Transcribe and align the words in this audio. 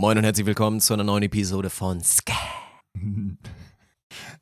Moin 0.00 0.16
und 0.16 0.22
herzlich 0.22 0.46
willkommen 0.46 0.78
zu 0.78 0.94
einer 0.94 1.02
neuen 1.02 1.24
Episode 1.24 1.70
von 1.70 2.00
Ska. 2.04 2.32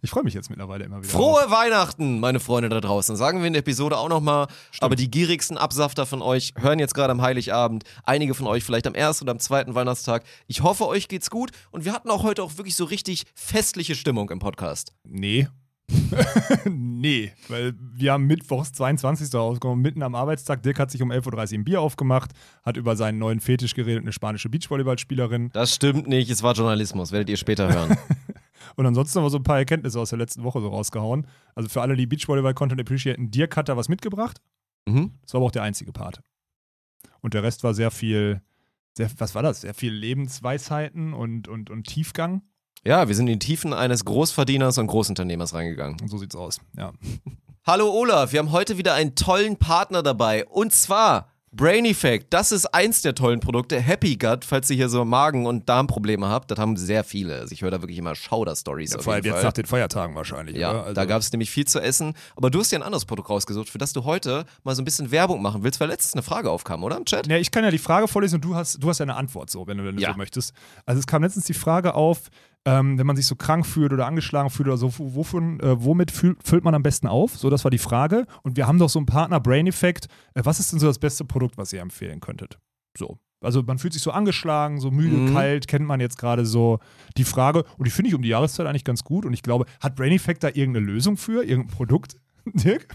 Ich 0.03 0.11
freue 0.11 0.23
mich 0.23 0.35
jetzt 0.35 0.49
mittlerweile 0.51 0.85
immer 0.85 0.99
wieder. 0.99 1.09
Frohe 1.09 1.43
drauf. 1.43 1.51
Weihnachten, 1.51 2.21
meine 2.21 2.41
Freunde 2.41 2.69
da 2.69 2.81
draußen. 2.81 3.17
Sagen 3.17 3.41
wir 3.41 3.47
in 3.47 3.55
der 3.55 3.61
Episode 3.61 3.97
auch 3.97 4.09
nochmal. 4.09 4.47
Aber 4.81 4.95
die 4.97 5.11
gierigsten 5.11 5.57
Absafter 5.57 6.07
von 6.07 6.23
euch 6.23 6.53
hören 6.59 6.79
jetzt 6.79 6.95
gerade 6.95 7.11
am 7.11 7.21
Heiligabend. 7.21 7.85
Einige 8.05 8.35
von 8.35 8.47
euch 8.47 8.65
vielleicht 8.65 8.87
am 8.87 8.95
ersten 8.95 9.25
oder 9.25 9.33
am 9.33 9.39
zweiten 9.39 9.75
Weihnachtstag. 9.75 10.25
Ich 10.47 10.63
hoffe, 10.63 10.87
euch 10.87 11.09
geht's 11.09 11.31
gut. 11.31 11.51
Und 11.71 11.85
wir 11.85 11.93
hatten 11.95 12.11
auch 12.11 12.23
heute 12.23 12.43
auch 12.43 12.59
wirklich 12.59 12.77
so 12.77 12.85
richtig 12.85 13.25
festliche 13.35 13.95
Stimmung 13.95 14.31
im 14.31 14.39
Podcast. 14.39 14.93
Nee. 15.05 15.49
nee, 16.69 17.33
weil 17.49 17.75
wir 17.79 18.13
haben 18.13 18.27
Mittwochs 18.27 18.73
22. 18.73 19.33
rausgekommen, 19.35 19.81
mitten 19.81 20.03
am 20.03 20.15
Arbeitstag. 20.15 20.63
Dirk 20.63 20.79
hat 20.79 20.91
sich 20.91 21.03
um 21.03 21.13
11.30 21.13 21.53
Uhr 21.53 21.59
ein 21.59 21.65
Bier 21.65 21.81
aufgemacht, 21.81 22.33
hat 22.65 22.77
über 22.77 22.97
seinen 22.97 23.19
neuen 23.19 23.41
Fetisch 23.41 23.75
geredet, 23.75 24.03
eine 24.03 24.13
spanische 24.13 24.49
Beachvolleyballspielerin. 24.49 25.51
Das 25.53 25.75
stimmt 25.75 26.09
nicht, 26.09 26.31
es 26.31 26.43
war 26.43 26.55
Journalismus, 26.55 27.13
werdet 27.13 27.29
ihr 27.29 27.37
später 27.37 27.73
hören. 27.73 27.97
Und 28.77 28.85
ansonsten 28.85 29.19
haben 29.19 29.25
wir 29.25 29.31
so 29.31 29.39
ein 29.39 29.45
paar 29.45 29.59
Erkenntnisse 29.59 29.99
aus 30.01 30.11
der 30.11 30.19
letzten 30.19 30.43
Woche 30.43 30.61
so 30.61 30.69
rausgehauen. 30.69 31.27
Also 31.55 31.69
für 31.69 31.83
alle, 31.83 31.97
die 31.97 32.07
Beachvolleyball-Content 32.07 32.81
appreciaten, 32.81 33.31
Dirk 33.31 33.57
hat 33.57 33.69
da 33.69 33.77
was 33.77 33.89
mitgebracht. 33.89 34.41
mhm. 34.87 35.13
Das 35.23 35.33
war 35.33 35.39
aber 35.39 35.47
auch 35.47 35.53
der 35.53 35.63
einzige 35.63 35.93
Part. 35.93 36.21
Und 37.21 37.35
der 37.35 37.43
Rest 37.43 37.65
war 37.65 37.75
sehr 37.75 37.91
viel, 37.91 38.43
sehr, 38.93 39.11
was 39.19 39.35
war 39.35 39.43
das? 39.43 39.63
Sehr 39.63 39.75
viel 39.75 39.93
Lebensweisheiten 39.93 41.15
und, 41.15 41.49
und, 41.49 41.71
und 41.71 41.85
Tiefgang. 41.85 42.43
Ja, 42.87 43.09
wir 43.09 43.17
sind 43.17 43.27
in 43.27 43.41
die 43.41 43.45
Tiefen 43.45 43.73
eines 43.73 44.05
Großverdieners 44.05 44.79
und 44.79 44.87
Großunternehmers 44.87 45.55
reingegangen. 45.55 46.09
So 46.09 46.19
sieht's 46.19 46.37
aus. 46.37 46.61
Ja. 46.79 46.93
Hallo 47.67 47.91
Olaf, 47.91 48.31
wir 48.31 48.39
haben 48.39 48.53
heute 48.53 48.79
wieder 48.79 48.95
einen 48.95 49.17
tollen 49.17 49.57
Partner 49.57 50.05
dabei. 50.05 50.47
Und 50.47 50.73
zwar 50.73 51.33
Brain 51.51 51.85
Effect. 51.85 52.33
Das 52.33 52.53
ist 52.53 52.67
eins 52.67 53.03
der 53.03 53.17
tollen 53.17 53.41
Produkte. 53.41 53.81
Happy 53.81 54.15
Gut, 54.17 54.45
falls 54.45 54.71
ihr 54.71 54.77
hier 54.77 54.89
so 54.89 55.05
Magen- 55.05 55.47
und 55.47 55.69
Darmprobleme 55.69 56.29
habt. 56.29 56.49
Das 56.53 56.61
haben 56.61 56.77
sehr 56.77 57.03
viele. 57.03 57.41
Also 57.41 57.55
ich 57.55 57.63
höre 57.63 57.73
da 57.73 57.83
wirklich 57.83 57.99
immer 57.99 58.15
Schauder-Stories. 58.15 58.93
Ja, 58.93 59.01
vor 59.01 59.15
allem 59.15 59.25
jetzt 59.25 59.43
nach 59.43 59.53
den 59.53 59.67
Feiertagen 59.67 60.15
wahrscheinlich. 60.15 60.57
Ja? 60.57 60.83
Also, 60.83 60.93
da 60.95 61.07
gab 61.07 61.21
es 61.23 61.33
nämlich 61.33 61.51
viel 61.51 61.67
zu 61.67 61.81
essen. 61.81 62.15
Aber 62.37 62.51
du 62.51 62.61
hast 62.61 62.71
dir 62.71 62.77
ein 62.77 62.85
anderes 62.85 63.05
Produkt 63.05 63.29
rausgesucht, 63.31 63.69
für 63.69 63.79
das 63.79 63.95
du 63.95 64.05
heute 64.05 64.45
mal 64.63 64.77
so 64.77 64.83
ein 64.83 64.85
bisschen 64.85 65.11
Werbung 65.11 65.43
machen 65.43 65.65
willst, 65.65 65.81
weil 65.81 65.89
letztens 65.89 66.13
eine 66.13 66.23
Frage 66.23 66.53
aufkam, 66.53 66.85
oder? 66.85 66.97
Im 66.97 67.05
Chat? 67.05 67.27
Ja, 67.27 67.37
ich 67.37 67.51
kann 67.51 67.65
ja 67.65 67.73
die 67.73 67.79
Frage 67.79 68.07
vorlesen 68.07 68.37
und 68.37 68.45
du 68.45 68.55
hast, 68.55 68.81
du 68.81 68.89
hast 68.89 68.99
ja 68.99 69.05
eine 69.05 69.17
Antwort, 69.17 69.51
so, 69.51 69.67
wenn 69.67 69.77
du, 69.79 69.85
wenn 69.85 69.97
du 69.97 70.03
Ja. 70.03 70.13
so 70.13 70.19
möchtest. 70.19 70.55
Also 70.85 71.01
es 71.01 71.07
kam 71.09 71.25
letztens 71.25 71.47
die 71.47 71.55
Frage 71.55 71.95
auf, 71.95 72.31
ähm, 72.67 72.99
wenn 72.99 73.07
man 73.07 73.17
sich 73.17 73.25
so 73.27 73.35
krank 73.37 73.65
fühlt 73.65 73.93
oder 73.95 74.07
angeschlagen 74.07 74.51
fühlt 74.51 74.69
oder 74.69 74.77
so, 74.77 74.93
wo- 74.99 75.15
wovon, 75.15 75.59
äh, 75.61 75.83
womit 75.83 76.11
fühlt, 76.11 76.43
füllt 76.47 76.65
man 76.65 76.75
am 76.75 76.83
besten 76.83 77.07
auf? 77.07 77.37
So, 77.39 77.49
das 77.49 77.65
war 77.65 77.71
die 77.71 77.79
Frage. 77.79 78.27
Und 78.43 78.57
wir 78.59 78.67
haben 78.67 78.79
doch 78.79 78.91
so 78.91 78.99
einen 78.99 79.07
Partner, 79.07 79.41
Brain 79.41 79.67
Effect. 79.67 80.07
Äh, 80.35 80.43
was 80.45 80.61
ist 80.61 80.73
denn 80.73 80.81
so 80.81 80.87
das 80.87 80.99
beste 80.99 81.25
Produkt, 81.25 81.57
was 81.57 81.73
ihr 81.73 81.81
empfehlen 81.81 82.21
könntet? 82.21 82.59
So. 82.99 83.19
Also 83.45 83.63
man 83.63 83.79
fühlt 83.79 83.93
sich 83.93 84.03
so 84.03 84.11
angeschlagen, 84.11 84.81
so 84.81 84.91
müde, 84.91 85.17
Mhm. 85.17 85.33
kalt, 85.35 85.69
kennt 85.69 85.87
man 85.87 86.01
jetzt 86.01 86.19
gerade 86.19 86.45
so 86.47 86.79
die 87.17 87.25
Frage. 87.25 87.65
Und 87.79 87.85
die 87.87 87.91
finde 87.91 88.09
ich 88.09 88.15
um 88.15 88.23
die 88.23 88.31
Jahreszeit 88.31 88.67
eigentlich 88.67 88.83
ganz 88.85 89.05
gut. 89.05 89.25
Und 89.25 89.33
ich 89.35 89.43
glaube, 89.43 89.67
hat 89.81 89.95
Brain 89.95 90.13
Effect 90.13 90.43
da 90.43 90.49
irgendeine 90.49 90.85
Lösung 90.87 91.17
für, 91.17 91.45
irgendein 91.45 91.75
Produkt? 91.75 92.17
Dirk? 92.47 92.87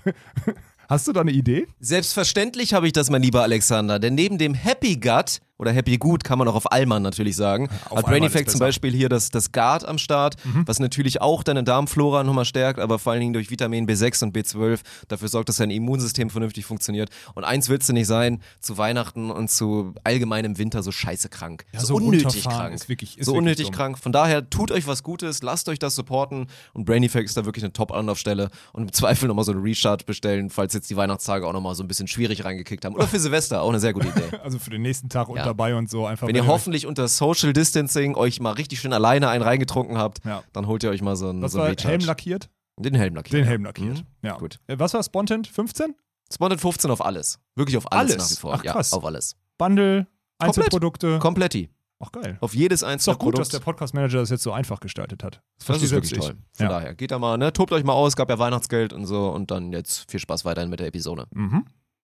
Hast 0.90 1.08
du 1.08 1.14
da 1.14 1.22
eine 1.22 1.32
Idee? 1.32 1.68
Selbstverständlich 1.80 2.74
habe 2.74 2.88
ich 2.88 2.94
das, 2.94 3.10
mein 3.10 3.22
lieber 3.22 3.44
Alexander, 3.44 4.00
denn 4.00 4.16
neben 4.16 4.38
dem 4.38 4.54
Happy 4.54 4.96
Gut 4.98 5.40
oder 5.62 5.72
Happy 5.72 5.98
Gut 5.98 6.24
kann 6.24 6.38
man 6.40 6.48
auch 6.48 6.56
auf 6.56 6.72
Allmann 6.72 7.04
natürlich 7.04 7.36
sagen, 7.36 7.70
Auf 7.90 8.00
hat 8.00 8.06
Brain 8.08 8.24
Effect 8.24 8.50
zum. 8.52 8.60
Beispiel 8.60 8.92
hier 8.92 9.08
das, 9.10 9.30
das 9.30 9.52
Guard 9.52 9.86
am 9.88 9.98
Start, 9.98 10.36
was 10.66 10.80
natürlich 10.80 11.22
auch 11.22 11.44
deine 11.44 11.64
Darmflora 11.64 12.24
nochmal 12.24 12.46
stärkt, 12.46 12.80
aber 12.80 13.00
vor 13.00 13.12
allen 13.14 13.22
Dingen 13.22 13.34
durch 13.34 13.50
Vitamin 13.52 13.88
B6 13.88 14.24
und 14.24 14.36
B12 14.36 14.80
dafür 15.08 15.28
sorgt, 15.30 15.50
dass 15.50 15.58
dein 15.58 15.70
Immunsystem 15.72 16.30
vernünftig 16.30 16.66
funktioniert. 16.66 17.10
Und 17.36 17.44
eins 17.44 17.70
willst 17.70 17.88
du 17.90 17.94
nicht 17.94 18.08
sein, 18.08 18.42
zu 18.60 18.78
Weihnachten 18.78 19.30
und 19.32 19.50
zu 19.52 19.94
allgemeinem 20.04 20.58
Winter 20.58 20.82
so 20.84 20.92
scheiße 20.92 21.30
krank. 21.30 21.66
Ja, 21.74 21.80
so, 21.80 21.88
so 21.88 21.96
unnötig 21.96 22.44
krank. 22.44 22.74
ist 22.74 22.90
wirklich- 22.90 23.18
ist 23.20 23.26
so 23.28 23.34
unnötig 23.36 23.68
dumm. 23.68 23.76
krank. 23.76 23.98
Von 24.00 24.12
daher 24.12 24.50
tut 24.50 24.72
euch 24.72 24.88
was 24.88 25.04
Gutes, 25.04 25.44
lasst 25.44 25.70
euch 25.70 25.80
das 25.80 25.96
supporten 25.96 26.48
und 26.74 26.86
Brain 26.86 27.04
Effect 27.04 27.26
ist 27.30 27.38
da 27.38 27.46
wirklich 27.46 27.64
eine 27.64 27.74
Top-Anlaufstelle 27.74 28.50
und 28.74 28.84
im 28.84 28.92
Zweifel 28.94 29.28
nochmal 29.28 29.46
so 29.46 29.52
eine 29.52 29.62
Recharge 29.64 30.06
bestellen, 30.06 30.50
falls 30.50 30.74
jetzt 30.74 30.90
die 30.90 30.98
Weihnachtstage 30.98 31.46
auch 31.48 31.54
nochmal 31.54 31.76
so 31.76 31.84
ein 31.84 31.88
bisschen 31.88 32.08
schwierig 32.08 32.44
reingekickt 32.46 32.84
haben. 32.86 32.96
Oder 32.96 33.08
für 33.08 33.20
Silvester, 33.20 33.62
auch 33.62 33.70
eine 33.70 33.80
sehr 33.80 33.94
gute 33.94 34.08
Idee. 34.08 34.22
Also 34.44 34.58
für 34.58 34.72
den 34.72 34.82
nächsten 34.82 35.08
Tag 35.08 35.30
und 35.30 35.38
Ja. 35.38 35.44
Dabei 35.52 35.76
und 35.76 35.90
so 35.90 36.06
einfach. 36.06 36.28
Wenn 36.28 36.36
ihr 36.36 36.48
hoffentlich 36.48 36.86
unter 36.88 37.08
Social 37.08 37.54
Distancing 37.54 38.16
euch 38.16 38.40
mal 38.40 38.52
richtig 38.52 38.80
schön 38.80 38.94
alleine 38.94 39.30
einen 39.30 39.44
reingetrunken 39.44 39.98
habt, 39.98 40.24
Ja. 40.26 40.44
dann 40.54 40.68
holt 40.68 40.84
ihr 40.84 40.90
euch 40.90 41.02
mal 41.02 41.16
so 41.16 41.30
einen, 41.30 41.42
Was 41.42 41.52
so 41.54 41.62
einen 41.62 41.78
war. 41.78 41.84
Helm 41.92 42.02
lackiert? 42.02 42.50
Den 42.80 42.96
Helm 42.96 43.16
lackiert. 43.16 43.34
Den 43.42 43.46
Helm 43.46 43.64
lackiert. 43.66 43.98
Mhm. 44.00 44.06
Ja. 44.28 44.38
Gut. 44.38 44.60
Äh, 44.68 44.80
Was 44.80 44.94
war 44.94 45.04
Spontent? 45.04 45.48
15? 45.48 45.94
215 46.30 46.90
auf 46.92 47.04
alles. 47.04 47.40
Wirklich 47.56 47.78
auf 47.78 47.92
alles, 47.92 48.14
Alles? 48.14 48.24
nach 48.24 48.38
wie 48.38 48.40
vor. 48.42 48.54
Ach, 48.56 48.64
krass. 48.64 48.92
Ja, 48.92 48.98
auf 48.98 49.06
alles. 49.06 49.36
Bundle. 49.58 50.08
Einzelprodukte. 50.40 51.20
Kompletti. 51.20 51.70
Ach 52.04 52.12
geil. 52.12 52.38
Auf 52.42 52.56
jedes 52.56 52.82
Ist 52.82 52.88
einzelne 52.88 53.16
doch 53.16 53.20
gut, 53.20 53.34
dass 53.38 53.50
Produkt. 53.50 53.54
der 53.54 53.60
Podcast-Manager 53.72 54.20
das 54.22 54.32
jetzt 54.32 54.42
so 54.42 54.52
einfach 54.52 54.80
gestaltet 54.80 55.24
hat. 55.24 55.42
das 55.60 55.66
verstehe 55.68 55.86
ist 55.86 55.92
wirklich 55.92 56.10
selbst 56.10 56.26
toll. 56.30 56.38
ich. 56.52 56.58
Von 56.58 56.66
Ja. 56.66 56.72
daher, 56.72 56.96
geht 56.96 57.12
da 57.12 57.20
mal, 57.20 57.38
ne? 57.38 57.54
Tobt 57.54 57.72
euch 57.74 57.84
mal 57.84 57.94
aus, 57.94 58.16
gab 58.16 58.28
ja 58.32 58.40
Weihnachtsgeld 58.40 58.92
und 58.92 59.06
so 59.06 59.30
und 59.30 59.52
dann 59.52 59.72
jetzt 59.72 60.10
viel 60.10 60.20
Spaß 60.20 60.44
weiterhin 60.44 60.72
mit 60.72 60.80
der 60.80 60.88
Episode. 60.88 61.28
Mhm. 61.32 61.64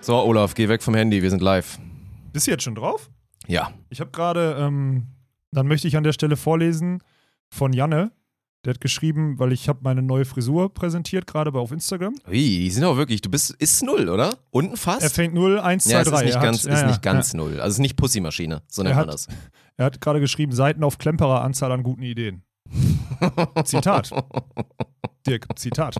So, 0.00 0.16
Olaf, 0.16 0.54
geh 0.54 0.68
weg 0.68 0.82
vom 0.82 0.94
Handy, 0.94 1.22
wir 1.22 1.30
sind 1.30 1.42
live. 1.42 1.78
Bist 2.32 2.46
du 2.46 2.50
jetzt 2.52 2.62
schon 2.62 2.74
drauf? 2.74 3.10
Ja. 3.46 3.72
Ich 3.90 4.00
habe 4.00 4.10
gerade, 4.10 4.56
ähm, 4.58 5.06
dann 5.52 5.66
möchte 5.66 5.88
ich 5.88 5.96
an 5.96 6.04
der 6.04 6.12
Stelle 6.12 6.36
vorlesen 6.36 7.02
von 7.50 7.72
Janne. 7.72 8.12
Der 8.64 8.74
hat 8.74 8.80
geschrieben, 8.80 9.38
weil 9.38 9.52
ich 9.52 9.68
habe 9.70 9.78
meine 9.82 10.02
neue 10.02 10.26
Frisur 10.26 10.72
präsentiert, 10.72 11.26
gerade 11.26 11.50
bei 11.50 11.58
auf 11.58 11.72
Instagram. 11.72 12.14
Ui, 12.28 12.34
die 12.34 12.70
sind 12.70 12.84
aber 12.84 12.98
wirklich, 12.98 13.22
du 13.22 13.30
bist, 13.30 13.50
ist 13.52 13.82
null, 13.82 14.08
oder? 14.10 14.34
Unten 14.50 14.76
fast? 14.76 15.02
Er 15.02 15.08
fängt 15.10 15.32
0, 15.34 15.58
1, 15.58 15.84
2, 15.84 15.90
ja, 15.92 16.00
es 16.02 16.08
3. 16.10 16.16
ist 16.16 16.24
nicht 16.24 16.34
er 16.34 16.42
ganz, 16.42 16.64
hat, 16.64 16.72
ist 16.72 16.80
ja, 16.80 16.86
nicht 16.86 17.04
ja, 17.04 17.12
ganz 17.12 17.34
null. 17.34 17.52
Also 17.54 17.66
es 17.68 17.72
ist 17.74 17.78
nicht 17.78 17.96
Pussymaschine, 17.96 18.62
so 18.68 18.82
nennt 18.82 18.92
Er 18.94 18.96
man 18.98 19.06
hat- 19.06 19.14
das. 19.14 19.28
Er 19.78 19.86
hat 19.86 20.00
gerade 20.02 20.20
geschrieben, 20.20 20.52
Seiten 20.52 20.84
auf 20.84 20.98
Klemperer 20.98 21.40
Anzahl 21.42 21.72
an 21.72 21.82
guten 21.82 22.02
Ideen. 22.02 22.42
Zitat. 23.64 24.10
Dirk, 25.26 25.46
Zitat. 25.58 25.96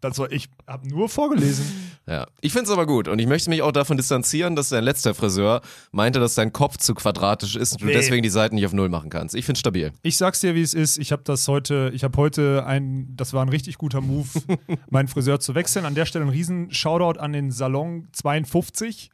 Das 0.00 0.16
soll, 0.16 0.32
ich 0.32 0.48
habe 0.66 0.86
nur 0.88 1.08
vorgelesen. 1.08 1.64
Ja. 2.06 2.26
Ich 2.40 2.52
finde 2.52 2.66
es 2.66 2.70
aber 2.70 2.86
gut 2.86 3.08
und 3.08 3.18
ich 3.18 3.26
möchte 3.26 3.50
mich 3.50 3.62
auch 3.62 3.72
davon 3.72 3.96
distanzieren, 3.96 4.54
dass 4.56 4.68
dein 4.70 4.84
letzter 4.84 5.12
Friseur 5.14 5.60
meinte, 5.90 6.20
dass 6.20 6.34
dein 6.36 6.52
Kopf 6.52 6.76
zu 6.78 6.94
quadratisch 6.94 7.56
ist 7.56 7.72
und 7.72 7.82
du 7.82 7.86
Nee. 7.86 7.92
deswegen 7.94 8.22
die 8.22 8.28
Seiten 8.30 8.54
nicht 8.54 8.64
auf 8.64 8.72
Null 8.72 8.88
machen 8.88 9.10
kannst. 9.10 9.34
Ich 9.34 9.44
finde 9.44 9.58
stabil. 9.58 9.92
Ich 10.02 10.16
sag's 10.16 10.40
dir, 10.40 10.54
wie 10.54 10.62
es 10.62 10.72
ist. 10.72 10.98
Ich 10.98 11.10
habe 11.12 11.22
das 11.24 11.46
heute, 11.48 11.90
ich 11.94 12.04
habe 12.04 12.16
heute 12.16 12.64
ein, 12.64 13.12
das 13.16 13.32
war 13.34 13.42
ein 13.44 13.48
richtig 13.50 13.76
guter 13.76 14.00
Move, 14.00 14.28
meinen 14.90 15.08
Friseur 15.08 15.40
zu 15.40 15.54
wechseln. 15.54 15.84
An 15.84 15.94
der 15.94 16.06
Stelle 16.06 16.24
ein 16.24 16.30
riesen 16.30 16.72
Shoutout 16.72 17.18
an 17.20 17.32
den 17.32 17.50
Salon 17.50 18.06
52 18.12 19.10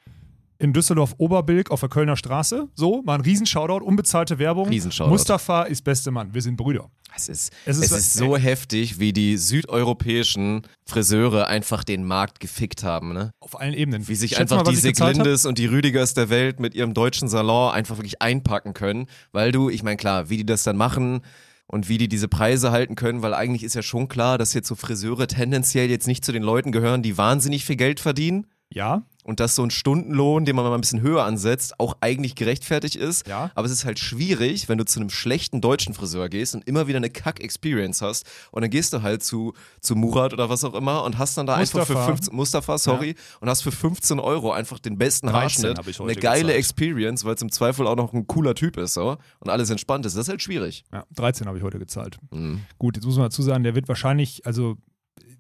in 0.59 0.73
Düsseldorf-Oberbilk 0.73 1.71
auf 1.71 1.81
der 1.81 1.89
Kölner 1.89 2.17
Straße. 2.17 2.69
So, 2.75 3.03
mal 3.03 3.15
ein 3.17 3.21
riesen 3.21 3.47
Shoutout, 3.47 3.85
unbezahlte 3.85 4.39
Werbung. 4.39 4.69
Riesen 4.69 4.93
Shoutout. 4.93 5.11
Mustafa 5.11 5.63
ist 5.65 5.83
beste 5.83 6.11
Mann. 6.11 6.33
Wir 6.33 6.43
sind 6.43 6.57
Brüder. 6.57 6.91
Es 7.17 7.29
ist, 7.29 7.53
Es 7.65 7.77
es 7.79 7.85
ist- 7.87 7.93
ist, 7.93 8.15
so 8.15 8.37
heftig, 8.37 8.99
wie 8.99 9.13
die 9.13 9.37
südeuropäischen 9.37 10.63
Friseure 10.87 11.47
einfach 11.47 11.85
den 11.85 12.05
Markt 12.05 12.41
gefickt 12.41 12.83
haben, 12.83 13.13
ne? 13.13 13.31
Auf 13.41 13.61
allen 13.61 13.75
Ebenen. 13.75 14.09
Wie 14.09 14.15
sich 14.15 14.33
Schätz 14.33 14.41
einfach 14.53 14.65
mal, 14.65 14.71
die? 14.71 14.77
Seglindes 14.77 15.47
und 15.47 15.59
die 15.59 15.67
Rüdigers 15.67 16.15
der 16.15 16.29
Welt 16.31 16.61
mit 16.61 16.75
ihrem 16.75 16.95
deutschen 16.95 17.29
Salon 17.29 17.73
einfach 17.73 17.97
wirklich 17.99 18.21
einpacken 18.23 18.75
können, 18.75 19.07
weil 19.33 19.53
du, 19.53 19.71
ich 19.71 19.83
meine 19.83 19.97
klar, 19.97 20.29
wie 20.31 20.39
die 20.39 20.47
das 20.47 20.63
dann 20.65 20.77
machen 20.77 21.21
und 21.67 21.89
wie 21.89 21.99
die 21.99 22.09
diese 22.09 22.29
Preise 22.29 22.71
halten 22.73 22.95
können, 22.95 23.23
weil 23.23 23.35
eigentlich 23.35 23.63
ist 23.65 23.75
ja 23.75 23.83
schon 23.83 24.09
klar, 24.09 24.39
dass 24.39 24.55
jetzt 24.55 24.69
so 24.69 24.75
Friseure 24.75 25.27
tendenziell 25.27 25.89
jetzt 25.91 26.07
nicht 26.07 26.25
zu 26.25 26.33
den 26.33 26.43
Leuten 26.43 26.73
gehören, 26.73 27.03
die 27.03 27.17
wahnsinnig 27.17 27.65
viel 27.65 27.77
Geld 27.77 28.01
verdienen 28.01 28.47
Ja, 28.71 29.03
und 29.25 29.41
dass 29.41 29.57
so 29.57 29.65
ein 29.65 29.71
Stundenlohn, 29.71 30.45
den 30.45 30.55
man 30.55 30.65
mal 30.65 30.75
ein 30.75 30.81
bisschen 30.81 31.01
höher 31.01 31.25
ansetzt, 31.25 31.81
auch 31.81 31.97
eigentlich 32.01 32.37
gerechtfertigt 32.37 32.95
ist. 32.95 33.27
Ja. 33.27 33.51
Aber 33.55 33.67
es 33.67 33.73
ist 33.73 33.85
halt 33.85 33.99
schwierig, 33.99 34.69
wenn 34.69 34.79
du 34.79 34.85
zu 34.85 35.01
einem 35.01 35.11
schlechten 35.11 35.61
deutschen 35.61 35.95
Friseur 35.95 36.29
gehst 36.29 36.55
und 36.55 36.67
immer 36.69 36.87
wieder 36.87 36.99
eine 36.99 37.11
Kack-Experience 37.11 38.03
hast 38.03 38.27
und 38.53 38.63
dann 38.63 38.71
gehst 38.71 38.93
du 38.93 39.03
halt 39.03 39.25
zu, 39.25 39.55
zu 39.81 39.97
Murat 39.97 40.33
oder 40.33 40.49
was 40.49 40.63
auch 40.63 40.75
immer 40.75 41.03
und 41.05 41.19
hast 41.19 41.37
dann 41.37 41.47
da 41.47 41.55
einfach 41.57 41.81
Mustafa. 41.81 42.01
für 42.01 42.07
15, 42.07 42.37
Mustafa, 42.37 42.79
sorry, 42.79 43.17
und 43.41 43.49
hast 43.49 43.63
für 43.63 43.73
15 43.73 44.21
Euro 44.21 44.53
einfach 44.53 44.79
den 44.79 44.99
besten 44.99 45.29
13 45.29 45.75
Haarschnitt, 45.75 46.01
eine 46.01 46.15
geile 46.15 46.41
gezahlt. 46.41 46.59
Experience, 46.59 47.25
weil 47.25 47.35
es 47.35 47.43
im 47.43 47.51
Zweifel 47.51 47.87
auch 47.87 47.97
noch 47.97 48.13
ein 48.13 48.27
cooler 48.27 48.55
Typ 48.55 48.77
ist 48.77 48.95
so 48.95 49.17
und 49.41 49.51
alles 49.51 49.71
entspannt 49.71 50.07
ist. 50.07 50.17
Das 50.17 50.23
ist 50.23 50.29
halt 50.29 50.43
schwierig. 50.43 50.85
ja 50.93 51.05
13 51.15 51.47
habe 51.47 51.59
ich 51.59 51.65
heute 51.65 51.79
gezahlt. 51.79 52.19
Mhm. 52.31 52.61
Gut, 52.79 52.97
jetzt 52.97 53.07
muss 53.07 53.17
man 53.17 53.27
dazu 53.27 53.43
sagen, 53.43 53.65
der 53.65 53.75
wird 53.75 53.89
wahrscheinlich, 53.89 54.45
also 54.47 54.77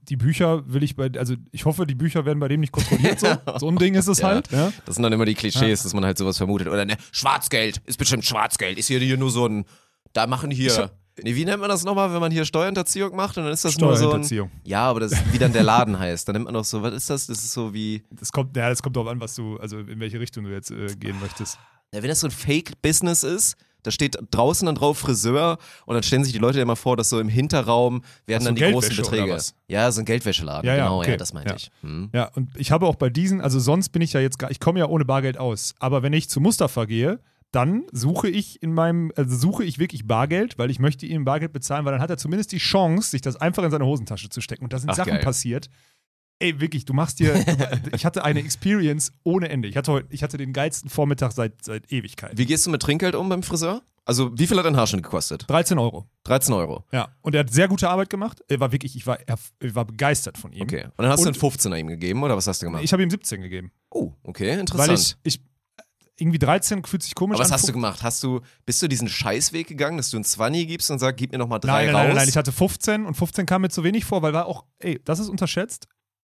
die 0.02 0.16
Bücher 0.16 0.62
will 0.72 0.82
ich 0.82 0.96
bei, 0.96 1.10
also 1.16 1.34
ich 1.52 1.64
hoffe, 1.64 1.86
die 1.86 1.94
Bücher 1.94 2.24
werden 2.26 2.38
bei 2.40 2.48
dem 2.48 2.60
nicht 2.60 2.72
kontrolliert. 2.72 3.20
So, 3.20 3.28
so 3.58 3.68
ein 3.68 3.76
Ding 3.76 3.94
ist 3.94 4.06
es 4.08 4.18
Ja. 4.18 4.28
halt. 4.28 4.50
Ja. 4.52 4.72
Das 4.84 4.96
sind 4.96 5.02
dann 5.02 5.12
immer 5.12 5.24
die 5.24 5.34
Klischees, 5.34 5.82
dass 5.82 5.94
man 5.94 6.04
halt 6.04 6.18
sowas 6.18 6.36
vermutet. 6.36 6.68
Oder 6.68 6.84
ne, 6.84 6.96
Schwarzgeld, 7.12 7.80
ist 7.86 7.96
bestimmt 7.98 8.24
Schwarzgeld. 8.24 8.78
Ist 8.78 8.88
hier, 8.88 9.00
hier 9.00 9.16
nur 9.16 9.30
so 9.30 9.46
ein 9.46 9.64
da 10.12 10.26
machen 10.26 10.50
hier. 10.50 10.90
Nee, 11.22 11.34
wie 11.36 11.44
nennt 11.44 11.60
man 11.60 11.68
das 11.68 11.84
nochmal, 11.84 12.12
wenn 12.12 12.20
man 12.20 12.32
hier 12.32 12.44
Steuerhinterziehung 12.44 13.14
macht 13.14 13.36
und 13.38 13.44
dann 13.44 13.52
ist 13.52 13.64
das 13.64 13.78
nur 13.78 13.90
so 13.90 13.94
ein. 13.94 13.98
Steuerhinterziehung. 14.24 14.50
Ja, 14.64 14.82
aber 14.88 15.00
das 15.00 15.12
wie 15.32 15.38
dann 15.38 15.52
der 15.52 15.62
Laden 15.62 15.98
heißt. 15.98 16.26
Dann 16.28 16.34
nennt 16.34 16.44
man 16.46 16.54
doch 16.54 16.64
so, 16.64 16.82
was 16.82 16.92
ist 16.92 17.08
das? 17.10 17.26
Das 17.28 17.38
ist 17.38 17.52
so 17.52 17.72
wie. 17.72 18.02
Das 18.10 18.32
kommt, 18.32 18.56
ja, 18.56 18.68
das 18.68 18.82
kommt 18.82 18.96
darauf 18.96 19.08
an, 19.10 19.20
was 19.20 19.34
du, 19.36 19.56
also 19.58 19.78
in 19.78 20.00
welche 20.00 20.18
Richtung 20.20 20.44
du 20.44 20.50
jetzt 20.50 20.70
äh, 20.70 20.86
gehen 20.98 21.18
möchtest. 21.20 21.58
Ja, 21.92 22.02
wenn 22.02 22.08
das 22.08 22.20
so 22.20 22.26
ein 22.26 22.32
Fake-Business 22.32 23.22
ist, 23.22 23.56
da 23.84 23.92
steht 23.92 24.18
draußen 24.32 24.66
dann 24.66 24.74
drauf 24.74 24.98
Friseur 24.98 25.58
und 25.86 25.94
dann 25.94 26.02
stellen 26.02 26.24
sich 26.24 26.32
die 26.32 26.38
Leute 26.40 26.60
immer 26.60 26.74
vor, 26.74 26.96
dass 26.96 27.08
so 27.10 27.20
im 27.20 27.28
Hinterraum 27.28 28.02
werden 28.26 28.44
dann 28.44 28.56
die 28.56 28.62
großen 28.62 28.90
Geldwäsche 28.90 29.02
Beträge. 29.02 29.42
Ja, 29.68 29.92
so 29.92 30.00
ein 30.00 30.04
Geldwäscheladen. 30.04 30.66
Ja, 30.66 30.74
ja, 30.74 30.84
genau, 30.84 31.02
ja, 31.02 31.08
okay. 31.08 31.16
das 31.16 31.32
meinte 31.32 31.50
Ja. 31.50 31.56
ich. 31.56 31.70
Hm. 31.82 32.10
Ja, 32.12 32.30
und 32.34 32.50
ich 32.56 32.72
habe 32.72 32.86
auch 32.86 32.96
bei 32.96 33.10
diesen, 33.10 33.40
also 33.40 33.60
sonst 33.60 33.90
bin 33.90 34.02
ich 34.02 34.12
ja 34.14 34.20
jetzt 34.20 34.38
gar, 34.38 34.50
ich 34.50 34.58
komme 34.58 34.80
ja 34.80 34.86
ohne 34.88 35.04
Bargeld 35.04 35.38
aus. 35.38 35.74
Aber 35.78 36.02
wenn 36.02 36.12
ich 36.12 36.28
zu 36.28 36.40
Mustafa 36.40 36.84
gehe, 36.86 37.20
dann 37.52 37.84
suche 37.92 38.28
ich 38.28 38.60
in 38.64 38.74
meinem, 38.74 39.12
also 39.14 39.36
suche 39.36 39.62
ich 39.62 39.78
wirklich 39.78 40.06
Bargeld, 40.08 40.58
weil 40.58 40.70
ich 40.72 40.80
möchte 40.80 41.06
ihm 41.06 41.24
Bargeld 41.24 41.52
bezahlen, 41.52 41.84
weil 41.84 41.92
dann 41.92 42.00
hat 42.00 42.10
er 42.10 42.16
zumindest 42.16 42.50
die 42.50 42.58
Chance, 42.58 43.10
sich 43.10 43.20
das 43.20 43.36
einfach 43.36 43.62
in 43.62 43.70
seine 43.70 43.86
Hosentasche 43.86 44.28
zu 44.28 44.40
stecken. 44.40 44.64
Und 44.64 44.72
da 44.72 44.78
sind 44.78 44.90
Ach, 44.90 44.96
Sachen 44.96 45.12
geil. 45.12 45.22
passiert. 45.22 45.68
Ey, 46.40 46.60
wirklich, 46.60 46.84
du 46.84 46.92
machst 46.94 47.20
dir, 47.20 47.34
ich 47.94 48.04
hatte 48.04 48.24
eine 48.24 48.40
Experience 48.40 49.12
ohne 49.22 49.48
Ende. 49.48 49.68
Ich 49.68 49.76
hatte 49.76 49.92
heute, 49.92 50.06
ich 50.10 50.22
hatte 50.22 50.36
den 50.36 50.52
geilsten 50.52 50.90
Vormittag 50.90 51.32
seit, 51.32 51.64
seit 51.64 51.90
Ewigkeit. 51.92 52.32
Wie 52.36 52.44
gehst 52.46 52.66
du 52.66 52.70
mit 52.70 52.82
Trinkgeld 52.82 53.14
um 53.14 53.28
beim 53.28 53.42
Friseur? 53.42 53.82
Also, 54.06 54.36
wie 54.36 54.46
viel 54.46 54.58
hat 54.58 54.66
dein 54.66 54.76
Haarschnitt 54.76 55.02
gekostet? 55.02 55.46
13 55.48 55.78
Euro. 55.78 56.06
13 56.24 56.52
Euro. 56.52 56.84
Ja. 56.92 57.08
Und 57.22 57.34
er 57.34 57.40
hat 57.40 57.50
sehr 57.50 57.68
gute 57.68 57.88
Arbeit 57.88 58.10
gemacht. 58.10 58.42
Er 58.48 58.60
war 58.60 58.70
wirklich, 58.70 58.96
ich 58.96 59.06
war, 59.06 59.18
er, 59.26 59.38
ich 59.60 59.74
war 59.74 59.86
begeistert 59.86 60.36
von 60.36 60.52
ihm. 60.52 60.62
Okay. 60.62 60.84
Und 60.84 60.92
dann 60.98 61.08
hast 61.08 61.24
du 61.24 61.28
Und- 61.28 61.42
einen 61.42 61.52
15er 61.52 61.76
ihm 61.78 61.86
gegeben, 61.86 62.22
oder 62.22 62.36
was 62.36 62.46
hast 62.46 62.60
du 62.60 62.66
gemacht? 62.66 62.82
Ich 62.84 62.92
habe 62.92 63.02
ihm 63.02 63.08
17 63.10 63.40
gegeben. 63.40 63.70
oh, 63.90 64.12
okay, 64.24 64.58
interessant. 64.58 64.88
Weil 64.90 64.94
ich, 64.98 65.16
ich, 65.22 65.40
irgendwie 66.18 66.38
13 66.38 66.84
fühlt 66.84 67.02
sich 67.02 67.14
komisch 67.14 67.36
Aber 67.36 67.44
was 67.44 67.50
an. 67.50 67.54
hast 67.54 67.68
du 67.68 67.72
gemacht? 67.72 68.02
Hast 68.02 68.22
du, 68.22 68.40
bist 68.66 68.82
du 68.82 68.88
diesen 68.88 69.08
Scheißweg 69.08 69.66
gegangen, 69.68 69.96
dass 69.96 70.10
du 70.10 70.18
einen 70.18 70.24
20 70.24 70.68
gibst 70.68 70.90
und 70.90 70.98
sagst, 70.98 71.16
gib 71.16 71.32
mir 71.32 71.38
nochmal 71.38 71.60
drei 71.60 71.86
Nein, 71.86 71.86
nein, 71.86 71.94
raus? 71.94 72.06
nein, 72.08 72.16
nein, 72.16 72.28
ich 72.28 72.36
hatte 72.36 72.52
15 72.52 73.06
und 73.06 73.14
15 73.14 73.46
kam 73.46 73.62
mir 73.62 73.70
zu 73.70 73.84
wenig 73.84 74.04
vor, 74.04 74.20
weil 74.20 74.34
war 74.34 74.44
auch, 74.46 74.64
ey, 74.80 75.00
das 75.04 75.18
ist 75.18 75.28
unterschätzt. 75.30 75.88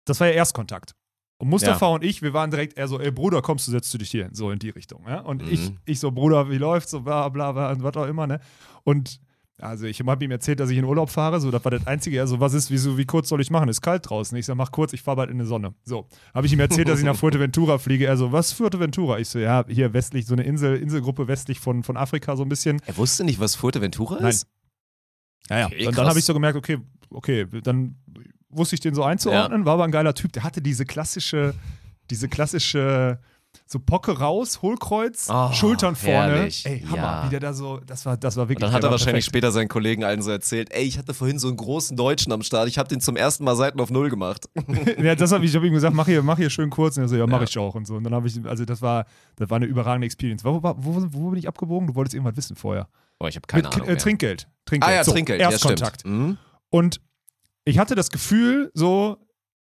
Das 0.06 0.19
war 0.19 0.28
ja 0.28 0.34
Erstkontakt. 0.34 0.96
Und 1.38 1.50
Mustafa 1.50 1.88
und 1.88 2.04
ich, 2.04 2.22
wir 2.22 2.34
waren 2.34 2.50
direkt 2.50 2.78
eher 2.78 2.88
so, 2.88 3.00
ey 3.00 3.12
Bruder, 3.12 3.42
kommst 3.42 3.68
du, 3.68 3.72
setzt 3.72 3.94
du 3.94 3.98
dich 3.98 4.10
hier 4.10 4.24
hin, 4.25 4.34
so 4.34 4.52
in 4.52 4.60
die 4.60 4.69
Richtung. 4.69 5.04
Ja? 5.07 5.19
Und 5.19 5.42
Mhm. 5.42 5.50
ich, 5.50 5.72
ich 5.86 6.00
so, 6.00 6.12
Bruder, 6.12 6.50
wie 6.50 6.57
läuft's, 6.57 6.92
so 6.92 7.02
bla 7.02 7.28
bla 7.30 7.52
bla 7.52 7.72
und 7.72 7.84
was 7.84 7.96
auch 7.98 8.06
immer, 8.07 8.25
ne? 8.25 8.40
Und 8.84 9.19
also 9.57 9.86
ich 9.86 10.02
habe 10.02 10.24
ihm 10.25 10.31
erzählt, 10.31 10.60
dass 10.60 10.69
ich 10.69 10.78
in 10.78 10.84
Urlaub 10.86 11.10
fahre, 11.10 11.40
so, 11.40 11.50
das 11.50 11.63
war 11.63 11.72
das 11.72 11.88
Einzige, 11.88 12.18
er 12.18 12.28
so, 12.28 12.40
was 12.42 12.54
ist, 12.54 12.72
wieso, 12.72 12.98
wie 12.98 13.06
kurz 13.06 13.30
soll 13.30 13.40
ich 13.42 13.50
machen, 13.52 13.69
ist 13.69 13.81
kalt 13.81 14.10
draußen. 14.10 14.38
Ich 14.38 14.46
so, 14.46 14.54
mach 14.56 14.72
kurz, 14.72 14.92
ich 14.94 15.02
fahre 15.02 15.18
bald 15.18 15.30
in 15.30 15.40
die 15.40 15.46
Sonne. 15.46 15.74
So, 15.84 16.08
habe 16.34 16.46
ich 16.48 16.54
ihm 16.54 16.60
erzählt, 16.60 16.88
dass 16.90 17.00
ich 17.00 17.06
nach 17.06 17.16
Fuerteventura 17.19 17.78
fliege. 17.78 18.06
Er 18.06 18.18
so, 18.18 18.31
was 18.34 18.51
Fuerteventura? 18.54 19.18
Ich 19.19 19.30
so, 19.30 19.40
ja, 19.40 19.63
hier 19.68 19.94
westlich, 19.94 20.25
so 20.25 20.34
eine 20.36 20.44
Insel, 20.44 20.75
Inselgruppe 20.78 21.28
westlich 21.30 21.60
von, 21.62 21.84
von 21.84 21.96
Afrika, 21.98 22.36
so 22.36 22.44
ein 22.44 22.50
bisschen. 22.50 22.81
Er 22.86 22.98
wusste 22.98 23.24
nicht, 23.24 23.40
was 23.40 23.56
Fuerteventura 23.56 24.16
Nein. 24.19 24.30
ist? 24.30 24.48
Ja, 25.50 25.60
ja. 25.60 25.66
Okay, 25.68 25.88
und 25.88 25.98
dann 25.98 26.08
habe 26.08 26.19
ich 26.19 26.25
so 26.25 26.34
gemerkt, 26.34 26.58
okay, 26.58 26.78
okay, 27.10 27.46
dann 27.63 27.96
wusste 28.57 28.75
ich 28.75 28.80
den 28.81 28.96
so 28.96 29.04
einzuordnen, 29.04 29.66
war 29.66 29.74
aber 29.75 29.84
ein 29.86 29.92
geiler 29.92 30.13
Typ. 30.13 30.31
Der 30.34 30.44
hatte 30.44 30.62
diese 30.62 30.86
klassische, 30.86 31.54
diese 32.10 32.28
klassische, 32.28 33.19
so 33.66 33.80
Pocke 33.80 34.19
raus, 34.19 34.62
Hohlkreuz, 34.62 35.28
Oh, 35.31 35.52
Schultern 35.54 35.96
vorne. 35.96 36.34
herrlich. 36.36 36.66
Ey, 36.66 36.81
Hammer, 36.81 36.98
Ja. 36.98 37.24
wie 37.25 37.30
der 37.30 37.40
da 37.40 37.54
so, 37.54 37.80
das 37.86 38.06
war, 38.06 38.18
das 38.18 38.36
war 38.36 38.50
wirklich. 38.50 38.57
Und 38.57 38.63
dann 38.63 38.74
hat 38.74 38.84
er 38.84 38.92
wahrscheinlich 38.92 39.25
perfekt. 39.25 39.44
später 39.44 39.52
seinen 39.54 39.69
Kollegen 39.69 40.04
allen 40.04 40.22
so 40.22 40.30
erzählt, 40.30 40.74
ey, 40.74 40.84
ich 40.84 40.98
hatte 40.98 41.13
vorhin 41.13 41.40
so 41.40 41.48
einen 41.48 41.56
großen 41.57 41.96
Deutschen 41.96 42.31
am 42.34 42.44
Start, 42.44 42.68
ich 42.68 42.78
habe 42.78 42.90
den 42.90 43.00
zum 43.00 43.16
ersten 43.16 43.46
Mal 43.46 43.56
Seiten 43.56 43.80
auf 43.80 43.90
Null 43.92 44.10
gemacht. 44.10 44.50
ja, 45.01 45.16
das 45.16 45.31
hab 45.31 45.42
ich, 45.42 45.51
ich 45.51 45.56
habe 45.56 45.66
ihm 45.68 45.74
gesagt, 45.74 45.96
mach 45.96 46.06
hier, 46.06 46.22
mach 46.22 46.38
hier 46.38 46.50
schön 46.50 46.69
kurz. 46.69 46.98
Und 46.98 47.04
er 47.04 47.08
so, 47.10 47.16
ja, 47.16 47.25
mach 47.28 47.38
Ja. 47.40 47.44
ich 47.46 47.58
auch 47.58 47.75
und 47.75 47.88
so. 47.88 47.96
Und 47.96 48.04
dann 48.04 48.13
habe 48.13 48.28
ich, 48.28 48.38
also 48.46 48.66
das 48.66 48.81
war, 48.81 49.06
das 49.38 49.50
war 49.50 49.56
eine 49.56 49.66
überragende 49.68 50.06
Experience. 50.06 50.44
Wo, 50.44 50.62
wo, 50.62 50.75
wo, 50.78 51.30
bin 51.30 51.40
ich 51.40 51.48
abgebogen? 51.48 51.88
Du 51.88 51.96
wolltest 51.96 52.13
irgendwas 52.13 52.36
wissen 52.36 52.58
vorher. 52.58 52.88
Oh, 53.19 53.28
ich 53.28 53.38
habe 53.38 53.48
keine 53.48 53.63
Mit 53.63 53.74
Ahnung. 53.75 53.88
äh. 53.88 53.96
Trinkgeld. 53.96 54.48
Trinkgeld. 54.66 54.92
ah 54.94 54.96
ja, 54.98 55.04
so, 55.06 55.13
Trinkgeld, 55.13 55.40
ja, 55.40 55.50
Erstkontakt. 55.50 56.01
stimmt. 56.01 56.13
Mhm. 56.19 56.38
Und 56.69 57.00
ich 57.66 57.80
hatte 57.80 57.96
das 57.96 58.10
Gefühl, 58.10 58.72
so, 58.74 59.18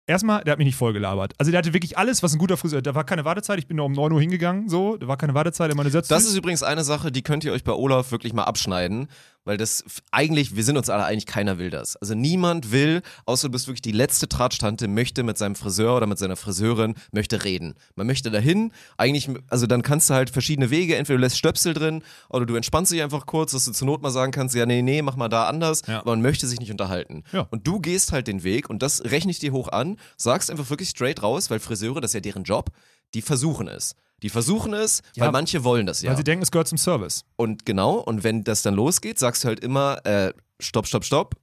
erstmal, 0.08 0.44
der 0.44 0.54
hat 0.54 0.58
mich 0.58 0.66
nicht 0.66 0.76
vollgelabert. 0.76 1.34
Also 1.38 1.52
der 1.52 1.60
hatte 1.60 1.74
wirklich 1.74 1.98
alles, 1.98 2.24
was 2.24 2.34
ein 2.34 2.40
guter 2.40 2.58
Friseur, 2.58 2.82
da 2.82 2.96
war 2.96 3.06
keine 3.06 3.24
Wartezeit, 3.24 3.60
ich 3.60 3.68
bin 3.68 3.78
nur 3.78 3.86
um 3.86 3.94
9 3.94 4.12
Uhr 4.12 4.20
hingegangen, 4.20 4.68
so, 4.68 4.98
da 4.98 5.08
war 5.08 5.18
keine 5.18 5.34
Wartezeit 5.34 5.72
in 5.72 5.78
meine 5.78 5.92
Sätze. 5.92 6.10
Das 6.10 6.26
ist 6.26 6.36
übrigens 6.36 6.64
eine 6.64 6.84
Sache, 6.84 7.12
die 7.12 7.22
könnt 7.22 7.44
ihr 7.44 7.54
euch 7.54 7.64
bei 7.64 7.72
Olaf 7.72 8.12
wirklich 8.12 8.34
mal 8.34 8.44
abschneiden, 8.44 9.08
weil 9.46 9.58
das 9.58 9.84
eigentlich, 10.12 10.56
wir 10.56 10.64
sind 10.64 10.78
uns 10.78 10.90
alle 10.90 11.06
einig, 11.06 11.26
keiner 11.26 11.58
will 11.58 11.70
das. 11.70 11.96
Also 11.98 12.16
niemand 12.16 12.72
will, 12.72 13.02
außer 13.26 13.48
du 13.48 13.52
bist 13.52 13.68
wirklich 13.68 13.82
die 13.82 13.92
letzte 13.92 14.28
Tratstante, 14.30 14.88
möchte 14.88 15.24
mit 15.24 15.38
seinem 15.38 15.56
Friseur 15.56 15.98
oder 15.98 16.08
mit 16.08 16.18
seiner 16.18 16.36
Friseurin, 16.36 16.96
möchte 17.12 17.44
reden. 17.44 17.74
Man 17.96 18.08
möchte 18.08 18.32
dahin, 18.32 18.72
eigentlich, 18.98 19.30
also 19.50 19.68
dann 19.68 19.82
kannst 19.82 20.10
du 20.10 20.14
halt 20.14 20.30
verschiedene 20.30 20.70
Wege, 20.70 20.96
entweder 20.96 21.18
du 21.18 21.22
lässt 21.22 21.38
Stöpsel 21.38 21.74
drin 21.74 22.04
oder 22.30 22.46
du 22.46 22.56
entspannst 22.56 22.92
dich 22.92 23.02
einfach 23.02 23.26
kurz, 23.26 23.52
dass 23.52 23.66
du 23.66 23.72
zur 23.72 23.86
Not 23.88 24.02
mal 24.02 24.12
sagen 24.12 24.32
kannst, 24.32 24.56
ja, 24.56 24.66
nee, 24.66 24.82
nee, 24.82 25.02
mach 25.02 25.16
mal 25.16 25.30
da 25.30 25.48
anders, 25.48 25.82
Ja. 25.88 26.00
aber 26.00 26.12
man 26.12 26.22
möchte 26.22 26.48
sich 26.48 26.60
nicht 26.60 26.72
unterhalten. 26.72 27.24
Ja. 27.32 27.48
Und 27.52 27.68
du 27.68 27.80
gehst 27.80 28.12
halt 28.12 28.28
den 28.28 28.44
Weg 28.44 28.70
und 28.70 28.82
das 28.82 29.04
rechne 29.04 29.32
ich 29.32 29.40
dir 29.40 29.52
hoch 29.52 29.68
an, 29.70 29.98
sagst 30.18 30.50
einfach 30.52 30.70
wirklich 30.70 30.90
straight 30.90 31.22
raus, 31.22 31.50
weil 31.50 31.60
Friseure, 31.60 32.02
das 32.02 32.12
ist 32.12 32.16
ja 32.16 32.20
deren 32.22 32.44
Job, 32.44 32.70
die 33.14 33.22
versuchen 33.22 33.68
es. 33.68 33.96
Die 34.24 34.30
versuchen 34.30 34.74
es, 34.74 35.02
Ja, 35.16 35.26
weil 35.26 35.32
manche 35.32 35.64
wollen 35.64 35.86
das 35.86 36.02
ja. 36.02 36.10
Weil 36.10 36.18
sie 36.18 36.24
denken, 36.24 36.42
es 36.44 36.50
gehört 36.52 36.68
zum 36.68 36.78
Service. 36.78 37.26
Und 37.36 37.66
genau, 37.66 37.96
und 38.00 38.24
wenn 38.24 38.44
das 38.44 38.62
dann 38.64 38.74
losgeht, 38.74 39.20
sagst 39.20 39.44
du 39.44 39.50
halt 39.50 39.60
immer, 39.60 40.04
äh, 40.06 40.34
stopp, 40.60 40.88
stopp, 40.88 41.04
stopp. 41.06 41.36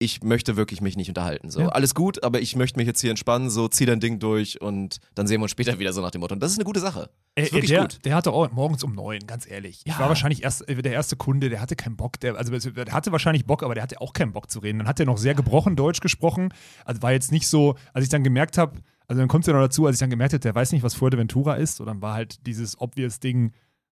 Ich 0.00 0.22
möchte 0.22 0.54
wirklich 0.56 0.80
mich 0.80 0.96
nicht 0.96 1.08
unterhalten. 1.08 1.50
So, 1.50 1.58
Ja. 1.62 1.68
alles 1.70 1.92
gut, 1.92 2.22
aber 2.22 2.40
ich 2.40 2.54
möchte 2.54 2.78
mich 2.78 2.86
jetzt 2.86 3.00
hier 3.00 3.10
entspannen, 3.10 3.50
so 3.50 3.66
zieh 3.66 3.84
dein 3.84 3.98
Ding 3.98 4.20
durch 4.20 4.60
und 4.60 4.98
dann 5.16 5.26
sehen 5.26 5.40
wir 5.40 5.42
uns 5.42 5.50
später 5.50 5.80
wieder 5.80 5.92
so 5.92 6.00
nach 6.00 6.12
dem 6.12 6.20
Motto. 6.20 6.34
Und 6.34 6.40
das 6.40 6.52
ist 6.52 6.58
eine 6.58 6.64
gute 6.64 6.78
Sache. 6.78 7.10
Ey, 7.34 7.46
ist 7.46 7.52
wirklich 7.52 7.70
der, 7.70 7.80
gut. 7.80 8.04
der 8.04 8.14
hatte 8.14 8.30
auch 8.30 8.48
morgens 8.52 8.84
um 8.84 8.92
neun, 8.94 9.26
ganz 9.26 9.50
ehrlich. 9.50 9.80
Ich 9.84 9.92
Ja. 9.94 9.98
war 9.98 10.08
wahrscheinlich 10.08 10.44
erst 10.44 10.68
äh, 10.68 10.80
der 10.80 10.92
erste 10.92 11.16
Kunde, 11.16 11.48
der 11.48 11.60
hatte 11.60 11.74
keinen 11.74 11.96
Bock. 11.96 12.20
Der, 12.20 12.36
also 12.36 12.56
der 12.70 12.92
hatte 12.92 13.10
wahrscheinlich 13.10 13.44
Bock, 13.44 13.64
aber 13.64 13.74
der 13.74 13.82
hatte 13.82 14.00
auch 14.00 14.12
keinen 14.12 14.32
Bock 14.32 14.48
zu 14.50 14.60
reden. 14.60 14.78
Dann 14.78 14.86
hat 14.86 15.00
er 15.00 15.06
noch 15.06 15.18
sehr 15.18 15.34
gebrochen 15.34 15.74
Deutsch 15.74 15.98
gesprochen. 16.00 16.54
Also 16.84 17.02
war 17.02 17.10
jetzt 17.10 17.32
nicht 17.32 17.48
so, 17.48 17.74
als 17.92 18.04
ich 18.04 18.10
dann 18.10 18.22
gemerkt 18.22 18.56
habe, 18.56 18.78
also 19.08 19.20
dann 19.20 19.28
kommt 19.28 19.42
es 19.44 19.46
ja 19.48 19.54
noch 19.54 19.60
dazu, 19.60 19.86
als 19.86 19.96
ich 19.96 20.00
dann 20.00 20.10
gemerkt 20.10 20.32
habe, 20.34 20.40
der 20.40 20.54
weiß 20.54 20.70
nicht, 20.72 20.82
was 20.82 20.94
Fuerteventura 20.94 21.54
ist. 21.54 21.80
Und 21.80 21.86
dann 21.86 22.00
war 22.02 22.14
halt 22.14 22.46
dieses 22.46 22.80
obvious 22.80 23.18
Ding 23.20 23.52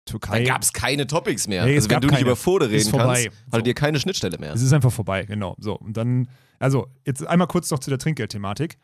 Türkei. 0.07 0.43
Da 0.45 0.53
gab 0.53 0.63
es 0.63 0.73
keine 0.73 1.07
Topics 1.07 1.47
mehr. 1.47 1.65
Nee, 1.67 1.75
also 1.75 1.91
wenn 1.91 2.01
du 2.01 2.07
nicht 2.07 2.15
keine. 2.17 2.27
über 2.27 2.37
Fode 2.37 2.67
Ist 2.67 2.73
reden 2.87 2.91
vorbei. 2.91 3.25
kannst, 3.25 3.39
hat 3.53 3.55
So. 3.57 3.61
dir 3.61 3.75
keine 3.75 4.01
Schnittstelle 4.01 4.39
mehr. 4.39 4.55
Es 4.55 4.63
ist 4.63 4.73
einfach 4.73 4.91
vorbei, 4.93 5.25
genau. 5.27 5.57
So, 5.59 5.77
und 5.79 5.97
dann, 5.97 6.29
also, 6.59 6.87
jetzt 7.05 7.27
einmal 7.27 7.49
kurz 7.49 7.71
noch 7.71 7.81
zu 7.81 7.91
der 7.91 7.99
Trinkgeldthematik. 7.99 8.79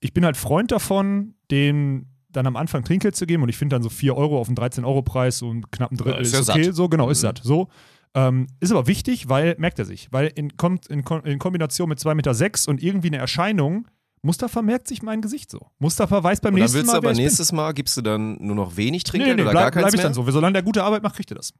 Ich 0.00 0.12
bin 0.12 0.24
halt 0.24 0.36
Freund 0.36 0.70
davon, 0.72 1.34
den 1.50 2.06
dann 2.30 2.46
am 2.46 2.56
Anfang 2.56 2.84
Trinkgeld 2.84 3.16
zu 3.16 3.26
geben 3.26 3.42
und 3.42 3.48
ich 3.48 3.56
finde 3.56 3.76
dann 3.76 3.82
so 3.82 3.88
4 3.88 4.16
Euro 4.16 4.38
auf 4.38 4.48
einen 4.48 4.56
13-Euro-Preis, 4.56 5.38
so 5.38 5.50
einen 5.50 5.70
knappen 5.70 5.96
Drittel 5.96 6.14
Ja, 6.14 6.20
ist 6.20 6.34
ist, 6.34 6.48
okay. 6.50 6.64
satt. 6.64 6.74
So, 6.74 6.88
genau, 6.88 7.08
ist 7.10 7.18
Mhm. 7.18 7.22
satt. 7.22 7.40
So. 7.42 7.68
Ähm, 8.14 8.46
ist 8.60 8.70
aber 8.70 8.86
wichtig, 8.86 9.28
weil, 9.28 9.54
merkt 9.58 9.78
er 9.78 9.84
sich, 9.84 10.08
weil 10.12 10.28
in, 10.34 10.56
Kom 10.56 10.78
in, 10.88 11.04
in 11.24 11.38
Kombination 11.38 11.88
mit 11.88 11.98
2,6 12.00 12.14
Meter 12.14 12.34
sechs 12.34 12.66
und 12.66 12.82
irgendwie 12.82 13.08
eine 13.08 13.18
Erscheinung, 13.18 13.86
Mustafa 14.22 14.62
merkt 14.62 14.88
sich 14.88 15.02
mein 15.02 15.20
Gesicht 15.22 15.50
so. 15.50 15.70
Mustafa 15.78 16.22
weiß 16.22 16.40
beim 16.40 16.54
und 16.54 16.60
dann 16.60 16.64
nächsten 16.64 16.78
willst 16.78 16.86
Mal, 16.88 17.00
du 17.00 17.08
aber 17.08 17.14
nächstes 17.14 17.52
Mal, 17.52 17.72
gibst 17.72 17.96
du 17.96 18.02
dann 18.02 18.36
nur 18.40 18.56
noch 18.56 18.76
wenig 18.76 19.04
bin. 19.04 19.20
Nee, 19.20 19.24
Trinkgeld 19.24 19.36
nee, 19.36 19.42
oder 19.42 19.50
bleib, 19.52 19.64
gar 19.64 19.70
keins 19.70 19.82
bleib 19.84 19.94
ich 19.94 19.98
mehr? 19.98 20.04
dann 20.04 20.14
so. 20.14 20.30
Solange 20.30 20.52
der 20.54 20.62
gute 20.62 20.82
Arbeit 20.84 21.02
macht, 21.02 21.16
kriegt 21.16 21.30
er 21.30 21.36
das. 21.36 21.52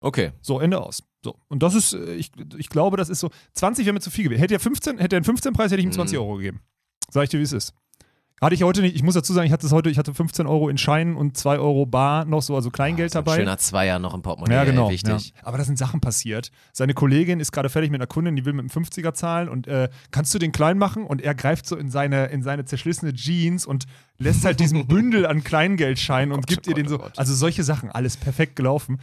Okay. 0.00 0.32
So, 0.40 0.60
Ende 0.60 0.80
aus. 0.80 1.02
So. 1.24 1.36
Und 1.48 1.62
das 1.62 1.74
ist, 1.74 1.92
äh, 1.92 2.14
ich, 2.14 2.30
ich 2.56 2.68
glaube, 2.68 2.96
das 2.96 3.08
ist 3.08 3.20
so, 3.20 3.30
20 3.54 3.84
wäre 3.84 3.94
mir 3.94 4.00
zu 4.00 4.10
viel 4.10 4.24
gewesen. 4.24 4.40
Hätte 4.40 4.54
er 4.54 4.60
15, 4.60 4.98
hätte 4.98 5.16
er 5.16 5.22
einen 5.24 5.36
15-Preis, 5.36 5.70
hätte 5.70 5.80
ich 5.80 5.86
ihm 5.86 5.92
20 5.92 6.16
Mhm. 6.16 6.22
Euro 6.24 6.36
gegeben. 6.36 6.60
Sag 7.10 7.24
ich 7.24 7.30
dir, 7.30 7.38
wie 7.38 7.42
es 7.44 7.52
ist. 7.52 7.74
Hatte 8.40 8.54
ich 8.54 8.62
heute 8.62 8.82
nicht, 8.82 8.94
ich 8.94 9.02
muss 9.02 9.14
dazu 9.14 9.32
sagen, 9.32 9.46
ich 9.46 9.52
hatte 9.52 9.66
es 9.66 9.72
heute, 9.72 9.90
ich 9.90 9.98
hatte 9.98 10.14
15 10.14 10.46
Euro 10.46 10.68
in 10.68 10.78
Scheinen 10.78 11.16
und 11.16 11.36
2 11.36 11.58
Euro 11.58 11.86
bar 11.86 12.24
noch 12.24 12.42
so, 12.42 12.54
also 12.54 12.70
Kleingeld 12.70 13.10
So 13.10 13.18
ein 13.18 13.24
dabei. 13.24 13.38
Schöner 13.38 13.58
Zweier 13.58 13.98
noch 13.98 14.14
im 14.14 14.22
Portemonnaie. 14.22 14.54
Ja, 14.54 14.64
genau. 14.64 14.90
Wichtig. 14.90 15.32
Ja. 15.34 15.42
Aber 15.42 15.58
da 15.58 15.64
sind 15.64 15.76
Sachen 15.76 16.00
passiert. 16.00 16.50
Seine 16.72 16.94
Kollegin 16.94 17.40
ist 17.40 17.50
gerade 17.50 17.68
fertig 17.68 17.90
mit 17.90 18.00
einer 18.00 18.06
Kundin, 18.06 18.36
die 18.36 18.44
will 18.44 18.52
mit 18.52 18.60
einem 18.60 18.84
50er 18.84 19.12
zahlen 19.12 19.48
und 19.48 19.66
äh, 19.66 19.88
kannst 20.12 20.32
du 20.34 20.38
den 20.38 20.52
klein 20.52 20.78
machen? 20.78 21.04
Und 21.04 21.20
er 21.20 21.34
greift 21.34 21.66
so 21.66 21.76
in 21.76 21.90
seine, 21.90 22.26
in 22.26 22.42
seine 22.42 22.64
zerschlissene 22.64 23.12
Jeans 23.12 23.66
und 23.66 23.86
lässt 24.18 24.44
halt 24.44 24.60
diesen 24.60 24.86
Bündel 24.88 25.26
an 25.26 25.42
Kleingeldscheinen 25.42 26.32
und 26.32 26.42
Gott, 26.42 26.48
gibt 26.48 26.68
oh 26.68 26.70
ihr 26.70 26.74
den 26.74 26.88
so. 26.88 26.96
oh 26.96 26.98
Gott. 26.98 27.18
Also 27.18 27.34
solche 27.34 27.64
Sachen, 27.64 27.90
alles 27.90 28.16
perfekt 28.16 28.54
gelaufen. 28.54 28.98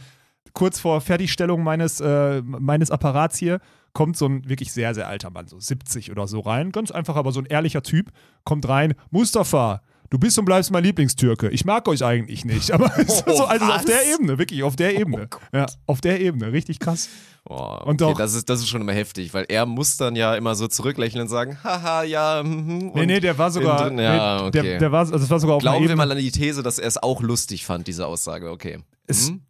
Kurz 0.54 0.80
vor 0.80 1.02
Fertigstellung 1.02 1.62
meines, 1.62 2.00
äh, 2.00 2.40
meines 2.42 2.90
Apparats 2.90 3.36
hier 3.36 3.60
kommt 3.96 4.16
so 4.18 4.26
ein 4.26 4.46
wirklich 4.46 4.72
sehr, 4.74 4.94
sehr 4.94 5.08
alter 5.08 5.30
Mann, 5.30 5.48
so 5.48 5.58
70 5.58 6.10
oder 6.10 6.28
so 6.28 6.40
rein. 6.40 6.70
Ganz 6.70 6.90
einfach, 6.90 7.16
aber 7.16 7.32
so 7.32 7.40
ein 7.40 7.46
ehrlicher 7.46 7.82
Typ. 7.82 8.12
Kommt 8.44 8.68
rein, 8.68 8.92
Mustafa, 9.10 9.80
du 10.10 10.18
bist 10.18 10.38
und 10.38 10.44
bleibst 10.44 10.70
mein 10.70 10.84
Lieblingstürke. 10.84 11.48
Ich 11.48 11.64
mag 11.64 11.88
euch 11.88 12.04
eigentlich 12.04 12.44
nicht. 12.44 12.70
Aber 12.74 12.90
so, 13.06 13.46
also 13.46 13.64
auf 13.64 13.84
der 13.86 14.06
Ebene, 14.14 14.38
wirklich, 14.38 14.62
auf 14.62 14.76
der 14.76 14.98
Ebene. 15.00 15.28
Gott. 15.28 15.40
ja, 15.52 15.64
auf 15.86 16.02
der 16.02 16.20
Ebene, 16.20 16.52
richtig 16.52 16.78
krass. 16.78 17.08
Oh, 17.48 17.78
Und 17.86 18.02
okay, 18.02 18.12
auch- 18.12 18.18
das, 18.18 18.34
ist, 18.34 18.48
das 18.50 18.60
ist 18.60 18.68
schon 18.68 18.80
immer 18.82 18.92
heftig, 18.92 19.32
weil 19.32 19.46
er 19.48 19.64
muss 19.66 19.96
dann 19.96 20.14
ja 20.14 20.34
immer 20.34 20.54
so 20.54 20.68
zurücklächeln 20.68 21.22
und 21.22 21.28
sagen, 21.28 21.56
haha, 21.64 22.02
ja, 22.02 22.42
mhm. 22.44 22.78
Nee, 22.94 23.00
und 23.00 23.06
nee, 23.06 23.20
der 23.20 23.38
war 23.38 23.50
sogar. 23.50 23.84
drin- 23.88 23.98
ja, 23.98 24.36
nee, 24.42 24.42
okay. 24.48 24.62
der, 24.62 24.78
der 24.78 24.92
war, 24.92 25.00
also 25.00 25.16
es 25.16 25.30
war 25.30 25.40
sogar 25.40 25.56
auf 25.56 25.62
Glauben 25.62 25.78
wir 25.78 25.84
Ebene. 25.90 25.96
mal 25.96 26.12
an 26.12 26.18
die 26.18 26.30
These, 26.30 26.62
dass 26.62 26.78
er 26.78 26.86
es 26.88 26.98
auch 27.02 27.22
lustig 27.22 27.64
fand, 27.64 27.86
diese 27.86 28.06
Aussage, 28.06 28.50
okay. 28.50 28.80
Es- 29.06 29.28
Hm? 29.30 29.40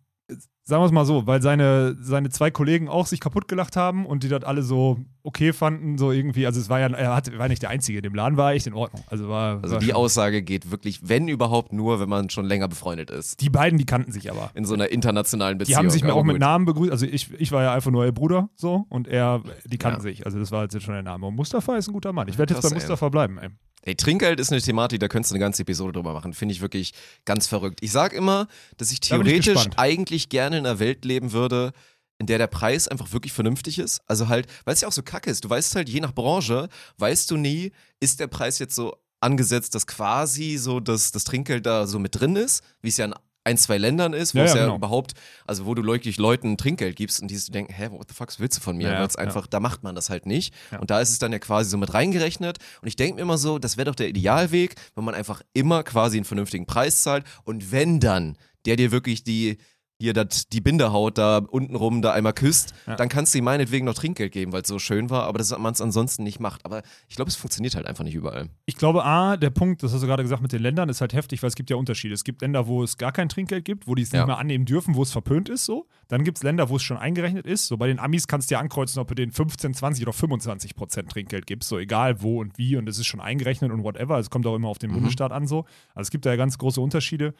Sagen 0.68 0.82
wir 0.82 0.86
es 0.86 0.90
mal 0.92 1.04
so, 1.04 1.28
weil 1.28 1.40
seine, 1.42 1.96
seine 2.00 2.28
zwei 2.28 2.50
Kollegen 2.50 2.88
auch 2.88 3.06
sich 3.06 3.20
kaputt 3.20 3.46
gelacht 3.46 3.76
haben 3.76 4.04
und 4.04 4.24
die 4.24 4.28
das 4.28 4.42
alle 4.42 4.64
so 4.64 4.98
okay 5.22 5.52
fanden, 5.52 5.96
so 5.96 6.10
irgendwie. 6.10 6.44
Also 6.44 6.58
es 6.58 6.68
war 6.68 6.80
ja, 6.80 6.88
er 6.88 7.14
hat, 7.14 7.38
war 7.38 7.46
nicht 7.46 7.62
der 7.62 7.70
Einzige, 7.70 7.98
in 7.98 8.02
dem 8.02 8.16
Laden 8.16 8.36
war 8.36 8.52
echt 8.52 8.66
in 8.66 8.74
Ordnung. 8.74 9.04
Also 9.06 9.28
war, 9.28 9.60
Also 9.62 9.74
war 9.76 9.78
die 9.80 9.94
Aussage 9.94 10.42
geht 10.42 10.72
wirklich, 10.72 11.08
wenn 11.08 11.28
überhaupt 11.28 11.72
nur, 11.72 12.00
wenn 12.00 12.08
man 12.08 12.30
schon 12.30 12.46
länger 12.46 12.66
befreundet 12.66 13.12
ist. 13.12 13.40
Die 13.42 13.48
beiden, 13.48 13.78
die 13.78 13.86
kannten 13.86 14.10
sich 14.10 14.28
aber. 14.28 14.50
In 14.54 14.64
so 14.64 14.74
einer 14.74 14.88
internationalen 14.90 15.56
Beziehung. 15.56 15.72
Die 15.74 15.78
haben 15.78 15.90
sich 15.90 16.02
mir 16.02 16.14
auch 16.14 16.24
mit 16.24 16.34
gut. 16.34 16.40
Namen 16.40 16.64
begrüßt. 16.64 16.90
Also 16.90 17.06
ich, 17.06 17.32
ich 17.38 17.52
war 17.52 17.62
ja 17.62 17.72
einfach 17.72 17.92
nur 17.92 18.04
ihr 18.04 18.10
Bruder 18.10 18.48
so 18.56 18.86
und 18.88 19.06
er, 19.06 19.42
die 19.66 19.78
kannten 19.78 20.00
Ja. 20.00 20.02
sich. 20.02 20.26
Also 20.26 20.40
das 20.40 20.50
war 20.50 20.64
jetzt 20.64 20.82
schon 20.82 20.94
der 20.94 21.04
Name. 21.04 21.26
Und 21.26 21.36
Mustafa 21.36 21.76
ist 21.76 21.86
ein 21.86 21.92
guter 21.92 22.12
Mann. 22.12 22.26
Ich 22.26 22.38
werde 22.38 22.54
jetzt 22.54 22.62
bei 22.64 22.70
ey. 22.70 22.74
Mustafa 22.74 23.08
bleiben, 23.08 23.38
ey. 23.38 23.50
Ey, 23.86 23.94
Trinkgeld 23.94 24.40
ist 24.40 24.50
eine 24.50 24.60
Thematik, 24.60 24.98
da 24.98 25.06
könntest 25.06 25.30
du 25.30 25.36
eine 25.36 25.44
ganze 25.44 25.62
Episode 25.62 25.92
drüber 25.92 26.12
machen. 26.12 26.34
Finde 26.34 26.52
ich 26.52 26.60
wirklich 26.60 26.92
ganz 27.24 27.46
verrückt. 27.46 27.78
Ich 27.82 27.92
sag 27.92 28.12
immer, 28.12 28.48
dass 28.78 28.88
ich 28.88 28.94
ich 28.94 29.00
theoretisch 29.08 29.54
gespannt. 29.54 29.78
eigentlich 29.78 30.28
gerne 30.28 30.58
in 30.58 30.66
einer 30.66 30.80
Welt 30.80 31.04
leben 31.04 31.30
würde, 31.30 31.72
in 32.18 32.26
der 32.26 32.38
der 32.38 32.48
Preis 32.48 32.88
einfach 32.88 33.12
wirklich 33.12 33.32
vernünftig 33.32 33.78
ist. 33.78 34.00
Also 34.08 34.26
halt, 34.26 34.48
weil 34.64 34.74
es 34.74 34.80
ja 34.80 34.88
auch 34.88 34.92
so 34.92 35.04
kacke 35.04 35.30
ist. 35.30 35.44
Du 35.44 35.50
weißt 35.50 35.76
halt, 35.76 35.88
je 35.88 36.00
nach 36.00 36.12
Branche, 36.12 36.68
weißt 36.98 37.30
du 37.30 37.36
nie, 37.36 37.70
ist 38.00 38.18
der 38.18 38.26
Preis 38.26 38.58
jetzt 38.58 38.74
so 38.74 38.96
angesetzt, 39.20 39.76
dass 39.76 39.86
quasi 39.86 40.56
so 40.56 40.80
das, 40.80 41.12
das 41.12 41.22
Trinkgeld 41.22 41.64
da 41.64 41.86
so 41.86 42.00
mit 42.00 42.18
drin 42.18 42.34
ist, 42.34 42.64
wie 42.82 42.88
es 42.88 42.96
ja 42.96 43.04
in 43.04 43.14
ein, 43.46 43.56
zwei 43.56 43.78
Ländern 43.78 44.12
ist, 44.12 44.34
wo 44.34 44.38
Ja, 44.38 44.44
es 44.44 44.54
ja, 44.54 44.64
genau. 44.64 44.76
überhaupt, 44.76 45.12
also 45.46 45.66
wo 45.66 45.74
du 45.74 45.84
wirklich 45.84 46.18
Leuten 46.18 46.56
Trinkgeld 46.56 46.96
gibst 46.96 47.22
und 47.22 47.28
die 47.30 47.38
denken, 47.50 47.72
hä, 47.72 47.88
what 47.90 48.08
the 48.08 48.14
fuck 48.14 48.28
willst 48.38 48.58
du 48.58 48.62
von 48.62 48.76
mir? 48.76 48.88
Ja, 48.88 49.00
ja, 49.02 49.08
einfach, 49.16 49.46
da 49.46 49.60
macht 49.60 49.82
man 49.82 49.94
das 49.94 50.10
halt 50.10 50.26
nicht. 50.26 50.52
Und 50.80 50.90
da 50.90 51.00
ist 51.00 51.10
es 51.10 51.18
dann 51.18 51.32
ja 51.32 51.38
quasi 51.38 51.70
so 51.70 51.78
mit 51.78 51.94
reingerechnet. 51.94 52.58
Und 52.82 52.88
ich 52.88 52.96
denke 52.96 53.16
mir 53.16 53.22
immer 53.22 53.38
so, 53.38 53.58
das 53.58 53.76
wäre 53.76 53.86
doch 53.86 53.94
der 53.94 54.08
Idealweg, 54.08 54.74
wenn 54.94 55.04
man 55.04 55.14
einfach 55.14 55.42
immer 55.52 55.82
quasi 55.84 56.18
einen 56.18 56.24
vernünftigen 56.24 56.66
Preis 56.66 57.02
zahlt. 57.02 57.24
Und 57.44 57.70
wenn 57.72 58.00
dann 58.00 58.36
der 58.66 58.76
dir 58.76 58.90
wirklich 58.90 59.22
die 59.22 59.58
hier 59.98 60.12
dat, 60.12 60.52
die 60.52 60.60
Bindehaut 60.60 61.16
da 61.16 61.38
untenrum 61.38 62.02
da 62.02 62.12
einmal 62.12 62.34
küsst, 62.34 62.74
Ja. 62.86 62.96
dann 62.96 63.08
kannst 63.08 63.32
du 63.32 63.38
ihm 63.38 63.44
meinetwegen 63.44 63.86
noch 63.86 63.94
Trinkgeld 63.94 64.30
geben, 64.32 64.52
weil 64.52 64.60
es 64.62 64.68
so 64.68 64.78
schön 64.78 65.08
war, 65.08 65.22
aber 65.24 65.38
dass 65.38 65.56
man 65.58 65.72
es 65.72 65.80
ansonsten 65.80 66.22
nicht 66.22 66.38
macht. 66.38 66.64
Aber 66.66 66.82
ich 67.08 67.16
glaube, 67.16 67.30
es 67.30 67.36
funktioniert 67.36 67.74
halt 67.76 67.86
einfach 67.86 68.04
nicht 68.04 68.14
überall. 68.14 68.48
Ich 68.66 68.76
glaube, 68.76 69.04
A, 69.04 69.36
der 69.38 69.48
Punkt, 69.50 69.82
das 69.82 69.94
hast 69.94 70.02
du 70.02 70.06
gerade 70.06 70.22
gesagt 70.22 70.42
mit 70.42 70.52
den 70.52 70.60
Ländern, 70.60 70.90
ist 70.90 71.00
halt 71.00 71.14
heftig, 71.14 71.42
weil 71.42 71.48
es 71.48 71.54
gibt 71.56 71.70
ja 71.70 71.76
Unterschiede. 71.76 72.12
Es 72.12 72.24
gibt 72.24 72.42
Länder, 72.42 72.66
wo 72.66 72.82
es 72.82 72.98
gar 72.98 73.10
kein 73.12 73.30
Trinkgeld 73.30 73.64
gibt, 73.64 73.86
wo 73.86 73.94
die 73.94 74.02
es 74.02 74.12
Ja. 74.12 74.20
nicht 74.20 74.26
mehr 74.26 74.38
annehmen 74.38 74.66
dürfen, 74.66 74.94
wo 74.96 75.02
es 75.02 75.12
verpönt 75.12 75.48
ist, 75.48 75.64
so. 75.64 75.86
Dann 76.08 76.24
gibt 76.24 76.38
es 76.38 76.42
Länder, 76.44 76.68
wo 76.68 76.76
es 76.76 76.82
schon 76.82 76.98
eingerechnet 76.98 77.46
ist. 77.46 77.66
So 77.66 77.78
bei 77.78 77.86
den 77.86 77.98
Amis 77.98 78.28
kannst 78.28 78.50
du 78.50 78.54
ja 78.54 78.60
ankreuzen, 78.60 79.00
ob 79.00 79.08
du 79.08 79.14
denen 79.14 79.32
15, 79.32 79.72
20 79.72 80.04
oder 80.04 80.12
25 80.12 80.76
Prozent 80.76 81.10
Trinkgeld 81.10 81.46
gibst, 81.46 81.68
so 81.70 81.78
egal 81.78 82.20
wo 82.20 82.40
und 82.40 82.58
wie 82.58 82.76
und 82.76 82.86
es 82.88 82.98
ist 82.98 83.06
schon 83.06 83.20
eingerechnet 83.20 83.72
und 83.72 83.82
whatever. 83.82 84.18
Es 84.18 84.28
kommt 84.28 84.46
auch 84.46 84.54
immer 84.54 84.68
auf 84.68 84.78
den 84.78 84.90
Mhm. 84.90 84.94
Bundesstaat 84.96 85.32
an, 85.32 85.46
so. 85.46 85.60
Also 85.94 86.02
es 86.08 86.10
gibt 86.10 86.26
da 86.26 86.30
ja 86.30 86.36
ganz 86.36 86.58
große 86.58 86.80
Unterschiede. 86.82 87.32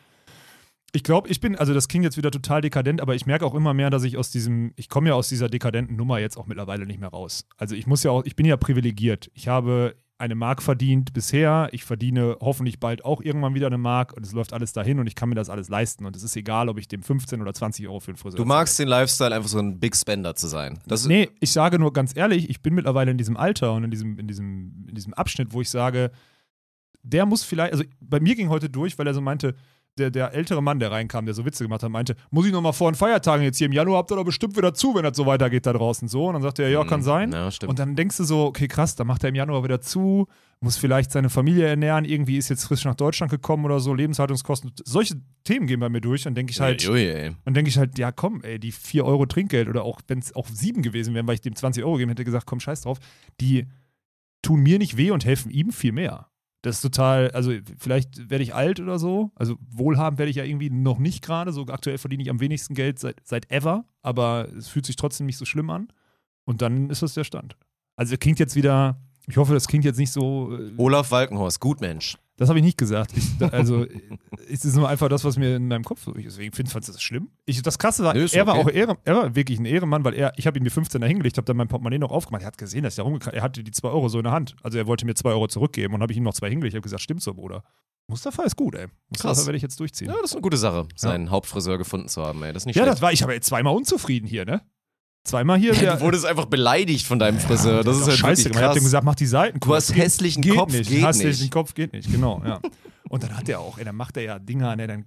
Ich 0.92 1.02
glaube, 1.02 1.28
ich 1.28 1.40
bin, 1.40 1.56
also 1.56 1.74
das 1.74 1.88
klingt 1.88 2.04
jetzt 2.04 2.16
wieder 2.16 2.30
total 2.30 2.60
dekadent, 2.60 3.00
aber 3.00 3.14
ich 3.14 3.26
merke 3.26 3.44
auch 3.44 3.54
immer 3.54 3.74
mehr, 3.74 3.90
dass 3.90 4.04
ich 4.04 4.16
aus 4.16 4.30
diesem, 4.30 4.72
ich 4.76 4.88
komme 4.88 5.08
ja 5.10 5.14
aus 5.14 5.28
dieser 5.28 5.48
dekadenten 5.48 5.96
Nummer 5.96 6.18
jetzt 6.18 6.36
auch 6.36 6.46
mittlerweile 6.46 6.86
nicht 6.86 7.00
mehr 7.00 7.10
raus. 7.10 7.46
Also 7.56 7.74
ich 7.74 7.86
muss 7.86 8.02
ja 8.02 8.10
auch, 8.10 8.24
ich 8.24 8.36
bin 8.36 8.46
ja 8.46 8.56
privilegiert. 8.56 9.30
Ich 9.34 9.48
habe 9.48 9.96
eine 10.18 10.34
Mark 10.34 10.62
verdient 10.62 11.12
bisher. 11.12 11.68
Ich 11.72 11.84
verdiene 11.84 12.36
hoffentlich 12.40 12.80
bald 12.80 13.04
auch 13.04 13.20
irgendwann 13.20 13.54
wieder 13.54 13.66
eine 13.66 13.78
Mark 13.78 14.14
und 14.14 14.24
es 14.24 14.32
läuft 14.32 14.52
alles 14.52 14.72
dahin 14.72 14.98
und 14.98 15.06
ich 15.06 15.14
kann 15.14 15.28
mir 15.28 15.34
das 15.34 15.50
alles 15.50 15.68
leisten. 15.68 16.06
Und 16.06 16.16
es 16.16 16.22
ist 16.22 16.36
egal, 16.36 16.68
ob 16.68 16.78
ich 16.78 16.88
dem 16.88 17.02
15 17.02 17.42
oder 17.42 17.52
20 17.52 17.86
Euro 17.88 18.00
für 18.00 18.12
einen 18.12 18.16
Friseur 18.16 18.38
Du 18.38 18.44
magst 18.44 18.78
den 18.78 18.88
Lifestyle, 18.88 19.34
einfach 19.34 19.48
so 19.48 19.58
ein 19.58 19.78
Big 19.78 19.94
Spender 19.94 20.34
zu 20.34 20.46
sein. 20.46 20.78
Das 20.86 21.06
Nee, 21.06 21.28
ich 21.40 21.52
sage 21.52 21.78
nur 21.78 21.92
ganz 21.92 22.16
ehrlich, 22.16 22.48
ich 22.48 22.62
bin 22.62 22.74
mittlerweile 22.74 23.10
in 23.10 23.18
diesem 23.18 23.36
Alter 23.36 23.74
und 23.74 23.84
in 23.84 23.90
diesem, 23.90 24.18
in 24.18 24.26
diesem, 24.26 24.86
in 24.88 24.94
diesem 24.94 25.12
Abschnitt, 25.14 25.52
wo 25.52 25.60
ich 25.60 25.68
sage, 25.68 26.10
der 27.02 27.26
muss 27.26 27.44
vielleicht, 27.44 27.72
also 27.72 27.84
bei 28.00 28.20
mir 28.20 28.34
ging 28.34 28.48
heute 28.48 28.70
durch, 28.70 28.98
weil 28.98 29.06
er 29.06 29.14
so 29.14 29.20
meinte, 29.20 29.54
der, 29.98 30.10
der 30.10 30.34
ältere 30.34 30.62
Mann, 30.62 30.78
der 30.78 30.90
reinkam, 30.90 31.24
der 31.24 31.34
so 31.34 31.44
Witze 31.44 31.64
gemacht 31.64 31.82
hat, 31.82 31.90
meinte, 31.90 32.16
muss 32.30 32.46
ich 32.46 32.52
nochmal 32.52 32.72
vor 32.72 32.90
den 32.90 32.96
Feiertagen 32.96 33.42
jetzt 33.42 33.58
hier 33.58 33.66
im 33.66 33.72
Januar, 33.72 33.98
habt 33.98 34.10
ihr 34.10 34.16
doch 34.16 34.24
bestimmt 34.24 34.56
wieder 34.56 34.74
zu, 34.74 34.94
wenn 34.94 35.02
das 35.02 35.16
so 35.16 35.26
weitergeht 35.26 35.66
da 35.66 35.72
draußen 35.72 36.08
so. 36.08 36.26
Und 36.26 36.34
dann 36.34 36.42
sagt 36.42 36.58
er, 36.58 36.68
ja, 36.68 36.84
kann 36.84 37.02
sein. 37.02 37.30
Mhm. 37.30 37.34
Ja, 37.34 37.50
stimmt. 37.50 37.70
Und 37.70 37.78
dann 37.78 37.96
denkst 37.96 38.16
du 38.18 38.24
so, 38.24 38.44
okay, 38.44 38.68
krass, 38.68 38.94
dann 38.96 39.06
macht 39.06 39.24
er 39.24 39.30
im 39.30 39.34
Januar 39.34 39.64
wieder 39.64 39.80
zu, 39.80 40.26
muss 40.60 40.76
vielleicht 40.76 41.12
seine 41.12 41.30
Familie 41.30 41.66
ernähren, 41.66 42.04
irgendwie 42.04 42.36
ist 42.36 42.48
jetzt 42.48 42.64
frisch 42.64 42.84
nach 42.84 42.94
Deutschland 42.94 43.30
gekommen 43.30 43.64
oder 43.64 43.80
so, 43.80 43.94
Lebenshaltungskosten. 43.94 44.72
Solche 44.84 45.16
Themen 45.44 45.66
gehen 45.66 45.80
bei 45.80 45.88
mir 45.88 46.00
durch. 46.00 46.22
Dann 46.22 46.34
denke 46.34 46.50
ich 46.50 46.60
halt, 46.60 46.88
Ui, 46.88 47.12
ui, 47.12 47.34
dann 47.44 47.54
denke 47.54 47.68
ich 47.68 47.78
halt, 47.78 47.98
ja 47.98 48.12
komm, 48.12 48.42
ey, 48.42 48.58
die 48.58 48.72
4 48.72 49.04
Euro 49.04 49.26
Trinkgeld 49.26 49.68
oder 49.68 49.84
auch 49.84 50.00
wenn 50.08 50.18
es 50.18 50.34
auch 50.34 50.48
7 50.48 50.82
gewesen 50.82 51.14
wären, 51.14 51.26
weil 51.26 51.34
ich 51.34 51.40
dem 51.40 51.54
20 51.54 51.84
Euro 51.84 51.94
gegeben 51.94 52.10
hätte, 52.10 52.24
gesagt, 52.24 52.46
komm, 52.46 52.60
scheiß 52.60 52.82
drauf, 52.82 52.98
die 53.40 53.66
tun 54.42 54.60
mir 54.62 54.78
nicht 54.78 54.96
weh 54.96 55.10
und 55.10 55.24
helfen 55.24 55.50
ihm 55.50 55.72
viel 55.72 55.92
mehr. 55.92 56.28
Das 56.66 56.78
ist 56.78 56.80
total, 56.80 57.30
also 57.30 57.52
vielleicht 57.78 58.28
werde 58.28 58.42
ich 58.42 58.52
alt 58.52 58.80
oder 58.80 58.98
so. 58.98 59.30
Also 59.36 59.56
wohlhabend 59.70 60.18
werde 60.18 60.30
ich 60.30 60.36
ja 60.36 60.42
irgendwie 60.42 60.68
noch 60.68 60.98
nicht 60.98 61.22
gerade. 61.22 61.52
So 61.52 61.64
aktuell 61.68 61.96
verdiene 61.96 62.24
ich 62.24 62.28
am 62.28 62.40
wenigsten 62.40 62.74
Geld 62.74 62.98
seit, 62.98 63.20
seit 63.22 63.52
ever, 63.52 63.84
aber 64.02 64.48
es 64.52 64.66
fühlt 64.66 64.84
sich 64.84 64.96
trotzdem 64.96 65.26
nicht 65.26 65.36
so 65.36 65.44
schlimm 65.44 65.70
an. 65.70 65.86
Und 66.44 66.62
dann 66.62 66.90
ist 66.90 67.02
das 67.02 67.14
der 67.14 67.22
Stand. 67.22 67.56
Also 67.94 68.16
klingt 68.16 68.40
jetzt 68.40 68.56
wieder, 68.56 69.00
ich 69.28 69.36
hoffe, 69.36 69.54
das 69.54 69.68
klingt 69.68 69.84
jetzt 69.84 69.98
nicht 69.98 70.10
so 70.10 70.58
äh, 70.58 70.72
Olaf 70.76 71.12
Walkenhorst, 71.12 71.60
Gutmensch. 71.60 72.18
Das 72.36 72.48
habe 72.48 72.58
ich 72.58 72.64
nicht 72.64 72.78
gesagt. 72.78 73.12
Ich, 73.16 73.24
also, 73.52 73.86
es 74.50 74.64
ist 74.64 74.76
nur 74.76 74.88
einfach 74.88 75.08
das, 75.08 75.24
was 75.24 75.36
mir 75.38 75.56
in 75.56 75.68
meinem 75.68 75.84
Kopf 75.84 76.02
so 76.04 76.12
ist. 76.12 76.24
Deswegen 76.24 76.52
finde 76.54 76.70
ich 76.78 76.86
das 76.86 77.02
schlimm. 77.02 77.30
Ich, 77.46 77.62
das 77.62 77.78
Krasse 77.78 78.04
war, 78.04 78.14
ist 78.14 78.34
er 78.34 78.46
war 78.46 78.58
okay. 78.58 78.62
auch 78.62 78.70
Ehre, 78.72 78.98
er 79.04 79.16
war 79.16 79.34
wirklich 79.34 79.58
ein 79.58 79.64
Ehrenmann, 79.64 80.04
weil 80.04 80.14
er, 80.14 80.32
ich 80.36 80.46
habe 80.46 80.58
ihm 80.58 80.64
die 80.64 80.70
15er 80.70 81.06
hingelegt, 81.06 81.36
habe 81.38 81.46
dann 81.46 81.56
mein 81.56 81.68
Portemonnaie 81.68 81.98
noch 81.98 82.10
aufgemacht. 82.10 82.42
Er 82.42 82.48
hat 82.48 82.58
gesehen, 82.58 82.82
dass 82.82 82.94
ich 82.94 82.96
da 82.96 83.02
rumgekriegt 83.02 83.34
Er 83.36 83.42
hatte 83.42 83.62
die 83.64 83.70
2 83.70 83.88
Euro 83.88 84.08
so 84.08 84.18
in 84.18 84.24
der 84.24 84.32
Hand. 84.32 84.56
Also 84.62 84.78
er 84.78 84.86
wollte 84.86 85.06
mir 85.06 85.14
2 85.14 85.30
Euro 85.30 85.48
zurückgeben 85.48 85.94
und 85.94 86.02
habe 86.02 86.12
ich 86.12 86.18
ihm 86.18 86.24
noch 86.24 86.34
zwei 86.34 86.48
hingelegt. 86.50 86.74
Ich 86.74 86.76
habe 86.76 86.82
gesagt, 86.82 87.02
stimmt 87.02 87.22
so, 87.22 87.34
Bruder. 87.34 87.64
Mustafa 88.08 88.44
ist 88.44 88.54
gut, 88.56 88.74
ey. 88.76 88.86
Mustafa 89.08 89.34
Krass. 89.34 89.46
werde 89.46 89.56
ich 89.56 89.62
jetzt 89.62 89.80
durchziehen. 89.80 90.08
Ja, 90.08 90.14
das 90.20 90.30
ist 90.30 90.34
eine 90.34 90.42
gute 90.42 90.56
Sache, 90.56 90.86
seinen 90.94 91.30
Hauptfriseur 91.30 91.76
gefunden 91.76 92.06
zu 92.08 92.22
haben, 92.22 92.40
ey. 92.44 92.52
Das 92.52 92.62
ist 92.62 92.66
nicht 92.66 92.76
Ja, 92.76 92.82
schlecht. 92.84 92.94
das 92.98 93.02
war, 93.02 93.12
ich 93.12 93.22
aber 93.24 93.34
jetzt 93.34 93.46
zweimal 93.46 93.74
unzufrieden 93.74 94.28
hier, 94.28 94.44
ne? 94.44 94.60
Zweimal 95.26 95.58
hier. 95.58 95.74
Ja, 95.74 95.96
du 95.96 96.02
wurdest 96.02 96.24
einfach 96.24 96.46
beleidigt 96.46 97.04
von 97.04 97.18
deinem 97.18 97.40
Friseur. 97.40 97.82
Das 97.82 97.96
der 97.96 98.02
ist 98.02 98.08
halt 98.08 98.18
scheiße. 98.18 98.48
Ich 98.50 98.56
hab 98.56 98.74
dem 98.74 98.84
gesagt, 98.84 99.04
mach 99.04 99.16
die 99.16 99.26
Seiten 99.26 99.58
Du 99.58 99.74
hast 99.74 99.94
hässlichen 99.94 100.42
Kopf, 100.54 100.72
nicht. 100.72 100.88
geht 100.88 101.02
hast 101.02 101.18
nicht. 101.18 101.26
hässlichen 101.26 101.50
Kopf, 101.50 101.74
geht 101.74 101.92
nicht, 101.92 102.10
genau, 102.10 102.40
ja. 102.46 102.60
Und 103.08 103.22
dann 103.24 103.36
hat 103.36 103.48
er 103.48 103.60
auch, 103.60 103.78
ey, 103.78 103.84
dann 103.84 103.96
macht 103.96 104.16
er 104.16 104.22
ja 104.22 104.38
Dinger, 104.38 104.76
ne, 104.76 104.86
dann 104.86 105.04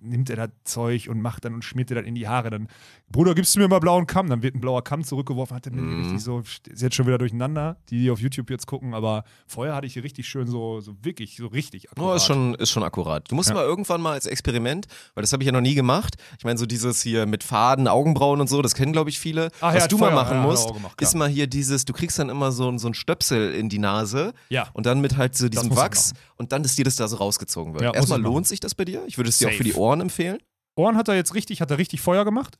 nimmt 0.00 0.28
er 0.30 0.36
das 0.36 0.50
Zeug 0.64 1.08
und 1.08 1.20
macht 1.20 1.44
dann 1.44 1.54
und 1.54 1.64
schmiert 1.64 1.90
dir 1.90 1.96
das 1.96 2.04
in 2.04 2.14
die 2.14 2.26
Haare. 2.26 2.50
Dann, 2.50 2.68
Bruder, 3.12 3.34
gibst 3.34 3.56
du 3.56 3.60
mir 3.60 3.66
mal 3.66 3.80
blauen 3.80 4.06
Kamm? 4.06 4.28
Dann 4.30 4.40
wird 4.42 4.54
ein 4.54 4.60
blauer 4.60 4.84
Kamm 4.84 5.02
zurückgeworfen, 5.02 5.56
hat 5.56 5.66
er 5.66 5.72
mir 5.72 5.82
Mhm. 5.82 5.98
richtig 5.98 6.22
so, 6.22 6.40
ist 6.70 6.80
jetzt 6.80 6.94
schon 6.94 7.06
wieder 7.08 7.18
durcheinander, 7.18 7.76
die, 7.88 8.02
die 8.02 8.10
auf 8.10 8.20
YouTube 8.20 8.48
jetzt 8.50 8.66
gucken, 8.68 8.94
aber 8.94 9.24
vorher 9.48 9.74
hatte 9.74 9.88
ich 9.88 9.94
hier 9.94 10.04
richtig 10.04 10.28
schön 10.28 10.46
so, 10.46 10.80
so 10.80 10.94
wirklich, 11.02 11.36
so 11.36 11.48
richtig 11.48 11.90
akkurat. 11.90 12.12
Oh, 12.12 12.14
ist 12.14 12.24
schon, 12.26 12.54
ist 12.54 12.70
schon 12.70 12.84
akkurat. 12.84 13.28
Du 13.28 13.34
musst 13.34 13.48
Ja. 13.48 13.56
mal 13.56 13.64
irgendwann 13.64 14.00
mal 14.00 14.12
als 14.12 14.26
Experiment, 14.26 14.86
weil 15.14 15.22
das 15.22 15.32
habe 15.32 15.42
ich 15.42 15.46
ja 15.46 15.52
noch 15.52 15.60
nie 15.60 15.74
gemacht. 15.74 16.14
Ich 16.38 16.44
meine, 16.44 16.56
so 16.56 16.66
dieses 16.66 17.02
hier 17.02 17.26
mit 17.26 17.42
Faden, 17.42 17.88
Augenbrauen 17.88 18.40
und 18.40 18.48
so, 18.48 18.62
das 18.62 18.74
kennen, 18.74 18.92
glaube 18.92 19.10
ich, 19.10 19.18
viele. 19.18 19.50
Ach, 19.60 19.74
Was 19.74 19.82
ja, 19.82 19.88
du 19.88 19.98
Feuer, 19.98 20.10
mal 20.12 20.22
machen 20.22 20.36
ja, 20.36 20.42
musst, 20.44 20.68
auch 20.68 20.74
gemacht, 20.74 21.00
ist 21.02 21.14
mal 21.16 21.28
hier 21.28 21.48
dieses, 21.48 21.84
du 21.84 21.92
kriegst 21.92 22.16
dann 22.18 22.28
immer 22.28 22.52
so, 22.52 22.78
so 22.78 22.86
ein 22.86 22.94
Stöpsel 22.94 23.52
in 23.54 23.68
die 23.68 23.80
Nase 23.80 24.32
Ja. 24.50 24.68
und 24.72 24.86
dann 24.86 25.00
mit 25.00 25.16
halt 25.16 25.36
so 25.36 25.48
diesem 25.48 25.74
Wachs 25.74 26.12
und 26.36 26.52
dann, 26.52 26.62
dass 26.62 26.76
dir 26.76 26.84
das 26.84 26.94
da 26.94 27.08
so 27.08 27.16
rausgezogen 27.16 27.74
wird. 27.74 27.92
Erstmal 27.96 28.20
lohnt 28.22 28.46
sich 28.46 28.60
das 28.60 28.76
bei 28.76 28.84
dir? 28.84 29.02
Ich 29.08 29.16
würde 29.18 29.30
es 29.30 29.38
dir 29.38 29.46
auch 29.48 29.50
Safe. 29.50 29.58
für 29.58 29.64
die 29.64 29.74
Ohren 29.74 30.00
empfehlen. 30.00 30.38
Ohren 30.76 30.96
hat 30.96 31.08
er 31.08 31.16
jetzt 31.16 31.34
richtig, 31.34 31.60
hat 31.60 31.72
er 31.72 31.78
richtig 31.78 32.00
Feuer 32.00 32.24
gemacht 32.24 32.56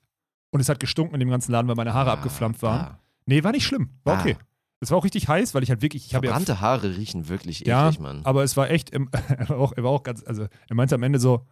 und 0.51 0.61
es 0.61 0.69
hat 0.69 0.81
gestunken 0.81 1.15
in 1.15 1.21
dem 1.21 1.31
ganzen 1.31 1.53
Laden, 1.53 1.69
weil 1.69 1.77
meine 1.77 1.95
Haare 1.95 2.11
abgeflammt 2.11 2.63
waren. 2.63 2.81
Ah. 2.81 2.99
Nee, 3.27 3.45
war 3.45 3.53
nicht 3.53 3.65
schlimm, 3.67 3.91
war 4.05 4.19
Ah. 4.19 4.21
okay. 4.21 4.37
Es 4.83 4.91
war 4.91 4.97
auch 4.99 5.05
richtig 5.05 5.29
heiß, 5.29 5.55
weil 5.55 5.63
ich 5.63 5.69
halt 5.71 5.83
wirklich, 5.83 6.07
ich 6.07 6.15
habe 6.15 6.27
ja 6.27 6.33
Verbrannte 6.33 6.61
Haare 6.63 6.97
riechen 6.97 7.29
wirklich 7.29 7.61
Ja, 7.61 7.89
eklig, 7.89 8.01
Mann. 8.01 8.21
aber 8.25 8.43
es 8.45 8.57
war 8.57 8.71
echt, 8.71 8.89
im, 8.91 9.11
er, 9.29 9.49
war 9.51 9.59
auch, 9.59 9.73
er 9.77 9.85
war 9.85 9.91
auch 9.91 10.03
ganz, 10.03 10.25
also 10.27 10.45
er 10.69 10.75
meinte 10.77 10.95
am 10.95 11.03
Ende 11.03 11.19
so, 11.19 11.45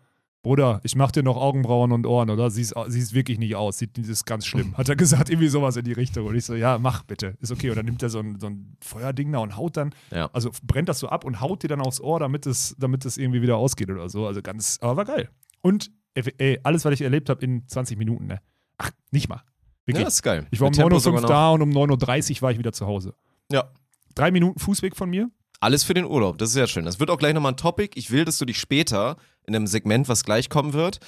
Bruder, 0.42 0.80
ich 0.84 0.94
mach 0.94 1.10
dir 1.10 1.24
noch 1.24 1.36
Augenbrauen 1.36 1.90
und 1.90 2.06
Ohren, 2.06 2.30
oder? 2.30 2.48
Siehst, 2.48 2.72
siehst 2.86 3.12
wirklich 3.12 3.38
nicht 3.40 3.56
aus, 3.56 3.78
sieht, 3.78 3.98
das 3.98 4.06
ist 4.08 4.24
ganz 4.24 4.46
schlimm. 4.46 4.76
Hat 4.78 4.88
er 4.88 4.94
gesagt, 4.94 5.28
irgendwie 5.30 5.48
sowas 5.48 5.76
in 5.76 5.84
die 5.84 5.92
Richtung. 5.92 6.26
Und 6.26 6.36
ich 6.36 6.44
so, 6.44 6.54
ja, 6.54 6.78
mach 6.78 7.02
bitte, 7.02 7.36
ist 7.40 7.50
okay. 7.50 7.70
Und 7.70 7.76
dann 7.76 7.84
nimmt 7.86 8.02
er 8.04 8.08
so 8.08 8.20
ein, 8.20 8.38
so 8.38 8.46
ein 8.46 8.76
Feuerding 8.80 9.32
da 9.32 9.40
und 9.40 9.56
haut 9.56 9.76
dann, 9.76 9.92
Ja. 10.12 10.30
also 10.32 10.50
brennt 10.62 10.88
das 10.88 11.00
so 11.00 11.08
ab 11.08 11.24
und 11.24 11.40
haut 11.40 11.64
dir 11.64 11.68
dann 11.68 11.80
aufs 11.80 12.00
Ohr, 12.00 12.20
damit 12.20 12.46
es, 12.46 12.76
damit 12.78 13.04
es 13.04 13.18
irgendwie 13.18 13.42
wieder 13.42 13.56
ausgeht 13.56 13.90
oder 13.90 14.08
so. 14.08 14.26
Also 14.28 14.40
ganz, 14.40 14.78
aber 14.80 14.96
war 14.98 15.04
geil. 15.06 15.28
Und 15.60 15.90
ey, 16.14 16.60
alles, 16.62 16.84
was 16.84 16.94
ich 16.94 17.02
erlebt 17.02 17.28
habe 17.30 17.44
in 17.44 17.66
20 17.66 17.98
Minuten, 17.98 18.26
ne? 18.28 18.40
Ach, 18.78 18.90
nicht 19.11 19.28
mal. 19.28 19.37
Ja, 19.37 19.42
Wirklich. 19.87 20.04
das 20.04 20.14
ist 20.14 20.23
geil. 20.23 20.47
ich 20.50 20.61
war 20.61 20.66
um 20.66 20.70
Mit 20.70 20.76
Tempo 20.76 20.97
9.05 20.97 21.00
sogar 21.00 21.23
Uhr 21.23 21.28
da 21.28 21.50
und 21.50 21.62
um 21.62 21.70
9.30 21.70 22.37
Uhr 22.37 22.42
war 22.42 22.52
ich 22.52 22.58
wieder 22.58 22.73
zu 22.73 22.87
Hause. 22.87 23.14
Ja. 23.50 23.70
Drei 24.14 24.30
Minuten 24.30 24.58
Fußweg 24.58 24.97
von 24.97 25.08
mir. 25.11 25.30
Alles 25.61 25.82
für 25.82 25.94
den 25.94 26.04
Urlaub, 26.04 26.38
das 26.38 26.50
ist 26.50 26.54
sehr 26.54 26.66
schön. 26.68 26.85
Das 26.85 27.00
wird 27.00 27.11
auch 27.11 27.18
gleich 27.18 27.35
nochmal 27.35 27.52
ein 27.52 27.56
Topic. 27.56 27.90
Ich 27.99 28.11
will, 28.11 28.25
dass 28.25 28.38
du 28.38 28.44
dich 28.44 28.58
später 28.58 29.16
in 29.47 29.56
einem 29.56 29.66
Segment, 29.66 30.08
was 30.08 30.25
gleich 30.25 30.49
kommen 30.50 30.73
wird, 30.73 31.00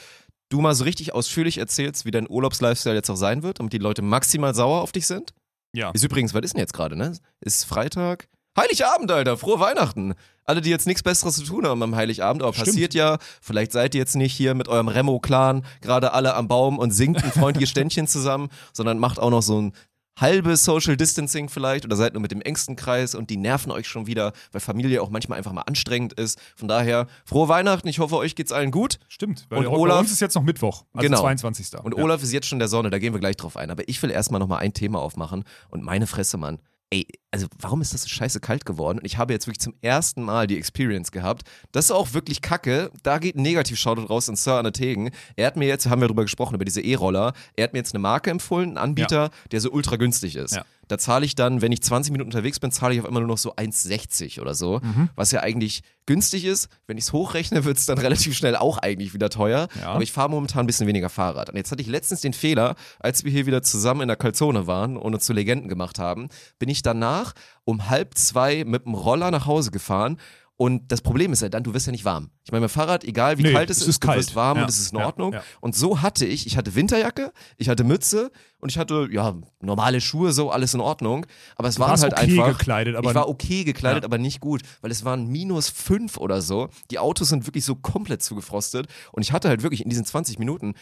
du 0.49 0.61
mal 0.61 0.75
so 0.75 0.85
richtig 0.85 1.15
ausführlich 1.15 1.59
erzählst, 1.59 2.05
wie 2.05 2.11
dein 2.11 2.29
Urlaubslifestyle 2.29 2.95
jetzt 2.97 3.11
auch 3.11 3.17
sein 3.17 3.43
wird, 3.43 3.61
damit 3.61 3.73
die 3.73 3.79
Leute 3.79 4.03
maximal 4.03 4.55
sauer 4.55 4.81
auf 4.83 4.93
dich 4.93 5.07
sind. 5.07 5.35
Ja. 5.73 5.91
Ist 5.91 6.03
übrigens, 6.03 6.35
was 6.35 6.43
ist 6.43 6.55
denn 6.55 6.61
jetzt 6.61 6.73
gerade, 6.73 6.97
ne? 6.97 7.17
Ist 7.41 7.65
Freitag? 7.65 8.29
Heiligabend, 8.59 9.11
Alter, 9.11 9.37
frohe 9.37 9.61
Weihnachten. 9.61 10.15
Alle, 10.45 10.61
die 10.61 10.71
jetzt 10.71 10.87
nichts 10.87 11.03
Besseres 11.03 11.37
zu 11.37 11.45
tun 11.45 11.67
haben 11.67 11.83
am 11.83 11.95
Heiligabend, 11.95 12.43
aber 12.43 12.53
Stimmt. 12.53 12.67
passiert 12.69 12.95
ja, 12.95 13.19
vielleicht 13.41 13.71
seid 13.73 13.95
ihr 13.95 14.01
jetzt 14.01 14.17
nicht 14.17 14.35
hier 14.35 14.55
mit 14.55 14.67
eurem 14.69 14.89
Remo-Clan 14.89 15.65
gerade 15.81 16.13
alle 16.13 16.35
am 16.35 16.49
Baum 16.49 16.79
und 16.79 16.91
singt 16.91 17.23
ein 17.23 17.31
freundliches 17.31 17.71
Ständchen 17.71 18.09
zusammen, 18.09 18.49
sondern 18.73 18.99
macht 18.99 19.21
auch 19.21 19.31
noch 19.31 19.43
so 19.43 19.61
ein 19.61 19.73
halbe 20.19 20.57
Social 20.57 20.97
Distancing 20.97 21.49
vielleicht 21.49 21.85
oder 21.85 21.95
seid 21.97 22.13
nur 22.15 22.21
mit 22.21 22.33
dem 22.33 22.43
engsten 22.43 22.75
Kreis 22.77 23.15
und 23.15 23.31
die 23.31 23.37
nerven 23.39 23.71
euch 23.71 23.87
schon 23.87 24.07
wieder, 24.09 24.33
weil 24.51 24.61
Familie 24.61 25.01
auch 25.01 25.09
manchmal 25.09 25.39
einfach 25.39 25.53
mal 25.53 25.63
anstrengend 25.63 26.13
ist. 26.15 26.39
Von 26.57 26.67
daher, 26.69 27.07
frohe 27.25 27.49
Weihnachten. 27.49 27.87
Ich 27.89 28.01
hoffe, 28.01 28.17
euch 28.17 28.35
geht's 28.35 28.53
allen 28.53 28.73
gut. 28.73 28.99
Stimmt. 29.09 29.47
Weil 29.49 29.61
Und 29.61 29.65
bei 29.73 29.79
Olaf- 29.79 30.01
uns 30.01 30.11
ist 30.11 30.21
jetzt 30.21 30.35
noch 30.35 30.43
Mittwoch, 30.43 30.85
also 30.93 31.07
Genau. 31.07 31.21
22. 31.21 31.79
Und 31.85 31.97
ja. 31.97 32.03
Olaf 32.03 32.23
ist 32.23 32.33
jetzt 32.33 32.49
schon 32.49 32.59
der 32.59 32.69
Sonne, 32.69 32.91
da 32.91 32.99
gehen 32.99 33.15
wir 33.15 33.21
gleich 33.21 33.37
drauf 33.37 33.57
ein. 33.57 33.71
Aber 33.71 33.89
ich 33.89 34.03
will 34.03 34.11
erstmal 34.11 34.41
nochmal 34.41 34.59
ein 34.59 34.75
Thema 34.75 34.99
aufmachen 34.99 35.45
und 35.71 35.85
meine 35.85 36.07
Fresse, 36.09 36.37
Mann. 36.37 36.59
Ey, 36.93 37.07
also 37.31 37.47
warum 37.61 37.83
ist 37.83 37.95
das 37.95 38.03
so 38.03 38.09
scheiße 38.09 38.41
kalt 38.41 38.67
geworden? 38.67 38.99
Und 38.99 39.05
ich 39.05 39.17
habe 39.17 39.33
jetzt 39.33 39.47
wirklich 39.47 39.61
zum 39.61 39.75
ersten 39.81 40.23
Mal 40.23 40.49
die 40.49 40.59
Experience 40.59 41.13
gehabt. 41.13 41.45
Das 41.71 41.85
ist 41.85 41.91
auch 41.93 42.15
wirklich 42.15 42.43
kacke. 42.43 42.91
Da 43.05 43.19
geht 43.19 43.37
ein 43.37 43.43
Negativ-Shoutout 43.43 44.07
raus 44.07 44.29
an 44.29 44.35
Sir 44.35 44.55
Anne 44.55 44.73
Tegen. 44.73 45.11
Er 45.37 45.47
hat 45.47 45.57
mir 45.57 45.69
jetzt, 45.69 45.89
haben 45.89 46.01
wir 46.01 46.09
darüber 46.09 46.23
gesprochen, 46.23 46.57
über 46.57 46.65
diese 46.65 46.81
E-Roller, 46.81 47.33
er 47.55 47.65
hat 47.65 47.75
mir 47.75 47.79
jetzt 47.79 47.95
eine 47.95 48.01
Marke 48.01 48.31
empfohlen, 48.31 48.71
einen 48.71 48.79
Anbieter, 48.79 49.31
der 49.53 49.61
so 49.61 49.71
ultra 49.71 49.97
günstig 49.97 50.35
ist. 50.35 50.57
Ja. 50.57 50.65
Da 50.91 50.99
zahle 50.99 51.25
ich 51.25 51.37
dann, 51.37 51.63
wenn 51.63 51.71
ich 51.71 51.83
20 51.83 52.11
Minuten 52.11 52.29
unterwegs 52.31 52.59
bin, 52.59 52.73
zahle 52.73 52.95
ich 52.95 53.01
auf 53.01 53.07
einmal 53.07 53.23
nur 53.23 53.29
noch 53.29 53.39
so 53.39 53.55
1,60 53.55 54.41
oder 54.41 54.55
so. 54.55 54.81
Mhm. 54.83 55.09
Was 55.15 55.31
ja 55.31 55.41
eigentlich 55.41 55.83
günstig 56.07 56.45
ist. 56.45 56.69
Wenn 56.89 56.99
ich 56.99 57.05
es 57.05 57.13
hochrechne, 57.13 57.65
wird 57.65 57.77
es 57.77 57.87
dann 57.87 57.99
relativ 58.01 58.37
schnell 58.37 58.57
auch 58.57 58.79
eigentlich 58.79 59.15
wieder 59.15 59.31
teuer. 59.31 59.69
Ja. 59.81 59.91
Aber 59.91 60.03
ich 60.03 60.11
fahre 60.11 60.29
momentan 60.29 60.65
ein 60.65 60.67
bisschen 60.67 60.89
weniger 60.89 61.09
Fahrrad. 61.09 61.51
Und 61.51 61.57
jetzt 61.57 61.71
hatte 61.71 61.81
ich 61.81 61.89
letztens 61.89 62.23
den 62.23 62.33
Fehler, 62.33 62.75
als 62.99 63.23
wir 63.23 63.31
hier 63.31 63.47
wieder 63.47 63.63
zusammen 63.63 64.01
in 64.01 64.09
der 64.09 64.17
Calzone 64.17 64.67
waren 64.67 64.97
und 64.97 65.15
uns 65.15 65.25
zu 65.25 65.33
Legenden 65.33 65.69
gemacht 65.69 66.01
haben, 66.01 66.29
bin 66.59 66.69
ich 66.69 66.83
danach 66.83 67.35
um 67.65 67.89
halb 67.89 68.19
zwei 68.19 68.65
mit 68.65 68.85
dem 68.85 68.95
Roller 68.95 69.31
nach 69.31 69.47
Hause 69.47 69.71
gefahren. 69.71 70.17
Und 70.63 70.93
das 70.93 71.01
Problem 71.01 71.33
ist 71.33 71.41
ja 71.41 71.49
dann, 71.49 71.63
du 71.63 71.73
wirst 71.73 71.87
ja 71.87 71.91
nicht 71.93 72.05
warm. 72.05 72.29
Ich 72.45 72.53
meine, 72.53 72.61
mein 72.61 72.69
Fahrrad, 72.69 73.03
egal 73.05 73.39
wie 73.39 73.45
Nee, 73.45 73.53
kalt 73.55 73.71
es 73.71 73.79
es 73.79 73.83
ist, 73.85 73.89
ist 73.89 74.03
du 74.05 74.09
kalt. 74.09 74.19
wirst 74.19 74.37
warm 74.37 74.59
Ja, 74.59 74.65
und 74.65 74.69
es 74.69 74.79
ist 74.79 74.93
in 74.93 74.99
ja, 74.99 75.07
Ordnung. 75.07 75.33
ja. 75.33 75.43
Und 75.63 75.75
so 75.75 76.03
hatte 76.03 76.27
ich, 76.27 76.47
ich 76.47 76.59
hatte 76.59 76.75
Winterjacke, 76.75 77.33
ich 77.57 77.71
hatte 77.71 77.83
Mütze 77.83 78.31
und 78.61 78.69
ich 78.69 78.77
hatte, 78.77 79.09
ja, 79.11 79.35
normale 79.63 80.03
Schuhe, 80.03 80.33
so 80.35 80.51
alles 80.51 80.75
in 80.75 80.81
Ordnung. 80.81 81.25
Aber 81.57 81.69
es 81.69 81.77
Du 81.77 81.81
waren 81.81 81.93
warst 81.93 82.03
halt 82.03 82.13
okay 82.13 82.39
einfach. 82.43 82.59
gekleidet, 82.59 82.95
aber 82.95 83.09
ich 83.09 83.15
war 83.15 83.31
okay 83.31 83.65
gekleidet, 83.65 84.03
Ja. 84.03 84.05
aber 84.07 84.19
nicht 84.19 84.41
gut, 84.41 84.61
weil 84.83 84.91
es 84.91 85.03
waren 85.03 85.29
minus 85.29 85.71
fünf 85.71 86.19
oder 86.19 86.43
so. 86.43 86.69
Die 86.91 86.99
Autos 86.99 87.31
sind 87.31 87.47
wirklich 87.47 87.65
so 87.65 87.75
komplett 87.75 88.23
zugefrostet. 88.23 88.87
Und 89.13 89.23
ich 89.23 89.33
hatte 89.33 89.49
halt 89.49 89.63
wirklich 89.63 89.83
in 89.83 89.89
diesen 89.89 90.05
20 90.05 90.39
Minuten 90.39 90.75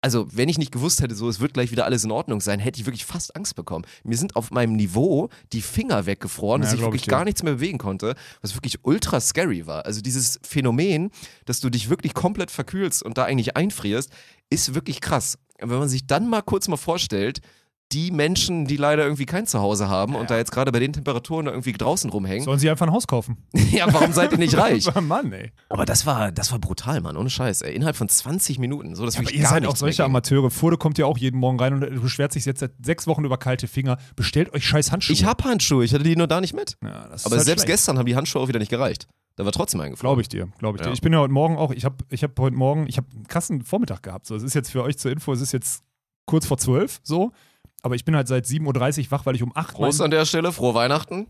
also 0.00 0.26
wenn 0.30 0.48
ich 0.48 0.58
nicht 0.58 0.72
gewusst 0.72 1.00
hätte, 1.00 1.14
so 1.14 1.28
es 1.28 1.40
wird 1.40 1.54
gleich 1.54 1.70
wieder 1.70 1.84
alles 1.84 2.04
in 2.04 2.10
Ordnung 2.10 2.40
sein, 2.40 2.60
hätte 2.60 2.80
ich 2.80 2.86
wirklich 2.86 3.04
fast 3.04 3.34
Angst 3.34 3.56
bekommen. 3.56 3.84
Mir 4.04 4.16
sind 4.16 4.36
auf 4.36 4.50
meinem 4.50 4.74
Niveau 4.74 5.30
die 5.52 5.62
Finger 5.62 6.06
weggefroren, 6.06 6.62
Ja, 6.62 6.66
dass 6.66 6.74
ich 6.74 6.80
wirklich 6.80 7.02
ich 7.02 7.08
gar 7.08 7.24
nichts 7.24 7.42
mehr 7.42 7.54
bewegen 7.54 7.78
konnte, 7.78 8.14
was 8.40 8.54
wirklich 8.54 8.84
ultra 8.84 9.20
scary 9.20 9.66
war. 9.66 9.84
Also 9.84 10.00
dieses 10.00 10.38
Phänomen, 10.42 11.10
dass 11.44 11.60
du 11.60 11.70
dich 11.70 11.88
wirklich 11.90 12.14
komplett 12.14 12.50
verkühlst 12.50 13.02
und 13.02 13.18
da 13.18 13.24
eigentlich 13.24 13.56
einfrierst, 13.56 14.10
ist 14.50 14.74
wirklich 14.74 15.00
krass. 15.00 15.38
Und 15.60 15.70
wenn 15.70 15.78
man 15.78 15.88
sich 15.88 16.06
dann 16.06 16.28
mal 16.28 16.42
kurz 16.42 16.68
mal 16.68 16.76
vorstellt, 16.76 17.40
die 17.92 18.10
Menschen, 18.10 18.66
die 18.66 18.76
leider 18.76 19.04
irgendwie 19.04 19.26
kein 19.26 19.46
Zuhause 19.46 19.88
haben 19.88 20.16
und 20.16 20.28
da 20.28 20.36
jetzt 20.36 20.50
gerade 20.50 20.72
bei 20.72 20.80
den 20.80 20.92
Temperaturen 20.92 21.46
da 21.46 21.52
irgendwie 21.52 21.72
draußen 21.72 22.10
rumhängen, 22.10 22.44
Sollen 22.44 22.58
sie 22.58 22.68
einfach 22.68 22.86
ein 22.86 22.92
Haus 22.92 23.06
kaufen? 23.06 23.36
ja, 23.70 23.86
warum 23.92 24.12
seid 24.12 24.32
ihr 24.32 24.38
nicht 24.38 24.54
reich? 24.58 24.92
Mann, 25.00 25.32
ey. 25.32 25.52
Aber 25.68 25.86
das 25.86 26.04
war, 26.04 26.32
das 26.32 26.50
war 26.50 26.58
brutal, 26.58 27.00
Mann, 27.00 27.16
ohne 27.16 27.30
Scheiß, 27.30 27.62
ey. 27.62 27.74
Innerhalb 27.74 27.94
von 27.94 28.08
20 28.08 28.58
Minuten, 28.58 28.96
so 28.96 29.04
dass 29.04 29.14
Aber 29.16 29.26
wirklich 29.26 29.40
ihr 29.40 29.46
seid 29.46 29.64
auch 29.66 29.76
solche. 29.76 30.02
Amateure. 30.04 30.50
Furde 30.50 30.78
kommt 30.78 30.98
ja 30.98 31.06
auch 31.06 31.16
jeden 31.16 31.38
Morgen 31.38 31.60
rein 31.60 31.74
und 31.74 32.02
beschwert 32.02 32.32
sich 32.32 32.44
jetzt 32.44 32.58
seit 32.60 32.72
sechs 32.84 33.06
Wochen 33.06 33.24
über 33.24 33.38
kalte 33.38 33.68
Finger. 33.68 33.98
Bestellt 34.16 34.52
euch 34.52 34.64
scheiß 34.66 34.90
Handschuhe. 34.90 35.14
Ich 35.14 35.24
hab 35.24 35.44
Handschuhe, 35.44 35.84
ich 35.84 35.94
hatte 35.94 36.02
die 36.04 36.16
nur 36.16 36.26
da 36.26 36.40
nicht 36.40 36.54
mit. 36.54 36.76
Ja, 36.82 36.90
Aber 36.90 37.08
halt 37.08 37.20
selbst 37.22 37.46
schlecht. 37.46 37.66
gestern 37.66 37.98
haben 37.98 38.06
die 38.06 38.16
Handschuhe 38.16 38.42
auch 38.42 38.48
wieder 38.48 38.58
nicht 38.58 38.70
gereicht. 38.70 39.06
Da 39.36 39.44
war 39.44 39.52
trotzdem 39.52 39.80
eingeflogen. 39.80 40.08
Glaube 40.08 40.22
ich 40.22 40.28
dir, 40.28 40.48
glaube 40.58 40.78
ich 40.78 40.80
Ja. 40.80 40.88
dir. 40.88 40.94
Ich 40.94 41.02
bin 41.02 41.12
ja 41.12 41.20
heute 41.20 41.32
Morgen 41.32 41.56
auch, 41.56 41.70
ich 41.70 41.84
habe 41.84 41.96
ich 42.08 42.24
hab 42.24 42.36
heute 42.40 42.56
Morgen, 42.56 42.86
ich 42.88 42.96
habe 42.96 43.06
einen 43.14 43.28
krassen 43.28 43.62
Vormittag 43.62 44.02
gehabt. 44.02 44.26
So, 44.26 44.34
es 44.34 44.42
ist 44.42 44.54
jetzt 44.54 44.70
für 44.72 44.82
euch 44.82 44.98
zur 44.98 45.12
Info, 45.12 45.32
es 45.32 45.40
ist 45.40 45.52
jetzt 45.52 45.84
kurz 46.26 46.46
vor 46.46 46.58
zwölf, 46.58 46.98
so. 47.04 47.30
Aber 47.86 47.94
ich 47.94 48.04
bin 48.04 48.14
halt 48.16 48.28
seit 48.28 48.44
7.30 48.44 49.04
Uhr 49.06 49.10
wach, 49.12 49.24
weil 49.26 49.34
ich 49.36 49.42
um 49.42 49.52
8 49.54 49.74
Prost 49.74 50.02
an 50.02 50.10
der 50.10 50.24
Stelle, 50.26 50.52
frohe 50.52 50.74
Weihnachten. 50.74 51.28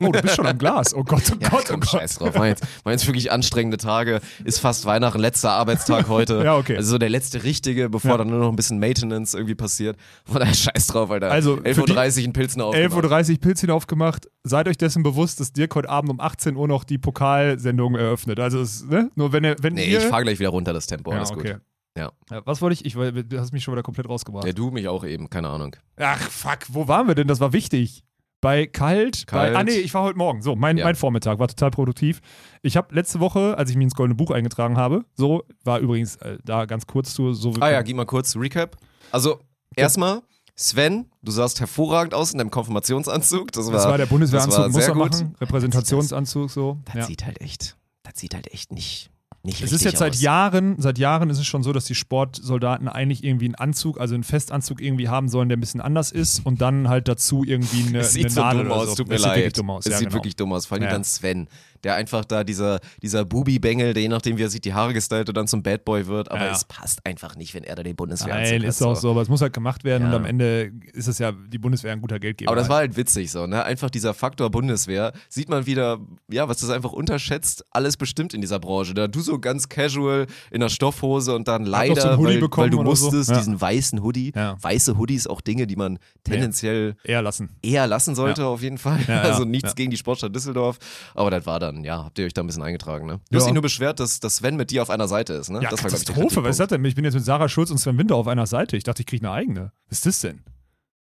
Oh, 0.00 0.10
du 0.10 0.22
bist 0.22 0.36
schon 0.36 0.46
am 0.46 0.56
Glas. 0.56 0.94
Oh 0.94 1.02
Gott, 1.04 1.22
oh 1.32 1.36
Ja, 1.40 1.48
Gott, 1.50 1.64
oh 1.66 1.72
komm, 1.72 1.80
Gott. 1.80 1.90
scheiß 1.90 2.14
drauf. 2.18 2.34
Waren 2.36 2.46
jetzt, 2.48 2.62
waren 2.84 2.92
jetzt 2.92 3.06
wirklich 3.06 3.30
anstrengende 3.30 3.76
Tage. 3.76 4.20
Ist 4.44 4.58
fast 4.60 4.86
Weihnachten, 4.86 5.18
letzter 5.18 5.50
Arbeitstag 5.50 6.08
heute. 6.08 6.40
Ja, 6.44 6.56
okay. 6.56 6.76
Also 6.76 6.92
so 6.92 6.98
der 6.98 7.10
letzte 7.10 7.42
richtige, 7.42 7.90
bevor 7.90 8.12
Ja. 8.12 8.16
dann 8.18 8.28
nur 8.28 8.38
noch 8.38 8.48
ein 8.48 8.56
bisschen 8.56 8.78
Maintenance 8.78 9.34
irgendwie 9.34 9.56
passiert. 9.56 9.96
Von 10.24 10.38
daher 10.40 10.54
scheiß 10.54 10.86
drauf, 10.86 11.10
Alter. 11.10 11.30
Also, 11.30 11.56
für 11.56 11.62
11.30 11.64 12.20
Uhr 12.22 12.28
ein 12.28 12.32
Pilzen 12.32 12.62
auf. 12.62 12.74
11.30 12.74 13.32
Uhr 13.32 13.38
Pilzchen 13.40 13.70
aufgemacht. 13.70 14.28
Seid 14.44 14.68
euch 14.68 14.78
dessen 14.78 15.02
bewusst, 15.02 15.40
dass 15.40 15.52
Dirk 15.52 15.74
heute 15.74 15.90
Abend 15.90 16.10
um 16.10 16.20
18 16.20 16.56
Uhr 16.56 16.68
noch 16.68 16.84
die 16.84 16.98
Pokalsendung 16.98 17.96
eröffnet. 17.96 18.38
Also, 18.40 18.60
es, 18.60 18.84
ne? 18.86 19.10
Nur 19.16 19.32
wenn 19.32 19.44
ihr, 19.44 19.56
wenn 19.60 19.74
Nee, 19.74 19.90
ihr. 19.90 19.98
ich 19.98 20.04
fahr 20.06 20.22
gleich 20.22 20.38
wieder 20.38 20.50
runter, 20.50 20.72
das 20.72 20.86
Tempo. 20.86 21.10
ja, 21.10 21.18
Alles 21.18 21.32
okay. 21.32 21.52
gut. 21.54 21.60
Ja. 21.96 22.12
Was 22.44 22.62
wollte 22.62 22.74
ich? 22.74 22.84
ich? 22.84 22.94
Du 22.94 23.38
hast 23.40 23.52
mich 23.52 23.64
schon 23.64 23.72
wieder 23.74 23.82
komplett 23.82 24.08
rausgebracht. 24.08 24.46
Ja, 24.46 24.52
du 24.52 24.70
mich 24.70 24.86
auch 24.88 25.04
eben, 25.04 25.28
keine 25.28 25.48
Ahnung. 25.48 25.74
Ach, 25.98 26.20
fuck, 26.20 26.60
wo 26.68 26.86
waren 26.88 27.08
wir 27.08 27.14
denn? 27.14 27.26
Das 27.28 27.40
war 27.40 27.52
wichtig. 27.52 28.04
Bei 28.42 28.66
kalt, 28.66 29.26
Kalt. 29.26 29.52
Bei, 29.52 29.58
ah 29.60 29.64
nee, 29.64 29.72
ich 29.72 29.92
war 29.92 30.02
heute 30.02 30.16
Morgen. 30.16 30.40
So, 30.40 30.56
mein, 30.56 30.78
Ja. 30.78 30.84
mein 30.86 30.94
Vormittag 30.96 31.38
war 31.38 31.48
total 31.48 31.70
produktiv. 31.70 32.20
Ich 32.62 32.74
habe 32.76 32.94
letzte 32.94 33.20
Woche, 33.20 33.58
als 33.58 33.68
ich 33.68 33.76
mich 33.76 33.84
ins 33.84 33.94
Goldene 33.94 34.14
Buch 34.14 34.30
eingetragen 34.30 34.78
habe, 34.78 35.04
so, 35.14 35.42
war 35.64 35.78
übrigens 35.80 36.16
äh, 36.16 36.38
da 36.42 36.64
ganz 36.64 36.86
kurz 36.86 37.12
zu, 37.12 37.34
so 37.34 37.52
Ah 37.60 37.70
ja, 37.70 37.82
gib 37.82 37.96
mal 37.96 38.06
kurz 38.06 38.34
Recap. 38.36 38.78
Also, 39.12 39.40
erstmal, 39.76 40.22
Sven, 40.56 41.10
du 41.22 41.32
sahst 41.32 41.60
hervorragend 41.60 42.14
aus 42.14 42.32
in 42.32 42.38
deinem 42.38 42.50
Konfirmationsanzug. 42.50 43.52
Das 43.52 43.66
war, 43.66 43.72
das 43.74 43.84
war 43.84 43.98
der 43.98 44.06
Bundeswehranzug, 44.06 44.58
war 44.58 44.68
muss 44.70 44.88
er 44.88 44.94
machen. 44.94 45.36
Repräsentationsanzug, 45.38 46.50
so. 46.50 46.78
Das 46.86 46.94
Ja. 46.94 47.02
sieht 47.04 47.26
halt 47.26 47.42
echt, 47.42 47.76
das 48.04 48.14
sieht 48.18 48.34
halt 48.34 48.50
echt 48.54 48.72
nicht, 48.72 49.10
nicht 49.42 49.62
Es 49.62 49.72
ist 49.72 49.84
jetzt 49.84 49.98
seit 49.98 50.12
aus. 50.12 50.20
Jahren, 50.20 50.74
seit 50.78 50.98
Jahren 50.98 51.30
ist 51.30 51.38
es 51.38 51.46
schon 51.46 51.62
so, 51.62 51.72
dass 51.72 51.84
die 51.86 51.94
Sportsoldaten 51.94 52.88
eigentlich 52.88 53.24
irgendwie 53.24 53.46
einen 53.46 53.54
Anzug, 53.54 53.98
also 54.00 54.14
einen 54.14 54.24
Festanzug 54.24 54.80
irgendwie 54.80 55.08
haben 55.08 55.28
sollen, 55.28 55.48
der 55.48 55.56
ein 55.56 55.60
bisschen 55.60 55.80
anders 55.80 56.10
ist 56.12 56.44
und 56.44 56.60
dann 56.60 56.88
halt 56.88 57.08
dazu 57.08 57.42
irgendwie 57.44 57.88
eine, 57.88 58.00
Es 58.00 58.14
eine 58.14 58.24
sieht 58.24 58.32
so 58.32 58.40
Nadel 58.42 58.64
dumm 58.64 58.72
aus, 58.72 58.88
so. 58.90 58.94
tut 58.96 59.08
mir 59.08 59.14
es 59.14 59.22
sieht 59.22 59.28
leid. 59.28 59.36
wirklich 59.38 59.52
dumm 59.54 59.70
aus. 59.70 59.86
Es 59.86 59.92
ja, 59.92 59.98
sieht 59.98 60.08
genau. 60.08 60.18
wirklich 60.18 60.36
dumm 60.36 60.52
aus. 60.52 60.66
Vor 60.66 60.76
allem 60.76 60.84
Ja. 60.84 60.90
dann 60.90 61.04
Sven, 61.04 61.48
der 61.82 61.94
einfach 61.94 62.26
da 62.26 62.44
dieser, 62.44 62.80
dieser 63.02 63.24
Bubi-Bengel, 63.24 63.94
der 63.94 64.02
je 64.02 64.08
nachdem, 64.10 64.36
wie 64.36 64.42
er 64.42 64.50
sich 64.50 64.60
die 64.60 64.74
Haare 64.74 64.92
gestylt 64.92 65.28
und 65.30 65.36
dann 65.36 65.46
zum 65.48 65.62
Bad 65.62 65.86
Boy 65.86 66.06
wird. 66.06 66.30
Aber 66.30 66.44
Ja. 66.44 66.52
es 66.52 66.64
passt 66.64 67.06
einfach 67.06 67.36
nicht, 67.36 67.54
wenn 67.54 67.64
er 67.64 67.74
da 67.76 67.82
den 67.82 67.96
Bundeswehranzug 67.96 68.52
Nein, 68.52 68.62
hat. 68.62 68.68
ist 68.68 68.82
auch 68.82 68.94
so, 68.96 69.10
aber 69.12 69.22
es 69.22 69.28
muss 69.30 69.40
halt 69.40 69.54
gemacht 69.54 69.84
werden 69.84 70.08
und 70.08 70.12
am 70.14 70.26
Ende 70.26 70.72
ist 70.92 71.06
es 71.08 71.18
ja 71.18 71.32
die 71.32 71.56
Bundeswehr 71.58 71.92
ein 71.92 72.02
guter 72.02 72.18
Geldgeber. 72.18 72.50
Aber 72.50 72.56
das 72.56 72.64
halt. 72.64 72.70
war 72.70 72.78
halt 72.80 72.96
witzig 72.98 73.30
so, 73.32 73.46
ne? 73.46 73.64
Einfach 73.64 73.88
dieser 73.88 74.12
Faktor 74.12 74.50
Bundeswehr. 74.50 75.12
Sieht 75.30 75.48
man 75.48 75.64
wieder, 75.64 75.98
ja, 76.30 76.46
was 76.48 76.58
das 76.58 76.68
einfach 76.68 76.92
unterschätzt, 76.92 77.64
alles 77.70 77.96
bestimmt 77.96 78.34
in 78.34 78.42
dieser 78.42 78.58
Branche. 78.58 78.92
Da 78.92 79.08
du 79.08 79.20
so 79.20 79.29
ganz 79.38 79.68
casual 79.68 80.26
in 80.50 80.60
der 80.60 80.68
Stoffhose 80.68 81.34
und 81.34 81.46
dann 81.48 81.64
leider, 81.64 82.16
so 82.16 82.24
weil, 82.24 82.38
bekommen 82.40 82.64
weil 82.64 82.70
du 82.70 82.80
oder 82.80 82.96
so. 82.96 83.06
musstest, 83.06 83.30
Ja. 83.30 83.38
diesen 83.38 83.60
weißen 83.60 84.02
Hoodie. 84.02 84.32
Ja. 84.34 84.56
Weiße 84.60 84.96
Hoodies, 84.98 85.26
auch 85.26 85.40
Dinge, 85.40 85.66
die 85.66 85.76
man 85.76 85.98
tendenziell 86.24 86.96
eher 87.04 87.22
lassen. 87.22 87.50
eher 87.62 87.86
lassen 87.86 88.14
sollte, 88.14 88.46
auf 88.46 88.62
jeden 88.62 88.78
Fall. 88.78 89.00
Ja, 89.06 89.14
ja, 89.16 89.20
also 89.22 89.44
nichts 89.44 89.70
ja. 89.70 89.74
gegen 89.74 89.90
die 89.90 89.96
Sportstadt 89.96 90.34
Düsseldorf. 90.34 90.78
Aber 91.14 91.30
das 91.30 91.46
war 91.46 91.60
dann, 91.60 91.84
ja, 91.84 92.04
habt 92.04 92.18
ihr 92.18 92.26
euch 92.26 92.34
da 92.34 92.42
ein 92.42 92.46
bisschen 92.46 92.62
eingetragen, 92.62 93.06
ne? 93.06 93.20
Du 93.30 93.34
Ja. 93.34 93.38
hast 93.40 93.46
dich 93.46 93.52
nur 93.54 93.62
beschwert, 93.62 94.00
dass, 94.00 94.20
dass 94.20 94.36
Sven 94.36 94.56
mit 94.56 94.70
dir 94.70 94.82
auf 94.82 94.90
einer 94.90 95.08
Seite 95.08 95.34
ist, 95.34 95.50
ne? 95.50 95.62
Ja, 95.62 95.70
das 95.70 95.82
war, 95.82 95.90
Katastrophe, 95.90 96.42
was 96.42 96.50
ist 96.52 96.60
das 96.60 96.68
denn? 96.68 96.84
Ich 96.84 96.94
bin 96.94 97.04
jetzt 97.04 97.14
mit 97.14 97.24
Sarah 97.24 97.48
Schulz 97.48 97.70
und 97.70 97.78
Sven 97.78 97.98
Winter 97.98 98.16
auf 98.16 98.26
einer 98.26 98.46
Seite. 98.46 98.76
Ich 98.76 98.84
dachte, 98.84 99.02
ich 99.02 99.06
kriege 99.06 99.26
eine 99.26 99.34
eigene. 99.34 99.72
Was 99.88 99.98
ist 99.98 100.06
das 100.06 100.20
denn? 100.20 100.44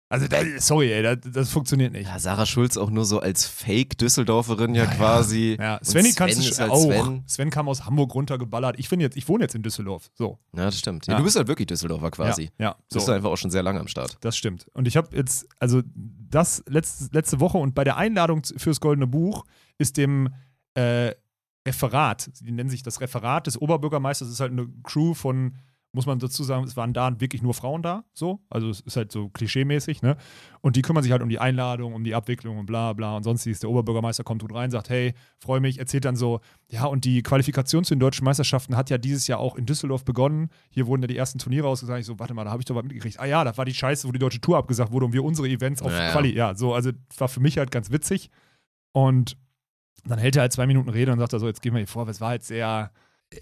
Also, 0.08 0.28
das, 0.28 0.68
sorry, 0.68 0.92
ey, 0.94 1.02
das, 1.02 1.18
das 1.32 1.50
funktioniert 1.52 1.92
nicht. 1.92 2.08
Ja, 2.08 2.20
Sarah 2.20 2.46
Schulz 2.46 2.78
auch 2.78 2.92
nur 2.92 3.06
so 3.06 3.20
als 3.20 3.48
Fake-Düsseldorferin 3.48 4.76
ja, 4.76 4.86
quasi. 4.86 5.58
Ja, 5.60 5.80
Svenny 5.84 6.12
Sven 6.12 6.16
kannst 6.16 6.60
du 6.60 6.72
auch. 6.72 6.84
Sven. 6.84 7.24
Sven. 7.26 7.50
kam 7.50 7.68
aus 7.68 7.86
Hamburg 7.86 8.14
runtergeballert. 8.14 8.78
Ich, 8.78 8.92
jetzt, 8.92 9.18
ich 9.18 9.28
wohne 9.28 9.46
jetzt 9.46 9.56
in 9.56 9.64
Düsseldorf. 9.64 10.12
So. 10.14 10.38
Ja, 10.56 10.66
das 10.66 10.78
stimmt. 10.78 11.08
Ja, 11.08 11.14
Ja. 11.14 11.18
Du 11.18 11.24
bist 11.24 11.36
halt 11.36 11.48
wirklich 11.48 11.66
Düsseldorfer 11.68 12.12
quasi. 12.12 12.52
Ja, 12.60 12.66
ja 12.66 12.76
Du 12.90 12.96
bist 12.96 13.08
so. 13.08 13.12
einfach 13.12 13.32
auch 13.32 13.38
schon 13.38 13.50
sehr 13.50 13.64
lange 13.64 13.80
am 13.80 13.88
Start. 13.88 14.18
Das 14.22 14.38
stimmt. 14.38 14.68
Und 14.74 14.88
ich 14.88 14.96
habe 14.96 15.16
jetzt, 15.16 15.48
also 15.60 15.82
das 15.96 16.64
letzte, 16.68 17.10
letzte 17.12 17.40
Woche 17.40 17.58
und 17.58 17.74
bei 17.74 17.84
der 17.84 17.98
Einladung 17.98 18.44
fürs 18.58 18.80
Goldene 18.80 19.08
Buch 19.08 19.44
ist 19.80 19.98
dem 19.98 20.30
äh, 20.76 21.16
Referat, 21.68 22.30
die 22.42 22.52
nennen 22.52 22.70
sich 22.70 22.84
das 22.84 23.02
Referat 23.02 23.48
des 23.48 23.60
Oberbürgermeisters, 23.60 24.30
ist 24.30 24.40
halt 24.40 24.52
eine 24.52 24.68
Crew 24.84 25.16
von, 25.16 25.56
muss 25.96 26.06
man 26.06 26.20
dazu 26.20 26.44
sagen, 26.44 26.66
es 26.66 26.78
waren 26.78 26.94
da 26.94 27.20
wirklich 27.20 27.42
nur 27.42 27.54
Frauen 27.54 27.82
da, 27.82 28.04
so. 28.14 28.40
Also 28.50 28.70
es 28.70 28.82
ist 28.82 28.98
halt 28.98 29.12
so 29.12 29.30
klischeemäßig, 29.30 30.02
ne? 30.02 30.18
Und 30.62 30.76
die 30.76 30.82
kümmern 30.82 31.04
sich 31.04 31.12
halt 31.12 31.22
um 31.22 31.30
die 31.30 31.40
Einladung, 31.40 31.94
um 31.94 32.04
die 32.04 32.14
Abwicklung 32.14 32.58
und 32.58 32.66
bla 32.66 32.94
bla 32.94 33.16
und 33.16 33.24
sonstiges. 33.24 33.62
Der 33.62 33.70
Oberbürgermeister 33.70 34.24
kommt 34.24 34.42
gut 34.42 34.54
rein, 34.54 34.70
sagt, 34.70 34.90
hey, 34.90 35.14
freue 35.40 35.60
mich, 35.60 35.80
erzählt 35.80 36.06
dann 36.06 36.16
so, 36.16 36.42
ja, 36.70 36.86
und 36.86 37.06
die 37.06 37.24
Qualifikation 37.24 37.84
zu 37.84 37.96
den 37.96 38.00
deutschen 38.00 38.26
Meisterschaften 38.26 38.76
hat 38.76 38.90
ja 38.90 38.98
dieses 38.98 39.28
Jahr 39.28 39.40
auch 39.40 39.56
in 39.56 39.66
Düsseldorf 39.66 40.06
begonnen. 40.06 40.50
Hier 40.70 40.86
wurden 40.86 41.02
ja 41.02 41.08
die 41.08 41.18
ersten 41.18 41.40
Turniere 41.40 41.68
ausgesagt. 41.68 42.00
Ich 42.02 42.06
so, 42.06 42.20
warte 42.20 42.34
mal, 42.34 42.44
da 42.44 42.52
habe 42.52 42.62
ich 42.62 42.66
doch 42.66 42.76
was 42.76 42.84
mitgekriegt. 42.84 43.20
Ah 43.20 43.26
ja, 43.26 43.44
das 43.44 43.58
war 43.58 43.66
die 43.66 43.74
Scheiße, 43.74 44.08
wo 44.08 44.12
die 44.12 44.20
deutsche 44.20 44.42
Tour 44.42 44.58
abgesagt 44.58 44.92
wurde 44.92 45.06
und 45.06 45.14
wir 45.14 45.24
unsere 45.24 45.48
Events 45.48 45.82
auf 45.82 45.92
Ja, 45.92 46.04
ja. 46.04 46.12
Quali. 46.12 46.36
Ja, 46.36 46.56
so, 46.56 46.74
also 46.74 46.92
war 47.18 47.30
für 47.30 47.40
mich 47.40 47.58
halt 47.58 47.72
ganz 47.72 47.90
witzig. 47.90 48.30
Und 48.92 49.38
dann 50.06 50.20
hält 50.20 50.36
er 50.36 50.44
halt 50.44 50.54
zwei 50.54 50.68
Minuten 50.68 50.90
Rede 50.90 51.12
und 51.12 51.20
sagt 51.20 51.34
er 51.34 51.40
so, 51.40 51.48
jetzt 51.48 51.62
gehen 51.62 51.74
wir 51.74 51.80
hier 51.80 51.88
vor, 51.88 52.08
es 52.08 52.22
war 52.22 52.30
halt 52.30 52.44
sehr, 52.44 52.92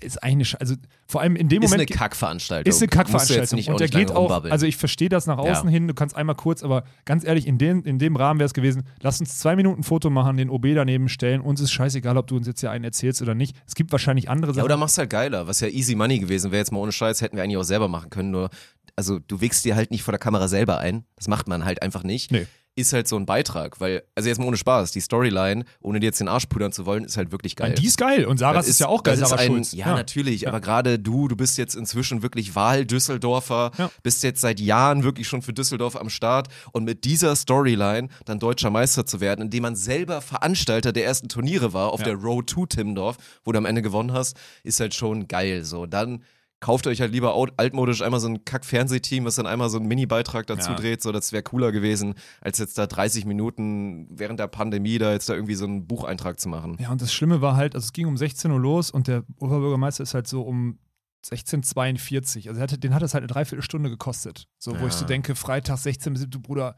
ist 0.01 0.21
eigentlich, 0.23 0.53
eine 0.55 0.61
also 0.61 0.75
vor 1.05 1.21
allem 1.21 1.35
in 1.35 1.49
dem 1.49 1.61
Ist 1.63 1.71
Moment. 1.71 1.89
eine 1.89 1.97
Kackveranstaltung. 1.97 2.69
Ist 2.69 2.81
eine 2.81 2.87
Kackveranstaltung. 2.87 3.57
nicht, 3.57 3.69
und 3.69 3.79
der 3.79 3.87
geht 3.87 4.11
auch, 4.11 4.21
rumbabbeln. 4.23 4.51
also 4.51 4.65
ich 4.65 4.77
verstehe 4.77 5.09
das 5.09 5.27
nach 5.27 5.37
außen 5.37 5.65
Ja. 5.67 5.71
hin, 5.71 5.87
du 5.87 5.93
kannst 5.93 6.15
einmal 6.15 6.35
kurz, 6.35 6.63
aber 6.63 6.83
ganz 7.05 7.23
ehrlich, 7.25 7.47
in, 7.47 7.57
den, 7.57 7.83
in 7.83 7.99
dem 7.99 8.15
Rahmen 8.15 8.39
wäre 8.39 8.45
es 8.47 8.53
gewesen, 8.53 8.83
lass 9.01 9.19
uns 9.19 9.37
zwei 9.39 9.55
Minuten 9.55 9.81
ein 9.81 9.83
Foto 9.83 10.09
machen, 10.09 10.37
den 10.37 10.49
OB 10.49 10.73
daneben 10.75 11.09
stellen, 11.09 11.41
uns 11.41 11.59
ist 11.61 11.71
scheißegal, 11.71 12.17
ob 12.17 12.27
du 12.27 12.35
uns 12.37 12.47
jetzt 12.47 12.59
hier 12.61 12.71
einen 12.71 12.83
erzählst 12.85 13.21
oder 13.21 13.35
nicht. 13.35 13.55
Es 13.67 13.75
gibt 13.75 13.91
wahrscheinlich 13.91 14.29
andere 14.29 14.51
ja, 14.51 14.55
Sachen. 14.55 14.65
oder 14.65 14.77
machst 14.77 14.97
halt 14.97 15.09
geiler, 15.09 15.47
was 15.47 15.59
ja 15.59 15.67
easy 15.67 15.95
money 15.95 16.19
gewesen 16.19 16.51
wäre, 16.51 16.59
jetzt 16.59 16.71
mal 16.71 16.79
ohne 16.79 16.91
Scheiß, 16.91 17.21
hätten 17.21 17.35
wir 17.35 17.43
eigentlich 17.43 17.57
auch 17.57 17.63
selber 17.63 17.87
machen 17.87 18.09
können, 18.09 18.31
nur 18.31 18.49
also 18.95 19.19
du 19.19 19.41
wickst 19.41 19.65
dir 19.65 19.75
halt 19.75 19.91
nicht 19.91 20.03
vor 20.03 20.11
der 20.11 20.19
Kamera 20.19 20.47
selber 20.47 20.77
ein. 20.77 21.03
Das 21.15 21.27
macht 21.27 21.47
man 21.47 21.65
halt 21.65 21.81
einfach 21.81 22.03
nicht. 22.03 22.31
Nee. 22.31 22.45
Ist 22.75 22.91
halt 22.91 23.07
so 23.07 23.17
ein 23.17 23.27
Beitrag, 23.27 23.79
weil, 23.79 24.01
also 24.15 24.27
jetzt 24.29 24.39
mal 24.39 24.47
ohne 24.47 24.57
Spaß, 24.57 24.91
die 24.91 24.99
Storyline, 24.99 25.63
ohne 25.81 25.99
dir 25.99 26.07
jetzt 26.07 26.19
den 26.19 26.27
Arsch 26.27 26.47
pudern 26.47 26.71
zu 26.71 26.87
wollen, 26.87 27.03
ist 27.05 27.17
halt 27.17 27.31
wirklich 27.31 27.55
geil. 27.55 27.75
Die 27.75 27.85
ist 27.85 27.99
geil. 27.99 28.25
Und 28.25 28.37
Sarahs 28.39 28.65
Das 28.65 28.67
ist, 28.67 28.79
ja 28.79 28.87
auch 28.87 29.03
geil, 29.03 29.15
Sarah 29.15 29.35
ist 29.35 29.41
ein, 29.41 29.47
Schulz. 29.47 29.71
Ja, 29.73 29.93
natürlich, 29.93 30.47
aber 30.47 30.59
gerade 30.59 30.97
du, 30.97 31.27
du 31.27 31.35
bist 31.35 31.59
jetzt 31.59 31.75
inzwischen 31.75 32.23
wirklich 32.23 32.55
Wahl-Düsseldorfer, 32.55 33.71
Ja. 33.77 33.91
bist 34.01 34.23
jetzt 34.23 34.41
seit 34.41 34.59
Jahren 34.59 35.03
wirklich 35.03 35.27
schon 35.27 35.43
für 35.43 35.53
Düsseldorf 35.53 35.95
am 35.95 36.09
Start 36.09 36.47
und 36.71 36.83
mit 36.83 37.03
dieser 37.05 37.35
Storyline 37.35 38.07
dann 38.25 38.39
deutscher 38.39 38.71
Meister 38.71 39.05
zu 39.05 39.21
werden, 39.21 39.41
indem 39.43 39.61
man 39.63 39.75
selber 39.75 40.21
Veranstalter 40.21 40.91
der 40.91 41.05
ersten 41.05 41.29
Turniere 41.29 41.73
war 41.73 41.91
auf 41.91 41.99
Ja. 41.99 42.05
der 42.07 42.15
Road 42.15 42.47
to 42.47 42.65
Timmendorf, 42.65 43.17
wo 43.43 43.51
du 43.51 43.57
am 43.59 43.65
Ende 43.65 43.83
gewonnen 43.83 44.13
hast, 44.13 44.35
ist 44.63 44.79
halt 44.79 44.95
schon 44.95 45.27
geil. 45.27 45.63
So, 45.63 45.85
dann 45.85 46.23
kauft 46.63 46.87
euch 46.87 47.01
halt 47.01 47.11
lieber 47.11 47.35
altmodisch 47.57 48.01
einmal 48.01 48.21
so 48.21 48.27
ein 48.29 48.45
Kack-Fernsehteam, 48.45 49.25
was 49.25 49.35
dann 49.35 49.45
einmal 49.47 49.69
so 49.69 49.77
einen 49.77 49.87
Mini-Beitrag 49.87 50.47
dazu 50.47 50.71
Ja. 50.71 50.75
dreht, 50.77 51.01
so 51.03 51.11
das 51.11 51.33
wäre 51.33 51.43
cooler 51.43 51.73
gewesen, 51.73 52.15
als 52.39 52.57
jetzt 52.57 52.77
da 52.77 52.87
30 52.87 53.25
Minuten 53.25 54.07
während 54.09 54.39
der 54.39 54.47
Pandemie 54.47 54.97
da 54.97 55.11
jetzt 55.11 55.27
da 55.27 55.33
irgendwie 55.33 55.55
so 55.55 55.65
einen 55.65 55.85
Bucheintrag 55.87 56.39
zu 56.39 56.47
machen. 56.47 56.77
Ja, 56.79 56.91
und 56.91 57.01
das 57.01 57.13
Schlimme 57.13 57.41
war 57.41 57.57
halt, 57.57 57.75
also 57.75 57.83
es 57.85 57.91
ging 57.91 58.07
um 58.07 58.15
16 58.15 58.49
Uhr 58.49 58.59
los 58.59 58.91
und 58.91 59.07
der 59.07 59.23
Oberbürgermeister 59.39 60.03
ist 60.03 60.13
halt 60.13 60.27
so 60.27 60.41
um 60.43 60.79
16.42 61.25 62.47
Also 62.49 62.59
hatte, 62.61 62.77
den 62.77 62.93
hat 62.93 63.01
das 63.01 63.13
halt 63.13 63.23
eine 63.23 63.27
Dreiviertelstunde 63.31 63.89
gekostet. 63.89 64.47
So, 64.57 64.71
wo 64.73 64.83
Ja. 64.83 64.87
ich 64.87 64.93
so 64.93 65.05
denke, 65.05 65.35
Freitag 65.35 65.77
16 65.77 66.13
bis 66.13 66.29
du 66.29 66.39
Bruder, 66.39 66.75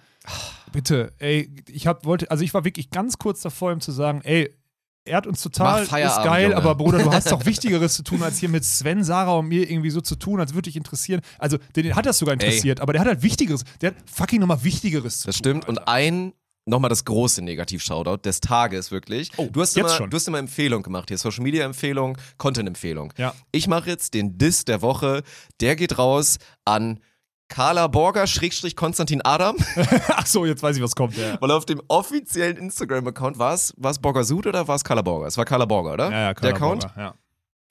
bitte, 0.72 1.14
ey, 1.20 1.56
ich 1.70 1.88
hab, 1.88 2.06
wollte, 2.06 2.30
also 2.32 2.44
ich 2.44 2.54
war 2.54 2.66
wirklich 2.66 2.90
ganz 2.90 3.18
kurz 3.18 3.42
davor, 3.42 3.72
ihm 3.72 3.82
zu 3.82 3.92
sagen, 3.92 4.22
ey, 4.24 4.54
ehrt 5.06 5.28
uns 5.28 5.42
total, 5.42 5.84
ist 5.84 5.92
geil, 5.92 6.44
Junge. 6.44 6.56
aber 6.58 6.76
Bruder, 6.76 7.00
du 7.04 7.12
hast 7.12 7.32
doch 7.32 7.46
Wichtigeres 7.46 7.94
zu 7.96 8.04
tun, 8.04 8.24
als 8.24 8.40
hier 8.40 8.50
mit 8.50 8.66
Sven, 8.66 9.04
Sarah 9.04 9.34
und 9.34 9.48
mir 9.48 9.70
irgendwie 9.70 9.90
so 9.92 10.02
zu 10.02 10.16
tun, 10.16 10.40
als 10.40 10.54
würde 10.54 10.64
dich 10.70 10.76
interessieren. 10.76 11.22
Also, 11.40 11.58
den 11.76 11.96
hat 11.96 12.06
das 12.06 12.18
sogar 12.18 12.34
interessiert, 12.34 12.82
aber 12.82 12.94
der 12.94 13.02
hat 13.02 13.08
halt 13.08 13.22
Wichtigeres, 13.24 13.64
der 13.82 13.92
hat 13.92 13.98
fucking 14.12 14.40
nochmal 14.40 14.64
Wichtigeres 14.64 15.20
zu 15.20 15.28
Das 15.28 15.36
tun. 15.36 15.40
stimmt. 15.40 15.68
Und 15.70 15.78
Alter. 15.80 15.92
ein, 15.92 16.34
nochmal 16.66 16.90
das 16.90 17.06
große 17.06 17.44
Negativ-Shoutout 17.44 18.18
des 18.28 18.40
Tages 18.42 18.90
wirklich. 18.92 19.32
Oh, 19.38 19.48
du, 19.52 19.62
hast 19.62 19.76
jetzt 19.76 19.86
immer, 19.86 19.96
schon. 19.96 20.10
du 20.10 20.16
hast 20.16 20.28
immer 20.28 20.40
Empfehlung 20.40 20.82
gemacht 20.84 21.10
hier. 21.10 21.18
Social 21.18 21.44
Media 21.44 21.64
Empfehlung, 21.64 22.18
Content 22.38 22.68
Empfehlung. 22.68 23.14
Ja. 23.18 23.34
Ich 23.52 23.68
mache 23.68 23.90
jetzt 23.92 24.14
den 24.16 24.38
Diss 24.40 24.66
der 24.66 24.82
Woche. 24.82 25.22
Der 25.62 25.76
geht 25.76 25.98
raus 26.00 26.40
an 26.66 27.00
Carla 27.48 27.88
Borger, 27.88 28.28
Schrägstrich 28.28 28.76
Konstantin 28.76 29.22
Adam, 29.24 29.56
Ach 30.10 30.26
so, 30.26 30.46
jetzt 30.46 30.64
weiß 30.64 30.78
ich, 30.78 30.84
was 30.84 30.96
kommt. 30.96 31.16
Ja, 31.16 31.40
weil 31.40 31.52
auf 31.52 31.66
dem 31.66 31.82
offiziellen 31.88 32.58
Instagram-Account 32.58 33.38
war 33.38 33.54
es, 33.54 33.74
war 33.78 33.92
es 33.92 34.00
Borger 34.00 34.24
Sud 34.24 34.48
oder 34.48 34.68
war 34.68 34.76
es 34.76 34.84
Carla 34.84 35.02
Borger? 35.02 35.28
Es 35.28 35.38
war 35.38 35.46
Carla 35.46 35.66
Borger, 35.66 35.94
oder? 35.94 36.12
ja, 36.12 36.20
ja 36.22 36.34
der 36.34 36.54
Account? 36.54 36.82
Borger, 36.82 37.02
ja. 37.02 37.14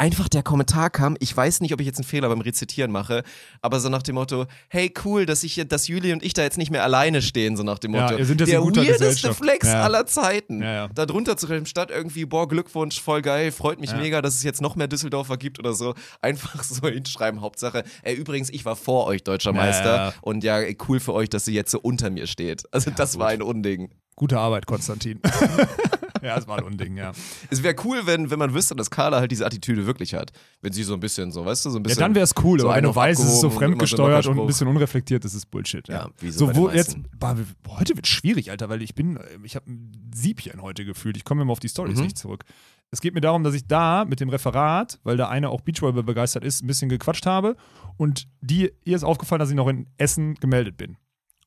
Einfach 0.05 0.29
der 0.29 0.43
Kommentar 0.43 0.91
kam, 0.91 1.17
ich 1.19 1.35
weiß 1.35 1.63
nicht, 1.63 1.73
ob 1.73 1.81
ich 1.81 1.87
jetzt 1.87 1.97
einen 1.97 2.05
Fehler 2.05 2.29
beim 2.29 2.43
Rezitieren 2.43 2.91
mache, 2.93 3.23
aber 3.63 3.81
so 3.81 3.89
nach 3.89 4.03
dem 4.03 4.17
Motto, 4.17 4.45
hey 4.69 4.93
cool, 5.07 5.25
dass 5.25 5.43
ich 5.45 5.55
hier, 5.55 5.65
dass 5.65 5.89
Juli 5.89 6.13
und 6.13 6.23
ich 6.23 6.35
da 6.35 6.43
jetzt 6.43 6.59
nicht 6.59 6.71
mehr 6.71 6.85
alleine 6.85 7.23
stehen, 7.23 7.57
so 7.57 7.63
nach 7.63 7.79
dem 7.79 7.95
Ja, 7.95 8.03
Motto. 8.03 8.19
ihr 8.19 8.27
seid 8.27 8.39
jetzt 8.41 8.51
der 8.51 8.59
in 8.59 8.65
guter 8.67 8.83
weirdeste. 8.83 9.33
Flex 9.33 9.67
Ja. 9.67 9.83
aller 9.83 10.05
Zeiten. 10.05 10.61
Ja, 10.63 10.73
ja. 10.75 10.89
Da 10.95 11.07
drunter 11.07 11.39
zu 11.39 11.47
schreiben, 11.47 11.65
statt 11.65 11.91
irgendwie, 11.91 12.27
boah, 12.27 12.47
Glückwunsch, 12.47 13.01
voll 13.01 13.23
geil, 13.23 13.51
freut 13.51 13.81
mich 13.81 13.93
Ja. 13.93 13.97
mega, 13.97 14.21
dass 14.21 14.35
es 14.35 14.43
jetzt 14.43 14.61
noch 14.61 14.77
mehr 14.77 14.89
Düsseldorfer 14.89 15.39
gibt 15.39 15.59
oder 15.59 15.73
so. 15.73 15.95
Einfach 16.21 16.63
so 16.65 16.87
hinschreiben, 16.87 17.41
Hauptsache, 17.41 17.83
ey, 18.03 18.15
übrigens, 18.15 18.51
ich 18.51 18.67
war 18.67 18.77
vor 18.77 19.07
euch 19.07 19.25
deutscher 19.25 19.53
Ja, 19.53 19.57
Meister 19.57 19.97
ja. 19.97 20.15
und 20.21 20.45
ja, 20.45 20.59
ey, 20.59 20.77
cool 20.87 21.01
für 21.01 21.15
euch, 21.15 21.31
dass 21.31 21.47
sie 21.47 21.55
jetzt 21.55 21.71
so 21.71 21.81
unter 21.81 22.11
mir 22.11 22.27
steht. 22.27 22.65
Also 22.73 22.91
das 22.91 23.13
gut. 23.13 23.21
war 23.21 23.29
ein 23.29 23.41
Unding. 23.41 23.89
Gute 24.17 24.39
Arbeit, 24.39 24.67
Konstantin. 24.67 25.21
ja, 26.25 26.37
es 26.39 26.47
war 26.49 26.59
ein 26.59 26.65
Unding, 26.65 26.97
ja. 26.97 27.13
Es 27.51 27.63
wäre 27.63 27.75
cool, 27.85 28.01
wenn, 28.07 28.31
wenn 28.31 28.39
man 28.39 28.55
wüsste, 28.55 28.75
dass 28.75 28.91
Carla 28.91 29.21
halt 29.21 29.31
diese 29.31 29.45
Attitüde 29.47 29.87
wirklich 29.87 30.15
hat. 30.15 30.33
Wenn 30.63 30.73
sie 30.73 30.83
so 30.83 30.95
ein 30.95 31.01
bisschen, 31.01 31.31
so, 31.33 31.45
weißt 31.45 31.65
du, 31.67 31.71
so 31.71 31.77
ein 31.79 31.83
Ja, 31.83 31.85
bisschen. 31.85 32.01
dann 32.01 32.15
wäre 32.15 32.25
es 32.25 32.35
cool, 32.43 32.59
so 32.61 32.71
aber 32.71 32.89
auf 32.89 32.97
weißt, 32.97 33.21
es 33.23 33.27
ist 33.35 33.41
so 33.41 33.51
fremdgesteuert 33.51 34.27
und 34.27 34.41
ein 34.41 34.47
bisschen 34.47 34.67
unreflektiert, 34.69 35.25
das 35.25 35.35
ist 35.35 35.51
Bullshit. 35.51 35.87
Ja, 35.89 35.95
Ja, 35.95 36.09
wie 36.21 36.31
so 36.31 36.47
so 36.47 36.57
wo 36.57 36.71
jetzt, 36.71 36.97
boah, 37.19 37.37
heute 37.79 37.97
wird 37.97 38.07
schwierig, 38.07 38.51
Alter, 38.51 38.69
weil 38.69 38.83
ich 38.83 38.95
bin, 38.95 39.19
ich 39.43 39.57
habe 39.57 39.71
ein 39.71 39.93
Siebchen 40.15 40.63
heute 40.63 40.85
gefühlt. 40.85 41.17
Ich 41.17 41.25
komme 41.25 41.43
immer 41.43 41.53
auf 41.53 41.61
die 41.61 41.69
Stories 41.69 41.99
Mhm. 41.99 42.05
nicht 42.05 42.19
zurück. 42.19 42.45
Es 42.91 43.01
geht 43.01 43.15
mir 43.15 43.21
darum, 43.21 43.43
dass 43.43 43.55
ich 43.55 43.67
da 43.67 44.05
mit 44.05 44.21
dem 44.21 44.29
Referat, 44.29 45.01
weil 45.03 45.17
der 45.17 45.29
eine 45.29 45.49
auch 45.51 45.61
Beachvolleyball 45.63 46.05
begeistert 46.05 46.45
ist, 46.45 46.63
ein 46.63 46.67
bisschen 46.69 46.89
gequatscht 46.89 47.27
habe 47.27 47.57
und 47.97 48.29
die, 48.41 48.71
ihr 48.85 48.97
ist 48.97 49.03
aufgefallen, 49.05 49.41
dass 49.41 49.51
ich 49.51 49.57
noch 49.57 49.67
in 49.69 49.87
Essen 49.97 50.35
gemeldet 50.37 50.77
bin. 50.77 50.97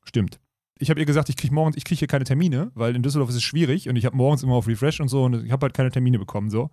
Stimmt. 0.04 0.38
Ich 0.78 0.90
habe 0.90 1.00
ihr 1.00 1.06
gesagt, 1.06 1.28
ich 1.28 1.36
kriege 1.36 1.52
morgens, 1.52 1.76
ich 1.76 1.84
kriege 1.84 1.98
hier 1.98 2.08
keine 2.08 2.24
Termine, 2.24 2.70
weil 2.74 2.94
in 2.94 3.02
Düsseldorf 3.02 3.30
ist 3.30 3.36
es 3.36 3.42
schwierig 3.42 3.88
und 3.88 3.96
ich 3.96 4.04
habe 4.04 4.16
morgens 4.16 4.42
immer 4.42 4.54
auf 4.54 4.68
Refresh 4.68 5.00
und 5.00 5.08
so 5.08 5.24
und 5.24 5.44
ich 5.44 5.50
habe 5.50 5.64
halt 5.64 5.74
keine 5.74 5.90
Termine 5.90 6.18
bekommen 6.18 6.50
so. 6.50 6.70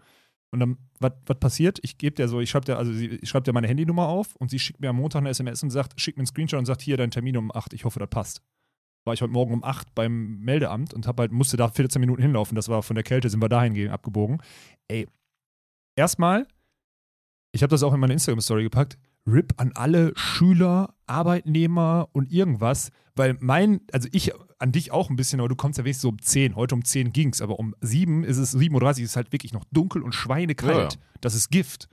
Und 0.52 0.60
dann, 0.60 0.78
was 1.00 1.40
passiert? 1.40 1.80
Ich 1.82 1.98
gebe 1.98 2.16
der 2.16 2.28
so, 2.28 2.40
ich 2.40 2.50
schreibe 2.50 2.66
der, 2.66 2.78
also 2.78 2.94
sie, 2.94 3.08
ich 3.08 3.28
schreibe 3.28 3.44
der 3.44 3.54
meine 3.54 3.68
Handynummer 3.68 4.08
auf 4.08 4.36
und 4.36 4.50
sie 4.52 4.60
schickt 4.60 4.80
mir 4.80 4.90
am 4.90 4.96
Montag 4.98 5.20
eine 5.20 5.30
SMS 5.30 5.64
und 5.64 5.70
sagt, 5.70 6.00
schickt 6.00 6.18
mir 6.18 6.22
einen 6.22 6.28
Screenshot 6.28 6.60
und 6.60 6.66
sagt, 6.66 6.82
hier 6.82 6.98
dein 6.98 7.12
Termin 7.12 7.36
um 7.36 7.52
8, 7.52 7.74
ich 7.74 7.84
hoffe, 7.84 8.00
das 8.00 8.10
passt. 8.10 8.42
War 9.06 9.14
ich 9.14 9.22
heute 9.22 9.34
Morgen 9.34 9.54
um 9.54 9.64
8 9.64 9.94
beim 9.96 10.40
Meldeamt 10.40 10.94
und 10.94 11.08
hab 11.08 11.20
halt, 11.20 11.32
musste 11.32 11.58
da 11.58 11.68
14 11.68 12.00
Minuten 12.00 12.22
hinlaufen. 12.22 12.56
Das 12.56 12.70
war 12.70 12.84
von 12.84 12.96
der 12.96 13.04
Kälte, 13.04 13.30
sind 13.30 13.42
wir 13.42 13.50
dahin 13.50 13.74
gehen, 13.74 13.92
abgebogen. 13.92 14.42
Ey, 14.88 15.08
erstmal, 15.96 16.48
ich 17.52 17.62
habe 17.62 17.72
das 17.72 17.84
auch 17.84 17.94
in 17.94 18.00
meine 18.00 18.14
Instagram-Story 18.14 18.64
gepackt, 18.64 18.98
RIP 19.28 19.54
an 19.58 19.72
alle 19.74 20.12
Schüler, 20.16 20.94
Arbeitnehmer 21.08 22.10
und 22.14 22.32
irgendwas, 22.32 22.90
weil 23.16 23.38
mein, 23.40 23.82
also 23.92 24.08
ich 24.12 24.32
an 24.60 24.72
dich 24.72 24.92
auch 24.92 25.10
ein 25.10 25.16
bisschen, 25.16 25.40
aber 25.40 25.50
du 25.50 25.56
kommst 25.56 25.78
ja 25.78 25.84
wenigstens 25.84 26.04
so 26.04 26.10
um 26.10 26.22
10. 26.22 26.56
Heute 26.56 26.76
um 26.76 26.84
10 26.86 27.12
ging's, 27.12 27.42
aber 27.42 27.60
um 27.60 27.76
7 27.82 28.24
ist 28.24 28.38
es, 28.38 28.56
7.30 28.56 28.72
Uhr 28.74 28.90
ist 28.92 29.00
es 29.02 29.16
halt 29.16 29.32
wirklich 29.34 29.54
noch 29.54 29.66
dunkel 29.72 30.02
und 30.02 30.14
schweinekalt. 30.14 30.94
Ja, 30.94 31.00
Das 31.22 31.36
ist 31.36 31.50
Gift. 31.50 31.88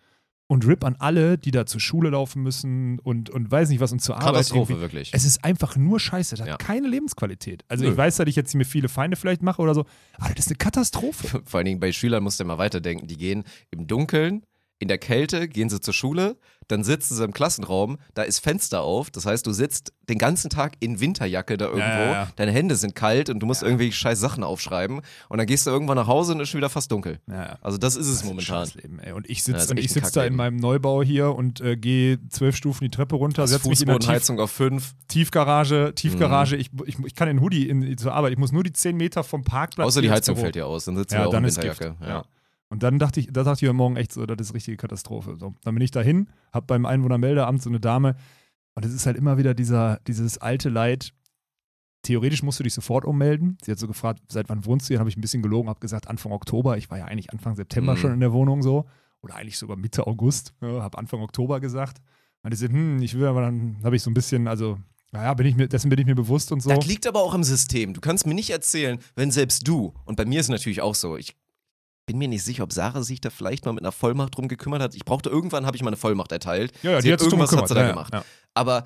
Und 0.49 0.67
RIP 0.67 0.85
an 0.85 0.97
alle, 0.99 1.39
die 1.39 1.51
da 1.51 1.65
zur 1.65 1.81
Schule 1.81 2.11
laufen 2.11 2.43
müssen 2.43 2.99
und, 2.99 3.31
und 3.31 3.51
weiß 3.51 3.71
nicht 3.71 3.81
was 3.81 3.91
und 3.93 4.01
zur 4.03 4.17
Arbeit. 4.17 4.33
Katastrophe, 4.35 4.73
irgendwie. 4.75 4.83
wirklich. 4.83 5.11
Es 5.15 5.25
ist 5.25 5.43
einfach 5.45 5.77
nur 5.77 5.99
Scheiße. 5.99 6.37
Das 6.37 6.47
Ja. 6.47 6.55
hat 6.55 6.61
keine 6.61 6.89
Lebensqualität. 6.89 7.65
Also 7.69 7.85
Nö. 7.85 7.91
ich 7.93 7.97
weiß, 7.97 8.17
dass 8.17 8.27
ich 8.29 8.37
jetzt 8.37 8.55
mir 8.55 8.67
viele 8.67 8.89
Feinde 8.91 9.17
vielleicht 9.17 9.43
mache 9.43 9.63
oder 9.63 9.75
so, 9.75 9.87
aber 10.19 10.35
das 10.35 10.45
ist 10.47 10.49
eine 10.51 10.57
Katastrophe. 10.59 11.41
Vor 11.47 11.59
allen 11.59 11.65
Dingen 11.65 11.81
bei 11.81 11.91
Schülern 11.93 12.23
musst 12.23 12.39
du 12.39 12.45
immer 12.45 12.59
weiterdenken. 12.59 13.07
Die 13.07 13.17
gehen 13.17 13.45
im 13.71 13.87
Dunkeln, 13.87 14.43
in 14.83 14.89
der 14.89 14.99
Kälte, 14.99 15.49
gehen 15.49 15.71
sie 15.71 15.81
zur 15.81 15.95
Schule, 15.95 16.37
dann 16.69 16.85
sitzen 16.85 17.15
sie 17.15 17.25
im 17.25 17.33
Klassenraum, 17.33 17.99
da 18.15 18.23
ist 18.23 18.41
Fenster 18.41 18.83
auf, 18.83 19.11
das 19.11 19.27
heißt, 19.27 19.47
du 19.47 19.53
sitzt 19.53 19.93
den 20.09 20.19
ganzen 20.19 20.51
Tag 20.51 20.75
in 20.81 21.01
Winterjacke 21.01 21.57
da 21.57 21.67
irgendwo, 21.67 21.83
ja, 21.83 22.13
ja. 22.13 22.29
deine 22.37 22.51
Hände 22.51 22.75
sind 22.77 22.95
kalt 22.95 23.31
und 23.31 23.41
du 23.41 23.47
musst 23.47 23.63
irgendwie 23.63 23.93
scheiß 23.93 24.19
Sachen 24.19 24.43
aufschreiben 24.43 25.01
und 25.29 25.39
dann 25.39 25.47
gehst 25.47 25.67
du 25.67 25.71
irgendwann 25.71 25.97
nach 25.97 26.07
Hause 26.09 26.33
und 26.33 26.41
ist 26.41 26.49
schon 26.49 26.59
wieder 26.59 26.69
fast 26.71 26.91
dunkel. 26.91 27.21
Ja, 27.29 27.35
ja. 27.35 27.59
Also 27.63 27.79
das 27.79 27.95
ist 27.95 28.07
es 28.07 28.13
Das 28.15 28.23
ist 28.23 28.29
momentan. 28.29 28.67
Scheißleben, 28.67 28.99
ey. 29.01 29.13
Und 29.13 29.31
ich 29.31 29.39
Ja, 29.47 29.59
sitze 29.59 29.75
ist 29.75 29.85
ich 29.85 29.93
sitz 29.93 30.11
da 30.13 30.25
in 30.25 30.35
meinem 30.35 30.57
Neubau 30.57 31.03
hier 31.03 31.35
und 31.35 31.61
äh, 31.61 31.77
gehe 31.77 32.19
zwölf 32.29 32.57
Stufen 32.57 32.85
die 32.85 32.91
Treppe 32.91 33.15
runter, 33.17 33.47
setze 33.47 33.69
mich 33.69 33.81
in 33.81 33.89
der 33.89 33.99
Tief 34.01 34.31
auf 34.31 34.51
fünf, 34.51 34.95
Tiefgarage, 35.09 35.93
Tiefgarage. 35.95 36.57
Mhm. 36.57 36.61
Ich, 36.61 36.71
ich, 36.87 36.99
ich 37.07 37.15
kann 37.15 37.29
in 37.29 37.41
Hoodie 37.41 37.69
in, 37.69 37.97
zur 37.99 38.15
Arbeit. 38.15 38.33
Ich 38.33 38.39
muss 38.39 38.51
nur 38.51 38.65
die 38.65 38.73
10 38.73 38.97
Meter 38.97 39.23
vom 39.23 39.45
Parkplatz. 39.45 39.87
außer 39.87 40.03
die 40.03 40.11
Heizung 40.11 40.37
fällt 40.37 40.55
dir 40.57 40.67
aus, 40.67 40.87
dann 40.87 40.97
sitzen 40.97 41.15
Ja, 41.15 41.21
wir 41.23 41.29
auch 41.29 41.35
in 41.35 41.45
ist. 41.45 41.57
Winterjacke. 41.57 41.97
Ja. 42.01 42.25
Und 42.73 42.83
dann 42.83 42.99
dachte 42.99 43.21
ich, 43.21 43.27
da 43.31 43.43
dachte 43.45 43.63
ich 43.65 43.69
heute 43.69 43.75
Morgen 43.77 43.97
echt 43.97 44.13
so, 44.15 44.25
das 44.25 44.49
ist 44.49 44.55
richtige 44.55 44.79
Katastrophe. 44.79 45.37
So, 45.39 45.55
dann 45.63 45.75
bin 45.75 45.83
ich 45.85 45.91
dahin, 45.91 46.31
hab 46.55 46.67
beim 46.67 46.87
Einwohnermeldeamt 46.87 47.61
so 47.61 47.69
eine 47.69 47.81
Dame 47.81 48.17
und 48.75 48.87
es 48.87 48.95
ist 48.95 49.05
halt 49.05 49.19
immer 49.19 49.37
wieder 49.37 49.53
dieser, 49.53 50.01
dieses 50.07 50.39
alte 50.39 50.71
Leid. 50.71 51.13
Theoretisch 52.03 52.43
musst 52.43 52.59
du 52.61 52.65
dich 52.65 52.73
sofort 52.73 53.05
ummelden. 53.05 53.59
Sie 53.63 53.71
hat 53.71 53.79
so 53.79 53.87
gefragt, 53.87 54.23
seit 54.29 54.49
wann 54.49 54.65
wohnst 54.65 54.87
du 54.87 54.89
hier? 54.89 54.97
Dann 54.97 55.01
habe 55.03 55.11
ich 55.11 55.19
ein 55.19 55.21
bisschen 55.21 55.43
gelogen, 55.43 55.69
habe 55.69 55.81
gesagt 55.81 56.09
Anfang 56.09 56.33
Oktober. 56.33 56.79
Ich 56.79 56.91
war 56.91 56.97
ja 56.97 57.05
eigentlich 57.05 57.31
Anfang 57.31 57.57
September 57.57 57.93
Mhm. 57.93 57.97
schon 57.99 58.13
in 58.15 58.21
der 58.21 58.33
Wohnung 58.33 58.63
so. 58.63 58.87
Oder 59.21 59.35
eigentlich 59.37 59.59
sogar 59.59 59.77
Mitte 59.77 60.07
August. 60.07 60.55
Ja, 60.63 60.83
habe 60.83 60.97
Anfang 60.97 61.21
Oktober 61.21 61.61
gesagt. 61.61 61.99
Meinte 62.43 62.57
sie, 62.57 62.69
hm, 62.69 63.03
ich 63.03 63.13
will 63.19 63.27
aber 63.27 63.43
dann, 63.43 63.77
habe 63.85 63.95
ich 63.97 64.03
so 64.03 64.11
ein 64.11 64.15
bisschen, 64.15 64.49
also, 64.49 64.79
naja, 65.13 65.35
bin 65.35 65.47
ich 65.47 65.55
mir, 65.57 65.69
dessen 65.69 65.91
bin 65.91 65.99
ich 66.01 66.07
mir 66.07 66.15
bewusst 66.17 66.51
und 66.51 66.61
so. 66.61 66.71
Das 66.71 66.87
liegt 66.87 67.07
aber 67.07 67.21
auch 67.23 67.35
im 67.35 67.45
System. 67.45 67.93
Du 67.93 68.01
kannst 68.01 68.27
mir 68.27 68.35
nicht 68.35 68.49
erzählen, 68.51 68.99
wenn 69.15 69.31
selbst 69.31 69.69
du, 69.69 69.93
und 70.07 70.17
bei 70.17 70.25
mir 70.25 70.41
ist 70.41 70.47
es 70.47 70.51
natürlich 70.51 70.81
auch 70.81 70.95
so, 70.95 71.19
ich 71.19 71.37
bin 72.07 72.19
mir 72.19 72.29
nicht 72.29 72.43
sicher, 72.45 72.65
ob 72.65 72.73
Sarah 72.73 73.03
sich 73.03 73.21
da 73.21 73.31
vielleicht 73.31 73.65
mal 73.65 73.73
mit 73.73 73.83
einer 73.85 73.93
Vollmacht 73.93 74.37
drum 74.37 74.49
gekümmert 74.49 74.83
hat. 74.83 74.95
Ich 74.95 75.05
brauchte 75.05 75.29
irgendwann, 75.31 75.67
habe 75.67 75.77
ich 75.77 75.83
mal 75.83 75.89
eine 75.91 75.97
Vollmacht 75.97 76.33
erteilt. 76.33 76.73
ja, 76.83 76.93
ja, 76.93 77.01
sie 77.01 77.09
die 77.09 77.13
hat 77.13 77.23
irgendwas 77.23 77.53
hat 77.57 77.69
sie 77.69 77.75
da 77.75 77.83
Ja, 77.83 77.89
gemacht. 77.89 78.13
Ja. 78.13 78.25
Aber 78.55 78.85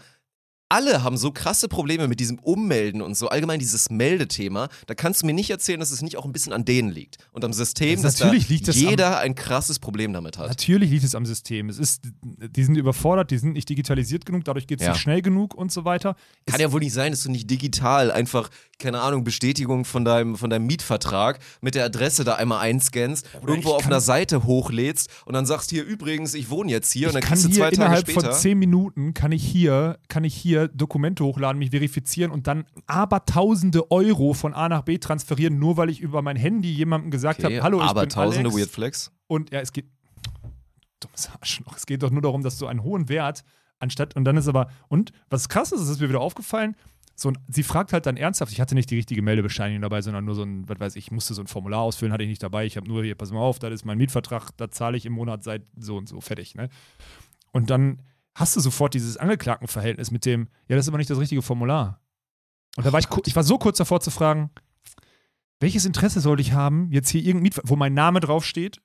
alle 0.69 1.05
haben 1.05 1.17
so 1.17 1.31
krasse 1.31 1.69
Probleme 1.69 2.09
mit 2.09 2.19
diesem 2.19 2.41
Ummelden 2.41 3.01
und 3.01 3.17
so 3.17 3.29
allgemein 3.29 3.61
dieses 3.61 3.89
Meldethema. 3.89 4.69
Da 4.89 4.95
kannst 4.97 5.23
du 5.23 5.27
mir 5.27 5.33
nicht 5.33 5.49
erzählen, 5.49 5.79
dass 5.79 5.93
es 5.93 6.03
nicht 6.03 6.17
auch 6.17 6.25
ein 6.25 6.33
bisschen 6.33 6.53
an 6.53 6.65
denen 6.65 6.91
liegt 6.91 7.19
und 7.31 7.45
am 7.45 7.53
System, 7.53 8.03
Das 8.03 8.15
dass 8.17 8.19
natürlich 8.21 8.49
da 8.49 8.53
liegt 8.53 8.69
es 8.69 8.75
jeder 8.75 9.21
ein 9.21 9.37
krasses 9.37 9.79
Problem 9.79 10.13
damit 10.13 10.39
hat. 10.39 10.49
Natürlich 10.49 10.91
liegt 10.91 11.05
es 11.05 11.15
am 11.15 11.25
System. 11.25 11.69
Es 11.69 11.79
ist, 11.79 12.09
die 12.25 12.65
sind 12.65 12.75
überfordert, 12.75 13.31
die 13.31 13.39
sind 13.39 13.53
nicht 13.53 13.69
digitalisiert 13.69 14.27
genug, 14.27 14.45
dadurch 14.45 14.67
geht 14.67 14.81
es 14.81 14.87
Ja. 14.87 14.93
nicht 14.93 15.03
schnell 15.03 15.23
genug 15.23 15.55
und 15.55 15.71
so 15.71 15.85
weiter. 15.85 16.17
Kann 16.47 16.61
ja 16.61 16.73
wohl 16.73 16.81
nicht 16.81 16.95
sein, 16.95 17.13
dass 17.13 17.23
du 17.23 17.31
nicht 17.31 17.49
digital 17.49 18.11
einfach, 18.11 18.51
keine 18.79 19.01
Ahnung, 19.01 19.25
Bestätigung 19.25 19.85
von 19.85 20.05
deinem, 20.05 20.37
von 20.37 20.51
deinem 20.51 20.67
Mietvertrag 20.67 21.39
mit 21.61 21.75
der 21.75 21.85
Adresse 21.85 22.25
da 22.25 22.35
einmal 22.35 22.61
einscannst, 22.61 23.29
irgendwo 23.47 23.71
ich 23.71 23.75
auf 23.75 23.87
einer 23.87 24.01
Seite 24.01 24.45
hochlädst 24.45 25.11
und 25.25 25.35
dann 25.35 25.47
sagst 25.47 25.71
hier 25.71 25.85
übrigens, 25.85 26.35
ich 26.35 26.51
wohne 26.51 26.71
jetzt 26.71 26.93
hier 26.93 27.09
und 27.09 27.15
dann 27.15 27.23
ich 27.23 27.29
kann 27.29 27.39
kriegst 27.39 27.47
du 27.47 27.49
hier 27.49 27.59
zwei 27.59 27.71
Tage 27.71 27.77
innerhalb 27.77 28.11
später. 28.11 28.33
von 28.33 28.33
zehn 28.33 28.59
Minuten 28.59 29.15
kann 29.15 29.33
ich 29.33 29.45
hier, 29.45 29.99
kann 30.09 30.25
ich 30.25 30.35
hier 30.35 30.69
Dokumente 30.69 31.25
hochladen, 31.25 31.59
mich 31.59 31.71
verifizieren 31.71 32.31
und 32.31 32.47
dann 32.47 32.65
aber 32.87 33.25
tausende 33.25 33.91
Euro 33.91 34.35
von 34.35 34.53
A 34.53 34.69
nach 34.69 34.83
B 34.83 34.99
transferieren, 34.99 35.59
nur 35.59 35.77
weil 35.77 35.89
ich 35.89 36.01
über 36.01 36.21
mein 36.23 36.37
Handy 36.37 36.71
jemandem 36.71 37.11
gesagt 37.11 37.43
okay, 37.43 37.57
habe, 37.57 37.65
hallo, 37.65 37.79
ich 37.79 37.85
aber 37.85 38.03
bin 38.03 38.11
tausende 38.11 38.51
Alex. 38.51 38.57
Weird 38.59 38.71
Flex. 38.71 39.12
Und 39.27 39.53
ja, 39.53 39.61
es 39.61 39.73
geht, 39.73 39.87
dummes 41.01 41.31
Arschloch, 41.31 41.77
es 41.77 41.87
geht 41.87 42.03
doch 42.03 42.11
nur 42.11 42.23
darum, 42.23 42.43
dass 42.43 42.59
du 42.59 42.67
einen 42.67 42.83
hohen 42.83 43.09
Wert 43.09 43.43
Anstatt, 43.79 44.17
und 44.17 44.25
dann 44.25 44.37
ist 44.39 44.49
aber, 44.49 44.71
und 44.89 45.12
was 45.29 45.49
krass 45.49 45.71
ist, 45.71 45.87
ist 45.89 46.01
mir 46.01 46.09
wieder 46.09 46.21
aufgefallen, 46.21 46.77
so 47.19 47.31
ein, 47.31 47.39
sie 47.49 47.63
fragt 47.63 47.95
halt 47.95 48.05
dann 48.05 48.19
ernsthaft, 48.19 48.53
ich 48.53 48.61
hatte 48.61 48.75
nicht 48.75 48.91
die 48.91 48.97
richtige 48.97 49.23
Meldebescheinigung 49.23 49.81
dabei, 49.81 50.03
sondern 50.03 50.27
nur 50.27 50.35
so 50.35 50.43
ein, 50.43 50.69
was 50.69 50.79
weiß 50.79 50.97
ich, 50.97 51.07
ich 51.07 51.11
musste 51.11 51.33
so 51.33 51.43
ein 51.43 51.47
Formular 51.47 51.81
ausfüllen, 51.81 52.13
hatte 52.13 52.23
ich 52.23 52.29
nicht 52.29 52.43
dabei. 52.43 52.67
Ich 52.67 52.77
habe 52.77 52.87
nur 52.87 53.03
hier, 53.03 53.15
pass 53.15 53.33
mal 53.33 53.41
auf, 53.41 53.59
das 53.59 53.73
ist 53.73 53.87
mein 53.87 53.97
Mietvertrag, 53.97 54.51
da 54.59 54.71
zahle 54.71 54.99
ich 54.99 55.07
im 55.07 55.15
Monat 55.15 55.43
seit 55.43 55.63
so 55.79 55.97
und 55.97 56.09
so, 56.09 56.21
fertig, 56.21 56.55
ne? 56.55 56.69
Und 57.53 57.71
dann 57.71 58.03
hast 58.35 58.55
du 58.55 58.61
sofort 58.61 58.93
dieses 58.93 59.17
Angeklagtenverhältnis 59.17 60.11
mit 60.11 60.27
dem, 60.27 60.49
ja, 60.69 60.77
das 60.77 60.85
ist 60.85 60.89
aber 60.91 60.99
nicht 60.99 61.09
das 61.09 61.19
richtige 61.19 61.41
Formular. 61.41 62.01
Und 62.77 62.85
da 62.85 62.93
war 62.93 63.01
ich, 63.01 63.07
ich 63.25 63.35
war 63.35 63.45
so 63.45 63.57
kurz 63.57 63.79
davor 63.79 64.03
zu 64.03 64.11
fragen, 64.11 64.51
welches 65.59 65.87
Interesse 65.87 66.21
sollte 66.21 66.43
ich 66.43 66.53
haben, 66.53 66.93
jetzt 66.93 67.09
hier 67.09 67.23
irgendein 67.23 67.45
Mietvertrag, 67.45 67.71
wo 67.71 67.77
mein 67.77 67.95
Name 67.95 68.21
draufsteht, 68.21 68.83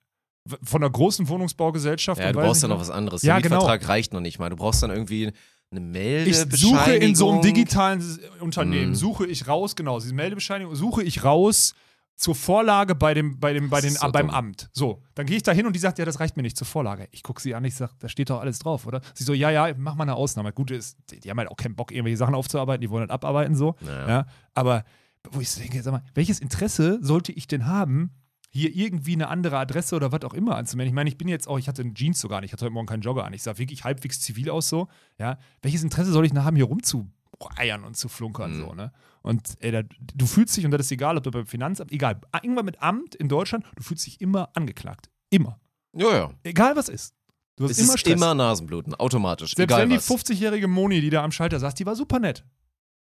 von 0.63 0.81
einer 0.81 0.89
großen 0.89 1.27
Wohnungsbaugesellschaft. 1.27 2.21
Ja, 2.21 2.31
du 2.31 2.39
brauchst 2.39 2.61
ja 2.61 2.69
noch 2.69 2.79
was 2.79 2.89
anderes. 2.89 3.23
Ja, 3.23 3.35
Der 3.35 3.43
genau. 3.43 3.57
Mietvertrag 3.57 3.89
reicht 3.89 4.13
noch 4.13 4.21
nicht 4.21 4.39
mal. 4.39 4.49
Du 4.49 4.55
brauchst 4.55 4.81
dann 4.81 4.89
irgendwie 4.89 5.33
eine 5.71 5.79
Ich 5.79 5.91
Meldebescheinigung. 5.91 6.77
suche 6.79 6.93
in 6.95 7.15
so 7.15 7.31
einem 7.31 7.41
digitalen 7.41 8.19
Unternehmen, 8.39 8.89
Mhm. 8.89 8.95
suche 8.95 9.25
ich 9.25 9.47
raus, 9.47 9.75
genau, 9.75 9.99
diese 9.99 10.13
Meldebescheinigung, 10.13 10.75
suche 10.75 11.03
ich 11.03 11.23
raus 11.23 11.73
zur 12.17 12.35
Vorlage 12.35 12.93
bei 12.93 13.13
dem, 13.15 13.39
bei 13.39 13.53
dem, 13.53 13.69
bei 13.69 13.81
den, 13.81 13.91
so 13.93 14.11
beim 14.11 14.27
dumm. 14.27 14.35
Amt. 14.35 14.69
So, 14.73 15.01
dann 15.15 15.25
gehe 15.25 15.37
ich 15.37 15.43
da 15.43 15.53
hin 15.53 15.65
und 15.65 15.73
die 15.75 15.79
sagt, 15.79 15.97
ja, 15.97 16.05
das 16.05 16.19
reicht 16.19 16.35
mir 16.37 16.43
nicht 16.43 16.55
zur 16.57 16.67
Vorlage. 16.67 17.07
Ich 17.11 17.23
gucke 17.23 17.41
sie 17.41 17.55
an, 17.55 17.63
ich 17.65 17.73
sage, 17.73 17.93
da 17.99 18.09
steht 18.09 18.29
doch 18.29 18.41
alles 18.41 18.59
drauf, 18.59 18.85
oder? 18.85 19.01
Sie 19.15 19.23
so, 19.23 19.33
ja, 19.33 19.49
ja, 19.49 19.73
mach 19.75 19.95
mal 19.95 20.03
eine 20.03 20.15
Ausnahme. 20.15 20.51
Gut 20.53 20.69
ist, 20.71 20.97
die, 21.09 21.19
die 21.19 21.29
haben 21.31 21.37
halt 21.39 21.49
auch 21.49 21.55
keinen 21.55 21.75
Bock, 21.75 21.91
irgendwelche 21.91 22.17
Sachen 22.17 22.35
aufzuarbeiten, 22.35 22.81
die 22.81 22.89
wollen 22.89 23.01
halt 23.01 23.11
abarbeiten, 23.11 23.55
so. 23.55 23.75
Naja. 23.81 24.07
Ja, 24.07 24.25
aber 24.53 24.83
wo 25.31 25.39
ich 25.39 25.49
so 25.49 25.61
denke, 25.61 25.81
sag 25.81 25.93
mal, 25.93 26.03
welches 26.13 26.39
Interesse 26.39 26.99
sollte 27.01 27.31
ich 27.31 27.47
denn 27.47 27.65
haben, 27.65 28.11
hier 28.53 28.75
irgendwie 28.75 29.13
eine 29.13 29.29
andere 29.29 29.57
Adresse 29.57 29.95
oder 29.95 30.11
was 30.11 30.21
auch 30.23 30.33
immer 30.33 30.55
anzumelden? 30.57 30.89
Ich 30.91 30.95
meine, 30.95 31.09
ich 31.09 31.17
bin 31.17 31.27
jetzt 31.27 31.47
auch, 31.47 31.57
ich 31.57 31.67
hatte 31.67 31.81
einen 31.81 31.95
Jeans 31.95 32.19
sogar 32.19 32.41
nicht, 32.41 32.49
ich 32.49 32.53
hatte 32.53 32.65
heute 32.65 32.73
Morgen 32.73 32.85
keinen 32.87 33.01
Jogger 33.01 33.23
an. 33.25 33.33
Ich 33.33 33.41
sah 33.43 33.57
wirklich 33.57 33.83
halbwegs 33.85 34.19
zivil 34.19 34.49
aus 34.49 34.67
so. 34.69 34.87
Ja, 35.17 35.37
welches 35.61 35.83
Interesse 35.83 36.11
soll 36.11 36.25
ich 36.25 36.31
denn 36.33 36.43
haben, 36.43 36.55
hier 36.57 36.65
rumzueiern 36.65 37.83
und 37.85 37.95
zu 37.97 38.09
flunkern 38.09 38.51
Mhm. 38.57 38.61
so, 38.61 38.73
ne? 38.73 38.91
Und 39.23 39.55
ey, 39.59 39.71
da, 39.71 39.83
du 40.15 40.25
fühlst 40.25 40.57
dich, 40.57 40.65
und 40.65 40.71
das 40.71 40.81
ist 40.81 40.91
egal, 40.91 41.15
ob 41.17 41.23
du 41.23 41.31
beim 41.31 41.45
Finanzamt, 41.45 41.91
egal, 41.91 42.19
irgendwann 42.41 42.65
mit 42.65 42.81
Amt 42.81 43.15
in 43.15 43.29
Deutschland, 43.29 43.65
du 43.75 43.83
fühlst 43.83 44.05
dich 44.05 44.19
immer 44.19 44.49
angeklagt. 44.55 45.09
Immer. 45.29 45.59
Ja, 45.93 46.11
ja. 46.13 46.31
Egal 46.43 46.75
was 46.75 46.89
ist. 46.89 47.13
Du 47.55 47.65
hast 47.65 47.71
Es 47.71 47.79
immer 47.79 47.93
ist 47.93 47.99
Stress. 47.99 48.13
immer 48.15 48.33
Nasenbluten, 48.33 48.95
automatisch. 48.95 49.53
Selbst 49.55 49.71
egal 49.71 49.83
wenn 49.83 49.89
die 49.89 49.97
was. 49.97 50.09
50-jährige 50.09 50.67
Moni, 50.67 51.01
die 51.01 51.09
da 51.09 51.23
am 51.23 51.31
Schalter 51.31 51.59
saß, 51.59 51.75
die 51.75 51.85
war 51.85 51.95
super 51.95 52.17
nett. 52.19 52.43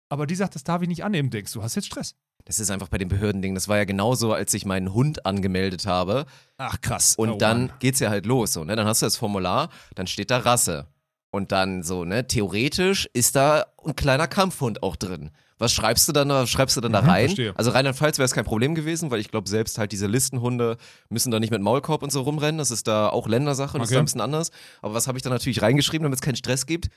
Aber 0.09 0.27
die 0.27 0.35
sagt, 0.35 0.55
das 0.55 0.64
darf 0.64 0.83
ich 0.83 0.88
nicht 0.88 1.05
annehmen, 1.05 1.31
denkst 1.31 1.53
du, 1.53 1.62
hast 1.62 1.75
jetzt 1.75 1.87
Stress. 1.87 2.14
Das 2.45 2.59
ist 2.61 2.71
einfach 2.71 2.88
bei 2.88 2.99
den 2.99 3.09
Behördendingen. 3.09 3.55
Das 3.55 3.69
war 3.69 3.79
ja 3.79 3.85
genauso, 3.85 4.33
als 4.35 4.53
ich 4.53 4.67
meinen 4.67 4.93
Hund 4.93 5.25
angemeldet 5.25 5.87
habe. 5.87 6.27
Ach 6.59 6.79
krass. 6.81 7.14
Und 7.17 7.31
Oh, 7.31 7.37
dann 7.38 7.69
Mann. 7.69 7.77
geht's 7.79 8.01
ja 8.01 8.11
halt 8.11 8.27
los. 8.27 8.53
So, 8.53 8.64
ne? 8.64 8.77
Dann 8.77 8.87
hast 8.87 9.01
du 9.03 9.07
das 9.07 9.17
Formular, 9.17 9.71
dann 9.95 10.07
steht 10.07 10.31
da 10.31 10.38
Rasse. 10.38 10.87
Und 11.31 11.51
dann 11.53 11.83
so, 11.83 12.05
ne, 12.05 12.27
theoretisch 12.29 13.09
ist 13.12 13.35
da 13.35 13.64
ein 13.85 13.97
kleiner 13.97 14.29
Kampfhund 14.29 14.83
auch 14.85 14.95
drin. 14.95 15.31
Was 15.59 15.73
schreibst 15.73 16.07
du 16.07 16.12
dann, 16.12 16.29
da- 16.29 16.47
schreibst 16.47 16.77
du 16.77 16.81
dann 16.81 16.93
da 16.93 17.03
Mhm, 17.03 17.09
rein? 17.09 17.25
verstehe. 17.27 17.55
Also 17.57 17.71
Rheinland-Pfalz 17.71 18.19
wäre 18.19 18.27
es 18.27 18.33
kein 18.35 18.45
Problem 18.45 18.75
gewesen, 18.75 19.11
weil 19.11 19.21
ich 19.21 19.31
glaube, 19.31 19.49
selbst 19.49 19.79
halt 19.79 19.90
diese 19.93 20.07
Listenhunde 20.07 20.77
müssen 21.09 21.31
da 21.33 21.40
nicht 21.40 21.51
mit 21.51 21.62
Maulkorb 21.62 22.03
und 22.03 22.12
so 22.12 22.21
rumrennen. 22.23 22.59
Das 22.59 22.71
ist 22.71 22.87
da 22.87 23.09
auch 23.09 23.27
Ländersache 23.27 23.75
und 23.77 23.81
das 23.81 23.88
ist 23.88 23.93
Okay. 23.93 23.97
da 23.97 24.03
ein 24.03 24.05
bisschen 24.05 24.21
anders. 24.21 24.51
Aber 24.83 24.95
was 24.95 25.09
habe 25.09 25.17
ich 25.19 25.23
da 25.23 25.31
natürlich 25.31 25.62
reingeschrieben, 25.62 26.05
damit 26.05 26.19
es 26.19 26.23
keinen 26.23 26.37
Stress 26.37 26.67
gibt? 26.67 26.88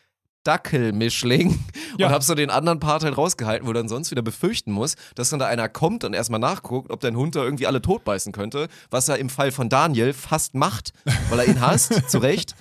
Dackelmischling 0.47 1.59
Ja. 1.97 2.07
und 2.07 2.13
hab 2.13 2.23
so 2.23 2.35
den 2.35 2.49
anderen 2.49 2.79
Part 2.79 3.03
halt 3.03 3.17
rausgehalten, 3.17 3.67
wo 3.67 3.73
du 3.73 3.79
dann 3.79 3.89
sonst 3.89 4.11
wieder 4.11 4.21
befürchten 4.21 4.71
muss, 4.71 4.95
dass 5.15 5.29
dann 5.29 5.39
da 5.39 5.47
einer 5.47 5.67
kommt 5.69 6.03
und 6.03 6.13
erstmal 6.13 6.39
nachguckt, 6.39 6.91
ob 6.91 6.99
dein 7.01 7.15
Hund 7.15 7.35
da 7.35 7.43
irgendwie 7.43 7.67
alle 7.67 7.81
totbeißen 7.81 8.31
könnte, 8.31 8.67
was 8.89 9.09
er 9.09 9.17
im 9.17 9.29
Fall 9.29 9.51
von 9.51 9.69
Daniel 9.69 10.13
fast 10.13 10.55
macht, 10.55 10.93
weil 11.29 11.39
er 11.39 11.47
ihn 11.47 11.61
hasst, 11.61 12.09
zu 12.09 12.19
Recht. 12.19 12.55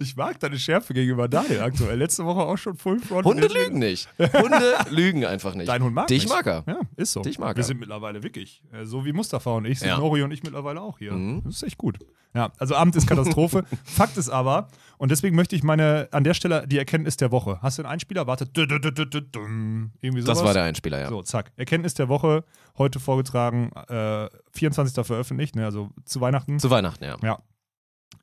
Ich 0.00 0.16
mag 0.16 0.40
deine 0.40 0.58
Schärfe 0.58 0.94
gegenüber 0.94 1.28
Daniel 1.28 1.60
aktuell. 1.60 1.98
Letzte 1.98 2.24
Woche 2.24 2.40
auch 2.40 2.56
schon 2.56 2.76
Full 2.76 2.98
Front. 3.00 3.26
Hunde 3.26 3.46
lügen 3.46 3.78
nicht. 3.78 4.08
Hunde 4.18 4.74
lügen 4.90 5.24
einfach 5.26 5.54
nicht. 5.54 5.68
Dein 5.68 5.82
Hund 5.82 5.94
mag 5.94 6.06
Dich 6.06 6.22
mich. 6.24 6.32
mag 6.32 6.46
er. 6.46 6.64
Ja, 6.66 6.80
ist 6.96 7.12
so. 7.12 7.20
Dich 7.22 7.38
mag 7.38 7.56
Wir 7.56 7.62
er. 7.62 7.66
sind 7.66 7.80
mittlerweile 7.80 8.22
wirklich. 8.22 8.62
äh, 8.72 8.84
So 8.86 9.04
wie 9.04 9.12
Mustafa 9.12 9.50
und 9.50 9.64
ich 9.66 9.78
sind 9.80 9.88
Ja. 9.88 9.98
Nori 9.98 10.22
und 10.22 10.30
ich 10.30 10.42
mittlerweile 10.42 10.80
auch 10.80 10.98
hier. 10.98 11.12
Mhm. 11.12 11.42
Das 11.44 11.56
ist 11.56 11.62
echt 11.62 11.78
gut. 11.78 11.98
Ja, 12.34 12.52
also 12.58 12.74
Abend 12.74 12.94
ist 12.96 13.06
Katastrophe. 13.06 13.64
Fakt 13.84 14.16
ist 14.18 14.28
aber, 14.28 14.68
und 14.98 15.10
deswegen 15.10 15.36
möchte 15.36 15.56
ich 15.56 15.62
meine, 15.62 16.08
an 16.10 16.22
der 16.24 16.34
Stelle 16.34 16.66
die 16.66 16.76
Erkenntnis 16.78 17.16
der 17.16 17.30
Woche. 17.30 17.58
Hast 17.62 17.78
du 17.78 17.82
einen 17.82 17.90
Einspieler? 17.92 18.26
Warte. 18.26 18.46
Irgendwie 18.54 20.20
sowas. 20.22 20.38
Das 20.38 20.44
war 20.44 20.52
der 20.54 20.64
Einspieler, 20.64 21.00
ja. 21.00 21.08
So, 21.08 21.22
zack. 21.22 21.52
Erkenntnis 21.56 21.94
der 21.94 22.08
Woche, 22.08 22.44
heute 22.78 23.00
vorgetragen, 23.00 23.70
äh, 23.88 24.28
24. 24.52 25.04
veröffentlicht, 25.06 25.56
ne, 25.56 25.64
also 25.64 25.90
zu 26.04 26.20
Weihnachten. 26.20 26.58
Zu 26.58 26.70
Weihnachten, 26.70 27.04
ja. 27.04 27.16
Ja. 27.22 27.38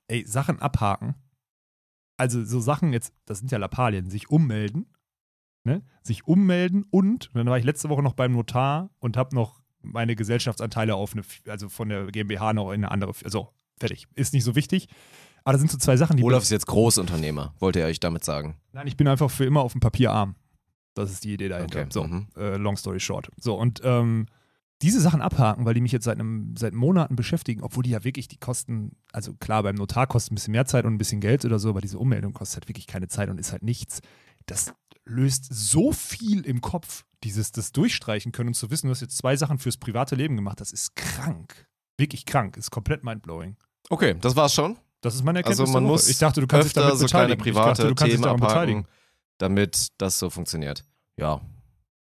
Ey, 0.08 0.26
Sachen 0.28 0.60
abhaken. 0.62 1.16
Also 2.18 2.44
so 2.44 2.60
Sachen 2.60 2.94
jetzt, 2.94 3.14
das 3.26 3.40
sind 3.40 3.52
ja 3.52 3.58
Lappalien, 3.58 4.10
sich 4.10 4.30
ummelden, 4.30 4.86
ne? 5.64 5.84
Sich 6.04 6.28
ummelden 6.28 6.86
und, 6.90 7.32
dann 7.34 7.48
war 7.48 7.58
ich 7.58 7.64
letzte 7.64 7.90
Woche 7.90 8.04
noch 8.04 8.14
beim 8.14 8.34
Notar 8.34 8.90
und 9.00 9.18
habe 9.18 9.36
noch 9.36 9.62
meine 9.82 10.16
Gesellschaftsanteile 10.16 10.96
auf 10.96 11.14
eine, 11.14 11.24
also 11.48 11.70
von 11.70 11.90
der 11.90 12.08
GmbH 12.08 12.54
noch 12.54 12.72
in 12.72 12.84
eine 12.84 12.92
andere, 12.92 13.14
also 13.24 13.50
fertig. 13.80 14.08
Ist 14.16 14.34
nicht 14.34 14.44
so 14.44 14.56
wichtig. 14.56 14.88
Aber 15.44 15.54
das 15.54 15.62
sind 15.62 15.72
so 15.72 15.78
zwei 15.78 15.98
Sachen, 15.98 16.16
die. 16.16 16.24
Olaf 16.24 16.44
ist 16.44 16.52
jetzt 16.52 16.68
Großunternehmer, 16.68 17.54
wollte 17.60 17.80
er 17.82 17.88
euch 17.88 18.00
damit 18.00 18.24
sagen. 18.24 18.56
Nein, 18.72 18.88
ich 18.88 18.96
bin 18.96 19.08
einfach 19.08 19.30
für 19.30 19.44
immer 19.46 19.62
auf 19.62 19.74
dem 19.74 19.82
Papier 19.82 20.12
arm. 20.12 20.36
Das 20.94 21.12
ist 21.12 21.24
die 21.24 21.34
Idee 21.34 21.50
dahinter. 21.50 21.82
Okay, 21.82 21.90
So, 21.92 22.04
mhm. 22.04 22.28
äh, 22.38 22.56
long 22.56 22.78
story 22.78 23.00
short. 23.00 23.30
So, 23.38 23.56
und 23.56 23.82
ähm, 23.84 24.28
diese 24.84 25.00
Sachen 25.00 25.22
abhaken, 25.22 25.66
weil 25.66 25.74
die 25.74 25.82
mich 25.82 25.94
jetzt 25.94 26.04
seit, 26.04 26.20
einem, 26.20 26.56
seit 26.58 26.74
Monaten 26.74 27.16
beschäftigen, 27.16 27.64
obwohl 27.64 27.84
die 27.84 27.92
ja 27.92 28.04
wirklich 28.04 28.28
die 28.28 28.38
kosten, 28.38 28.98
also 29.14 29.34
klar, 29.34 29.64
beim 29.64 29.76
Notar 29.76 30.08
kostet 30.08 30.34
ein 30.34 30.36
bisschen 30.36 30.52
mehr 30.52 30.66
Zeit 30.66 30.84
und 30.84 30.94
ein 30.94 30.98
bisschen 30.98 31.22
Geld 31.22 31.46
oder 31.46 31.58
so, 31.58 31.70
aber 31.70 31.80
diese 31.80 31.98
Ummeldung 31.98 32.34
kostet 32.34 32.58
halt 32.58 32.70
wirklich 32.70 32.86
keine 32.86 33.08
Zeit 33.08 33.30
und 33.30 33.40
ist 33.40 33.54
halt 33.54 33.64
nichts. 33.64 34.02
Das 34.46 34.74
löst 35.06 35.48
so 35.50 35.94
viel 35.94 36.46
im 36.46 36.60
Kopf, 36.60 37.06
dieses 37.24 37.54
das 37.54 37.72
Durchstreichen 37.72 38.34
können 38.34 38.50
und 38.50 38.54
zu 38.56 38.72
wissen, 38.72 38.88
du 38.88 38.92
hast 38.92 39.02
jetzt 39.02 39.18
zwei 39.18 39.38
Sachen 39.38 39.58
fürs 39.58 39.78
private 39.78 40.16
Leben 40.16 40.36
gemacht, 40.36 40.60
das 40.60 40.74
ist 40.74 40.96
krank. 40.96 41.68
Wirklich 41.98 42.26
krank, 42.26 42.58
ist 42.58 42.70
komplett 42.70 43.06
mindblowing. 43.06 43.56
Okay, 43.90 44.16
das 44.20 44.36
war's 44.36 44.54
schon. 44.54 44.78
Das 45.00 45.16
ist 45.16 45.24
meine 45.24 45.40
Erkenntnis. 45.40 45.62
Also 45.62 45.72
man 45.72 45.84
muss 45.84 46.10
ich 46.10 46.18
dachte, 46.18 46.42
du 46.42 46.48
kannst 46.48 46.68
dich 46.68 46.74
damit 46.74 46.98
so 46.98 47.06
kleine 47.06 47.36
beteiligen. 47.36 47.54
private 47.54 47.72
ich 47.72 47.78
dachte, 47.78 47.88
du 47.88 47.96
kannst 47.96 48.14
dich 48.14 48.22
Themen 48.22 48.44
abhaken, 48.44 48.88
damit 49.38 49.88
das 49.98 50.20
so 50.20 50.30
funktioniert. 50.30 50.84
Ja, 51.18 51.42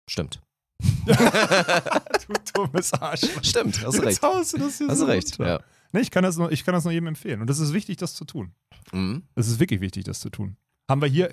stimmt. 0.09 0.41
du 1.07 2.35
dummes 2.55 2.93
Arschloch. 2.95 3.43
Stimmt, 3.43 3.85
hast 3.85 4.03
recht. 4.03 4.23
haust 4.23 4.55
du 4.55 4.59
das 4.59 4.79
hier 4.79 4.89
Hast 4.89 4.99
so 4.99 5.05
recht, 5.07 5.39
runter. 5.39 5.53
ja. 5.53 5.61
Nee, 5.93 6.01
ich 6.01 6.11
kann, 6.11 6.23
das 6.23 6.37
nur, 6.37 6.53
ich 6.53 6.65
kann 6.65 6.75
das 6.75 6.85
nur 6.85 6.93
jedem 6.93 7.07
empfehlen. 7.09 7.41
Und 7.41 7.49
das 7.49 7.59
ist 7.61 7.73
wichtig, 7.73 7.97
das 7.97 8.15
zu 8.15 8.25
tun. 8.25 8.53
Mhm. 8.93 9.23
Es 9.35 9.49
ist 9.49 9.59
wirklich 9.59 9.81
wichtig, 9.81 10.05
das 10.05 10.21
zu 10.21 10.29
tun. 10.29 10.57
Haben 10.89 11.01
wir 11.03 11.09
hier, 11.09 11.31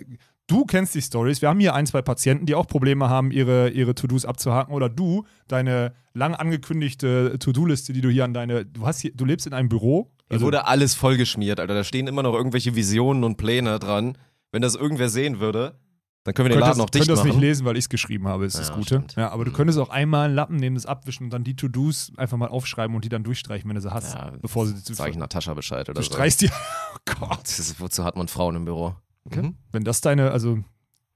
du 0.47 0.65
kennst 0.65 0.95
die 0.95 1.01
Stories, 1.01 1.41
wir 1.41 1.49
haben 1.49 1.59
hier 1.59 1.73
ein, 1.75 1.85
zwei 1.85 2.01
Patienten, 2.01 2.45
die 2.45 2.55
auch 2.55 2.67
Probleme 2.67 3.09
haben, 3.09 3.31
ihre, 3.31 3.69
ihre 3.69 3.95
To-Dos 3.95 4.25
abzuhaken. 4.25 4.73
Oder 4.73 4.89
du, 4.89 5.25
deine 5.47 5.93
lang 6.13 6.35
angekündigte 6.35 7.37
To-Do-Liste, 7.39 7.93
die 7.93 8.01
du 8.01 8.09
hier 8.09 8.23
an 8.23 8.33
deine, 8.33 8.65
du 8.65 8.85
hast 8.85 8.99
hier, 9.01 9.11
du 9.13 9.25
lebst 9.25 9.45
in 9.47 9.53
einem 9.53 9.69
Büro. 9.69 10.11
Hier 10.29 10.41
wurde 10.41 10.65
alles 10.65 10.95
vollgeschmiert, 10.95 11.59
Alter. 11.59 11.73
Da 11.73 11.83
stehen 11.83 12.07
immer 12.07 12.23
noch 12.23 12.33
irgendwelche 12.33 12.75
Visionen 12.75 13.23
und 13.23 13.37
Pläne 13.37 13.77
dran. 13.79 14.17
Wenn 14.51 14.61
das 14.61 14.75
irgendwer 14.75 15.09
sehen 15.09 15.39
würde, 15.39 15.77
dann 16.25 16.33
können 16.33 16.49
wir 16.49 16.55
den 16.55 16.59
Laden 16.59 16.81
auch 16.81 16.89
dicht 16.89 17.05
könntest 17.07 17.23
machen. 17.23 17.37
nicht 17.37 17.39
lesen, 17.39 17.65
weil 17.65 17.77
ich 17.77 17.85
es 17.85 17.89
geschrieben 17.89 18.27
habe, 18.27 18.45
ist 18.45 18.57
das 18.59 18.67
Ja, 18.67 18.73
Gute. 18.75 18.85
stimmt. 18.87 19.15
Ja, 19.15 19.29
aber 19.29 19.45
du 19.45 19.51
Mhm. 19.51 19.55
könntest 19.55 19.79
auch 19.79 19.89
einmal 19.89 20.25
einen 20.25 20.35
Lappen 20.35 20.57
nehmen, 20.57 20.75
das 20.75 20.85
abwischen 20.85 21.23
und 21.25 21.29
dann 21.29 21.43
die 21.45 21.55
To-Dos 21.55 22.11
einfach 22.17 22.35
mal 22.37 22.47
aufschreiben 22.49 22.93
und 22.95 23.05
die 23.05 23.09
dann 23.09 23.23
durchstreichen, 23.23 23.69
wenn 23.69 23.75
du 23.75 23.81
sie 23.81 23.93
hast. 23.93 24.13
Ja, 24.15 24.33
bevor 24.41 24.67
sie 24.67 24.83
zu 24.83 24.93
Sag 24.93 25.09
ich 25.11 25.15
Natascha 25.17 25.53
Bescheid 25.53 25.87
oder 25.87 25.93
Du 26.01 26.05
so. 26.05 26.11
streichst 26.13 26.41
die. 26.41 26.49
Oh 26.95 26.97
Gott. 27.19 27.43
Das 27.43 27.59
ist, 27.59 27.79
wozu 27.79 28.03
hat 28.03 28.15
man 28.17 28.27
Frauen 28.27 28.55
im 28.55 28.65
Büro? 28.65 28.95
Okay. 29.25 29.41
Mhm. 29.43 29.55
Wenn 29.71 29.83
das 29.83 30.01
deine, 30.01 30.31
also, 30.31 30.55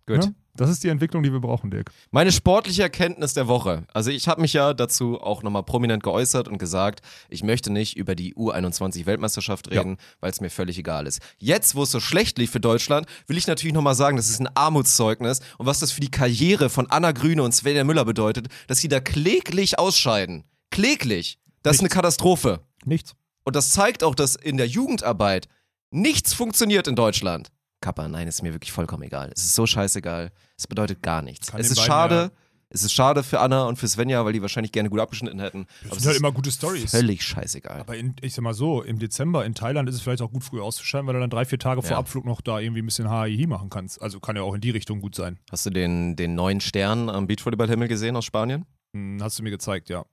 Gut. 0.06 0.20
ne? 0.26 0.36
Das 0.60 0.70
ist 0.70 0.84
die 0.84 0.90
Entwicklung, 0.90 1.24
die 1.24 1.32
wir 1.32 1.40
brauchen, 1.40 1.72
Dirk. 1.72 1.92
Meine 2.12 2.32
sportliche 2.34 2.82
Erkenntnis 2.82 3.34
der 3.34 3.48
Woche. 3.48 3.84
Also 3.94 4.12
ich 4.12 4.28
habe 4.28 4.42
mich 4.42 4.52
ja 4.52 4.74
dazu 4.74 5.22
auch 5.22 5.42
nochmal 5.42 5.64
prominent 5.64 6.04
geäußert 6.04 6.50
und 6.50 6.58
gesagt, 6.58 7.00
ich 7.30 7.44
möchte 7.44 7.72
nicht 7.72 7.96
über 7.96 8.14
die 8.14 8.36
U21-Weltmeisterschaft 8.36 9.72
reden, 9.72 9.98
weil 10.20 10.32
es 10.32 10.42
mir 10.42 10.50
völlig 10.50 10.78
egal 10.78 11.08
ist. 11.08 11.22
Jetzt, 11.38 11.76
wo 11.76 11.84
es 11.84 11.92
so 11.92 12.02
schlecht 12.02 12.38
lief 12.38 12.52
für 12.52 12.60
Deutschland, 12.60 13.08
will 13.28 13.38
ich 13.38 13.48
natürlich 13.48 13.74
nochmal 13.74 13.96
sagen, 13.96 14.18
das 14.18 14.30
ist 14.30 14.42
ein 14.42 14.50
Armutszeugnis 14.54 15.40
und 15.58 15.66
was 15.66 15.80
das 15.80 15.94
für 15.94 16.02
die 16.02 16.12
Karriere 16.12 16.70
von 16.70 16.88
Anna 16.90 17.14
Grüne 17.14 17.44
und 17.44 17.54
Svenja 17.54 17.86
Müller 17.86 18.04
bedeutet, 18.04 18.48
dass 18.68 18.80
sie 18.80 18.90
da 18.90 19.00
kläglich 19.00 19.80
ausscheiden. 19.80 20.44
Kläglich. 20.72 21.40
Das 21.64 21.76
ist 21.76 21.80
eine 21.80 21.86
Nichts. 21.86 21.96
Katastrophe. 21.96 22.60
Nichts. 22.84 23.16
Und 23.44 23.56
das 23.56 23.72
zeigt 23.72 24.04
auch, 24.04 24.16
dass 24.16 24.36
in 24.36 24.58
der 24.58 24.68
Jugendarbeit 24.68 25.48
nichts 25.92 26.34
funktioniert 26.34 26.88
in 26.88 26.96
Deutschland. 26.96 27.50
Kappa, 27.82 28.08
nein, 28.08 28.28
ist 28.28 28.44
mir 28.44 28.54
wirklich 28.54 28.72
vollkommen 28.72 29.04
egal. 29.04 29.32
Es 29.34 29.44
ist 29.44 29.56
so 29.56 29.66
scheißegal. 29.66 30.32
Es 30.58 30.68
bedeutet 30.68 31.02
gar 31.02 31.22
nichts. 31.22 31.52
Kann 31.52 31.60
es 31.62 31.68
ist 31.72 31.78
beiden 31.78 31.88
schade. 31.88 32.16
ja- 32.16 32.32
Es 32.72 32.84
ist 32.84 32.92
schade 32.94 33.24
für 33.24 33.40
Anna 33.40 33.64
und 33.64 33.78
für 33.78 33.88
Svenja, 33.88 34.24
weil 34.26 34.34
die 34.34 34.44
wahrscheinlich 34.44 34.72
gerne 34.72 34.92
gut 34.92 35.00
abgeschnitten 35.00 35.40
hätten. 35.40 35.66
Das 35.82 35.88
Aber 35.88 35.98
es 35.98 36.04
sind 36.04 36.10
halt 36.10 36.20
immer 36.20 36.32
gute 36.32 36.52
Stories. 36.52 36.92
völlig 36.92 37.24
scheißegal. 37.24 37.80
Aber 37.80 37.98
in, 37.98 38.16
ich 38.22 38.36
sag 38.36 38.44
mal 38.44 38.54
so, 38.54 38.84
im 38.84 39.00
Dezember 39.00 39.44
in 39.44 39.56
Thailand 39.56 39.90
ist 39.90 39.96
es 39.96 40.02
vielleicht 40.02 40.22
auch 40.22 40.32
gut, 40.32 40.44
früh 40.44 40.62
auszuscheiden, 40.62 41.08
weil 41.08 41.16
du 41.16 41.20
dann 41.20 41.32
drei, 41.32 41.46
vier 41.46 41.58
Tage 41.58 41.82
vor 41.82 41.92
Ja. 41.92 41.98
Abflug 41.98 42.26
noch 42.26 42.42
da 42.42 42.60
irgendwie 42.60 42.84
ein 42.84 42.86
bisschen 42.86 43.10
HII 43.10 43.48
machen 43.48 43.72
kannst. 43.72 44.00
Also 44.02 44.20
kann 44.20 44.36
ja 44.36 44.44
auch 44.44 44.54
in 44.54 44.62
die 44.62 44.70
Richtung 44.70 45.02
gut 45.02 45.16
sein. 45.16 45.40
Hast 45.50 45.66
du 45.66 45.72
den, 45.72 46.16
den 46.16 46.36
neuen 46.36 46.62
Stern 46.62 47.10
am 47.10 47.26
Beachvolleyballhimmel 47.26 47.88
gesehen 47.88 48.16
aus 48.16 48.26
Spanien? 48.26 48.66
Hm, 48.94 49.18
hast 49.24 49.40
du 49.40 49.44
mir 49.44 49.50
gezeigt, 49.52 49.90
ja. 49.90 50.06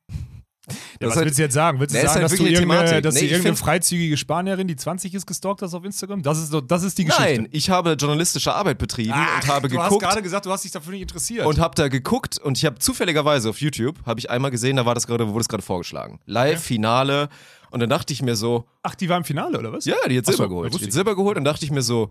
Ja, 1.00 1.08
was 1.08 1.16
halt- 1.16 1.26
willst 1.26 1.38
du 1.38 1.42
jetzt 1.42 1.54
sagen? 1.54 1.78
Willst 1.78 1.94
du 1.94 2.00
sagen, 2.00 2.10
halt 2.14 2.24
dass, 2.24 2.34
du 2.34 2.44
irgendeine, 2.44 3.00
dass 3.00 3.14
Nee, 3.14 3.20
du 3.20 3.26
irgendeine 3.26 3.56
freizügige 3.56 4.16
Spanierin, 4.16 4.66
die 4.66 4.74
20 4.76 5.14
ist, 5.14 5.26
gestalkt 5.26 5.62
hast 5.62 5.74
auf 5.74 5.84
Instagram? 5.84 6.22
Das 6.22 6.38
ist, 6.38 6.52
das 6.66 6.82
ist 6.82 6.98
die 6.98 7.04
Geschichte. 7.04 7.42
Nein, 7.42 7.48
ich 7.52 7.70
habe 7.70 7.92
journalistische 7.92 8.52
Arbeit 8.52 8.78
betrieben 8.78 9.12
Ach, 9.14 9.42
und 9.42 9.48
habe 9.48 9.68
du 9.68 9.78
hast 9.78 9.84
geguckt 9.84 10.02
gerade 10.02 10.22
gesagt, 10.22 10.46
du 10.46 10.50
hast 10.50 10.64
dich 10.64 10.72
dafür 10.72 10.92
nicht 10.92 11.02
interessiert. 11.02 11.46
und 11.46 11.58
habe 11.60 11.74
da 11.76 11.86
geguckt 11.88 12.38
und 12.38 12.58
ich 12.58 12.64
habe 12.64 12.78
zufälligerweise 12.80 13.48
auf 13.50 13.60
YouTube 13.60 14.04
habe 14.06 14.18
ich 14.18 14.28
einmal 14.30 14.50
gesehen, 14.50 14.76
da 14.76 14.84
war 14.86 14.94
das 14.96 15.06
gerade 15.06 15.28
wurde 15.28 15.40
es 15.42 15.48
gerade 15.48 15.62
vorgeschlagen. 15.62 16.18
Live 16.26 16.62
Finale 16.62 17.28
und 17.70 17.80
dann 17.80 17.88
dachte 17.90 18.12
ich 18.12 18.22
mir 18.22 18.34
so, 18.34 18.64
Ach, 18.82 18.94
die 18.96 19.08
war 19.08 19.18
im 19.18 19.24
Finale, 19.24 19.58
oder 19.58 19.72
was? 19.72 19.84
ja, 19.84 19.94
die 20.08 20.18
hat 20.18 20.26
so, 20.26 20.32
Silber 20.32 20.44
ja, 20.44 20.48
geholt. 20.48 20.80
Die 20.80 20.84
hat. 20.84 20.92
Silber 20.92 21.14
geholt 21.14 21.36
und 21.38 21.44
dachte 21.44 21.64
ich 21.64 21.70
mir 21.70 21.82
so, 21.82 22.10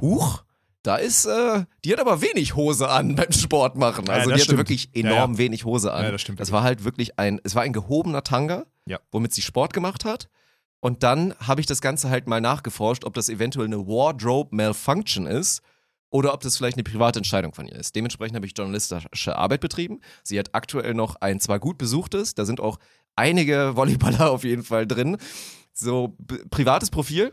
huch, 0.00 0.44
da 0.82 0.96
ist 0.96 1.26
äh, 1.26 1.64
die 1.84 1.92
hat 1.92 2.00
aber 2.00 2.20
wenig 2.22 2.54
Hose 2.54 2.88
an 2.88 3.14
beim 3.16 3.32
Sport 3.32 3.76
machen. 3.76 4.08
Also 4.08 4.18
das 4.18 4.24
die 4.28 4.32
hatte 4.32 4.42
stimmt. 4.44 4.58
wirklich 4.58 4.90
Ja, 4.94 5.02
enorm 5.10 5.32
ja. 5.32 5.38
wenig 5.38 5.64
Hose 5.64 5.92
an. 5.92 6.04
Ja, 6.04 6.10
das 6.12 6.20
stimmt 6.20 6.38
Das 6.40 6.48
wirklich. 6.48 6.52
war 6.54 6.62
halt 6.62 6.84
wirklich 6.84 7.18
ein 7.18 7.40
es 7.44 7.54
war 7.54 7.62
ein 7.62 7.72
gehobener 7.72 8.22
Tanga, 8.22 8.66
Ja. 8.86 8.98
womit 9.10 9.34
sie 9.34 9.42
Sport 9.42 9.72
gemacht 9.72 10.04
hat. 10.04 10.28
Und 10.80 11.02
dann 11.02 11.34
habe 11.44 11.60
ich 11.60 11.66
das 11.66 11.80
Ganze 11.80 12.10
halt 12.10 12.28
mal 12.28 12.40
nachgeforscht, 12.40 13.04
ob 13.04 13.14
das 13.14 13.28
eventuell 13.28 13.66
eine 13.66 13.86
Wardrobe 13.88 14.54
Malfunction 14.54 15.26
ist 15.26 15.60
oder 16.10 16.32
ob 16.32 16.40
das 16.42 16.56
vielleicht 16.56 16.76
eine 16.76 16.84
private 16.84 17.18
Entscheidung 17.18 17.52
von 17.54 17.66
ihr 17.66 17.74
ist. 17.74 17.96
Dementsprechend 17.96 18.36
habe 18.36 18.46
ich 18.46 18.52
journalistische 18.56 19.34
Arbeit 19.36 19.60
betrieben. 19.60 20.00
Sie 20.22 20.38
hat 20.38 20.54
aktuell 20.54 20.94
noch 20.94 21.16
ein 21.16 21.40
zwar 21.40 21.58
gut 21.58 21.78
besuchtes, 21.78 22.34
da 22.34 22.44
sind 22.44 22.60
auch 22.60 22.78
einige 23.16 23.72
Volleyballer 23.74 24.30
auf 24.30 24.44
jeden 24.44 24.62
Fall 24.62 24.86
drin. 24.86 25.16
So 25.72 26.16
privates 26.50 26.90
Profil. 26.90 27.32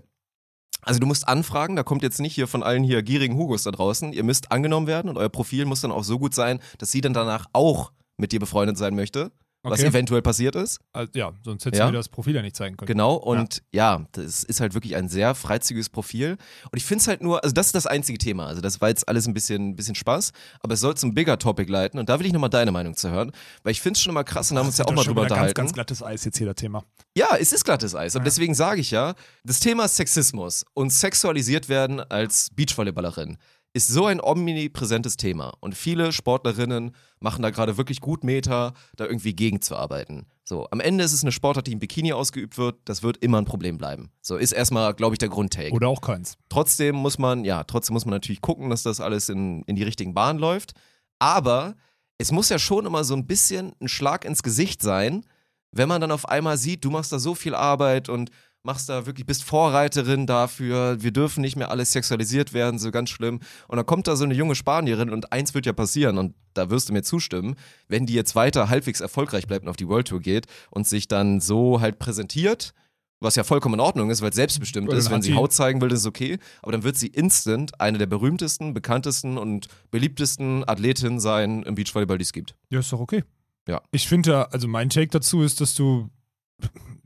Also 0.86 1.00
du 1.00 1.08
musst 1.08 1.28
anfragen, 1.28 1.76
da 1.76 1.84
kommt 1.84 2.04
jetzt 2.04 2.20
nicht 2.20 2.36
hier 2.36 2.48
von 2.48 2.64
allen 2.64 2.84
hier 2.84 3.04
gierigen 3.04 3.38
Hugos 3.38 3.64
da 3.64 3.72
draußen. 3.72 4.14
Ihr 4.14 4.24
müsst 4.24 4.52
angenommen 4.52 4.88
werden 4.88 5.10
und 5.10 5.18
euer 5.18 5.30
Profil 5.30 5.66
muss 5.66 5.82
dann 5.82 5.92
auch 5.92 6.04
so 6.04 6.20
gut 6.20 6.34
sein, 6.34 6.60
dass 6.78 6.92
sie 6.92 7.02
dann 7.02 7.14
danach 7.14 7.48
auch 7.54 7.92
mit 8.18 8.32
dir 8.32 8.40
befreundet 8.40 8.78
sein 8.78 8.96
möchte, 8.96 9.32
was 9.64 9.80
Okay. 9.80 9.88
eventuell 9.88 10.22
passiert 10.22 10.56
ist. 10.56 10.80
Also, 10.92 11.12
ja, 11.16 11.32
sonst 11.44 11.66
hättest 11.66 11.80
Ja. 11.80 11.86
du 11.86 11.92
mir 11.94 11.98
das 11.98 12.10
Profil 12.10 12.36
ja 12.36 12.42
nicht 12.42 12.56
zeigen 12.56 12.76
können. 12.76 12.88
Genau, 12.88 13.16
und 13.16 13.64
ja. 13.72 14.06
das 14.12 14.44
ist 14.44 14.60
halt 14.60 14.74
wirklich 14.74 14.96
ein 14.96 15.08
sehr 15.10 15.34
freizügiges 15.36 15.90
Profil. 15.90 16.38
Und 16.70 16.78
ich 16.78 16.84
finde 16.86 17.02
es 17.02 17.08
halt 17.08 17.22
nur, 17.22 17.44
also 17.44 17.54
das 17.54 17.68
ist 17.68 17.76
das 17.76 17.88
einzige 17.88 18.18
Thema. 18.18 18.48
Also 18.48 18.62
das 18.62 18.82
war 18.82 18.90
jetzt 18.90 19.08
alles 19.08 19.26
ein 19.28 19.34
bisschen, 19.34 19.76
bisschen 19.76 19.96
Spaß, 19.96 20.34
aber 20.60 20.74
es 20.74 20.82
soll 20.82 20.96
zum 20.96 21.14
bigger 21.14 21.40
Topic 21.40 21.72
leiten 21.72 22.00
und 22.00 22.10
da 22.10 22.20
will 22.20 22.26
ich 22.26 22.34
nochmal 22.34 22.50
deine 22.50 22.72
Meinung 22.72 22.96
zu 22.96 23.10
hören, 23.10 23.32
weil 23.64 23.72
ich 23.72 23.82
finde 23.82 23.98
es 23.98 24.04
schon 24.04 24.12
immer 24.12 24.24
krass 24.26 24.52
und 24.52 24.58
haben 24.58 24.68
uns 24.68 24.78
ja 24.78 24.86
auch 24.86 24.90
ist 24.90 24.96
mal 24.98 25.04
drüber 25.06 25.22
unterhalten. 25.24 25.54
Ganz, 25.54 25.70
ganz 25.70 25.74
glattes 25.74 26.04
Eis 26.04 26.26
jetzt 26.26 26.38
hier, 26.38 26.48
das 26.48 26.56
Thema. 26.56 26.84
Ja, 27.18 27.30
es 27.40 27.54
ist 27.54 27.64
glattes 27.64 27.96
Eis, 27.96 28.16
aber 28.16 28.26
deswegen 28.26 28.54
sage 28.56 28.82
ich 28.82 28.92
ja, 28.92 29.14
das 29.46 29.60
Thema 29.62 29.88
Sexismus 29.88 30.66
und 30.74 30.92
sexualisiert 30.92 31.70
werden 31.70 32.00
als 32.02 32.50
Beachvolleyballerin 32.54 33.38
ist 33.74 33.88
so 33.88 34.06
ein 34.06 34.22
omnipräsentes 34.22 35.18
Thema 35.18 35.52
und 35.60 35.76
viele 35.76 36.12
Sportlerinnen 36.12 36.96
machen 37.20 37.42
da 37.42 37.50
gerade 37.50 37.76
wirklich 37.78 38.02
gut 38.02 38.24
Meter, 38.24 38.74
da 38.96 39.06
irgendwie 39.06 39.36
gegenzuarbeiten. 39.36 40.28
So, 40.44 40.68
am 40.70 40.80
Ende 40.80 41.04
ist 41.04 41.14
es 41.14 41.24
eine 41.24 41.32
Sportart, 41.32 41.66
die 41.66 41.72
im 41.72 41.80
Bikini 41.80 42.14
ausgeübt 42.14 42.58
wird, 42.58 42.78
das 42.86 43.02
wird 43.02 43.18
immer 43.18 43.40
ein 43.40 43.46
Problem 43.46 43.80
bleiben. 43.80 44.12
So 44.22 44.38
ist 44.38 44.52
erstmal, 44.52 44.94
glaube 44.94 45.16
ich, 45.16 45.20
der 45.20 45.30
Grundtake. 45.30 45.72
Oder 45.72 45.88
auch 45.88 46.02
keins. 46.02 46.38
Trotzdem 46.50 46.96
muss 46.96 47.18
man, 47.18 47.46
ja, 47.46 47.64
trotzdem 47.64 47.94
muss 47.94 48.06
man 48.06 48.14
natürlich 48.14 48.42
gucken, 48.42 48.70
dass 48.70 48.84
das 48.84 49.02
alles 49.02 49.30
in, 49.30 49.64
in 49.64 49.76
die 49.76 49.84
richtigen 49.84 50.14
Bahnen 50.14 50.38
läuft. 50.38 50.74
Aber 51.18 51.76
es 52.20 52.32
muss 52.32 52.50
ja 52.50 52.60
schon 52.60 52.86
immer 52.86 53.04
so 53.04 53.16
ein 53.16 53.26
bisschen 53.26 53.74
ein 53.82 53.88
Schlag 53.88 54.24
ins 54.24 54.44
Gesicht 54.44 54.82
sein, 54.84 55.26
wenn 55.72 55.90
man 55.90 56.00
dann 56.00 56.12
auf 56.12 56.30
einmal 56.30 56.58
sieht, 56.58 56.86
du 56.86 56.92
machst 56.92 57.12
da 57.12 57.18
so 57.18 57.34
viel 57.34 57.56
Arbeit 57.56 58.08
und 58.08 58.30
machst 58.64 58.88
da 58.88 59.06
wirklich, 59.06 59.26
bist 59.26 59.44
Vorreiterin 59.44 60.26
dafür, 60.26 61.02
wir 61.02 61.12
dürfen 61.12 61.42
nicht 61.42 61.58
mehr 61.58 61.70
alles 61.70 61.92
sexualisiert 61.92 62.54
werden, 62.54 62.80
so 62.80 62.92
ganz 62.92 63.10
schlimm. 63.10 63.42
Und 63.68 63.76
dann 63.76 63.86
kommt 63.86 64.08
da 64.08 64.16
so 64.16 64.24
eine 64.24 64.34
junge 64.34 64.56
Spanierin 64.56 65.10
und 65.10 65.34
eins 65.34 65.54
wird 65.54 65.66
ja 65.66 65.74
passieren 65.74 66.18
und 66.18 66.34
da 66.54 66.70
wirst 66.70 66.90
du 66.90 66.94
mir 66.94 67.04
zustimmen, 67.04 67.56
wenn 67.90 68.06
die 68.06 68.14
jetzt 68.14 68.36
weiter 68.36 68.70
halbwegs 68.70 69.02
erfolgreich 69.02 69.48
bleibt 69.48 69.64
und 69.64 69.70
auf 69.70 69.76
die 69.76 69.88
World 69.88 70.08
Tour 70.08 70.22
geht 70.22 70.46
und 70.72 70.88
sich 70.88 71.08
dann 71.08 71.42
so 71.42 71.82
halt 71.82 72.00
präsentiert, 72.00 72.74
was 73.20 73.36
ja 73.36 73.44
vollkommen 73.44 73.76
in 73.76 73.80
Ordnung 73.82 74.10
ist, 74.10 74.22
weil 74.22 74.30
es 74.30 74.36
selbstbestimmt 74.36 74.90
Weil 74.90 74.98
ist, 74.98 75.10
wenn 75.10 75.22
sie 75.22 75.34
Haut 75.34 75.52
zeigen 75.52 75.82
will, 75.82 75.92
ist 75.92 76.02
es 76.02 76.06
okay, 76.06 76.40
aber 76.62 76.72
dann 76.72 76.84
wird 76.84 76.98
sie 76.98 77.08
instant 77.08 77.80
eine 77.82 77.98
der 77.98 78.06
berühmtesten, 78.06 78.74
bekanntesten 78.74 79.38
und 79.38 79.68
beliebtesten 79.92 80.68
Athletinnen 80.68 81.20
sein 81.20 81.64
im 81.64 81.76
Beachvolleyball, 81.76 82.18
die 82.18 82.24
es 82.24 82.34
gibt. 82.34 82.56
Ja, 82.70 82.80
ist 82.80 82.92
doch 82.94 83.00
okay. 83.00 83.24
Ja. 83.68 83.82
Ich 83.92 84.08
finde 84.08 84.32
ja, 84.32 84.44
also 84.44 84.68
mein 84.68 84.90
Take 84.90 85.08
dazu 85.08 85.42
ist, 85.42 85.62
dass 85.62 85.74
du, 85.74 86.10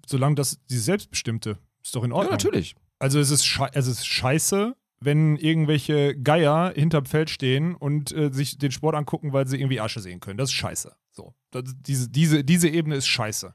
solange 0.09 0.35
das 0.35 0.59
die 0.69 0.77
Selbstbestimmte, 0.77 1.57
ist 1.83 1.95
doch 1.95 2.03
in 2.03 2.11
Ordnung. 2.11 2.31
Ja, 2.31 2.37
natürlich. 2.37 2.75
Also 2.99 3.19
es 3.19 3.29
ist, 3.29 3.45
schei 3.45 3.69
es 3.73 3.87
ist 3.87 4.05
scheiße, 4.05 4.75
wenn 4.99 5.37
irgendwelche 5.37 6.19
Geier 6.19 6.73
hinterm 6.75 7.05
Feld 7.05 7.29
stehen 7.29 7.75
und 7.75 8.11
äh, 8.11 8.31
sich 8.31 8.57
den 8.57 8.71
Sport 8.71 8.95
angucken, 8.95 9.33
weil 9.33 9.47
sie 9.47 9.57
irgendwie 9.57 9.79
Asche 9.79 9.99
sehen 9.99 10.19
können. 10.19 10.37
Das 10.37 10.49
ist 10.49 10.55
scheiße. 10.55 10.95
So. 11.11 11.35
Das, 11.51 11.63
diese, 11.79 12.09
diese, 12.09 12.43
diese 12.43 12.69
Ebene 12.69 12.95
ist 12.95 13.07
scheiße. 13.07 13.53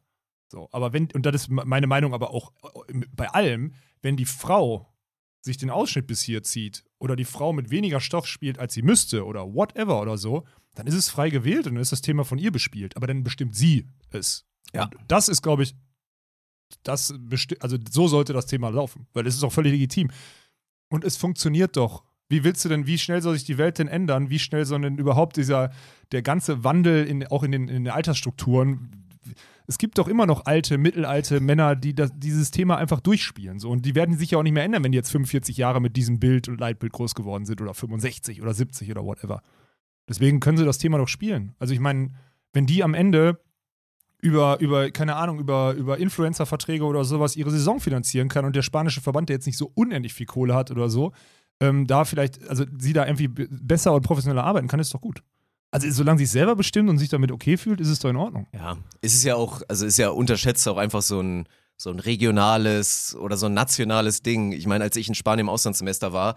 So. 0.48 0.68
Aber 0.70 0.92
wenn, 0.92 1.08
und 1.12 1.26
das 1.26 1.34
ist 1.34 1.48
meine 1.50 1.86
Meinung 1.86 2.14
aber 2.14 2.30
auch 2.30 2.52
äh, 2.88 3.00
bei 3.14 3.28
allem, 3.28 3.74
wenn 4.02 4.16
die 4.16 4.24
Frau 4.24 4.88
sich 5.40 5.56
den 5.56 5.70
Ausschnitt 5.70 6.06
bis 6.06 6.22
hier 6.22 6.44
zieht 6.44 6.84
oder 6.98 7.16
die 7.16 7.24
Frau 7.24 7.52
mit 7.52 7.70
weniger 7.70 8.00
Stoff 8.00 8.26
spielt, 8.28 8.58
als 8.60 8.74
sie 8.74 8.82
müsste 8.82 9.24
oder 9.24 9.52
whatever 9.54 10.00
oder 10.00 10.16
so, 10.16 10.44
dann 10.74 10.86
ist 10.86 10.94
es 10.94 11.08
frei 11.08 11.30
gewählt 11.30 11.66
und 11.66 11.74
dann 11.74 11.82
ist 11.82 11.92
das 11.92 12.02
Thema 12.02 12.24
von 12.24 12.38
ihr 12.38 12.52
bespielt. 12.52 12.96
Aber 12.96 13.08
dann 13.08 13.24
bestimmt 13.24 13.56
sie 13.56 13.88
es. 14.10 14.46
Ja. 14.72 14.84
Und 14.84 14.96
das 15.08 15.28
ist, 15.28 15.42
glaube 15.42 15.64
ich, 15.64 15.74
das 16.82 17.14
also 17.60 17.76
so 17.90 18.08
sollte 18.08 18.32
das 18.32 18.46
Thema 18.46 18.70
laufen, 18.70 19.06
weil 19.12 19.26
es 19.26 19.34
ist 19.34 19.44
auch 19.44 19.52
völlig 19.52 19.72
legitim. 19.72 20.10
Und 20.88 21.04
es 21.04 21.16
funktioniert 21.16 21.76
doch. 21.76 22.04
Wie 22.28 22.44
willst 22.44 22.64
du 22.64 22.68
denn, 22.68 22.86
wie 22.86 22.98
schnell 22.98 23.20
soll 23.20 23.34
sich 23.34 23.44
die 23.44 23.58
Welt 23.58 23.78
denn 23.78 23.88
ändern? 23.88 24.30
Wie 24.30 24.38
schnell 24.38 24.64
soll 24.64 24.80
denn 24.80 24.96
überhaupt 24.96 25.36
dieser, 25.36 25.70
der 26.12 26.22
ganze 26.22 26.64
Wandel 26.64 27.06
in, 27.06 27.26
auch 27.26 27.42
in 27.42 27.52
den, 27.52 27.68
in 27.68 27.84
den 27.84 27.92
Altersstrukturen? 27.92 29.06
Es 29.66 29.78
gibt 29.78 29.98
doch 29.98 30.08
immer 30.08 30.26
noch 30.26 30.46
alte, 30.46 30.78
mittelalte 30.78 31.40
Männer, 31.40 31.76
die 31.76 31.94
das, 31.94 32.10
dieses 32.14 32.50
Thema 32.50 32.78
einfach 32.78 33.00
durchspielen. 33.00 33.58
So. 33.58 33.70
Und 33.70 33.84
die 33.84 33.94
werden 33.94 34.16
sich 34.16 34.32
ja 34.32 34.38
auch 34.38 34.42
nicht 34.42 34.52
mehr 34.52 34.64
ändern, 34.64 34.82
wenn 34.82 34.92
die 34.92 34.96
jetzt 34.96 35.10
45 35.10 35.56
Jahre 35.56 35.80
mit 35.80 35.96
diesem 35.96 36.20
Bild 36.20 36.48
und 36.48 36.58
Leitbild 36.58 36.92
groß 36.92 37.14
geworden 37.14 37.44
sind 37.44 37.60
oder 37.60 37.74
65 37.74 38.40
oder 38.40 38.54
70 38.54 38.90
oder 38.90 39.04
whatever. 39.04 39.42
Deswegen 40.08 40.40
können 40.40 40.58
sie 40.58 40.64
das 40.64 40.78
Thema 40.78 40.98
doch 40.98 41.08
spielen. 41.08 41.54
Also 41.58 41.74
ich 41.74 41.80
meine, 41.80 42.12
wenn 42.52 42.66
die 42.66 42.82
am 42.82 42.94
Ende 42.94 43.40
über, 44.22 44.60
über, 44.60 44.90
keine 44.90 45.16
Ahnung, 45.16 45.40
über, 45.40 45.74
über 45.74 45.98
Influencer-Verträge 45.98 46.84
oder 46.84 47.04
sowas 47.04 47.36
ihre 47.36 47.50
Saison 47.50 47.80
finanzieren 47.80 48.28
kann 48.28 48.44
und 48.44 48.56
der 48.56 48.62
spanische 48.62 49.00
Verband, 49.00 49.28
der 49.28 49.36
jetzt 49.36 49.46
nicht 49.46 49.58
so 49.58 49.70
unendlich 49.74 50.14
viel 50.14 50.26
Kohle 50.26 50.54
hat 50.54 50.70
oder 50.70 50.88
so, 50.88 51.12
ähm, 51.60 51.86
da 51.86 52.04
vielleicht, 52.04 52.48
also 52.48 52.64
sie 52.78 52.92
da 52.92 53.04
irgendwie 53.04 53.28
besser 53.28 53.92
und 53.92 54.02
professioneller 54.02 54.44
arbeiten 54.44 54.68
kann, 54.68 54.80
ist 54.80 54.94
doch 54.94 55.00
gut. 55.00 55.22
Also 55.72 55.90
solange 55.90 56.18
sie 56.18 56.24
es 56.24 56.32
selber 56.32 56.54
bestimmt 56.54 56.88
und 56.88 56.98
sich 56.98 57.08
damit 57.08 57.32
okay 57.32 57.56
fühlt, 57.56 57.80
ist 57.80 57.88
es 57.88 57.98
doch 57.98 58.10
in 58.10 58.16
Ordnung. 58.16 58.46
Ja, 58.54 58.76
es 59.00 59.14
ist 59.14 59.24
ja 59.24 59.34
auch, 59.34 59.62
also 59.68 59.86
ist 59.86 59.98
ja 59.98 60.10
unterschätzt 60.10 60.68
auch 60.68 60.76
einfach 60.76 61.02
so 61.02 61.20
ein, 61.20 61.48
so 61.76 61.90
ein 61.90 61.98
regionales 61.98 63.16
oder 63.18 63.36
so 63.36 63.46
ein 63.46 63.54
nationales 63.54 64.22
Ding. 64.22 64.52
Ich 64.52 64.66
meine, 64.66 64.84
als 64.84 64.94
ich 64.96 65.08
in 65.08 65.14
Spanien 65.14 65.46
im 65.46 65.48
Auslandssemester 65.48 66.12
war, 66.12 66.36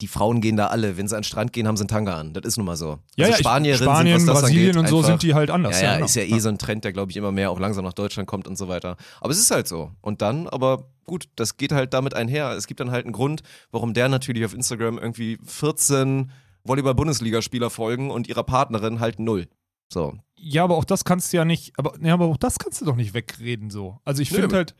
die 0.00 0.08
Frauen 0.08 0.40
gehen 0.40 0.56
da 0.56 0.66
alle. 0.68 0.96
Wenn 0.96 1.06
sie 1.06 1.14
an 1.14 1.20
den 1.20 1.24
Strand 1.24 1.52
gehen, 1.52 1.68
haben 1.68 1.76
sie 1.76 1.82
einen 1.82 1.88
Tanga 1.88 2.18
an. 2.18 2.32
Das 2.32 2.44
ist 2.44 2.56
nun 2.56 2.66
mal 2.66 2.76
so. 2.76 2.98
Ja, 3.16 3.26
also 3.26 3.32
ja, 3.32 3.36
Spanierinnen 3.38 3.84
Spanien, 3.84 4.18
sind, 4.18 4.28
was 4.28 4.34
das 4.34 4.42
Brasilien 4.42 4.76
angeht, 4.76 4.80
und 4.80 4.88
so 4.88 4.96
einfach, 4.98 5.08
sind 5.08 5.22
die 5.22 5.34
halt 5.34 5.50
anders. 5.50 5.80
Ja, 5.80 5.86
ja, 5.86 5.94
genau. 5.94 6.06
ist 6.06 6.16
ja 6.16 6.22
eh 6.22 6.38
so 6.38 6.48
ein 6.48 6.58
Trend, 6.58 6.84
der 6.84 6.92
glaube 6.92 7.10
ich 7.10 7.16
immer 7.16 7.32
mehr 7.32 7.50
auch 7.50 7.60
langsam 7.60 7.84
nach 7.84 7.92
Deutschland 7.92 8.28
kommt 8.28 8.48
und 8.48 8.56
so 8.56 8.68
weiter. 8.68 8.96
Aber 9.20 9.30
es 9.30 9.38
ist 9.38 9.50
halt 9.50 9.68
so. 9.68 9.92
Und 10.00 10.20
dann, 10.20 10.48
aber 10.48 10.90
gut, 11.04 11.28
das 11.36 11.56
geht 11.56 11.72
halt 11.72 11.94
damit 11.94 12.14
einher. 12.14 12.50
Es 12.52 12.66
gibt 12.66 12.80
dann 12.80 12.90
halt 12.90 13.04
einen 13.04 13.12
Grund, 13.12 13.42
warum 13.70 13.94
der 13.94 14.08
natürlich 14.08 14.44
auf 14.44 14.54
Instagram 14.54 14.98
irgendwie 14.98 15.38
14 15.44 16.30
Volleyball-Bundesligaspieler 16.64 17.70
folgen 17.70 18.10
und 18.10 18.26
ihrer 18.28 18.42
Partnerin 18.42 19.00
halt 19.00 19.20
null. 19.20 19.46
So. 19.92 20.14
Ja, 20.36 20.64
aber 20.64 20.76
auch 20.76 20.84
das 20.84 21.04
kannst 21.04 21.32
du 21.32 21.36
ja 21.36 21.44
nicht, 21.44 21.78
aber, 21.78 21.94
ja, 22.02 22.14
aber 22.14 22.26
auch 22.26 22.36
das 22.36 22.58
kannst 22.58 22.80
du 22.80 22.84
doch 22.84 22.96
nicht 22.96 23.14
wegreden 23.14 23.70
so. 23.70 24.00
Also 24.04 24.22
ich 24.22 24.30
finde 24.30 24.54
halt, 24.56 24.74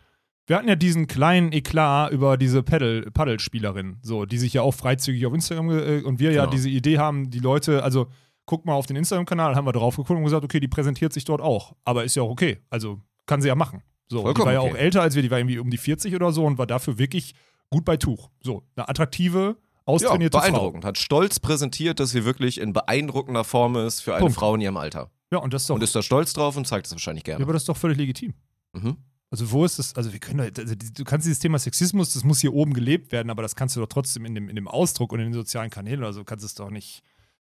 wir 0.47 0.57
hatten 0.57 0.69
ja 0.69 0.77
diesen 0.77 1.07
kleinen 1.07 1.53
Eklat 1.53 2.13
über 2.13 2.37
diese 2.37 2.63
Paddelspielerin, 2.63 3.97
so, 4.03 4.25
die 4.27 4.39
sich 4.39 4.53
ja 4.55 4.63
auch 4.63 4.73
freizügig 4.75 5.25
auf 5.27 5.35
Instagram 5.35 5.71
äh, 5.71 6.03
und 6.03 6.19
wir 6.19 6.33
ja 6.33 6.43
Genau. 6.43 6.53
diese 6.53 6.69
Idee 6.69 6.99
haben, 6.99 7.31
die 7.31 7.39
Leute, 7.39 7.83
also 7.83 8.09
guck 8.47 8.67
mal 8.67 8.75
auf 8.75 8.87
den 8.87 8.97
Instagram-Kanal, 8.97 9.55
haben 9.57 9.67
wir 9.67 9.73
drauf 9.73 9.97
geguckt 9.97 10.19
und 10.19 10.25
gesagt, 10.25 10.45
okay, 10.45 10.61
die 10.61 10.69
präsentiert 10.69 11.13
sich 11.13 11.25
dort 11.25 11.41
auch. 11.41 11.75
Aber 11.85 12.05
ist 12.05 12.15
ja 12.15 12.23
auch 12.23 12.31
okay. 12.31 12.59
Also 12.71 13.01
kann 13.27 13.41
sie 13.41 13.49
ja 13.49 13.55
machen. 13.55 13.83
So, 14.09 14.19
die 14.19 14.23
Vollkommen 14.25 14.47
war 14.47 14.53
ja 14.53 14.61
okay. 14.61 14.73
auch 14.73 14.77
älter 14.77 15.01
als 15.03 15.15
wir, 15.15 15.23
die 15.23 15.31
war 15.31 15.39
irgendwie 15.39 15.59
um 15.59 15.71
die 15.71 15.79
40 15.79 16.15
oder 16.15 16.31
so 16.31 16.45
und 16.45 16.59
war 16.59 16.67
dafür 16.67 16.99
wirklich 16.99 17.35
gut 17.71 17.85
bei 17.87 17.97
Tuch. 17.97 18.29
So, 18.43 18.63
eine 18.77 18.87
attraktive, 18.89 19.57
Ja, 19.57 19.83
austrainierte 19.87 20.37
Frau. 20.37 20.43
beeindruckend. 20.47 20.85
Hat 20.85 20.99
stolz 20.99 21.41
präsentiert, 21.41 22.01
dass 22.01 22.11
sie 22.11 22.27
wirklich 22.27 22.61
in 22.61 22.75
beeindruckender 22.75 23.45
Form 23.45 23.77
ist 23.77 24.01
für 24.01 24.13
eine 24.15 24.21
Punkt. 24.21 24.35
Frau 24.35 24.55
in 24.55 24.61
ihrem 24.61 24.77
Alter. 24.77 25.11
Ja, 25.33 25.39
und 25.39 25.55
das 25.55 25.63
ist 25.63 25.71
doch, 25.71 25.77
Und 25.77 25.83
ist 25.83 25.97
da 25.97 26.03
stolz 26.03 26.35
drauf 26.35 26.57
und 26.59 26.67
zeigt 26.67 26.85
es 26.87 26.93
wahrscheinlich 26.93 27.23
ja, 27.27 27.33
gerne. 27.33 27.45
aber 27.45 27.55
das 27.55 27.63
ist 27.63 27.69
doch 27.71 27.77
völlig 27.79 27.97
legitim. 27.97 28.35
Mhm. 28.75 28.99
Also 29.35 29.51
wo 29.51 29.65
ist 29.65 29.81
das, 29.81 29.97
also 29.97 30.13
wir 30.13 30.21
können, 30.21 30.53
doch- 30.55 30.63
also 30.63 30.75
du 30.77 31.03
kannst 31.03 31.27
dieses 31.27 31.41
Thema 31.41 31.59
Sexismus, 31.59 32.13
das 32.15 32.23
muss 32.23 32.39
hier 32.41 32.55
oben 32.55 32.73
gelebt 32.73 33.11
werden, 33.11 33.31
aber 33.31 33.43
das 33.43 33.57
kannst 33.57 33.75
du 33.75 33.81
doch 33.81 33.89
trotzdem 33.89 34.25
in 34.27 34.37
dem, 34.37 34.49
in 34.49 34.55
dem 34.55 34.69
Ausdruck 34.69 35.13
und 35.13 35.19
in 35.19 35.27
den 35.27 35.33
sozialen 35.35 35.71
Kanälen 35.71 35.99
oder 35.99 36.13
so, 36.13 36.23
kannst 36.23 36.45
du 36.45 36.47
es 36.47 36.55
doch 36.55 36.71
nicht, 36.71 37.03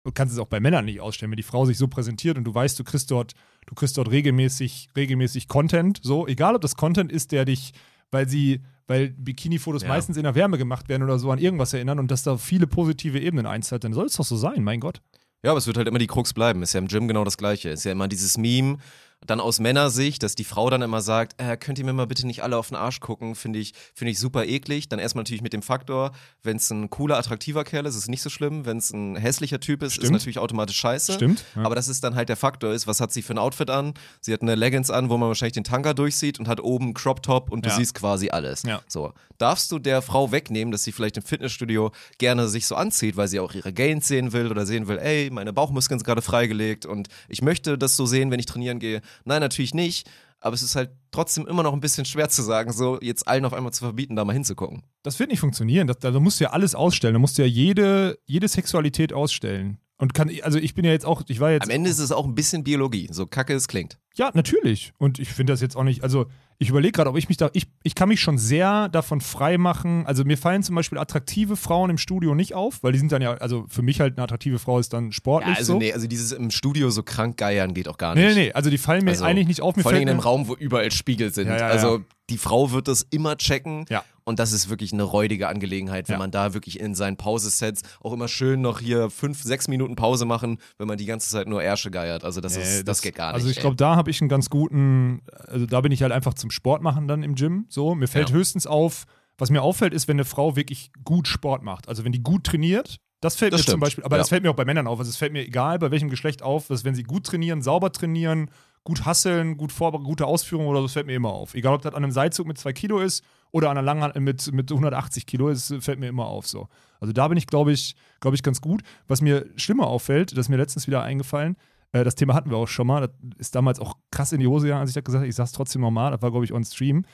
du 0.03 0.11
kannst 0.11 0.33
es 0.33 0.39
auch 0.39 0.47
bei 0.47 0.59
Männern 0.59 0.83
nicht 0.83 0.99
ausstellen, 0.99 1.31
wenn 1.31 1.37
die 1.37 1.43
Frau 1.43 1.65
sich 1.65 1.77
so 1.77 1.87
präsentiert 1.87 2.37
und 2.37 2.43
du 2.43 2.53
weißt, 2.53 2.77
du 2.77 2.83
kriegst 2.83 3.09
dort, 3.11 3.33
du 3.65 3.75
kriegst 3.75 3.97
dort 3.97 4.11
regelmäßig, 4.11 4.89
regelmäßig 4.97 5.47
Content, 5.47 6.01
so, 6.03 6.27
egal 6.27 6.53
ob 6.53 6.61
das 6.61 6.75
Content 6.75 7.13
ist, 7.13 7.31
der 7.31 7.45
dich, 7.45 7.71
weil 8.11 8.27
sie, 8.27 8.59
weil 8.87 9.11
Bikini-Fotos 9.11 9.83
Ja. 9.83 9.87
meistens 9.87 10.17
in 10.17 10.23
der 10.23 10.35
Wärme 10.35 10.57
gemacht 10.57 10.89
werden 10.89 11.03
oder 11.03 11.17
so 11.17 11.31
an 11.31 11.39
irgendwas 11.39 11.71
erinnern 11.73 11.99
und 11.99 12.11
dass 12.11 12.23
da 12.23 12.37
viele 12.37 12.67
positive 12.67 13.19
Ebenen 13.21 13.45
einzahlt, 13.45 13.85
dann 13.85 13.93
soll 13.93 14.07
es 14.07 14.17
doch 14.17 14.25
so 14.25 14.35
sein, 14.35 14.63
mein 14.65 14.81
Gott. 14.81 15.01
Ja, 15.43 15.51
aber 15.51 15.59
es 15.59 15.67
wird 15.67 15.77
halt 15.77 15.87
immer 15.87 15.99
die 15.99 16.07
Krux 16.07 16.33
bleiben. 16.33 16.61
Ist 16.61 16.73
ja 16.73 16.79
im 16.79 16.89
Gym 16.89 17.07
genau 17.07 17.23
das 17.23 17.37
Gleiche. 17.37 17.69
Ist 17.69 17.85
ja 17.85 17.93
immer 17.93 18.09
dieses 18.09 18.37
Meme, 18.37 18.77
Dann 19.25 19.41
aus 19.41 19.59
Männersicht, 19.59 20.23
dass 20.23 20.33
die 20.35 20.43
Frau 20.45 20.69
dann 20.69 20.81
immer 20.81 21.01
sagt, 21.01 21.39
äh, 21.41 21.57
könnt 21.57 21.77
ihr 21.77 21.85
mir 21.85 21.91
mal 21.93 22.07
bitte 22.07 22.25
nicht 22.25 22.41
alle 22.41 22.57
auf 22.57 22.69
den 22.69 22.77
Arsch 22.77 22.99
gucken, 23.01 23.35
finde 23.35 23.59
ich, 23.59 23.73
finde 23.93 24.11
ich 24.11 24.19
super 24.19 24.45
eklig. 24.45 24.87
Dann 24.89 24.97
erstmal 24.97 25.23
natürlich 25.23 25.41
mit 25.41 25.51
dem 25.53 25.61
Faktor, 25.61 26.11
wenn 26.41 26.57
es 26.57 26.69
ein 26.71 26.89
cooler, 26.89 27.17
attraktiver 27.17 27.63
Kerl 27.65 27.85
ist, 27.85 27.95
ist 27.95 28.03
es 28.03 28.07
nicht 28.07 28.21
so 28.21 28.29
schlimm. 28.29 28.65
Wenn 28.65 28.77
es 28.77 28.91
ein 28.91 29.17
hässlicher 29.17 29.59
Typ 29.59 29.83
ist, 29.83 29.89
ist 29.91 29.95
Stimmt. 29.97 30.13
natürlich 30.13 30.39
automatisch 30.39 30.77
scheiße. 30.77 31.13
Stimmt. 31.13 31.43
Ja. 31.55 31.63
Aber 31.63 31.75
das 31.75 31.89
ist 31.89 32.03
dann 32.03 32.15
halt 32.15 32.29
der 32.29 32.37
Faktor 32.37 32.71
ist, 32.73 32.87
was 32.87 33.01
hat 33.01 33.11
sie 33.11 33.21
für 33.21 33.33
ein 33.33 33.37
Outfit 33.39 33.69
an? 33.69 33.93
Sie 34.21 34.31
hat 34.33 34.41
eine 34.41 34.55
Leggings 34.55 34.89
an, 34.89 35.09
wo 35.09 35.17
man 35.17 35.27
wahrscheinlich 35.27 35.53
den 35.53 35.63
Tanker 35.65 35.93
durchsieht 35.93 36.39
und 36.39 36.47
hat 36.47 36.61
oben 36.61 36.85
einen 36.85 36.93
Crop 36.93 37.21
Top 37.21 37.51
und 37.51 37.65
du 37.65 37.69
Ja. 37.69 37.75
siehst 37.75 37.93
quasi 37.95 38.29
alles. 38.29 38.63
Ja. 38.63 38.81
So. 38.87 39.13
Darfst 39.37 39.71
du 39.71 39.79
der 39.79 40.01
Frau 40.01 40.31
wegnehmen, 40.31 40.71
dass 40.71 40.83
sie 40.83 40.91
vielleicht 40.91 41.17
im 41.17 41.23
Fitnessstudio 41.23 41.91
gerne 42.17 42.47
sich 42.47 42.65
so 42.67 42.75
anzieht, 42.75 43.15
weil 43.17 43.27
sie 43.27 43.39
auch 43.39 43.53
ihre 43.53 43.73
Gains 43.73 44.07
sehen 44.07 44.31
will 44.33 44.49
oder 44.49 44.65
sehen 44.65 44.87
will, 44.87 44.97
ey, 44.97 45.29
meine 45.29 45.53
Bauchmuskeln 45.53 45.99
sind 45.99 46.05
gerade 46.05 46.21
freigelegt 46.21 46.85
und 46.85 47.07
ich 47.27 47.41
möchte 47.41 47.77
das 47.77 47.95
so 47.95 48.05
sehen, 48.05 48.31
wenn 48.31 48.39
ich 48.39 48.45
trainieren 48.45 48.79
gehe? 48.79 49.01
Nein, 49.25 49.41
natürlich 49.41 49.73
nicht. 49.73 50.09
Aber 50.41 50.53
es 50.53 50.61
ist 50.61 50.75
halt 50.75 50.91
trotzdem 51.11 51.47
immer 51.47 51.63
noch 51.63 51.73
ein 51.73 51.81
bisschen 51.81 52.05
schwer 52.05 52.29
zu 52.29 52.41
sagen, 52.41 52.71
so 52.71 52.97
jetzt 53.01 53.27
allen 53.27 53.43
auf 53.43 53.53
einmal 53.53 53.73
zu 53.73 53.83
verbieten, 53.83 54.15
da 54.15 54.23
mal 54.23 54.33
hinzugucken. 54.33 54.83
Das 55.03 55.19
wird 55.19 55.29
nicht 55.29 55.39
funktionieren. 55.39 55.87
Das, 55.87 55.99
da 55.99 56.11
musst 56.11 56.39
du 56.39 56.45
ja 56.45 56.51
alles 56.51 56.75
ausstellen. 56.75 57.13
Da 57.13 57.19
musst 57.19 57.37
du 57.37 57.41
ja 57.41 57.47
jede, 57.47 58.17
jede 58.25 58.47
Sexualität 58.47 59.11
ausstellen. 59.11 59.79
Und 59.97 60.13
kann, 60.13 60.31
also 60.43 60.57
ich 60.57 60.75
bin 60.75 60.85
ja 60.85 60.91
jetzt 60.91 61.05
auch, 61.05 61.23
ich 61.27 61.41
war 61.41 61.51
jetzt. 61.51 61.63
Am 61.63 61.69
Ende 61.69 61.89
ist 61.89 61.99
es 61.99 62.13
auch 62.13 62.25
ein 62.25 62.35
bisschen 62.35 62.63
Biologie, 62.63 63.09
so 63.11 63.25
kacke 63.25 63.53
es 63.53 63.67
klingt. 63.67 63.99
Ja, 64.15 64.31
natürlich. 64.33 64.93
Und 64.97 65.19
ich 65.19 65.27
finde 65.27 65.51
das 65.51 65.59
jetzt 65.59 65.75
auch 65.75 65.83
nicht, 65.83 66.03
also 66.03 66.27
ich 66.61 66.69
überlege 66.69 66.91
gerade, 66.91 67.09
ob 67.09 67.17
ich 67.17 67.29
mich 67.29 67.37
da, 67.37 67.49
ich, 67.53 67.67
ich 67.83 67.95
kann 67.95 68.09
mich 68.09 68.19
schon 68.19 68.37
sehr 68.37 68.89
davon 68.89 69.21
frei 69.21 69.57
machen. 69.57 70.05
Also 70.05 70.25
mir 70.25 70.37
fallen 70.37 70.61
zum 70.61 70.75
Beispiel 70.75 70.97
attraktive 70.97 71.55
Frauen 71.55 71.89
im 71.89 71.97
Studio 71.97 72.35
nicht 72.35 72.53
auf, 72.53 72.83
weil 72.83 72.91
die 72.91 72.99
sind 72.99 73.13
dann 73.13 73.21
ja, 73.21 73.33
also 73.35 73.65
für 73.69 73.81
mich 73.81 74.01
halt 74.01 74.17
eine 74.17 74.25
attraktive 74.25 74.59
Frau 74.59 74.77
ist 74.77 74.91
dann 74.91 75.13
sportlich 75.13 75.53
Ja, 75.53 75.59
also 75.59 75.73
so. 75.73 75.79
nee, 75.79 75.93
also 75.93 76.05
dieses 76.07 76.33
im 76.33 76.51
Studio 76.51 76.89
so 76.89 77.01
krank 77.01 77.37
geiern 77.37 77.73
geht 77.73 77.87
auch 77.87 77.97
gar 77.97 78.13
Nee, 78.13 78.25
nicht. 78.25 78.35
nee, 78.35 78.43
nee, 78.47 78.51
also 78.51 78.69
die 78.69 78.77
fallen 78.77 79.05
mir 79.05 79.11
Also, 79.11 79.23
eigentlich 79.23 79.47
nicht 79.47 79.61
auf. 79.61 79.77
Mir 79.77 79.83
Vor 79.83 79.93
allem 79.93 80.01
in 80.01 80.09
einem 80.09 80.19
Raum, 80.19 80.49
wo 80.49 80.53
überall 80.55 80.91
Spiegel 80.91 81.33
sind. 81.33 81.47
Ja, 81.47 81.57
ja, 81.57 81.67
also 81.67 82.01
die 82.29 82.37
Frau 82.37 82.71
wird 82.71 82.89
das 82.89 83.07
immer 83.09 83.37
checken. 83.37 83.85
Ja. 83.89 84.03
Und 84.29 84.37
das 84.37 84.51
ist 84.51 84.69
wirklich 84.69 84.93
eine 84.93 85.01
räudige 85.01 85.47
Angelegenheit, 85.47 86.07
wenn 86.07 86.13
Ja. 86.13 86.19
man 86.19 86.29
da 86.29 86.53
wirklich 86.53 86.79
in 86.79 86.93
seinen 86.93 87.17
Pausesets 87.17 87.81
auch 87.99 88.13
immer 88.13 88.27
schön 88.27 88.61
noch 88.61 88.79
hier 88.79 89.09
fünf, 89.09 89.41
sechs 89.41 89.67
Minuten 89.67 89.95
Pause 89.95 90.25
machen, 90.25 90.59
wenn 90.77 90.87
man 90.87 90.99
die 90.99 91.07
ganze 91.07 91.31
Zeit 91.31 91.47
nur 91.47 91.63
Ärsche 91.63 91.89
geiert. 91.89 92.23
Also 92.23 92.39
das, 92.39 92.55
Nee, 92.55 92.61
ist, 92.61 92.87
das, 92.87 93.01
geht 93.01 93.15
gar 93.15 93.29
nicht. 93.29 93.35
Also 93.37 93.49
ich 93.49 93.59
glaube, 93.59 93.75
da 93.75 93.95
habe 93.95 94.11
ich 94.11 94.21
einen 94.21 94.29
ganz 94.29 94.51
guten, 94.51 95.21
also 95.47 95.65
da 95.65 95.81
bin 95.81 95.91
ich 95.91 96.03
halt 96.03 96.11
einfach 96.11 96.35
zum 96.35 96.51
Sport 96.51 96.83
machen 96.83 97.07
dann 97.07 97.23
im 97.23 97.33
Gym. 97.33 97.65
So, 97.69 97.95
mir 97.95 98.07
fällt 98.07 98.29
Ja. 98.29 98.35
höchstens 98.35 98.67
auf, 98.67 99.05
was 99.39 99.49
mir 99.49 99.63
auffällt, 99.63 99.93
ist, 99.95 100.07
wenn 100.07 100.17
eine 100.17 100.25
Frau 100.25 100.55
wirklich 100.55 100.91
gut 101.03 101.27
Sport 101.27 101.63
macht. 101.63 101.87
Also 101.89 102.05
wenn 102.05 102.11
die 102.11 102.21
gut 102.21 102.43
trainiert, 102.43 102.97
das 103.21 103.35
fällt 103.35 103.53
Das 103.53 103.61
mir 103.61 103.63
zum 103.65 103.71
stimmt, 103.71 103.81
Beispiel, 103.83 104.03
aber 104.03 104.17
ja. 104.17 104.19
das 104.19 104.29
fällt 104.29 104.43
mir 104.43 104.51
auch 104.51 104.55
bei 104.55 104.65
Männern 104.65 104.85
auf. 104.85 104.99
Also 104.99 105.09
es 105.09 105.17
fällt 105.17 105.33
mir 105.33 105.41
egal, 105.43 105.79
bei 105.79 105.89
welchem 105.89 106.09
Geschlecht 106.09 106.43
auf, 106.43 106.67
dass 106.67 106.85
wenn 106.85 106.93
sie 106.93 107.01
gut 107.03 107.25
trainieren, 107.25 107.63
sauber 107.63 107.91
trainieren, 107.91 108.51
gut 108.83 109.05
hasseln, 109.05 109.57
gut 109.57 109.71
vorbe- 109.71 110.03
gute 110.03 110.27
Ausführung 110.27 110.67
oder 110.67 110.79
so, 110.81 110.85
das 110.85 110.93
fällt 110.93 111.07
mir 111.07 111.15
immer 111.15 111.29
auf. 111.31 111.55
Egal, 111.55 111.73
ob 111.73 111.81
das 111.81 111.95
an 111.95 112.03
einem 112.03 112.11
Seilzug 112.11 112.45
mit 112.47 112.59
zwei 112.59 112.73
Kilo 112.73 112.99
ist 112.99 113.23
oder 113.51 113.69
an 113.69 113.77
einer 113.77 113.85
Langhand 113.85 114.15
mit, 114.19 114.51
mit 114.53 114.71
180 114.71 115.25
Kilo, 115.25 115.49
es 115.49 115.73
fällt 115.79 115.99
mir 115.99 116.07
immer 116.07 116.25
auf 116.25 116.47
so. 116.47 116.67
Also 116.99 117.13
da 117.13 117.27
bin 117.27 117.37
ich, 117.37 117.47
glaube 117.47 117.71
ich, 117.71 117.95
glaube 118.19 118.35
ich, 118.35 118.43
ganz 118.43 118.61
gut. 118.61 118.81
Was 119.07 119.21
mir 119.21 119.45
schlimmer 119.55 119.87
auffällt, 119.87 120.31
das 120.33 120.39
ist 120.39 120.49
mir 120.49 120.57
letztens 120.57 120.87
wieder 120.87 121.01
eingefallen, 121.03 121.55
äh, 121.91 122.03
das 122.03 122.15
Thema 122.15 122.33
hatten 122.35 122.49
wir 122.49 122.57
auch 122.57 122.67
schon 122.67 122.87
mal, 122.87 123.01
das 123.01 123.11
ist 123.37 123.55
damals 123.55 123.79
auch 123.79 123.95
krass 124.11 124.31
in 124.31 124.39
die 124.39 124.47
Hose 124.47 124.67
gegangen, 124.67 124.81
als 124.81 124.91
ich 124.91 124.93
das 124.95 125.03
gesagt 125.03 125.21
habe, 125.21 125.29
ich 125.29 125.35
sag's 125.35 125.51
trotzdem 125.53 125.81
nochmal, 125.81 126.11
das 126.11 126.21
war, 126.21 126.31
glaube 126.31 126.45
ich, 126.45 126.53
on 126.53 126.63
stream. 126.63 127.05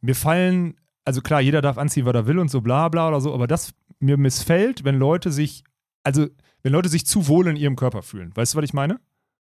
Mir 0.00 0.14
fallen, 0.14 0.74
also 1.04 1.20
klar, 1.20 1.40
jeder 1.40 1.60
darf 1.62 1.78
anziehen, 1.78 2.06
was 2.06 2.14
er 2.14 2.26
will 2.26 2.38
und 2.38 2.50
so 2.50 2.60
bla 2.60 2.88
bla 2.88 3.08
oder 3.08 3.20
so, 3.20 3.34
aber 3.34 3.46
das 3.46 3.72
mir 3.98 4.16
missfällt, 4.16 4.84
wenn 4.84 4.96
Leute 4.98 5.32
sich, 5.32 5.64
also 6.04 6.26
wenn 6.62 6.72
Leute 6.72 6.88
sich 6.88 7.04
zu 7.06 7.26
wohl 7.28 7.48
in 7.48 7.56
ihrem 7.56 7.76
Körper 7.76 8.02
fühlen. 8.02 8.30
Weißt 8.34 8.54
du, 8.54 8.58
was 8.58 8.64
ich 8.64 8.72
meine? 8.74 9.00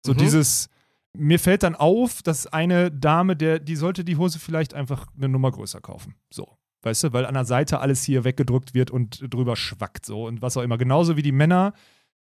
So 0.07 0.13
Mhm. 0.13 0.19
dieses, 0.19 0.69
mir 1.17 1.39
fällt 1.39 1.63
dann 1.63 1.75
auf, 1.75 2.23
dass 2.23 2.47
eine 2.47 2.91
Dame, 2.91 3.37
der, 3.37 3.59
die 3.59 3.77
sollte 3.77 4.05
die 4.05 4.17
Hose 4.17 4.39
vielleicht 4.39 4.75
einfach 4.75 5.07
eine 5.17 5.29
Nummer 5.29 5.51
größer 5.51 5.81
kaufen. 5.81 6.15
So. 6.33 6.57
Weißt 6.83 7.05
du, 7.05 7.13
weil 7.13 7.27
an 7.27 7.35
der 7.35 7.45
Seite 7.45 7.81
alles 7.81 8.05
hier 8.05 8.23
weggedrückt 8.23 8.73
wird 8.73 8.91
und 8.91 9.21
drüber 9.33 9.57
schwackt 9.57 10.07
so 10.07 10.27
und 10.27 10.43
was 10.43 10.57
auch 10.57 10.63
immer. 10.63 10.79
Genauso 10.79 11.17
wie 11.17 11.23
die 11.23 11.33
Männer, 11.33 11.73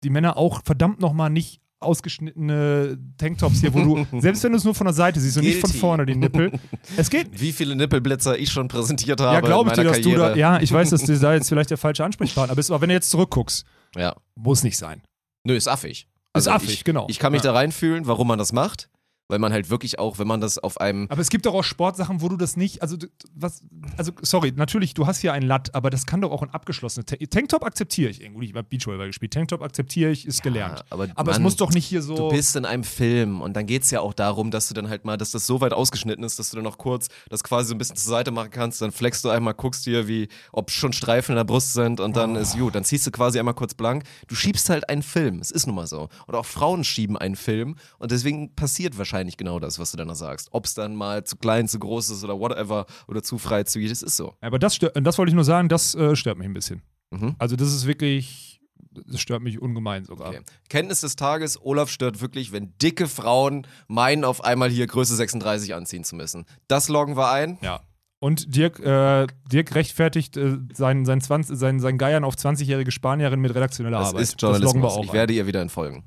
die 0.04 0.10
Männer 0.10 0.36
auch 0.36 0.62
verdammt 0.62 1.00
nochmal 1.00 1.30
nicht 1.30 1.62
ausgeschnittene 1.82 2.98
Tanktops 3.18 3.60
hier, 3.60 3.74
wo 3.74 3.82
du, 3.82 4.06
selbst 4.20 4.44
wenn 4.44 4.52
du 4.52 4.58
es 4.58 4.64
nur 4.64 4.74
von 4.74 4.86
der 4.86 4.94
Seite 4.94 5.20
siehst 5.20 5.36
und 5.38 5.44
nicht 5.44 5.60
von 5.60 5.70
Guilty. 5.70 5.78
vorne 5.78 6.06
die 6.06 6.14
Nippel. 6.14 6.52
Es 6.96 7.10
geht 7.10 7.40
Wie 7.40 7.52
viele 7.52 7.74
Nippelblitzer 7.74 8.38
ich 8.38 8.50
schon 8.50 8.68
präsentiert 8.68 9.20
habe 9.20 9.34
ja, 9.34 9.40
glaube 9.40 9.70
ich 9.70 9.76
dir, 9.76 9.84
dass 9.84 10.00
du 10.00 10.10
da, 10.10 10.16
Karriere. 10.28 10.38
ja, 10.38 10.60
ich 10.60 10.72
weiß, 10.72 10.90
dass 10.90 11.02
du 11.04 11.18
da 11.18 11.34
jetzt 11.34 11.48
vielleicht 11.48 11.70
der 11.70 11.78
falsche 11.78 12.04
Ansprechpartner 12.04 12.54
bist, 12.54 12.70
aber 12.70 12.82
wenn 12.82 12.88
du 12.88 12.94
jetzt 12.94 13.10
zurückguckst, 13.10 13.66
ja. 13.96 14.14
muss 14.36 14.62
nicht 14.62 14.76
sein. 14.76 15.02
Nö, 15.44 15.56
ist 15.56 15.66
affig. 15.66 16.08
Ist 16.34 16.48
affig, 16.48 16.72
ich, 16.72 16.84
genau. 16.84 17.06
Ich 17.10 17.18
kann 17.18 17.32
mich 17.32 17.42
Ja. 17.42 17.52
da 17.52 17.58
reinfühlen, 17.58 18.06
warum 18.06 18.26
man 18.28 18.38
das 18.38 18.52
macht, 18.52 18.88
weil 19.32 19.38
man 19.38 19.50
halt 19.50 19.70
wirklich 19.70 19.98
auch, 19.98 20.18
wenn 20.18 20.26
man 20.28 20.42
das 20.42 20.58
auf 20.58 20.78
einem 20.78 21.06
Aber 21.08 21.22
es 21.22 21.30
gibt 21.30 21.46
doch 21.46 21.54
auch 21.54 21.64
Sportsachen, 21.64 22.20
wo 22.20 22.28
du 22.28 22.36
das 22.36 22.54
nicht, 22.58 22.82
also 22.82 22.98
was, 23.34 23.62
also 23.96 24.12
sorry, 24.20 24.52
natürlich, 24.54 24.92
du 24.92 25.06
hast 25.06 25.20
hier 25.22 25.32
einen 25.32 25.46
Latt, 25.46 25.74
aber 25.74 25.88
das 25.88 26.04
kann 26.04 26.20
doch 26.20 26.30
auch 26.30 26.42
ein 26.42 26.50
abgeschlossener 26.50 27.06
Ta- 27.06 27.16
Tanktop 27.30 27.64
akzeptiere 27.64 28.10
ich 28.10 28.20
irgendwie. 28.20 28.44
Ich 28.44 28.54
habe 28.54 28.64
Beachvolleyball 28.64 29.06
gespielt. 29.06 29.32
Tanktop 29.32 29.62
akzeptiere 29.62 30.10
ich, 30.10 30.26
ist 30.26 30.42
gelernt. 30.42 30.84
aber, 30.90 31.08
Aber 31.14 31.30
es 31.30 31.36
Mann, 31.38 31.44
muss 31.44 31.56
doch 31.56 31.70
nicht 31.70 31.86
hier 31.86 32.02
so. 32.02 32.14
Du 32.14 32.28
bist 32.28 32.54
in 32.56 32.66
einem 32.66 32.84
Film 32.84 33.40
und 33.40 33.54
dann 33.56 33.64
geht 33.64 33.84
es 33.84 33.90
ja 33.90 34.00
auch 34.00 34.12
darum, 34.12 34.50
dass 34.50 34.68
du 34.68 34.74
dann 34.74 34.90
halt 34.90 35.06
mal, 35.06 35.16
dass 35.16 35.30
das 35.30 35.46
so 35.46 35.62
weit 35.62 35.72
ausgeschnitten 35.72 36.22
ist, 36.24 36.38
dass 36.38 36.50
du 36.50 36.56
dann 36.56 36.64
noch 36.64 36.76
kurz 36.76 37.08
das 37.30 37.42
quasi 37.42 37.68
so 37.68 37.74
ein 37.74 37.78
bisschen 37.78 37.96
zur 37.96 38.10
Seite 38.10 38.32
machen 38.32 38.50
kannst, 38.50 38.82
dann 38.82 38.92
flexst 38.92 39.24
du 39.24 39.30
einmal, 39.30 39.54
guckst 39.54 39.86
dir, 39.86 40.08
wie, 40.08 40.28
ob 40.52 40.70
schon 40.70 40.92
Streifen 40.92 41.32
in 41.32 41.36
der 41.36 41.44
Brust 41.44 41.72
sind 41.72 42.00
und 42.00 42.16
dann 42.18 42.36
ist 42.36 42.58
gut, 42.58 42.74
dann 42.74 42.84
ziehst 42.84 43.06
du 43.06 43.10
quasi 43.10 43.38
einmal 43.38 43.54
kurz 43.54 43.72
blank. 43.72 44.04
Du 44.26 44.34
schiebst 44.34 44.68
halt 44.68 44.90
einen 44.90 45.02
Film, 45.02 45.38
es 45.40 45.50
ist 45.50 45.66
nun 45.66 45.76
mal 45.76 45.86
so. 45.86 46.10
Und 46.26 46.34
auch 46.34 46.44
Frauen 46.44 46.84
schieben 46.84 47.16
einen 47.16 47.36
Film 47.36 47.76
und 47.98 48.10
deswegen 48.12 48.54
passiert 48.54 48.98
wahrscheinlich 48.98 49.21
genau 49.36 49.58
das, 49.58 49.78
was 49.78 49.90
du 49.90 49.96
dann 49.96 50.08
noch 50.08 50.14
sagst. 50.14 50.48
Ob 50.52 50.64
es 50.66 50.74
dann 50.74 50.94
mal 50.94 51.24
zu 51.24 51.36
klein, 51.36 51.68
zu 51.68 51.78
groß 51.78 52.10
ist 52.10 52.24
oder 52.24 52.38
whatever 52.38 52.86
oder 53.08 53.22
zu 53.22 53.38
freizügig, 53.38 53.88
das 53.90 54.02
ist 54.02 54.16
so. 54.16 54.34
aber 54.40 54.58
das, 54.58 54.74
stört, 54.76 54.96
das 55.04 55.18
wollte 55.18 55.30
ich 55.30 55.34
nur 55.34 55.44
sagen, 55.44 55.68
das 55.68 55.94
äh, 55.94 56.14
stört 56.16 56.38
mich 56.38 56.46
ein 56.46 56.54
bisschen. 56.54 56.82
Mhm. 57.10 57.34
Also 57.38 57.56
das 57.56 57.72
ist 57.72 57.86
wirklich, 57.86 58.60
das 59.06 59.20
stört 59.20 59.42
mich 59.42 59.60
ungemein 59.60 60.04
sogar. 60.04 60.28
Okay. 60.30 60.40
Kenntnis 60.68 61.00
des 61.02 61.16
Tages, 61.16 61.60
Olaf 61.62 61.88
stört 61.90 62.20
wirklich, 62.20 62.52
wenn 62.52 62.72
dicke 62.78 63.06
Frauen 63.08 63.66
meinen, 63.88 64.24
auf 64.24 64.44
einmal 64.44 64.70
hier 64.70 64.86
Größe 64.86 65.14
36 65.16 65.74
anziehen 65.74 66.04
zu 66.04 66.16
müssen. 66.16 66.44
Das 66.68 66.88
loggen 66.88 67.16
wir 67.16 67.30
ein. 67.30 67.58
Ja. 67.62 67.80
Und 68.18 68.54
Dirk, 68.54 68.78
äh, 68.78 69.26
Dirk 69.50 69.74
rechtfertigt 69.74 70.36
äh, 70.36 70.56
sein, 70.72 71.04
sein, 71.04 71.20
20, 71.20 71.56
sein, 71.58 71.80
sein 71.80 71.98
Geiern 71.98 72.22
auf 72.22 72.36
20-jährige 72.36 72.92
Spanierin 72.92 73.40
mit 73.40 73.52
redaktioneller 73.54 73.98
Das 73.98 74.08
Arbeit. 74.10 74.22
ist 74.22 74.34
Das 74.42 74.60
loggen 74.60 74.62
wir 74.62 74.68
Journalismus. 74.70 74.92
auch 74.96 75.04
Ich 75.04 75.12
werde 75.12 75.32
ihr 75.32 75.46
wieder 75.48 75.60
entfolgen. 75.60 76.04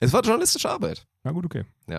Es 0.00 0.12
war 0.14 0.22
journalistische 0.22 0.70
Arbeit. 0.70 1.06
Na 1.22 1.32
gut, 1.32 1.44
okay. 1.44 1.64
So- 1.86 1.92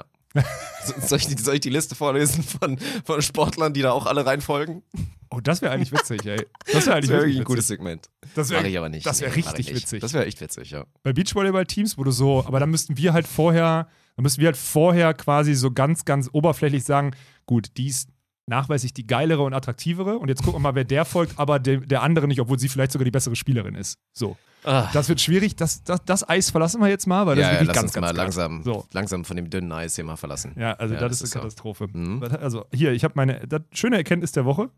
Soll 1.02 1.20
ich, 1.20 1.28
die, 1.28 1.42
soll 1.42 1.56
ich 1.56 1.60
die 1.60 1.70
Liste 1.70 1.96
vorlesen 1.96 2.44
von, 2.44 2.78
von 3.06 3.22
Sportlern, 3.22 3.74
die 3.74 3.82
da 3.82 3.92
auch 3.92 4.06
alle 4.06 4.26
reinfolgen? 4.26 4.82
Oh, 5.30 5.40
das 5.42 5.62
wäre 5.62 5.74
eigentlich 5.74 5.92
witzig, 5.92 6.26
ey. 6.26 6.46
Das 6.66 6.74
wäre 6.74 6.74
Das 6.74 6.88
eigentlich 6.88 7.10
wäre 7.10 7.22
wirklich 7.22 7.38
ein 7.38 7.44
gutes. 7.44 7.68
Segment. 7.68 8.10
Das 8.36 8.50
wäre 8.50 8.68
ich 8.68 8.78
aber 8.78 8.90
nicht. 8.90 9.06
das 9.06 9.22
wär 9.22 9.30
Nee, 9.30 9.36
richtig 9.36 9.74
witzig. 9.74 10.02
Das 10.02 10.14
wäre 10.14 10.26
echt 10.26 10.42
witzig, 10.42 10.72
ja. 10.72 10.86
bei 11.04 11.14
Beachvolleyball-Teams, 11.14 11.96
du 11.96 12.12
so, 12.12 12.46
aber 12.46 12.60
da 12.60 12.66
müssten 12.66 12.98
wir 12.98 13.14
halt 13.14 13.28
vorher, 13.28 13.88
da 14.16 14.22
müssten 14.22 14.42
wir 14.42 14.48
halt 14.48 14.58
vorher 14.58 15.14
quasi 15.14 15.54
so 15.54 15.72
ganz, 15.72 16.06
ganz 16.06 16.30
oberflächlich 16.32 16.84
sagen, 16.84 17.12
gut, 17.46 17.78
die 17.78 17.88
ist 17.88 18.10
nachweislich 18.48 18.94
die 18.94 19.08
geilere 19.08 19.44
und 19.44 19.54
attraktivere 19.54 20.18
und 20.18 20.28
jetzt 20.28 20.44
gucken 20.44 20.56
wir 20.56 20.72
mal, 20.72 20.76
wer 20.76 20.84
der 20.84 21.06
folgt, 21.06 21.40
aber 21.40 21.60
der, 21.60 21.78
der 21.78 22.02
andere 22.02 22.28
nicht, 22.28 22.42
obwohl 22.42 22.60
sie 22.60 22.70
vielleicht 22.70 22.92
sogar 22.92 23.06
die 23.06 23.12
bessere 23.12 23.36
Spielerin 23.36 23.76
ist. 23.76 24.00
So. 24.14 24.36
Ah. 24.64 24.90
Das 24.94 25.10
wird 25.10 25.20
schwierig, 25.22 25.56
das, 25.56 25.84
das, 25.84 26.04
das 26.06 26.28
Eis 26.30 26.50
verlassen 26.52 26.82
wir 26.82 26.88
jetzt 26.88 27.08
mal, 27.08 27.26
weil 27.26 27.36
das 27.36 27.44
ja, 27.44 27.50
ist 27.50 27.54
ja, 27.54 27.60
wirklich 27.62 27.68
lass 27.70 27.76
ganz, 27.76 27.84
uns 27.86 27.94
ganz 27.94 28.06
mal 28.06 28.16
langsam, 28.16 28.64
So. 28.64 28.86
langsam 28.92 29.26
von 29.26 29.36
dem 29.36 29.50
dünnen 29.50 29.72
Eis 29.72 29.96
hier 29.96 30.04
mal 30.04 30.18
verlassen. 30.18 30.54
Ja, 30.56 30.74
also 30.74 30.94
Ja, 30.94 31.00
das, 31.00 31.20
das 31.20 31.22
ist 31.22 31.36
eine 31.36 31.42
so. 31.42 31.48
Katastrophe. 31.48 31.88
Mhm. 31.92 32.24
Also 32.40 32.66
hier, 32.72 32.92
ich 32.92 33.04
habe 33.04 33.14
meine 33.16 33.46
das, 33.48 33.62
schöne 33.74 33.98
Erkenntnis 33.98 34.32
der 34.34 34.46
Woche. 34.46 34.70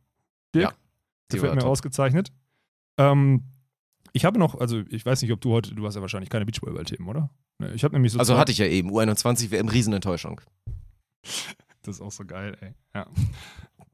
Dirk, 0.55 0.71
Ja, 0.71 0.73
die 1.31 1.41
wird 1.41 1.53
mir 1.55 1.61
top. 1.61 1.69
ausgezeichnet. 1.71 2.31
Ähm, 2.97 3.43
ich 4.13 4.25
habe 4.25 4.39
noch, 4.39 4.59
also 4.59 4.81
ich 4.89 5.05
weiß 5.05 5.21
nicht, 5.23 5.31
ob 5.31 5.41
du 5.41 5.51
heute, 5.51 5.73
du 5.75 5.85
hast 5.85 5.95
ja 5.95 6.01
wahrscheinlich 6.01 6.29
keine 6.29 6.45
Beachvolleyball-Themen, 6.45 7.07
oder? 7.09 7.29
Nee, 7.59 7.71
ich 7.73 7.83
habe 7.83 7.93
nämlich 7.95 8.13
so 8.13 8.19
Also 8.19 8.37
hatte 8.37 8.51
ich 8.51 8.59
ja 8.59 8.67
eben, 8.67 8.89
U21 8.91 9.51
WM 9.51 9.67
Riesenenttäuschung. 9.67 10.39
Das 11.81 11.95
ist 11.95 12.01
auch 12.01 12.11
so 12.11 12.23
geil, 12.23 12.55
ey. 12.61 12.73
Ja. 12.95 13.07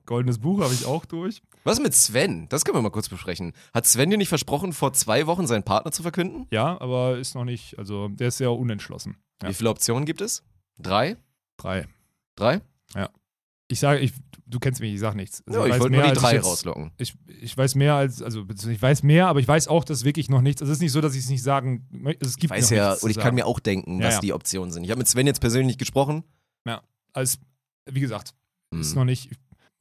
Goldenes 0.09 0.39
Buch 0.39 0.61
habe 0.63 0.73
ich 0.73 0.85
auch 0.85 1.05
durch. 1.05 1.41
Was 1.63 1.79
mit 1.79 1.93
Sven? 1.93 2.49
Das 2.49 2.65
können 2.65 2.75
wir 2.77 2.81
mal 2.81 2.89
kurz 2.89 3.07
besprechen. 3.09 3.53
Hat 3.75 3.85
Sven 3.85 4.09
dir 4.09 4.17
nicht 4.17 4.27
versprochen, 4.29 4.73
vor 4.73 4.91
zwei 4.93 5.27
Wochen 5.27 5.45
seinen 5.45 5.61
Partner 5.63 5.91
zu 5.91 6.01
verkünden? 6.01 6.47
Ja, 6.51 6.81
aber 6.81 7.19
ist 7.19 7.35
noch 7.35 7.45
nicht, 7.45 7.77
also 7.77 8.07
der 8.07 8.29
ist 8.29 8.37
sehr 8.37 8.51
unentschlossen. 8.51 9.17
Ja. 9.43 9.49
Wie 9.49 9.53
viele 9.53 9.69
Optionen 9.69 10.05
gibt 10.05 10.21
es? 10.21 10.41
Drei? 10.79 11.15
Drei. 11.57 11.87
Drei? 12.35 12.61
Ich 13.71 13.79
sage, 13.79 13.99
ich, 13.99 14.13
du 14.47 14.57
kennst 14.57 14.81
mich, 14.81 14.91
ich 14.95 14.99
sag 14.99 15.13
nichts. 15.13 15.43
Also 15.45 15.59
ja, 15.59 15.65
ich 15.67 15.73
weiß 15.73 15.79
wollte 15.81 15.91
mehr, 15.91 15.99
nur 15.99 16.05
die 16.05 16.09
als 16.09 16.17
ich 16.17 16.23
drei 16.23 16.33
jetzt- 16.37 16.45
rauslocken. 16.47 16.91
Ich, 16.97 17.13
ich 17.39 17.55
weiß 17.55 17.75
mehr 17.75 17.93
als, 17.93 18.19
also 18.23 18.43
ich 18.67 18.81
weiß 18.81 19.03
mehr, 19.03 19.27
aber 19.27 19.39
ich 19.41 19.47
weiß 19.47 19.67
auch, 19.67 19.83
dass 19.83 20.03
wirklich 20.05 20.27
noch 20.27 20.41
nichts. 20.41 20.63
Also 20.63 20.71
es 20.71 20.79
ist 20.79 20.81
nicht 20.81 20.91
so, 20.91 21.01
dass 21.01 21.13
ich 21.13 21.19
es 21.21 21.29
nicht 21.29 21.43
sagen 21.43 21.85
möchte. 21.91 22.25
Es 22.25 22.31
Ich 22.31 22.37
gibt 22.37 22.49
weiß 22.51 22.71
noch 22.71 22.77
ja, 22.77 22.93
und 22.93 23.11
ich 23.11 23.17
kann 23.19 23.35
mir 23.35 23.45
auch 23.45 23.59
denken, 23.59 23.99
Ja, 23.99 24.07
was 24.07 24.15
ja. 24.15 24.21
die 24.21 24.33
Optionen 24.33 24.71
sind. 24.71 24.85
Ich 24.85 24.89
habe 24.89 24.97
mit 24.97 25.07
Sven 25.07 25.27
jetzt 25.27 25.39
persönlich 25.39 25.77
gesprochen. 25.77 26.23
als, 27.13 27.37
wie 27.87 27.99
gesagt, 27.99 28.33
ist 28.71 28.89
Hm. 28.91 28.95
noch 28.95 29.05
nicht. 29.05 29.29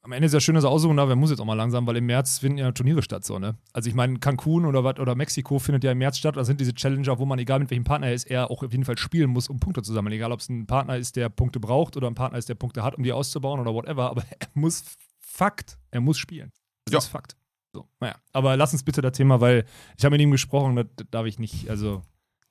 Am 0.09 0.13
Ende 0.13 0.25
ist 0.25 0.33
ja 0.33 0.39
schön, 0.39 0.55
dass 0.55 0.63
er 0.63 0.71
aussuchen 0.71 0.97
darf, 0.97 1.07
er 1.07 1.15
muss 1.15 1.29
jetzt 1.29 1.39
auch 1.39 1.45
mal 1.45 1.53
langsam, 1.53 1.85
weil 1.85 1.95
im 1.97 2.07
März 2.07 2.39
finden 2.39 2.57
ja 2.57 2.71
Turniere 2.71 3.03
statt, 3.03 3.23
so, 3.23 3.37
ne? 3.37 3.57
Also 3.73 3.89
ich 3.89 3.95
meine, 3.95 4.17
Cancun 4.17 4.65
oder 4.65 4.83
was 4.83 4.97
oder 4.97 5.13
Mexiko 5.13 5.59
findet 5.59 5.83
ja 5.83 5.91
im 5.91 5.99
März 5.99 6.17
statt, 6.17 6.35
da 6.35 6.43
sind 6.43 6.59
diese 6.59 6.73
Challenger, 6.73 7.19
wo 7.19 7.27
man, 7.27 7.37
egal 7.37 7.59
mit 7.59 7.69
welchem 7.69 7.83
Partner 7.83 8.07
er 8.07 8.13
ist, 8.15 8.25
er 8.25 8.49
auch 8.49 8.63
auf 8.63 8.71
jeden 8.71 8.85
Fall 8.85 8.97
spielen 8.97 9.29
muss, 9.29 9.49
um 9.49 9.59
Punkte 9.59 9.83
zu 9.83 9.93
sammeln. 9.93 10.13
Egal, 10.13 10.31
ob 10.31 10.39
es 10.39 10.49
ein 10.49 10.65
Partner 10.65 10.97
ist, 10.97 11.15
der 11.15 11.29
Punkte 11.29 11.59
braucht 11.59 11.95
oder 11.95 12.07
ein 12.07 12.15
Partner 12.15 12.39
ist, 12.39 12.49
der 12.49 12.55
Punkte 12.55 12.81
hat, 12.81 12.95
um 12.95 13.03
die 13.03 13.13
auszubauen 13.13 13.59
oder 13.59 13.71
whatever, 13.71 14.09
aber 14.09 14.23
er 14.39 14.47
muss 14.55 14.83
Fakt, 15.19 15.77
er 15.91 16.01
muss 16.01 16.17
spielen. 16.17 16.51
Das 16.85 16.93
Ja. 16.93 16.97
ist 16.97 17.07
Fakt. 17.07 17.37
So, 17.71 17.87
naja. 17.99 18.15
Aber 18.33 18.57
lass 18.57 18.73
uns 18.73 18.81
bitte 18.81 19.01
das 19.03 19.11
Thema, 19.11 19.39
weil 19.41 19.63
ich 19.95 20.03
habe 20.03 20.13
mit 20.15 20.21
ihm 20.21 20.31
gesprochen, 20.31 20.75
das, 20.75 20.85
das 20.95 21.05
darf 21.11 21.27
ich 21.27 21.37
nicht, 21.37 21.69
also, 21.69 22.01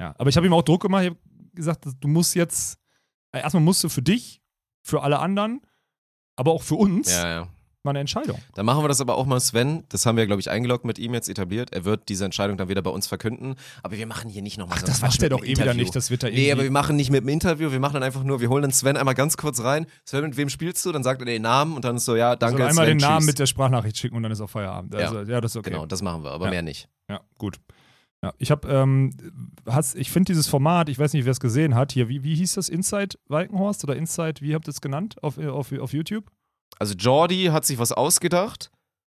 ja. 0.00 0.14
Aber 0.16 0.30
ich 0.30 0.36
habe 0.36 0.46
ihm 0.46 0.52
auch 0.52 0.62
Druck 0.62 0.82
gemacht, 0.82 1.02
ich 1.02 1.08
habe 1.10 1.18
gesagt, 1.54 1.84
du 1.98 2.06
musst 2.06 2.36
jetzt, 2.36 2.78
äh, 3.32 3.40
erstmal 3.40 3.64
musst 3.64 3.82
du 3.82 3.88
für 3.88 4.02
dich, 4.02 4.40
für 4.84 5.02
alle 5.02 5.18
anderen, 5.18 5.60
aber 6.38 6.52
auch 6.52 6.62
für 6.62 6.76
uns 6.76 7.10
Ja, 7.10 7.28
ja. 7.28 7.48
mal 7.82 7.90
eine 7.90 8.00
Entscheidung. 8.00 8.38
Dann 8.54 8.66
machen 8.66 8.82
wir 8.84 8.88
das 8.88 9.00
aber 9.00 9.16
auch 9.16 9.24
mal, 9.26 9.40
Sven. 9.40 9.84
Das 9.88 10.04
haben 10.06 10.16
wir, 10.16 10.26
glaube 10.26 10.40
ich, 10.40 10.50
eingeloggt 10.50 10.84
mit 10.84 10.98
ihm 10.98 11.14
jetzt 11.14 11.28
etabliert. 11.28 11.72
Er 11.72 11.84
wird 11.84 12.08
diese 12.08 12.24
Entscheidung 12.24 12.56
dann 12.56 12.68
wieder 12.68 12.82
bei 12.82 12.90
uns 12.90 13.06
verkünden. 13.06 13.54
Aber 13.82 13.96
wir 13.96 14.06
machen 14.06 14.28
hier 14.30 14.42
nicht 14.42 14.58
nochmal 14.58 14.76
Ach, 14.76 14.80
so 14.82 14.86
das 14.86 15.00
macht 15.00 15.22
er 15.22 15.28
doch 15.30 15.42
eh 15.44 15.48
wieder 15.50 15.74
nicht, 15.74 15.94
das 15.96 16.10
wird 16.10 16.22
er 16.22 16.30
Nee, 16.30 16.52
aber 16.52 16.62
wir 16.62 16.70
machen 16.70 16.96
nicht 16.96 17.10
mit 17.10 17.22
dem 17.22 17.28
Interview, 17.28 17.70
wir 17.72 17.80
machen 17.80 17.94
dann 17.94 18.02
einfach 18.02 18.24
nur, 18.24 18.40
wir 18.40 18.48
holen 18.50 18.62
den 18.62 18.72
Sven 18.72 18.96
einmal 18.96 19.14
ganz 19.14 19.36
kurz 19.36 19.62
rein. 19.62 19.86
Sven, 20.04 20.24
mit 20.24 20.36
wem 20.36 20.48
spielst 20.48 20.84
du? 20.86 20.92
Dann 20.92 21.02
sagt 21.02 21.20
er 21.22 21.26
den 21.26 21.42
Namen 21.42 21.74
und 21.76 21.84
dann 21.84 21.96
ist 21.96 22.04
so, 22.04 22.14
ja, 22.16 22.36
danke, 22.36 22.62
also 22.64 22.68
einmal 22.80 22.86
Sven, 22.86 22.98
den 22.98 23.02
Namen 23.02 23.18
tschüss. 23.20 23.26
mit 23.26 23.38
der 23.38 23.46
Sprachnachricht 23.46 23.96
schicken 23.96 24.16
und 24.16 24.22
dann 24.22 24.32
ist 24.32 24.40
auch 24.40 24.50
Feierabend. 24.50 24.94
Also, 24.94 25.22
ja, 25.22 25.40
das 25.40 25.52
ist 25.52 25.56
okay. 25.56 25.70
Genau, 25.70 25.86
das 25.86 26.02
machen 26.02 26.22
wir, 26.24 26.30
aber 26.32 26.46
Ja. 26.46 26.50
mehr 26.50 26.62
nicht. 26.62 26.88
Ja, 27.08 27.20
gut. 27.38 27.58
Ja, 28.24 28.32
ich 28.38 28.50
habe, 28.50 28.66
ähm, 28.68 29.10
ich 29.94 30.10
finde 30.10 30.32
dieses 30.32 30.48
Format, 30.48 30.88
ich 30.88 30.98
weiß 30.98 31.12
nicht, 31.12 31.24
wer 31.24 31.30
es 31.32 31.38
gesehen 31.40 31.74
hat, 31.76 31.92
hier, 31.92 32.08
wie, 32.08 32.24
wie 32.24 32.34
hieß 32.34 32.54
das? 32.54 32.68
Inside 32.68 33.16
Walkenhorst 33.28 33.84
oder 33.84 33.94
Inside, 33.94 34.40
wie 34.40 34.54
habt 34.54 34.66
ihr 34.66 34.72
es 34.72 34.80
genannt 34.80 35.22
auf, 35.22 35.38
auf, 35.38 35.70
auf 35.72 35.92
YouTube? 35.92 36.24
Also 36.80 36.94
Jordi 36.94 37.46
hat 37.52 37.64
sich 37.64 37.78
was 37.78 37.92
ausgedacht. 37.92 38.70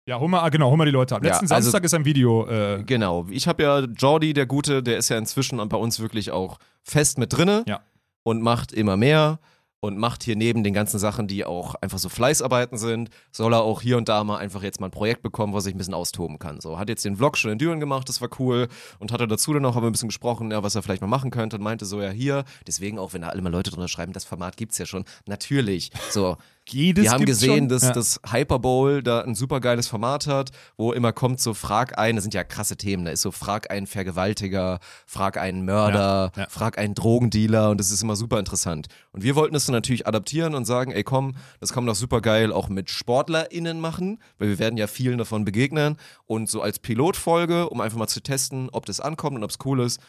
Ja, 0.07 0.19
hol 0.19 0.29
mal, 0.29 0.41
ah, 0.41 0.49
genau, 0.51 0.71
hol 0.71 0.77
mal 0.77 0.85
die 0.87 0.91
Leute 0.91 1.15
ab. 1.17 1.25
Ja, 1.25 1.31
Letzten 1.31 1.51
also- 1.53 1.71
Samstag 1.71 1.85
ist 1.85 1.95
ein 1.95 2.05
Video. 2.05 2.47
Äh, 2.49 2.83
Genau. 2.85 3.27
Ich 3.31 3.47
habe 3.49 3.63
ja 3.63 3.79
Jordi, 3.81 4.33
der 4.35 4.47
Gute, 4.47 4.83
der 4.83 4.99
ist 4.99 5.09
ja 5.09 5.17
inzwischen 5.19 5.67
bei 5.69 5.77
uns 5.77 6.01
wirklich 6.01 6.31
auch 6.31 6.59
fest 6.83 7.19
mit 7.19 7.33
drinne 7.33 7.65
Ja. 7.67 7.81
und 8.23 8.43
macht 8.43 8.73
immer 8.73 8.97
mehr 8.97 9.39
und 9.81 9.97
macht 9.99 10.23
hier 10.23 10.37
neben 10.37 10.63
den 10.63 10.75
ganzen 10.75 10.99
Sachen, 10.99 11.27
die 11.27 11.45
auch 11.45 11.75
einfach 11.77 11.99
so 11.99 12.09
Fleißarbeiten 12.09 12.79
sind, 12.79 13.11
soll 13.33 13.55
er 13.55 13.63
auch 13.63 13.81
hier 13.81 13.97
und 13.97 14.09
da 14.09 14.23
mal 14.25 14.37
einfach 14.39 14.63
jetzt 14.63 14.81
mal 14.81 14.89
ein 14.89 14.93
Projekt 14.93 15.23
bekommen, 15.23 15.53
wo 15.53 15.59
er 15.59 15.63
sich 15.63 15.75
ein 15.75 15.79
bisschen 15.79 15.95
austoben 15.95 16.39
kann. 16.39 16.61
So, 16.61 16.79
hat 16.79 16.89
jetzt 16.89 17.05
den 17.05 17.17
Vlog 17.17 17.37
schon 17.37 17.51
in 17.51 17.59
Düren 17.59 17.81
gemacht, 17.81 18.09
das 18.09 18.21
war 18.21 18.29
cool 18.39 18.69
und 18.99 19.13
hatte 19.13 19.27
dazu 19.27 19.53
dann 19.55 19.65
auch 19.65 19.77
ein 19.77 19.93
bisschen 19.93 20.09
gesprochen, 20.09 20.51
ja, 20.51 20.63
was 20.63 20.75
er 20.75 20.83
vielleicht 20.83 21.01
mal 21.01 21.09
machen 21.09 21.31
könnte 21.31 21.57
und 21.57 21.63
meinte 21.63 21.87
so, 21.87 22.01
ja, 22.01 22.11
hier, 22.11 22.45
deswegen 22.67 22.99
auch, 22.99 23.15
wenn 23.15 23.23
da 23.23 23.29
alle 23.29 23.43
mal 23.43 23.51
Leute 23.51 23.71
drunter 23.71 23.89
schreiben, 23.89 24.13
das 24.13 24.25
Format 24.25 24.57
gibt's 24.57 24.79
ja 24.79 24.87
schon. 24.87 25.05
Natürlich. 25.27 25.91
So, 26.11 26.37
jedes 26.69 27.05
wir 27.05 27.11
haben 27.11 27.25
gesehen, 27.25 27.59
schon. 27.59 27.69
dass 27.69 27.83
ja. 27.83 27.93
das 27.93 28.21
Hyper 28.31 28.59
Bowl 28.59 29.03
da 29.03 29.23
ein 29.23 29.35
super 29.35 29.61
geiles 29.61 29.89
Format 29.89 30.27
hat, 30.27 30.51
wo 30.77 30.93
immer 30.93 31.13
kommt 31.13 31.41
so 31.41 31.55
Frag 31.55 31.99
einen, 31.99 32.17
das 32.17 32.25
sind 32.25 32.35
ja 32.35 32.45
krasse 32.45 32.77
Themen, 32.77 33.05
da 33.05 33.11
ist 33.11 33.23
so 33.23 33.31
Frag 33.31 33.71
einen 33.71 33.87
Vergewaltiger, 33.87 34.79
Frag 35.07 35.37
einen 35.37 35.65
Mörder, 35.65 36.33
Ja, 36.37 36.43
ja. 36.43 36.49
Frag 36.49 36.79
einen 36.79 36.95
Drogendealer 36.95 37.71
und 37.71 37.81
das 37.81 37.91
ist 37.91 38.03
immer 38.03 38.17
super 38.17 38.39
interessant. 38.39 38.87
Und 39.13 39.23
wir 39.23 39.35
wollten 39.35 39.55
das 39.55 39.67
dann 39.67 39.75
natürlich 39.75 40.07
adaptieren 40.07 40.55
und 40.55 40.65
sagen, 40.65 40.93
ey 40.93 41.03
komm, 41.03 41.35
das 41.61 41.73
kann 41.73 41.85
man 41.85 41.93
doch 41.93 41.99
super 41.99 42.21
geil 42.21 42.53
auch 42.53 42.69
mit 42.69 42.91
SportlerInnen 42.91 43.81
machen, 43.81 44.19
weil 44.39 44.49
wir 44.49 44.59
werden 44.59 44.77
ja 44.77 44.87
vielen 44.87 45.19
davon 45.19 45.45
begegnen 45.45 45.97
und 46.27 46.49
so 46.49 46.63
als 46.63 46.79
Pilotfolge, 46.79 47.69
um 47.69 47.81
einfach 47.81 47.99
mal 47.99 48.09
zu 48.09 48.23
testen, 48.23 48.69
ob 48.71 48.87
das 48.87 49.01
ankommt 49.01 49.37
und 49.37 49.45
ob 49.45 49.51
es 49.51 49.59
cool 49.65 49.81
ist, 49.81 50.01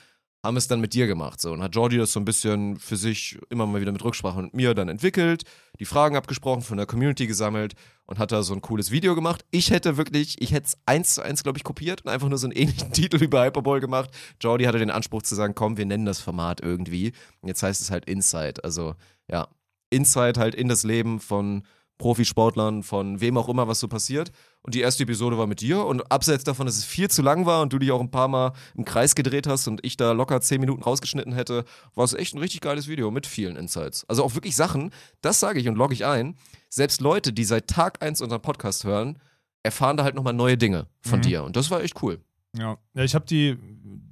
haben 0.43 0.57
es 0.57 0.67
dann 0.67 0.81
mit 0.81 0.93
dir 0.93 1.07
gemacht. 1.07 1.39
So. 1.39 1.51
Und 1.51 1.61
hat 1.61 1.75
Jordi 1.75 1.97
das 1.97 2.11
so 2.11 2.19
ein 2.19 2.25
bisschen 2.25 2.77
für 2.79 2.97
sich 2.97 3.37
immer 3.49 3.65
mal 3.65 3.81
wieder 3.81 3.91
mit 3.91 4.03
Rücksprache 4.03 4.41
mit 4.41 4.53
mir 4.53 4.73
dann 4.73 4.89
entwickelt, 4.89 5.43
die 5.81 5.85
Fragen 5.85 6.15
abgesprochen, 6.15 6.61
von 6.61 6.77
der 6.77 6.85
Community 6.85 7.25
gesammelt 7.25 7.73
und 8.05 8.19
hat 8.19 8.31
da 8.31 8.43
so 8.43 8.53
ein 8.53 8.61
cooles 8.61 8.91
Video 8.91 9.15
gemacht. 9.15 9.43
Ich 9.49 9.71
hätte 9.71 9.97
wirklich, 9.97 10.39
ich 10.39 10.51
hätte 10.51 10.67
es 10.67 10.77
eins 10.85 11.15
zu 11.15 11.23
eins, 11.23 11.41
glaube 11.41 11.57
ich, 11.57 11.63
kopiert 11.63 12.03
und 12.05 12.11
einfach 12.11 12.29
nur 12.29 12.37
so 12.37 12.45
einen 12.45 12.55
ähnlichen 12.55 12.91
Titel 12.93 13.17
über 13.23 13.43
Hyperbowl 13.43 13.79
gemacht. 13.79 14.11
Jordi 14.39 14.65
hatte 14.65 14.77
den 14.77 14.91
Anspruch 14.91 15.23
zu 15.23 15.33
sagen, 15.33 15.55
komm, 15.55 15.77
wir 15.77 15.87
nennen 15.87 16.05
das 16.05 16.19
Format 16.19 16.61
irgendwie. 16.61 17.13
Und 17.41 17.47
jetzt 17.47 17.63
heißt 17.63 17.81
es 17.81 17.89
halt 17.89 18.05
Inside. 18.05 18.63
Also 18.63 18.93
ja, 19.27 19.47
Inside 19.89 20.39
halt 20.39 20.53
in 20.53 20.67
das 20.67 20.83
Leben 20.83 21.19
von 21.19 21.63
Profisportlern, 21.97 22.83
von 22.83 23.19
wem 23.19 23.35
auch 23.39 23.49
immer, 23.49 23.67
was 23.67 23.79
so 23.79 23.87
passiert. 23.87 24.31
Und 24.63 24.75
die 24.75 24.81
erste 24.81 25.03
Episode 25.03 25.37
war 25.37 25.47
mit 25.47 25.61
dir. 25.61 25.83
Und 25.85 26.11
abseits 26.11 26.43
davon, 26.43 26.67
dass 26.67 26.77
es 26.77 26.85
viel 26.85 27.09
zu 27.09 27.21
lang 27.23 27.45
war 27.47 27.61
und 27.61 27.73
du 27.73 27.79
dich 27.79 27.91
auch 27.91 27.99
ein 27.99 28.11
paar 28.11 28.27
Mal 28.27 28.53
im 28.75 28.85
Kreis 28.85 29.15
gedreht 29.15 29.47
hast 29.47 29.67
und 29.67 29.83
ich 29.83 29.97
da 29.97 30.11
locker 30.11 30.39
zehn 30.41 30.61
Minuten 30.61 30.83
rausgeschnitten 30.83 31.33
hätte, 31.33 31.65
war 31.95 32.05
es 32.05 32.13
echt 32.13 32.35
ein 32.35 32.39
richtig 32.39 32.61
geiles 32.61 32.87
Video 32.87 33.09
mit 33.09 33.25
vielen 33.25 33.55
Insights. 33.55 34.05
Also 34.07 34.23
auch 34.23 34.35
wirklich 34.35 34.55
Sachen, 34.55 34.91
das 35.21 35.39
sage 35.39 35.59
ich 35.59 35.67
und 35.67 35.75
logge 35.75 35.93
ich 35.95 36.05
ein. 36.05 36.35
Selbst 36.69 37.01
Leute, 37.01 37.33
die 37.33 37.43
seit 37.43 37.67
Tag 37.67 38.03
eins 38.03 38.21
unseren 38.21 38.41
Podcast 38.41 38.83
hören, 38.83 39.17
erfahren 39.63 39.97
da 39.97 40.03
halt 40.03 40.15
nochmal 40.15 40.33
neue 40.33 40.57
Dinge 40.57 40.87
von 41.01 41.19
Mhm. 41.19 41.23
dir. 41.23 41.43
Und 41.43 41.55
das 41.55 41.71
war 41.71 41.81
echt 41.81 42.01
cool. 42.03 42.19
Ja, 42.55 42.77
ja 42.93 43.03
ich 43.03 43.15
habe 43.15 43.25
die, 43.25 43.57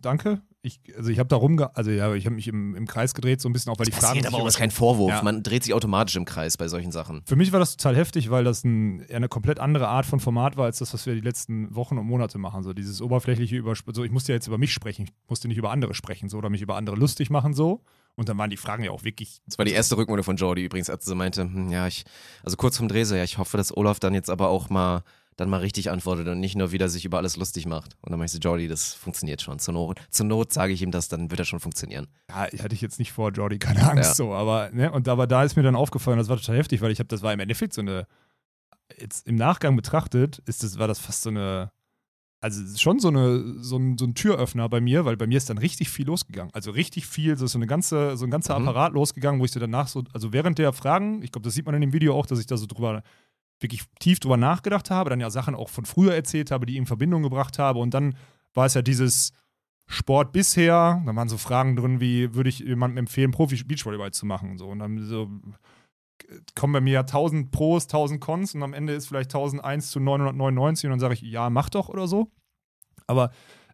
danke. 0.01 0.41
Ich, 0.61 0.81
also 0.97 1.09
ich 1.09 1.19
habe 1.19 1.29
da 1.29 1.37
rumge, 1.37 1.73
also 1.75 1.89
ja, 1.89 2.13
ich 2.15 2.25
habe 2.25 2.35
mich 2.35 2.47
im, 2.49 2.75
im 2.75 2.85
Kreis 2.85 3.13
gedreht, 3.13 3.39
so 3.39 3.47
ein 3.47 3.53
bisschen 3.53 3.71
auch, 3.71 3.79
weil 3.79 3.85
die 3.85 3.93
Fragen. 3.93 4.25
Aber 4.25 4.37
auch 4.37 4.47
ist 4.47 4.57
kein 4.57 4.71
Vorwurf. 4.71 5.09
Ja. 5.09 5.23
Man 5.23 5.41
dreht 5.41 5.63
sich 5.63 5.73
automatisch 5.73 6.17
im 6.17 6.25
Kreis 6.25 6.57
bei 6.57 6.67
solchen 6.67 6.91
Sachen. 6.91 7.21
Für 7.25 7.37
mich 7.37 7.53
war 7.53 7.61
das 7.61 7.77
total 7.77 7.95
heftig, 7.95 8.29
weil 8.29 8.43
das 8.43 8.65
ein, 8.65 9.05
eine 9.09 9.29
komplett 9.29 9.61
andere 9.61 9.87
Art 9.87 10.05
von 10.05 10.19
Format 10.19 10.57
war, 10.57 10.65
als 10.65 10.79
das, 10.79 10.93
was 10.93 11.05
wir 11.05 11.15
die 11.15 11.21
letzten 11.21 11.73
Wochen 11.75 11.97
und 11.97 12.05
Monate 12.05 12.37
machen. 12.39 12.63
So 12.63 12.73
dieses 12.73 13.01
oberflächliche 13.01 13.55
über, 13.55 13.73
so 13.93 14.03
ich 14.03 14.11
musste 14.11 14.33
ja 14.33 14.35
jetzt 14.35 14.47
über 14.47 14.57
mich 14.57 14.73
sprechen, 14.73 15.05
ich 15.05 15.13
musste 15.29 15.47
nicht 15.47 15.57
über 15.57 15.71
andere 15.71 15.93
sprechen, 15.93 16.27
so 16.27 16.37
oder 16.37 16.49
mich 16.49 16.61
über 16.61 16.75
andere 16.75 16.97
lustig 16.97 17.29
machen, 17.29 17.53
so. 17.53 17.81
Und 18.15 18.27
dann 18.27 18.37
waren 18.37 18.49
die 18.49 18.57
Fragen 18.57 18.83
ja 18.83 18.91
auch 18.91 19.05
wirklich. 19.05 19.41
Das 19.45 19.57
war 19.57 19.63
die 19.63 19.71
erste 19.71 19.95
Rückmeldung 19.95 20.25
von 20.25 20.35
Jordi 20.35 20.65
übrigens, 20.65 20.89
als 20.89 21.05
sie 21.05 21.15
meinte, 21.15 21.43
hm, 21.43 21.69
ja, 21.69 21.87
ich, 21.87 22.03
also 22.43 22.57
kurz 22.57 22.75
vom 22.75 22.89
Dreh 22.89 23.05
so, 23.05 23.15
ja, 23.15 23.23
ich 23.23 23.37
hoffe, 23.37 23.55
dass 23.55 23.75
Olaf 23.75 24.01
dann 24.01 24.13
jetzt 24.13 24.29
aber 24.29 24.49
auch 24.49 24.69
mal, 24.69 25.03
dann 25.39 25.49
mal 25.49 25.61
richtig 25.61 25.89
antwortet 25.89 26.27
und 26.27 26.39
nicht 26.39 26.55
nur 26.55 26.71
wieder 26.71 26.89
sich 26.89 27.05
über 27.05 27.17
alles 27.17 27.37
lustig 27.37 27.65
macht. 27.65 27.95
Und 28.01 28.11
dann 28.11 28.21
ich 28.21 28.31
so, 28.31 28.39
Jordi, 28.39 28.67
das 28.67 28.93
funktioniert 28.93 29.41
schon. 29.41 29.57
Zur 29.59 29.73
Not, 29.73 29.99
zur 30.09 30.25
Not 30.25 30.51
sage 30.51 30.73
ich 30.73 30.81
ihm 30.81 30.91
das, 30.91 31.07
dann 31.07 31.31
wird 31.31 31.39
er 31.39 31.45
schon 31.45 31.59
funktionieren. 31.59 32.07
Ja, 32.29 32.35
hatte 32.43 32.73
ich 32.75 32.81
jetzt 32.81 32.99
nicht 32.99 33.11
vor, 33.13 33.31
Jordi, 33.31 33.57
keine 33.59 33.89
Angst 33.89 34.09
Ja. 34.09 34.13
so, 34.15 34.33
aber, 34.33 34.69
ne, 34.71 34.91
und 34.91 35.07
aber 35.07 35.27
da 35.27 35.43
ist 35.43 35.55
mir 35.55 35.63
dann 35.63 35.75
aufgefallen, 35.75 36.17
das 36.17 36.27
war 36.27 36.37
total 36.37 36.57
heftig, 36.57 36.81
weil 36.81 36.91
ich 36.91 36.99
habe, 36.99 37.07
das 37.07 37.21
war 37.21 37.31
im 37.33 37.39
Endeffekt 37.39 37.73
so 37.73 37.81
eine, 37.81 38.05
jetzt 38.99 39.27
im 39.27 39.35
Nachgang 39.35 39.75
betrachtet, 39.75 40.39
ist 40.45 40.63
das, 40.63 40.77
war 40.77 40.87
das 40.87 40.99
fast 40.99 41.21
so 41.21 41.29
eine, 41.29 41.71
also 42.41 42.61
schon 42.77 42.99
so, 42.99 43.09
eine, 43.09 43.61
so, 43.63 43.77
ein, 43.77 43.97
so 43.97 44.05
ein 44.05 44.15
Türöffner 44.15 44.67
bei 44.69 44.81
mir, 44.81 45.05
weil 45.05 45.17
bei 45.17 45.27
mir 45.27 45.37
ist 45.37 45.49
dann 45.49 45.57
richtig 45.57 45.89
viel 45.89 46.05
losgegangen. 46.07 46.53
Also 46.53 46.71
richtig 46.71 47.05
viel, 47.05 47.37
so 47.37 47.45
ist 47.45 47.51
so 47.51 47.59
eine 47.59 47.67
ganze, 47.67 48.15
so 48.17 48.25
ein 48.25 48.31
ganzer 48.31 48.57
Mhm. 48.57 48.67
Apparat 48.67 48.93
losgegangen, 48.93 49.39
wo 49.41 49.45
ich 49.45 49.51
so 49.51 49.59
danach 49.59 49.87
so, 49.87 50.03
also 50.13 50.31
während 50.33 50.57
der 50.57 50.71
Fragen, 50.73 51.21
ich 51.21 51.31
glaube, 51.31 51.45
das 51.45 51.53
sieht 51.53 51.65
man 51.65 51.75
in 51.75 51.81
dem 51.81 51.93
Video 51.93 52.15
auch, 52.15 52.25
dass 52.25 52.39
ich 52.39 52.45
da 52.45 52.55
so 52.57 52.65
drüber, 52.65 53.03
wirklich 53.59 53.83
tief 53.99 54.19
drüber 54.19 54.37
nachgedacht 54.37 54.89
habe, 54.89 55.09
dann 55.09 55.19
ja 55.19 55.29
Sachen 55.29 55.55
auch 55.55 55.69
von 55.69 55.85
früher 55.85 56.13
erzählt 56.13 56.51
habe, 56.51 56.65
die 56.65 56.77
in 56.77 56.85
Verbindung 56.85 57.23
gebracht 57.23 57.59
habe 57.59 57.79
und 57.79 57.93
dann 57.93 58.15
war 58.53 58.65
es 58.65 58.73
ja 58.73 58.81
dieses 58.81 59.31
Sport 59.87 60.31
bisher, 60.31 61.01
da 61.05 61.15
waren 61.15 61.29
so 61.29 61.37
Fragen 61.37 61.75
drin, 61.75 61.99
wie 61.99 62.33
würde 62.35 62.49
ich 62.49 62.59
jemandem 62.59 62.97
empfehlen, 62.97 63.31
Profi-Beachvolleyball 63.31 64.11
zu 64.11 64.25
machen 64.25 64.51
und 64.51 64.57
so 64.57 64.67
und 64.67 64.79
dann 64.79 65.03
so 65.03 65.29
kommen 66.55 66.73
bei 66.73 66.81
mir 66.81 66.93
ja 66.93 66.99
1000 67.01 67.51
Pros, 67.51 67.85
1000 67.85 68.21
Cons 68.21 68.55
und 68.55 68.63
am 68.63 68.73
Ende 68.73 68.93
ist 68.93 69.07
vielleicht 69.07 69.33
1001 69.33 69.91
zu 69.91 69.99
999 69.99 70.85
und 70.85 70.91
dann 70.91 70.99
sage 70.99 71.13
ich, 71.15 71.21
ja, 71.21 71.49
mach 71.49 71.69
doch 71.69 71.89
oder 71.89 72.07
so. 72.07 72.31
Aber 73.07 73.31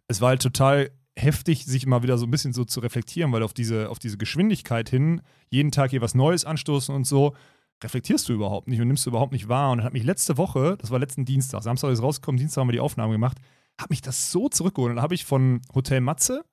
es 0.08 0.20
war 0.20 0.30
halt 0.30 0.42
total 0.42 0.90
heftig, 1.18 1.64
sich 1.64 1.86
mal 1.86 2.02
wieder 2.02 2.18
so 2.18 2.26
ein 2.26 2.30
bisschen 2.30 2.52
so 2.52 2.64
zu 2.64 2.80
reflektieren, 2.80 3.32
weil 3.32 3.42
auf 3.42 3.54
diese, 3.54 3.90
auf 3.90 3.98
diese 3.98 4.18
Geschwindigkeit 4.18 4.88
hin, 4.88 5.22
jeden 5.48 5.72
Tag 5.72 5.90
hier 5.90 6.02
was 6.02 6.14
Neues 6.14 6.44
anstoßen 6.44 6.94
und 6.94 7.06
so, 7.06 7.34
reflektierst 7.82 8.28
du 8.28 8.32
überhaupt 8.32 8.68
nicht 8.68 8.80
und 8.80 8.88
nimmst 8.88 9.04
du 9.06 9.10
überhaupt 9.10 9.32
nicht 9.32 9.48
wahr. 9.48 9.70
Und 9.70 9.78
dann 9.78 9.86
hat 9.86 9.92
mich 9.92 10.04
letzte 10.04 10.36
Woche, 10.36 10.76
das 10.78 10.90
war 10.90 10.98
letzten 10.98 11.24
Dienstag, 11.24 11.62
Samstag 11.62 11.90
ist 11.90 12.02
rausgekommen, 12.02 12.38
Dienstag 12.38 12.60
haben 12.60 12.68
wir 12.68 12.72
die 12.72 12.80
Aufnahme 12.80 13.12
gemacht, 13.12 13.38
hat 13.78 13.90
mich 13.90 14.02
das 14.02 14.30
so 14.32 14.48
zurückgeholt. 14.48 14.90
Und 14.90 14.96
dann 14.96 15.02
habe 15.02 15.14
ich 15.14 15.24
von 15.24 15.60
Hotel 15.74 16.00
Matze, 16.00 16.44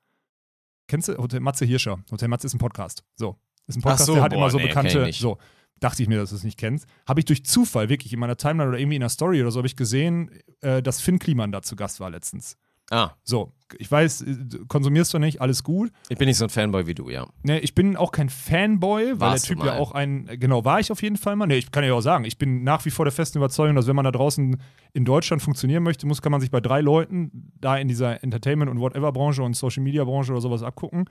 kennst 0.88 1.08
du 1.08 1.18
Hotel 1.18 1.40
Matze 1.40 1.66
Hirscher? 1.66 2.00
Hotel 2.12 2.28
Matze 2.28 2.48
ist 2.48 2.54
ein 2.54 2.60
Podcast. 2.60 3.04
So. 3.16 3.38
Ist 3.68 3.78
ein 3.78 3.82
Podcast, 3.82 4.06
so, 4.06 4.16
der 4.16 4.24
hat 4.24 4.32
boah, 4.32 4.38
immer 4.38 4.50
so 4.50 4.58
nee, 4.58 4.68
bekannte, 4.68 5.10
so, 5.14 5.38
dachte 5.80 6.04
ich 6.04 6.10
mir, 6.10 6.18
dass 6.18 6.32
du 6.32 6.36
es 6.36 6.44
nicht 6.44 6.58
kennst. 6.58 6.86
Habe 7.08 7.22
ich 7.22 7.26
durch 7.26 7.46
Zufall 7.46 7.90
wirklich 7.90 8.12
in 8.14 8.20
meiner 8.20 8.36
Timeline 8.36 8.70
oder 8.70 8.80
irgendwie 8.80 8.98
in 8.98 9.04
einer 9.04 9.10
Story 9.10 9.42
oder 9.42 9.52
so 9.52 9.60
habe 9.60 9.68
ich 9.68 9.76
gesehen, 9.76 10.32
äh, 10.62 10.82
dass 10.82 11.00
Finn 11.02 11.20
Kliman 11.20 11.52
da 11.52 11.62
zu 11.62 11.76
Gast 11.76 12.00
war 12.00 12.10
letztens. 12.10 12.58
Ah, 12.92 13.12
So, 13.24 13.54
ich 13.80 13.90
weiß, 13.90 14.22
äh, 14.22 14.36
konsumierst 14.68 15.14
du 15.14 15.20
nicht, 15.20 15.42
alles 15.42 15.64
gut. 15.64 15.92
ich 16.10 16.18
bin 16.18 16.28
nicht 16.28 16.38
so 16.38 16.46
ein 16.46 16.50
Fanboy 16.50 16.86
wie 16.86 16.94
du, 16.94 17.10
ja. 17.10 17.26
Ne, 17.42 17.60
ich 17.60 17.74
bin 17.74 17.96
auch 17.98 18.12
kein 18.12 18.30
Fanboy, 18.30 19.14
weil 19.14 19.20
Warst 19.32 19.50
der 19.50 19.56
Typ 19.56 19.66
ja 19.66 19.78
auch 19.78 19.94
ein, 19.94 20.28
genau, 20.40 20.64
war 20.66 20.80
ich 20.80 20.92
auf 20.92 21.02
jeden 21.02 21.18
Fall 21.18 21.36
mal. 21.36 21.48
Ne, 21.48 21.56
ich 21.56 21.72
kann 21.72 21.84
ja 21.84 21.94
auch 21.94 22.02
sagen, 22.02 22.26
ich 22.26 22.38
bin 22.38 22.64
nach 22.64 22.86
wie 22.86 22.92
vor 22.92 23.06
der 23.06 23.12
festen 23.12 23.38
Überzeugung, 23.40 23.76
dass 23.76 23.88
wenn 23.88 23.96
man 23.96 24.06
da 24.06 24.12
draußen 24.12 24.58
in 24.94 25.06
Deutschland 25.06 25.42
funktionieren 25.42 25.82
möchte, 25.84 26.06
muss, 26.06 26.22
kann 26.22 26.32
man 26.32 26.42
sich 26.42 26.52
bei 26.52 26.60
drei 26.62 26.82
Leuten 26.82 27.52
da 27.60 27.78
in 27.78 27.88
dieser 27.88 28.22
Entertainment- 28.24 28.70
und 28.70 28.80
Whatever-Branche 28.80 29.42
und 29.42 29.56
Social-Media-Branche 29.56 30.32
oder 30.32 30.42
sowas 30.42 30.62
abgucken. 30.62 31.10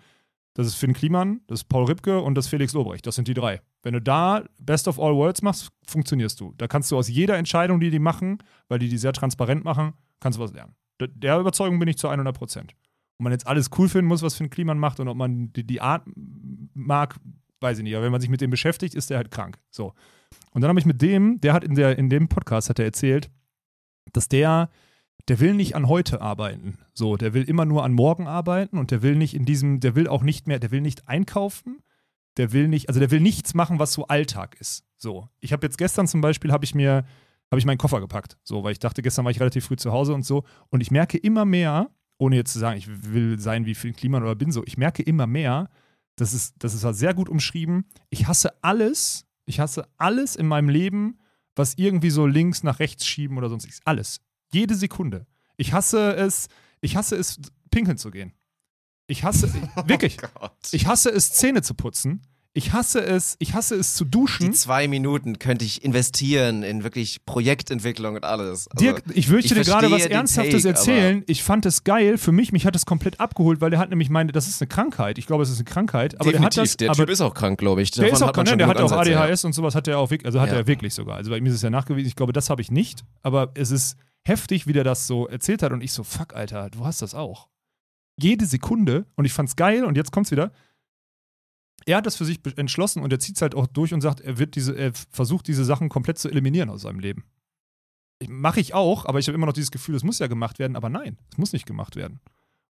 Das 0.55 0.67
ist 0.67 0.75
Finn 0.75 0.93
Kliman, 0.93 1.41
das 1.47 1.61
ist 1.61 1.69
Paul 1.71 1.87
Ripke 1.87 2.21
und 2.21 2.35
das 2.35 2.45
ist 2.45 2.51
Felix 2.51 2.75
Lobrecht. 2.75 3.07
Das 3.07 3.15
sind 3.15 3.27
die 3.27 3.33
drei. 3.35 3.63
Wenn 3.83 3.95
du 3.95 4.03
da 4.03 4.45
Best 4.61 4.87
of 4.87 5.01
All 5.01 5.15
Worlds 5.15 5.41
machst, 5.41 5.71
funktionierst 5.87 6.39
du. 6.41 6.53
Da 6.59 6.69
kannst 6.69 6.91
du 6.91 6.99
aus 6.99 7.09
jeder 7.09 7.39
Entscheidung, 7.39 7.81
die 7.81 7.91
die 7.91 7.99
machen, 7.99 8.39
weil 8.69 8.79
die 8.79 8.89
die 8.91 8.99
sehr 8.99 9.15
transparent 9.15 9.65
machen, 9.65 9.95
kannst 10.21 10.39
du 10.39 10.43
was 10.43 10.53
lernen. 10.53 10.75
Der 11.01 11.39
Überzeugung 11.39 11.79
bin 11.79 11.89
ich 11.89 11.99
zu 11.99 12.09
100 12.09 12.37
Prozent. 12.37 12.75
Ob 13.19 13.25
man 13.25 13.33
jetzt 13.33 13.47
alles 13.47 13.71
cool 13.79 13.89
finden 13.89 14.09
muss, 14.09 14.23
was 14.23 14.35
Finn 14.35 14.51
Kliman 14.51 14.79
macht 14.79 15.01
und 15.01 15.09
ob 15.09 15.17
man 15.17 15.53
die, 15.53 15.67
die 15.67 15.81
Art 15.81 16.05
mag, 16.75 17.17
weiß 17.61 17.79
ich 17.79 17.85
nicht. 17.85 17.95
Aber 17.95 18.05
wenn 18.05 18.13
man 18.13 18.21
sich 18.21 18.31
mit 18.31 18.41
dem 18.41 18.51
beschäftigt, 18.51 18.95
ist 18.95 19.11
der 19.11 19.19
halt 19.19 19.31
krank. 19.31 19.59
So. 19.71 19.95
Und 20.53 20.61
dann 20.61 20.69
habe 20.69 20.79
ich 20.79 20.87
mit 20.87 21.03
dem, 21.03 21.41
der 21.41 21.53
hat 21.53 21.65
in, 21.65 21.75
der, 21.75 21.99
in 21.99 22.11
dem 22.11 22.29
Podcast 22.29 22.69
hat 22.69 22.79
er 22.79 22.85
erzählt, 22.85 23.31
dass 24.13 24.29
der, 24.29 24.71
der 25.29 25.41
will 25.41 25.55
nicht 25.55 25.77
an 25.77 25.89
heute 25.89 26.21
arbeiten. 26.21 26.79
So, 26.95 27.17
der 27.17 27.35
will 27.35 27.45
immer 27.45 27.65
nur 27.65 27.85
an 27.85 27.93
morgen 27.93 28.27
arbeiten 28.27 28.79
und 28.79 28.91
der 28.91 29.03
will 29.03 29.17
nicht 29.17 29.35
in 29.35 29.45
diesem, 29.45 29.81
der 29.81 29.95
will 29.95 30.09
auch 30.09 30.23
nicht 30.23 30.47
mehr, 30.47 30.59
der 30.59 30.71
will 30.71 30.81
nicht 30.81 31.09
einkaufen, 31.09 31.83
der 32.37 32.53
will 32.53 32.69
nicht, 32.69 32.89
also 32.89 33.01
der 33.01 33.11
will 33.11 33.21
nichts 33.21 33.55
machen, 33.55 33.79
was 33.79 33.93
so 33.93 34.07
Alltag 34.07 34.57
ist. 34.61 34.85
So, 34.97 35.29
ich 35.41 35.53
habe 35.53 35.67
jetzt 35.67 35.79
gestern 35.79 36.07
zum 36.07 36.21
Beispiel, 36.21 36.53
habe 36.53 36.65
ich 36.65 36.75
mir, 36.75 37.05
habe 37.53 37.59
ich 37.59 37.67
meinen 37.67 37.77
Koffer 37.77 38.01
gepackt, 38.01 38.39
so, 38.45 38.65
weil 38.65 38.73
ich 38.73 38.79
dachte, 38.79 39.03
gestern 39.03 39.27
war 39.27 39.31
ich 39.31 39.39
relativ 39.39 39.67
früh 39.67 39.77
zu 39.77 39.93
Hause 39.93 40.15
und 40.15 40.25
so. 40.25 40.43
Und 40.71 40.81
ich 40.81 40.91
merke 40.91 41.19
immer 41.19 41.45
mehr, 41.45 41.91
ohne 42.17 42.37
jetzt 42.37 42.55
zu 42.55 42.59
sagen, 42.59 42.79
ich 42.79 42.89
will 42.89 43.39
sein 43.39 43.67
wie 43.67 43.75
Phil 43.75 43.93
Kliman 43.93 44.23
oder 44.23 44.35
bin 44.35 44.51
so, 44.51 44.65
ich 44.65 44.79
merke 44.79 45.03
immer 45.03 45.27
mehr, 45.27 45.69
das 46.17 46.33
ist, 46.33 46.55
das 46.61 46.73
ist 46.73 46.83
halt 46.83 46.97
sehr 46.97 47.13
gut 47.13 47.29
umschrieben. 47.29 47.85
Ich 48.09 48.27
hasse 48.27 48.63
alles, 48.65 49.27
ich 49.45 49.61
hasse 49.61 49.87
alles 49.99 50.35
in 50.35 50.47
meinem 50.47 50.71
Leben, 50.71 51.19
was 51.55 51.75
irgendwie 51.75 52.09
so 52.09 52.27
links 52.27 52.63
nach 52.63 52.79
rechts 52.79 53.07
schieben 53.07 53.37
oder 53.37 53.51
sonst 53.51 53.65
nichts. 53.65 53.81
Alles. 53.85 54.23
Jede 54.51 54.75
Sekunde. 54.75 55.27
Ich 55.59 55.75
hasse 55.75 56.17
es, 56.17 56.49
ich 56.81 56.97
hasse 56.97 57.17
es, 57.17 57.39
pinkeln 57.71 57.99
zu 57.99 58.11
gehen. 58.11 58.33
Ich 59.09 59.25
hasse, 59.25 59.53
wirklich, 59.85 60.17
Gott. 60.17 60.57
ich 60.73 60.87
hasse 60.87 61.11
es, 61.11 61.33
Zähne 61.33 61.61
zu 61.61 61.75
putzen. 61.75 62.23
Ich 62.55 62.75
hasse 62.75 63.01
es, 63.03 63.37
ich 63.39 63.55
hasse 63.55 63.77
es 63.77 63.95
zu 63.95 64.05
Die 64.05 64.11
duschen. 64.11 64.53
zwei 64.53 64.87
Minuten 64.87 65.39
könnte 65.39 65.65
ich 65.65 65.83
investieren 65.83 66.63
in 66.63 66.85
wirklich 66.85 67.25
Projektentwicklung 67.25 68.17
und 68.17 68.25
alles. 68.25 68.69
Also, 68.69 68.85
Dirk, 68.85 69.03
ich 69.15 69.29
möchte 69.29 69.55
ich 69.55 69.61
dir 69.61 69.65
gerade 69.65 69.91
was 69.91 70.05
Ernsthaftes 70.05 70.65
Take, 70.65 70.69
erzählen. 70.69 71.25
Ich 71.27 71.43
fand 71.43 71.65
es 71.65 71.83
geil. 71.83 72.19
Für 72.19 72.31
mich, 72.31 72.53
mich 72.53 72.67
hat 72.67 72.77
es 72.77 72.85
komplett 72.85 73.21
abgeholt, 73.21 73.63
weil 73.63 73.71
der 73.71 73.79
hat 73.79 73.89
nämlich 73.89 74.11
meine, 74.11 74.33
das 74.33 74.49
ist 74.49 74.61
eine 74.61 74.69
Krankheit. 74.69 75.17
Ich 75.17 75.27
glaube, 75.27 75.45
es 75.45 75.49
ist 75.51 75.57
eine 75.61 75.65
Krankheit. 75.65 76.21
Aber 76.21 76.31
definitiv, 76.31 76.55
der 76.55 76.63
hat 76.63 76.69
das, 76.69 76.77
der 76.77 76.91
aber 76.91 76.97
Typ 76.99 77.09
ist 77.11 77.21
auch 77.23 77.33
krank, 77.33 77.59
glaube 77.59 77.81
ich. 77.81 77.91
der 77.91 78.03
Davon 78.05 78.17
ist 78.17 78.23
auch 78.23 78.33
krank, 78.35 78.49
schon 78.51 78.59
der 78.59 78.67
hat 78.67 78.77
auch 78.77 78.93
Ansätze, 78.93 79.13
ja. 79.13 79.23
ADHS 79.23 79.45
und 79.47 79.53
sowas 79.55 79.75
hat 79.75 79.89
er 79.89 79.99
auch 79.99 80.11
wirklich, 80.11 80.27
also 80.27 80.41
hat 80.41 80.51
Ja. 80.51 80.57
er 80.57 80.67
wirklich 80.67 80.93
sogar. 80.93 81.17
Also 81.17 81.31
bei 81.31 81.41
mir 81.41 81.49
ist 81.49 81.55
es 81.57 81.63
ja 81.63 81.71
nachgewiesen. 81.71 82.07
Ich 82.09 82.17
glaube, 82.17 82.35
das 82.35 82.51
habe 82.51 82.61
ich 82.61 82.71
nicht. 82.71 83.03
Aber 83.23 83.51
es 83.55 83.71
ist 83.71 83.97
heftig, 84.25 84.67
wie 84.67 84.75
der 84.75 84.85
das 84.85 85.07
so 85.07 85.27
erzählt 85.27 85.63
hat. 85.63 85.73
Und 85.73 85.83
ich 85.83 85.93
so, 85.93 86.05
fuck, 86.05 86.35
Alter, 86.37 86.69
du 86.69 86.85
hast 86.85 87.01
das 87.01 87.15
auch. 87.15 87.49
Jede 88.21 88.45
Sekunde. 88.45 89.07
Und 89.17 89.25
ich 89.25 89.33
fand's 89.33 89.57
geil. 89.57 89.85
Und 89.87 89.97
jetzt 89.97 90.13
kommt's 90.13 90.31
wieder. 90.31 90.53
Er 91.87 91.97
hat 91.97 92.07
das 92.07 92.17
für 92.17 92.25
sich 92.25 92.41
entschlossen 92.57 93.03
und 93.03 93.13
er 93.13 93.19
zieht 93.19 93.37
es 93.37 93.43
halt 93.43 93.55
auch 93.55 93.67
durch 93.67 93.93
und 93.93 94.01
sagt, 94.01 94.21
er 94.21 94.39
wird 94.39 94.55
diese, 94.55 94.77
er 94.77 94.93
versucht 95.11 95.49
diese 95.49 95.65
Sachen 95.65 95.89
komplett 95.89 96.19
zu 96.19 96.29
eliminieren 96.29 96.71
aus 96.71 96.83
seinem 96.83 97.01
Leben. 97.01 97.25
Mache 98.29 98.61
ich 98.61 98.75
auch, 98.75 99.05
aber 99.07 99.19
ich 99.19 99.27
habe 99.27 99.35
immer 99.35 99.47
noch 99.47 99.53
dieses 99.53 99.71
Gefühl, 99.71 99.97
es 99.97 100.05
muss 100.05 100.21
ja 100.21 100.29
gemacht 100.29 100.59
werden, 100.59 100.77
aber 100.77 100.89
nein, 100.89 101.19
es 101.31 101.39
muss 101.39 101.53
nicht 101.53 101.67
gemacht 101.67 101.97
werden. 101.97 102.21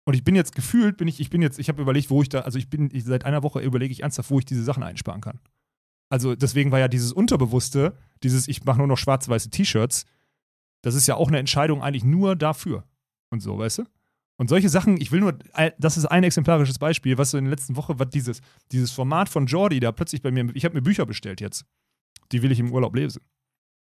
Und 0.05 0.13
ich 0.13 0.23
bin 0.23 0.35
jetzt 0.35 0.55
gefühlt, 0.55 0.97
bin 0.97 1.07
ich, 1.07 1.19
ich 1.19 1.29
bin 1.29 1.41
jetzt, 1.41 1.59
ich 1.59 1.67
habe 1.69 1.81
überlegt, 1.81 2.09
wo 2.09 2.21
ich 2.21 2.29
da, 2.29 2.41
also 2.41 2.57
ich 2.57 2.69
bin, 2.69 2.89
ich, 2.93 3.03
seit 3.03 3.25
einer 3.25 3.43
Woche 3.43 3.59
überlege 3.59 3.91
ich 3.91 4.03
ernsthaft, 4.03 4.29
wo 4.29 4.39
ich 4.39 4.45
diese 4.45 4.63
Sachen 4.63 4.83
einsparen 4.83 5.21
kann. 5.21 5.39
Also 6.09 6.35
deswegen 6.35 6.71
war 6.71 6.79
ja 6.79 6.87
dieses 6.87 7.11
Unterbewusste, 7.11 7.97
dieses, 8.23 8.47
ich 8.47 8.63
mache 8.63 8.77
nur 8.77 8.87
noch 8.87 8.97
schwarz-weiße 8.97 9.49
T-Shirts, 9.49 10.05
das 10.81 10.93
ist 10.93 11.07
ja 11.07 11.15
auch 11.15 11.27
eine 11.27 11.39
Entscheidung 11.39 11.81
eigentlich 11.81 12.03
nur 12.03 12.35
dafür. 12.35 12.83
Und 13.31 13.41
so, 13.41 13.57
weißt 13.57 13.79
du? 13.79 13.83
Und 14.37 14.49
solche 14.49 14.69
Sachen, 14.69 14.99
ich 14.99 15.11
will 15.11 15.21
nur, 15.21 15.37
das 15.77 15.97
ist 15.97 16.05
ein 16.05 16.23
exemplarisches 16.23 16.77
Beispiel, 16.77 17.17
was 17.17 17.33
in 17.33 17.45
der 17.45 17.51
letzten 17.51 17.75
Woche, 17.77 17.99
was 17.99 18.09
dieses, 18.09 18.41
dieses 18.71 18.91
Format 18.91 19.29
von 19.29 19.45
Jordi 19.45 19.79
da 19.79 19.91
plötzlich 19.91 20.21
bei 20.21 20.31
mir, 20.31 20.53
ich 20.53 20.65
habe 20.65 20.75
mir 20.75 20.81
Bücher 20.81 21.05
bestellt 21.05 21.39
jetzt. 21.39 21.65
Die 22.31 22.41
will 22.41 22.51
ich 22.51 22.59
im 22.59 22.71
Urlaub 22.71 22.95
lesen. 22.95 23.21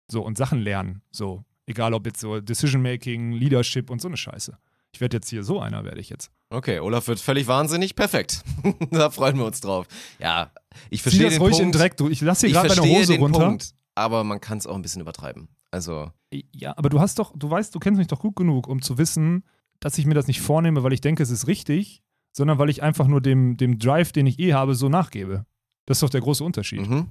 So, 0.09 0.21
und 0.23 0.37
Sachen 0.37 0.59
lernen. 0.59 1.01
So, 1.11 1.43
egal 1.65 1.93
ob 1.93 2.05
jetzt 2.05 2.21
so 2.21 2.39
Decision-Making, 2.39 3.33
Leadership 3.33 3.89
und 3.89 4.01
so 4.01 4.07
eine 4.07 4.17
Scheiße. 4.17 4.57
Ich 4.93 5.01
werde 5.01 5.17
jetzt 5.17 5.29
hier 5.29 5.43
so 5.43 5.59
einer, 5.59 5.83
werde 5.83 5.99
ich 5.99 6.09
jetzt. 6.09 6.31
Okay, 6.49 6.79
Olaf 6.79 7.07
wird 7.07 7.19
völlig 7.19 7.47
wahnsinnig. 7.47 7.95
Perfekt. 7.95 8.43
da 8.91 9.09
freuen 9.11 9.37
wir 9.37 9.45
uns 9.45 9.61
drauf. 9.61 9.87
Ja, 10.19 10.51
ich 10.89 10.99
Zieh 11.01 11.03
verstehe 11.03 11.25
das 11.25 11.33
den 11.33 11.41
ruhig 11.41 11.57
Punkt. 11.57 11.65
in 11.75 11.79
Dreck. 11.79 11.97
Du, 11.97 12.09
ich 12.09 12.21
lasse 12.21 12.47
dir 12.47 12.53
gerade 12.53 12.69
meine 12.69 12.81
verstehe 12.81 12.99
Hose 12.99 13.13
den 13.13 13.21
runter. 13.21 13.39
Punkt, 13.45 13.75
aber 13.93 14.23
man 14.23 14.41
kann 14.41 14.57
es 14.57 14.65
auch 14.65 14.75
ein 14.75 14.81
bisschen 14.81 15.01
übertreiben. 15.01 15.49
Also, 15.69 16.11
Ja, 16.55 16.75
aber 16.75 16.89
du 16.89 16.99
hast 16.99 17.19
doch, 17.19 17.33
du 17.37 17.49
weißt, 17.49 17.75
du 17.75 17.79
kennst 17.79 17.99
mich 17.99 18.07
doch 18.07 18.19
gut 18.19 18.35
genug, 18.35 18.67
um 18.67 18.81
zu 18.81 18.97
wissen, 18.97 19.43
dass 19.79 19.97
ich 19.97 20.05
mir 20.05 20.13
das 20.13 20.27
nicht 20.27 20.41
vornehme, 20.41 20.83
weil 20.83 20.93
ich 20.93 21.01
denke, 21.01 21.23
es 21.23 21.29
ist 21.29 21.47
richtig, 21.47 22.03
sondern 22.31 22.59
weil 22.59 22.69
ich 22.69 22.83
einfach 22.83 23.07
nur 23.07 23.21
dem, 23.21 23.57
dem 23.57 23.79
Drive, 23.79 24.11
den 24.11 24.27
ich 24.27 24.39
eh 24.39 24.53
habe, 24.53 24.75
so 24.75 24.89
nachgebe. 24.89 25.45
Das 25.85 25.97
ist 25.97 26.03
doch 26.03 26.09
der 26.09 26.21
große 26.21 26.43
Unterschied. 26.43 26.87
mhm. 26.87 27.07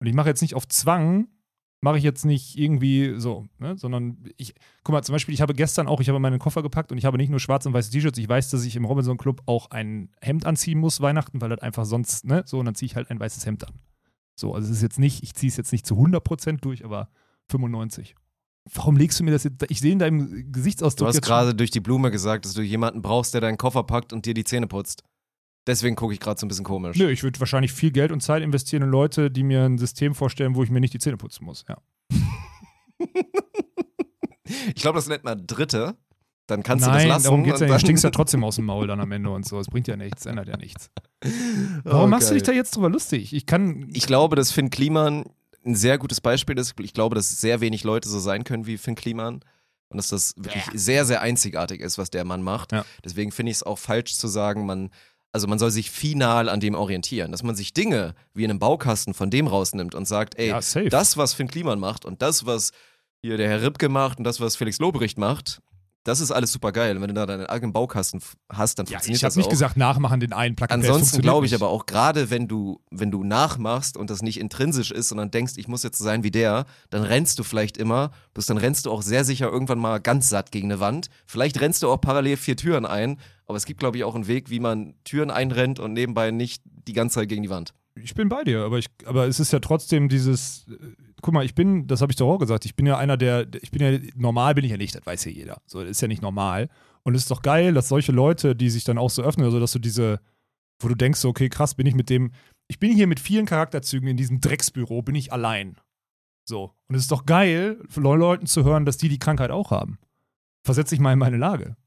Und 0.00 0.06
ich 0.06 0.14
mache 0.14 0.28
jetzt 0.28 0.42
nicht 0.42 0.54
auf 0.54 0.66
Zwang, 0.68 1.28
mache 1.80 1.98
ich 1.98 2.04
jetzt 2.04 2.24
nicht 2.24 2.58
irgendwie 2.58 3.14
so, 3.18 3.46
ne? 3.58 3.76
sondern 3.76 4.24
ich, 4.36 4.54
guck 4.82 4.94
mal, 4.94 5.02
zum 5.02 5.12
Beispiel, 5.12 5.34
ich 5.34 5.42
habe 5.42 5.54
gestern 5.54 5.86
auch, 5.86 6.00
ich 6.00 6.08
habe 6.08 6.18
meinen 6.18 6.38
Koffer 6.38 6.62
gepackt 6.62 6.90
und 6.90 6.98
ich 6.98 7.04
habe 7.04 7.18
nicht 7.18 7.28
nur 7.28 7.40
schwarze 7.40 7.68
und 7.68 7.74
weiße 7.74 7.90
T-Shirts, 7.92 8.18
ich 8.18 8.28
weiß, 8.28 8.50
dass 8.50 8.64
ich 8.64 8.74
im 8.74 8.86
Robinson 8.86 9.18
Club 9.18 9.42
auch 9.46 9.70
ein 9.70 10.10
Hemd 10.20 10.46
anziehen 10.46 10.78
muss, 10.78 11.00
Weihnachten, 11.00 11.40
weil 11.40 11.50
das 11.50 11.60
einfach 11.60 11.84
sonst, 11.84 12.24
ne, 12.24 12.42
so, 12.46 12.58
und 12.58 12.64
dann 12.64 12.74
ziehe 12.74 12.86
ich 12.86 12.96
halt 12.96 13.10
ein 13.10 13.20
weißes 13.20 13.44
Hemd 13.46 13.68
an. 13.68 13.74
So, 14.34 14.54
also 14.54 14.68
es 14.68 14.78
ist 14.78 14.82
jetzt 14.82 14.98
nicht, 14.98 15.22
ich 15.22 15.34
ziehe 15.34 15.48
es 15.48 15.56
jetzt 15.56 15.72
nicht 15.72 15.86
zu 15.86 15.94
100% 15.94 16.60
durch, 16.60 16.84
aber 16.84 17.10
95. 17.50 18.16
Warum 18.72 18.96
legst 18.96 19.20
du 19.20 19.24
mir 19.24 19.30
das 19.30 19.44
jetzt, 19.44 19.62
ich 19.68 19.80
sehe 19.80 19.92
in 19.92 19.98
deinem 19.98 20.30
Du 20.30 20.52
Gesichtsausdruck 20.52 21.08
hast 21.08 21.16
jetzt 21.16 21.26
gerade 21.26 21.54
durch 21.54 21.70
die 21.70 21.80
Blume 21.80 22.10
gesagt, 22.10 22.44
dass 22.46 22.54
du 22.54 22.62
jemanden 22.62 23.02
brauchst, 23.02 23.34
der 23.34 23.40
deinen 23.42 23.58
Koffer 23.58 23.82
packt 23.82 24.12
und 24.12 24.24
dir 24.24 24.32
die 24.34 24.44
Zähne 24.44 24.66
putzt. 24.66 25.02
Deswegen 25.66 25.96
gucke 25.96 26.12
ich 26.14 26.20
gerade 26.20 26.38
so 26.40 26.46
ein 26.46 26.48
bisschen 26.48 26.64
komisch. 26.64 26.96
Nö, 26.98 27.10
ich 27.10 27.22
würde 27.22 27.40
wahrscheinlich 27.40 27.72
viel 27.72 27.90
Geld 27.90 28.12
und 28.12 28.20
Zeit 28.22 28.42
investieren 28.42 28.82
in 28.82 28.90
Leute, 28.90 29.30
die 29.30 29.42
mir 29.42 29.64
ein 29.64 29.78
System 29.78 30.14
vorstellen, 30.14 30.54
wo 30.54 30.62
ich 30.62 30.70
mir 30.70 30.80
nicht 30.80 30.92
die 30.94 30.98
Zähne 30.98 31.16
putzen 31.16 31.44
muss. 31.44 31.64
Ja. 31.68 31.78
Ich 34.68 34.82
glaube, 34.82 34.96
das 34.96 35.08
nennt 35.08 35.24
man 35.24 35.46
Dritte. 35.46 35.96
Dann 36.46 36.62
kannst 36.62 36.84
Nein, 36.86 36.92
du 36.92 36.98
das 36.98 37.08
lassen. 37.08 37.24
darum 37.24 37.44
geht's 37.44 37.60
ja 37.60 37.66
nicht. 37.66 37.74
Du 37.76 37.80
stinkst 37.80 38.04
ja 38.04 38.10
trotzdem 38.10 38.44
aus 38.44 38.56
dem 38.56 38.66
Maul 38.66 38.86
dann 38.86 39.00
am 39.00 39.10
Ende 39.12 39.30
und 39.30 39.46
so. 39.46 39.58
Es 39.58 39.66
bringt 39.68 39.88
ja 39.88 39.96
nichts, 39.96 40.26
ändert 40.26 40.48
ja 40.48 40.56
nichts. 40.58 40.90
Warum 41.84 42.04
Oh, 42.04 42.06
machst 42.06 42.28
du 42.30 42.34
dich 42.34 42.42
da 42.42 42.52
jetzt 42.52 42.76
drüber 42.76 42.90
lustig? 42.90 43.32
Ich 43.32 43.46
kann. 43.46 43.88
Ich 43.94 44.06
glaube, 44.06 44.36
dass 44.36 44.52
Finn 44.52 44.68
Kliman 44.68 45.24
ein 45.64 45.74
sehr 45.74 45.98
gutes 45.98 46.20
Beispiel 46.20 46.58
ist. 46.58 46.74
Ich 46.80 46.92
glaube, 46.92 47.14
dass 47.14 47.40
sehr 47.40 47.60
wenig 47.60 47.84
Leute 47.84 48.08
so 48.08 48.18
sein 48.18 48.44
können 48.44 48.66
wie 48.66 48.78
Finn 48.78 48.94
Kliman. 48.94 49.40
Und 49.88 49.98
dass 49.98 50.08
das 50.08 50.34
wirklich 50.36 50.64
sehr, 50.74 51.04
sehr 51.04 51.20
einzigartig 51.20 51.80
ist, 51.80 51.98
was 51.98 52.10
der 52.10 52.24
Mann 52.24 52.42
macht. 52.42 52.72
Ja. 52.72 52.84
Deswegen 53.04 53.30
finde 53.30 53.50
ich 53.50 53.58
es 53.58 53.62
auch 53.62 53.78
falsch 53.78 54.14
zu 54.14 54.26
sagen, 54.26 54.66
man, 54.66 54.90
also 55.30 55.46
man 55.46 55.58
soll 55.58 55.70
sich 55.70 55.90
final 55.90 56.48
an 56.48 56.60
dem 56.60 56.74
orientieren. 56.74 57.30
Dass 57.30 57.42
man 57.42 57.54
sich 57.54 57.74
Dinge 57.74 58.14
wie 58.32 58.44
in 58.44 58.50
einem 58.50 58.58
Baukasten 58.58 59.14
von 59.14 59.30
dem 59.30 59.46
rausnimmt 59.46 59.94
und 59.94 60.06
sagt, 60.06 60.36
ey, 60.38 60.48
ja, 60.48 60.60
das, 60.88 61.16
was 61.16 61.34
Finn 61.34 61.48
Kliman 61.48 61.78
macht 61.78 62.04
und 62.04 62.22
das, 62.22 62.44
was 62.44 62.72
hier 63.22 63.36
der 63.36 63.48
Herr 63.48 63.62
Ripke 63.62 63.88
macht 63.88 64.18
und 64.18 64.24
das, 64.24 64.40
was 64.40 64.56
Felix 64.56 64.78
Lobrecht 64.78 65.16
macht, 65.16 65.60
das 66.04 66.20
ist 66.20 66.30
alles 66.30 66.52
super 66.52 66.70
geil. 66.70 66.96
Und 66.96 67.02
wenn 67.02 67.08
du 67.08 67.14
da 67.14 67.26
deinen 67.26 67.46
eigenen 67.46 67.72
Baukasten 67.72 68.20
hast, 68.50 68.78
dann 68.78 68.86
ja, 68.86 68.92
funktioniert 68.92 69.18
ich 69.18 69.24
habe 69.24 69.28
das 69.28 69.36
nicht 69.36 69.50
gesagt, 69.50 69.76
nachmachen 69.76 70.20
den 70.20 70.32
einen 70.32 70.54
Plug 70.54 70.68
Ansonsten 70.70 71.22
glaube 71.22 71.46
ich 71.46 71.52
nicht. 71.52 71.60
aber 71.60 71.70
auch, 71.70 71.86
gerade 71.86 72.30
wenn 72.30 72.46
du, 72.46 72.80
wenn 72.90 73.10
du 73.10 73.24
nachmachst 73.24 73.96
und 73.96 74.10
das 74.10 74.22
nicht 74.22 74.38
intrinsisch 74.38 74.90
ist, 74.90 75.08
sondern 75.08 75.30
denkst, 75.30 75.54
ich 75.56 75.66
muss 75.66 75.82
jetzt 75.82 75.98
so 75.98 76.04
sein 76.04 76.22
wie 76.22 76.30
der, 76.30 76.66
dann 76.90 77.02
rennst 77.02 77.38
du 77.38 77.42
vielleicht 77.42 77.78
immer, 77.78 78.12
bis 78.34 78.46
dann 78.46 78.58
rennst 78.58 78.86
du 78.86 78.90
auch 78.90 79.02
sehr 79.02 79.24
sicher 79.24 79.50
irgendwann 79.50 79.78
mal 79.78 79.98
ganz 79.98 80.28
satt 80.28 80.52
gegen 80.52 80.70
eine 80.70 80.78
Wand. 80.78 81.08
Vielleicht 81.26 81.60
rennst 81.60 81.82
du 81.82 81.90
auch 81.90 82.00
parallel 82.00 82.36
vier 82.36 82.56
Türen 82.56 82.84
ein, 82.84 83.18
aber 83.46 83.56
es 83.56 83.64
gibt, 83.64 83.80
glaube 83.80 83.96
ich, 83.96 84.04
auch 84.04 84.14
einen 84.14 84.26
Weg, 84.26 84.50
wie 84.50 84.60
man 84.60 84.94
Türen 85.04 85.30
einrennt 85.30 85.80
und 85.80 85.94
nebenbei 85.94 86.30
nicht 86.30 86.62
die 86.64 86.92
ganze 86.92 87.14
Zeit 87.14 87.30
gegen 87.30 87.42
die 87.42 87.50
Wand. 87.50 87.72
Ich 87.96 88.14
bin 88.14 88.28
bei 88.28 88.42
dir, 88.44 88.64
aber, 88.64 88.78
ich, 88.78 88.88
aber 89.06 89.26
es 89.26 89.40
ist 89.40 89.52
ja 89.52 89.60
trotzdem 89.60 90.08
dieses. 90.08 90.66
Guck 91.24 91.32
mal, 91.32 91.46
ich 91.46 91.54
bin, 91.54 91.86
das 91.86 92.02
habe 92.02 92.12
ich 92.12 92.16
doch 92.16 92.28
auch 92.28 92.36
gesagt, 92.36 92.66
ich 92.66 92.76
bin 92.76 92.84
ja 92.84 92.98
einer 92.98 93.16
der, 93.16 93.46
ich 93.62 93.70
bin 93.70 93.80
ja, 93.80 93.98
normal 94.14 94.54
bin 94.54 94.62
ich 94.62 94.72
ja 94.72 94.76
nicht, 94.76 94.94
das 94.94 95.06
weiß 95.06 95.24
ja 95.24 95.30
jeder. 95.30 95.62
So, 95.64 95.80
das 95.80 95.92
ist 95.92 96.02
ja 96.02 96.06
nicht 96.06 96.20
normal. 96.20 96.68
Und 97.02 97.14
es 97.14 97.22
ist 97.22 97.30
doch 97.30 97.40
geil, 97.40 97.72
dass 97.72 97.88
solche 97.88 98.12
Leute, 98.12 98.54
die 98.54 98.68
sich 98.68 98.84
dann 98.84 98.98
auch 98.98 99.08
so 99.08 99.22
öffnen, 99.22 99.46
also 99.46 99.58
dass 99.58 99.72
du 99.72 99.78
diese, 99.78 100.20
wo 100.80 100.88
du 100.88 100.94
denkst, 100.94 101.18
so, 101.18 101.30
okay, 101.30 101.48
krass, 101.48 101.76
bin 101.76 101.86
ich 101.86 101.94
mit 101.94 102.10
dem, 102.10 102.32
ich 102.68 102.78
bin 102.78 102.92
hier 102.92 103.06
mit 103.06 103.20
vielen 103.20 103.46
Charakterzügen 103.46 104.06
in 104.06 104.18
diesem 104.18 104.42
Drecksbüro, 104.42 105.00
bin 105.00 105.14
ich 105.14 105.32
allein. 105.32 105.80
So. 106.46 106.74
Und 106.88 106.94
es 106.94 107.04
ist 107.04 107.10
doch 107.10 107.24
geil, 107.24 107.82
für 107.88 108.02
Leuten 108.02 108.44
zu 108.44 108.62
hören, 108.62 108.84
dass 108.84 108.98
die 108.98 109.08
die 109.08 109.18
Krankheit 109.18 109.50
auch 109.50 109.70
haben. 109.70 109.98
Versetz 110.62 110.90
dich 110.90 111.00
mal 111.00 111.14
in 111.14 111.18
meine 111.18 111.38
Lage. 111.38 111.78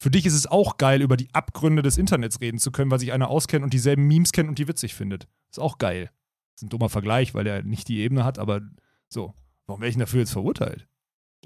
Für 0.00 0.10
dich 0.10 0.24
ist 0.24 0.32
es 0.32 0.46
auch 0.46 0.78
geil, 0.78 1.02
über 1.02 1.18
die 1.18 1.28
Abgründe 1.34 1.82
des 1.82 1.98
Internets 1.98 2.40
reden 2.40 2.58
zu 2.58 2.72
können, 2.72 2.90
weil 2.90 3.00
sich 3.00 3.12
einer 3.12 3.28
auskennt 3.28 3.64
und 3.64 3.74
dieselben 3.74 4.06
Memes 4.06 4.32
kennt 4.32 4.48
und 4.48 4.58
die 4.58 4.66
witzig 4.66 4.94
findet. 4.94 5.28
Ist 5.50 5.60
auch 5.60 5.76
geil. 5.76 6.10
Ist 6.58 6.62
ein 6.62 6.70
dummer 6.70 6.88
Vergleich, 6.88 7.34
weil 7.34 7.46
er 7.46 7.62
nicht 7.62 7.86
die 7.86 8.00
Ebene 8.00 8.24
hat, 8.24 8.40
aber 8.40 8.60
so. 9.08 9.32
Warum 9.68 9.80
wäre 9.80 9.90
ich 9.90 9.94
denn 9.94 10.00
dafür 10.00 10.18
jetzt 10.18 10.32
verurteilt? 10.32 10.88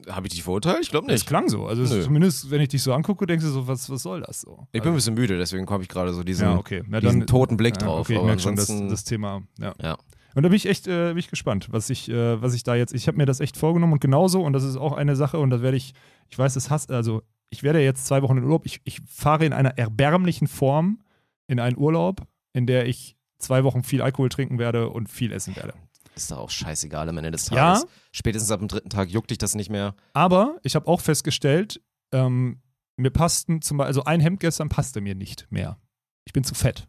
Habe 0.08 0.26
ich 0.26 0.32
dich 0.32 0.42
verurteilt? 0.42 0.78
Ich 0.80 0.90
glaube 0.90 1.06
Das 1.06 1.20
nicht. 1.20 1.28
klang 1.28 1.50
so. 1.50 1.66
Also 1.66 1.84
zumindest, 2.00 2.50
wenn 2.50 2.62
ich 2.62 2.70
dich 2.70 2.82
so 2.82 2.94
angucke, 2.94 3.26
denkst 3.26 3.44
du 3.44 3.50
so, 3.50 3.68
was, 3.68 3.90
was 3.90 4.02
soll 4.02 4.22
das 4.22 4.40
so? 4.40 4.66
Ich 4.72 4.80
bin 4.80 4.80
ein 4.80 4.86
also, 4.86 4.94
bisschen 4.94 5.14
müde, 5.14 5.36
deswegen 5.36 5.68
habe 5.68 5.82
ich 5.82 5.90
gerade 5.90 6.14
so 6.14 6.22
diesen, 6.22 6.44
ja, 6.44 6.56
okay. 6.56 6.82
Ja, 6.90 7.00
diesen 7.00 7.26
toten 7.26 7.58
Blick 7.58 7.74
ja, 7.74 7.86
drauf. 7.86 8.08
Okay, 8.08 8.16
ich 8.16 8.22
merke 8.22 8.40
schon, 8.40 8.56
das, 8.56 8.68
das 8.68 9.04
Thema, 9.04 9.42
ja. 9.58 9.98
Und 10.34 10.44
da 10.44 10.48
bin 10.48 10.56
ich 10.56 10.64
echt 10.64 10.86
äh, 10.86 11.08
bin 11.08 11.18
ich 11.18 11.28
gespannt, 11.28 11.68
was 11.72 11.90
ich, 11.90 12.08
äh, 12.08 12.40
was 12.40 12.54
ich 12.54 12.62
da 12.62 12.74
jetzt, 12.74 12.94
ich 12.94 13.06
habe 13.06 13.18
mir 13.18 13.26
das 13.26 13.40
echt 13.40 13.58
vorgenommen 13.58 13.92
und 13.92 14.00
genauso, 14.00 14.42
und 14.42 14.54
das 14.54 14.64
ist 14.64 14.78
auch 14.78 14.94
eine 14.94 15.14
Sache, 15.14 15.38
und 15.38 15.50
das 15.50 15.60
werde 15.60 15.76
ich, 15.76 15.92
ich 16.30 16.38
weiß, 16.38 16.56
es 16.56 16.70
hasst, 16.70 16.90
also 16.90 17.20
ich 17.50 17.62
werde 17.62 17.82
jetzt 17.82 18.06
zwei 18.06 18.22
Wochen 18.22 18.38
in 18.38 18.44
Urlaub, 18.44 18.64
ich, 18.64 18.80
ich 18.84 19.02
fahre 19.06 19.44
in 19.44 19.52
einer 19.52 19.76
erbärmlichen 19.76 20.48
Form 20.48 21.02
in 21.48 21.60
einen 21.60 21.76
Urlaub, 21.76 22.22
in 22.54 22.66
der 22.66 22.86
ich 22.86 23.18
zwei 23.42 23.64
Wochen 23.64 23.82
viel 23.82 24.00
Alkohol 24.02 24.28
trinken 24.28 24.58
werde 24.58 24.88
und 24.88 25.08
viel 25.08 25.32
essen 25.32 25.54
werde. 25.56 25.74
ist 26.14 26.30
doch 26.30 26.38
auch 26.38 26.50
scheißegal 26.50 27.08
am 27.08 27.16
Ende 27.18 27.30
des 27.30 27.48
Ja. 27.50 27.74
Tages. 27.74 27.86
Spätestens 28.12 28.50
ab 28.50 28.58
dem 28.60 28.68
dritten 28.68 28.90
Tag 28.90 29.08
juckt 29.10 29.30
dich 29.30 29.38
das 29.38 29.54
nicht 29.54 29.70
mehr. 29.70 29.94
Aber 30.12 30.58
ich 30.62 30.74
habe 30.74 30.86
auch 30.86 31.00
festgestellt, 31.00 31.80
ähm, 32.12 32.60
mir 32.96 33.10
passten 33.10 33.62
zum 33.62 33.78
Beispiel, 33.78 33.88
also 33.88 34.04
ein 34.04 34.20
Hemd 34.20 34.40
gestern 34.40 34.68
passte 34.68 35.00
mir 35.00 35.14
nicht 35.14 35.46
mehr. 35.50 35.78
Ich 36.26 36.32
bin 36.34 36.44
zu 36.44 36.54
fett. 36.54 36.86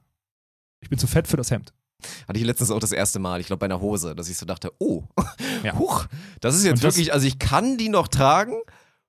Ich 0.82 0.90
bin 0.90 1.00
zu 1.00 1.08
fett 1.08 1.28
für 1.28 1.38
das 1.38 1.50
Hemd. 1.52 1.74
Hatte 2.28 2.38
ich 2.38 2.46
letztens 2.46 2.70
auch 2.72 2.80
das 2.82 2.92
erste 2.92 3.20
Mal, 3.20 3.40
ich 3.40 3.48
glaube 3.48 3.60
bei 3.62 3.66
einer 3.68 3.80
Hose, 3.80 4.14
dass 4.14 4.28
ich 4.28 4.38
so 4.38 4.46
dachte, 4.46 4.74
oh, 4.80 5.04
Ja. 5.64 5.74
huch, 5.80 6.06
das 6.42 6.56
ist 6.56 6.66
jetzt 6.66 6.84
das- 6.84 6.96
wirklich, 6.96 7.14
also 7.14 7.26
ich 7.26 7.40
kann 7.40 7.78
die 7.78 7.88
noch 7.88 8.10
tragen, 8.10 8.56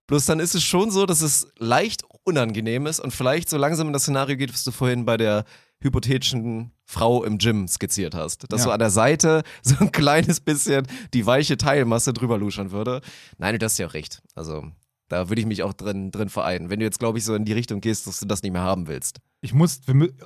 bloß 0.06 0.26
dann 0.26 0.38
ist 0.38 0.54
es 0.54 0.62
schon 0.62 0.92
so, 0.92 1.04
dass 1.06 1.20
es 1.22 1.48
leicht 1.58 2.04
unangenehm 2.22 2.86
ist 2.86 3.00
und 3.00 3.10
vielleicht 3.10 3.48
so 3.48 3.56
langsam 3.56 3.88
in 3.88 3.92
das 3.92 4.02
Szenario 4.02 4.36
geht, 4.36 4.52
was 4.54 4.62
du 4.62 4.70
vorhin 4.70 5.04
bei 5.04 5.16
der 5.16 5.44
hypothetischen 5.82 6.70
Frau 6.86 7.24
im 7.24 7.38
Gym 7.38 7.66
skizziert 7.68 8.14
hast. 8.14 8.50
Dass 8.52 8.60
Ja. 8.60 8.64
so 8.64 8.70
an 8.70 8.78
der 8.78 8.90
Seite 8.90 9.42
so 9.62 9.76
ein 9.80 9.90
kleines 9.92 10.40
bisschen 10.40 10.86
die 11.14 11.24
weiche 11.26 11.56
Teilmasse 11.56 12.12
drüber 12.12 12.38
luschern 12.38 12.70
würde. 12.70 13.00
Nein, 13.38 13.58
du 13.58 13.64
hast 13.64 13.78
ja 13.78 13.86
auch 13.86 13.94
recht. 13.94 14.22
Also 14.34 14.64
da 15.08 15.28
würde 15.28 15.40
ich 15.40 15.46
mich 15.46 15.62
auch 15.62 15.72
drin, 15.74 16.10
drin 16.10 16.28
vereinen. 16.28 16.70
Wenn 16.70 16.80
du 16.80 16.84
jetzt, 16.86 16.98
glaube 16.98 17.18
ich, 17.18 17.24
so 17.24 17.34
in 17.34 17.44
die 17.44 17.52
Richtung 17.52 17.80
gehst, 17.80 18.06
dass 18.06 18.20
du 18.20 18.26
das 18.26 18.42
nicht 18.42 18.52
mehr 18.52 18.62
haben 18.62 18.86
willst. 18.86 19.18
Ich 19.42 19.52
muss, 19.52 19.80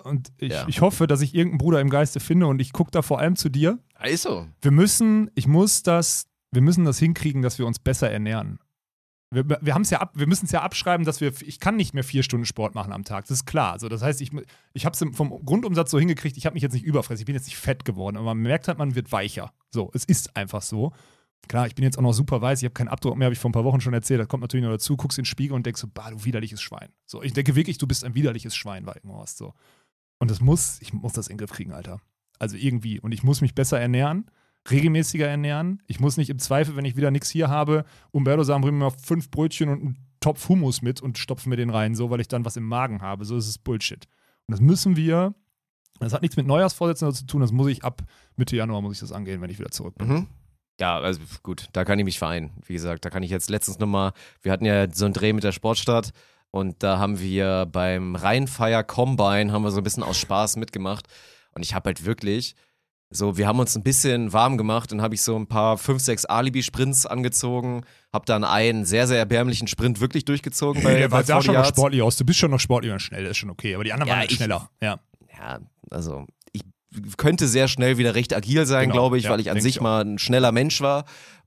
und 0.05 0.29
ich, 0.39 0.53
Ja. 0.53 0.65
ich 0.69 0.81
hoffe, 0.81 1.07
dass 1.09 1.21
ich 1.21 1.35
irgendeinen 1.35 1.59
Bruder 1.59 1.81
im 1.81 1.91
Geiste 1.91 2.21
finde 2.21 2.47
und 2.47 2.61
ich 2.61 2.73
gucke 2.73 2.91
da 2.93 3.03
vor 3.03 3.19
allem 3.19 3.35
zu 3.37 3.49
dir. 3.49 3.79
Ja, 3.99 4.07
Ist 4.07 4.23
so. 4.23 4.47
Wir 4.63 4.71
müssen, 4.71 5.31
ich 5.35 5.47
muss 5.49 5.83
das, 5.83 6.27
wir 6.53 6.63
müssen 6.63 6.85
das 6.85 6.99
hinkriegen, 6.99 7.43
dass 7.43 7.59
wir 7.59 7.67
uns 7.67 7.79
besser 7.81 8.11
ernähren. 8.11 8.61
Wir, 9.31 9.47
wir 9.49 9.83
ja 9.91 10.01
ab, 10.01 10.13
wir 10.15 10.27
müssen 10.27 10.47
es 10.47 10.53
ja 10.53 10.63
abschreiben, 10.63 11.05
dass 11.05 11.21
wir, 11.21 11.33
ich 11.43 11.61
kann 11.61 11.77
nicht 11.77 11.93
mehr 11.93 12.05
vier 12.05 12.23
Stunden 12.23 12.47
Sport 12.47 12.75
machen 12.75 12.93
am 12.93 13.05
Tag. 13.05 13.27
Das 13.27 13.39
ist 13.39 13.45
klar. 13.47 13.73
Also 13.73 13.89
das 13.89 14.01
heißt, 14.01 14.23
ich, 14.23 14.31
ich 14.73 14.87
habe 14.87 14.95
es 14.95 15.17
vom 15.17 15.45
Grundumsatz 15.45 15.91
so 15.91 15.99
hingekriegt. 15.99 16.39
Ich 16.39 16.47
habe 16.47 16.55
mich 16.55 16.63
jetzt 16.63 16.73
nicht 16.73 16.85
überfressen. 16.85 17.21
Ich 17.21 17.27
bin 17.27 17.35
jetzt 17.35 17.47
nicht 17.47 17.59
fett 17.59 17.85
geworden, 17.85 18.17
aber 18.17 18.27
man 18.35 18.39
merkt 18.39 18.69
halt, 18.69 18.79
man 18.79 18.95
wird 18.95 19.13
weicher. 19.13 19.53
So, 19.71 19.91
es 19.93 20.05
ist 20.05 20.35
einfach 20.35 20.63
so. 20.63 20.93
Klar, 21.47 21.67
ich 21.67 21.75
bin 21.75 21.85
jetzt 21.85 21.99
auch 21.99 22.03
noch 22.03 22.15
super 22.15 22.41
weiß. 22.41 22.61
Ich 22.61 22.65
habe 22.65 22.75
keinen 22.75 22.89
Abdruck 22.89 23.17
mehr, 23.17 23.27
habe 23.27 23.35
ich 23.35 23.39
vor 23.39 23.51
ein 23.51 23.53
paar 23.53 23.65
Wochen 23.65 23.81
schon 23.81 23.95
erzählt. 23.95 24.21
Das 24.21 24.29
kommt 24.29 24.41
natürlich 24.41 24.65
noch 24.65 24.73
dazu. 24.73 24.97
Guckst 24.97 25.19
in 25.19 25.23
den 25.23 25.27
Spiegel 25.27 25.55
und 25.55 25.67
denkst 25.67 25.81
so, 25.81 25.89
bah, 25.93 26.11
du 26.11 26.25
widerliches 26.25 26.61
Schwein. 26.63 26.89
So, 27.07 27.23
ich 27.23 27.35
denke 27.35 27.55
wirklich, 27.55 27.79
du 27.79 27.87
bist 27.87 28.05
ein 28.05 28.15
widerliches 28.15 28.57
Schwein, 28.57 28.87
Walkenhorst. 28.87 29.37
So. 29.37 29.53
Und 30.19 30.31
das 30.31 30.41
muss, 30.41 30.81
ich 30.81 30.93
muss 30.93 31.13
das 31.13 31.29
in 31.29 31.35
den 31.35 31.39
Griff 31.39 31.55
kriegen, 31.55 31.73
Alter. 31.73 32.01
Also 32.39 32.57
irgendwie. 32.57 32.99
Und 32.99 33.13
ich 33.13 33.23
muss 33.23 33.41
mich 33.41 33.55
besser 33.55 33.79
ernähren 33.79 34.31
regelmäßiger 34.71 35.27
ernähren. 35.27 35.83
Ich 35.87 36.01
muss 36.01 36.17
nicht 36.17 36.31
im 36.31 36.39
Zweifel, 36.39 36.77
wenn 36.77 36.85
ich 36.85 36.97
wieder 36.97 37.11
nichts 37.11 37.31
hier 37.31 37.49
habe, 37.49 37.85
Umberto 38.11 38.43
sagen, 38.43 38.63
bring 38.63 38.75
mir 38.77 38.85
mal 38.85 38.97
fünf 39.03 39.31
Brötchen 39.31 39.69
und 39.69 39.81
einen 39.81 39.97
Topf 40.21 40.49
Hummus 40.49 40.83
mit 40.83 41.01
und 41.01 41.19
stopfen 41.19 41.51
mir 41.51 41.57
den 41.57 41.71
rein, 41.71 41.95
so, 41.95 42.11
weil 42.11 42.21
ich 42.21 42.29
dann 42.29 42.45
was 42.45 42.57
im 42.57 42.65
Magen 42.65 43.01
habe. 43.03 43.25
So 43.25 43.37
ist 43.37 43.49
es 43.49 43.59
Bullshit. 43.59 44.07
Und 44.47 44.53
das 44.53 44.61
müssen 44.61 44.97
wir, 44.97 45.35
das 46.01 46.13
hat 46.13 46.23
nichts 46.23 46.37
mit 46.37 46.47
Neujahrsvorsätzen 46.47 47.13
zu 47.13 47.27
tun, 47.27 47.41
das 47.41 47.53
muss 47.53 47.69
ich 47.69 47.85
ab 47.85 48.03
Mitte 48.37 48.57
Januar 48.57 48.83
muss 48.83 48.95
ich 48.95 49.01
das 49.01 49.13
angehen, 49.13 49.41
wenn 49.41 49.51
ich 49.51 49.59
wieder 49.59 49.71
zurück 49.71 49.95
bin. 49.97 50.09
Mhm. 50.09 50.27
Ja, 50.81 50.99
also 50.99 51.21
gut, 51.43 51.69
da 51.73 51.85
kann 51.85 51.99
ich 51.99 52.05
mich 52.05 52.19
vereinen. 52.19 52.51
Wie 52.65 52.73
gesagt, 52.73 53.05
da 53.05 53.11
kann 53.11 53.23
ich 53.23 53.31
jetzt 53.31 53.51
letztens 53.51 53.79
nochmal, 53.79 54.13
wir 54.43 54.53
hatten 54.53 54.65
ja 54.65 54.89
so 54.93 55.07
einen 55.07 55.15
Dreh 55.15 55.33
mit 55.33 55.43
der 55.43 55.53
Sportstadt 55.53 56.13
und 56.51 56.83
da 56.83 56.99
haben 56.99 57.19
wir 57.19 57.67
beim 57.67 58.15
Rheinfire 58.15 58.85
Combine, 58.85 59.53
haben 59.53 59.63
wir 59.63 59.73
so 59.73 59.79
ein 59.79 59.85
bisschen 59.85 60.05
aus 60.05 60.19
Spaß 60.19 60.57
mitgemacht 60.57 61.07
und 61.55 61.65
ich 61.65 61.75
habe 61.75 61.89
halt 61.89 62.05
wirklich, 62.05 62.55
so, 63.11 63.39
wir 63.39 63.47
haben 63.47 63.59
uns 63.59 63.75
ein 63.75 63.83
bisschen 63.83 64.33
warm 64.35 64.59
gemacht 64.59 64.93
und 64.93 65.01
habe 65.01 65.15
ich 65.15 65.23
so 65.23 65.35
ein 65.37 65.47
paar 65.47 65.79
fünf, 65.79 66.03
sechs 66.03 66.25
Alibi-Sprints 66.27 67.07
angezogen, 67.07 67.83
habe 68.13 68.27
dann 68.27 68.45
einen 68.45 68.85
sehr, 68.85 69.07
sehr 69.07 69.19
erbärmlichen 69.19 69.67
Sprint 69.67 70.01
wirklich 70.01 70.25
durchgezogen 70.27 70.83
bei, 70.85 70.95
der 70.95 71.11
war 71.11 71.25
40 71.25 71.47
schon 71.47 71.55
noch 71.55 71.65
sportlich 71.67 72.03
aus. 72.03 72.17
Du 72.17 72.25
bist 72.25 72.39
schon 72.39 72.51
noch 72.51 72.61
sportlich 72.61 72.93
und 72.93 73.01
schnell, 73.01 73.23
das 73.23 73.33
ist 73.33 73.37
schon 73.39 73.51
okay. 73.51 73.75
Aber 73.75 73.85
die 73.85 73.93
anderen 73.93 74.09
Ja, 74.09 74.13
waren 74.15 74.21
halt 74.21 74.31
ich- 74.31 74.37
schneller. 74.37 74.69
Ja. 74.83 74.99
ja, 75.39 75.59
also 75.91 76.27
ich 76.53 76.63
könnte 77.17 77.47
sehr 77.49 77.69
schnell 77.69 77.97
wieder 77.99 78.15
recht 78.15 78.35
agil 78.35 78.67
sein, 78.67 78.89
Genau, 78.91 78.95
glaube 79.03 79.19
ich, 79.19 79.25
ja, 79.25 79.31
weil 79.31 79.41
ich 79.41 79.51
an 79.51 79.61
sich 79.61 79.77
ich 79.77 79.81
mal 79.81 80.05
ein 80.05 80.19
schneller 80.19 80.53
Mensch 80.53 80.81
war. 80.81 81.05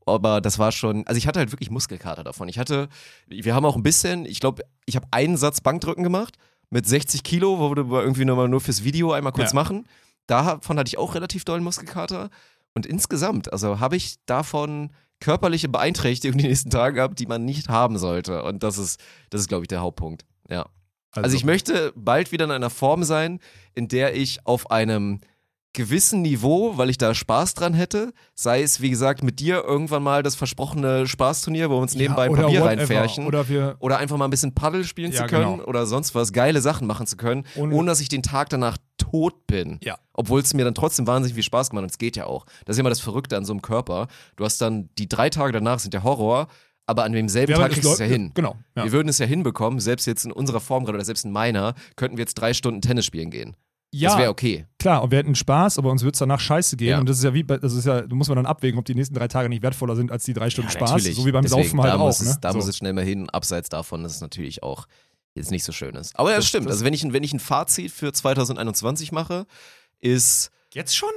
Aber 0.08 0.42
das 0.42 0.58
war 0.58 0.72
schon, 0.72 1.06
also 1.06 1.18
ich 1.20 1.28
hatte 1.28 1.38
halt 1.40 1.52
wirklich 1.52 1.70
Muskelkater 1.70 2.24
davon. 2.24 2.50
Ich 2.50 2.58
hatte, 2.58 2.90
wir 3.28 3.54
haben 3.54 3.66
auch 3.66 3.76
ein 3.76 3.84
bisschen, 3.84 4.26
ich 4.26 4.40
glaube, 4.40 4.64
ich 4.88 4.96
habe 4.96 5.06
einen 5.12 5.38
Satz 5.38 5.62
Bankdrücken 5.62 6.04
gemacht 6.04 6.38
mit 6.72 6.88
60 6.88 7.22
Kilo, 7.22 7.60
wo 7.60 7.76
wir 7.76 8.02
irgendwie 8.02 8.26
nochmal 8.26 8.48
nur 8.50 8.62
fürs 8.62 8.84
Video 8.84 9.12
einmal 9.12 9.32
kurz 9.32 9.52
Ja. 9.52 9.56
machen. 9.56 9.86
Davon 10.32 10.80
hatte 10.80 10.88
ich 10.88 10.98
auch 10.98 11.14
relativ 11.16 11.44
dollen 11.46 11.64
Muskelkater. 11.64 12.30
Und 12.74 12.86
insgesamt, 12.86 13.52
also 13.52 13.80
habe 13.82 13.98
ich 13.98 14.16
davon 14.26 14.92
körperliche 15.20 15.68
Beeinträchtigungen 15.70 16.40
die 16.40 16.48
nächsten 16.48 16.70
Tage 16.70 16.96
gehabt, 16.96 17.20
die 17.20 17.26
man 17.28 17.44
nicht 17.46 17.68
haben 17.70 17.98
sollte. 17.98 18.44
Und 18.44 18.64
das 18.64 18.78
ist, 18.78 19.00
das 19.30 19.42
ist, 19.42 19.48
glaube 19.50 19.66
ich, 19.66 19.68
der 19.68 19.82
Hauptpunkt. 19.82 20.26
Ja. 20.50 20.66
Also, 21.14 21.36
ich 21.36 21.44
möchte 21.44 21.92
bald 21.96 22.32
wieder 22.32 22.46
in 22.46 22.52
einer 22.52 22.70
Form 22.70 23.04
sein, 23.04 23.40
in 23.76 23.90
der 23.90 24.16
ich 24.16 24.46
auf 24.48 24.72
einem 24.72 25.20
gewissen 25.74 26.22
Niveau, 26.22 26.78
weil 26.78 26.90
ich 26.90 26.98
da 26.98 27.14
Spaß 27.14 27.54
dran 27.54 27.74
hätte, 27.74 28.14
sei 28.36 28.62
es, 28.62 28.82
wie 28.82 28.90
gesagt, 28.90 29.24
mit 29.24 29.40
dir 29.40 29.64
irgendwann 29.66 30.04
mal 30.04 30.22
das 30.24 30.36
versprochene 30.36 31.08
Spaßturnier, 31.08 31.70
wo 31.70 31.76
wir 31.76 31.82
uns 31.82 31.96
nebenbei 31.96 32.24
ein 32.26 32.32
oder 32.32 32.44
Papier 32.44 32.66
reinfärchen. 32.66 33.26
Oder 33.26 33.48
wir, 33.48 33.76
Oder 33.80 33.98
einfach 33.98 34.18
mal 34.18 34.26
ein 34.26 34.32
bisschen 34.32 34.54
Paddel 34.54 34.84
spielen 34.84 35.12
Ja, 35.14 35.20
zu 35.22 35.28
können 35.28 35.58
genau. 35.58 35.64
oder 35.66 35.86
sonst 35.86 36.14
was, 36.14 36.34
geile 36.34 36.60
Sachen 36.62 36.88
machen 36.88 37.08
zu 37.08 37.16
können, 37.16 37.46
Ohne- 37.56 37.74
ohne, 37.76 37.88
dass 37.88 38.02
ich 38.02 38.10
den 38.10 38.22
Tag 38.24 38.50
danach 38.50 38.78
tot 39.12 39.48
bin. 39.48 39.80
Ja. 39.84 39.98
Obwohl 40.14 40.42
es 40.42 40.54
mir 40.54 40.64
dann 40.66 40.76
trotzdem 40.76 41.08
wahnsinnig 41.08 41.36
viel 41.36 41.44
Spaß 41.44 41.70
gemacht 41.70 41.82
hat 41.82 41.86
und 41.86 41.92
es 41.92 41.98
geht 41.98 42.16
ja 42.16 42.26
auch. 42.26 42.46
Das 42.66 42.76
ist 42.76 42.80
immer 42.80 42.90
das 42.90 43.00
Verrückte 43.02 43.38
an 43.38 43.46
so 43.46 43.54
einem 43.54 43.62
Körper. 43.62 44.08
Du 44.36 44.46
hast 44.46 44.62
dann, 44.62 44.90
die 44.98 45.10
drei 45.10 45.30
Tage 45.30 45.52
danach 45.52 45.80
sind 45.80 45.94
der 45.94 46.04
Horror, 46.04 46.48
aber 46.88 47.04
an 47.04 47.12
demselben 47.14 47.52
Ja, 47.52 47.58
Tag 47.58 47.72
kriegst 47.72 47.86
du 47.86 47.92
es 47.94 48.00
ja 48.00 48.06
hin. 48.06 48.32
Genau. 48.34 48.56
Ja. 48.76 48.84
Wir 48.84 48.92
würden 48.92 49.08
es 49.10 49.18
ja 49.18 49.26
hinbekommen, 49.26 49.80
selbst 49.80 50.06
jetzt 50.08 50.26
in 50.26 50.32
unserer 50.32 50.60
Form 50.60 50.84
gerade 50.86 50.98
oder 50.98 51.06
selbst 51.06 51.26
in 51.26 51.32
meiner, 51.32 51.74
könnten 51.96 52.18
wir 52.18 52.24
jetzt 52.24 52.36
drei 52.36 52.54
Stunden 52.54 52.82
Tennis 52.82 53.06
spielen 53.06 53.30
gehen. 53.32 53.56
ja, 53.94 54.10
Das 54.10 54.18
wäre 54.20 54.30
okay. 54.30 54.66
Klar, 54.80 55.04
und 55.04 55.12
wir 55.12 55.20
hätten 55.20 55.36
Spaß, 55.36 55.78
aber 55.78 55.92
uns 55.92 56.04
wird 56.04 56.16
es 56.16 56.20
danach 56.20 56.40
scheiße 56.40 56.78
gehen. 56.78 56.90
Ja. 56.90 57.00
Und 57.00 57.08
das 57.08 57.18
ist 57.18 57.24
ja 57.24 57.34
wie, 57.34 57.44
bei, 57.44 57.58
das 57.58 57.74
ist 57.74 57.86
ja, 57.86 58.02
da 58.02 58.16
muss 58.16 58.28
man 58.28 58.36
dann 58.36 58.46
abwägen, 58.46 58.80
ob 58.80 58.86
die 58.86 58.96
nächsten 58.96 59.16
drei 59.16 59.28
Tage 59.28 59.48
nicht 59.50 59.62
wertvoller 59.64 59.96
sind 59.96 60.12
als 60.12 60.24
die 60.26 60.34
drei 60.34 60.50
Stunden 60.50 60.72
Spaß. 60.72 60.92
Natürlich. 60.92 61.16
So 61.16 61.26
wie 61.26 61.32
beim 61.32 61.44
Deswegen, 61.44 61.64
Saufen 61.64 61.82
halt 61.82 61.94
da 61.94 61.98
auch. 61.98 62.08
Muss 62.08 62.20
es, 62.22 62.28
ne? 62.30 62.38
Da 62.42 62.52
so. 62.52 62.58
muss 62.58 62.68
es 62.68 62.78
schnell 62.78 62.94
mal 62.94 63.04
hin, 63.06 63.30
abseits 63.30 63.70
davon, 63.70 64.04
dass 64.04 64.16
es 64.16 64.22
natürlich 64.22 64.64
auch 64.64 64.86
jetzt 65.36 65.52
nicht 65.52 65.64
so 65.64 65.72
schön 65.72 65.96
ist. 65.96 66.18
Aber 66.18 66.30
ja, 66.32 66.38
das 66.38 66.48
stimmt. 66.48 66.68
also 66.68 66.84
wenn 66.86 66.94
ich, 66.94 67.04
ein- 67.04 67.14
wenn 67.14 67.24
ich 67.24 67.34
ein 67.34 67.40
Fazit 67.40 67.92
für 67.92 68.12
2021 68.14 69.12
mache, 69.12 69.46
ist, 70.00 70.52
Jetzt 70.74 70.96
schon? 70.96 71.10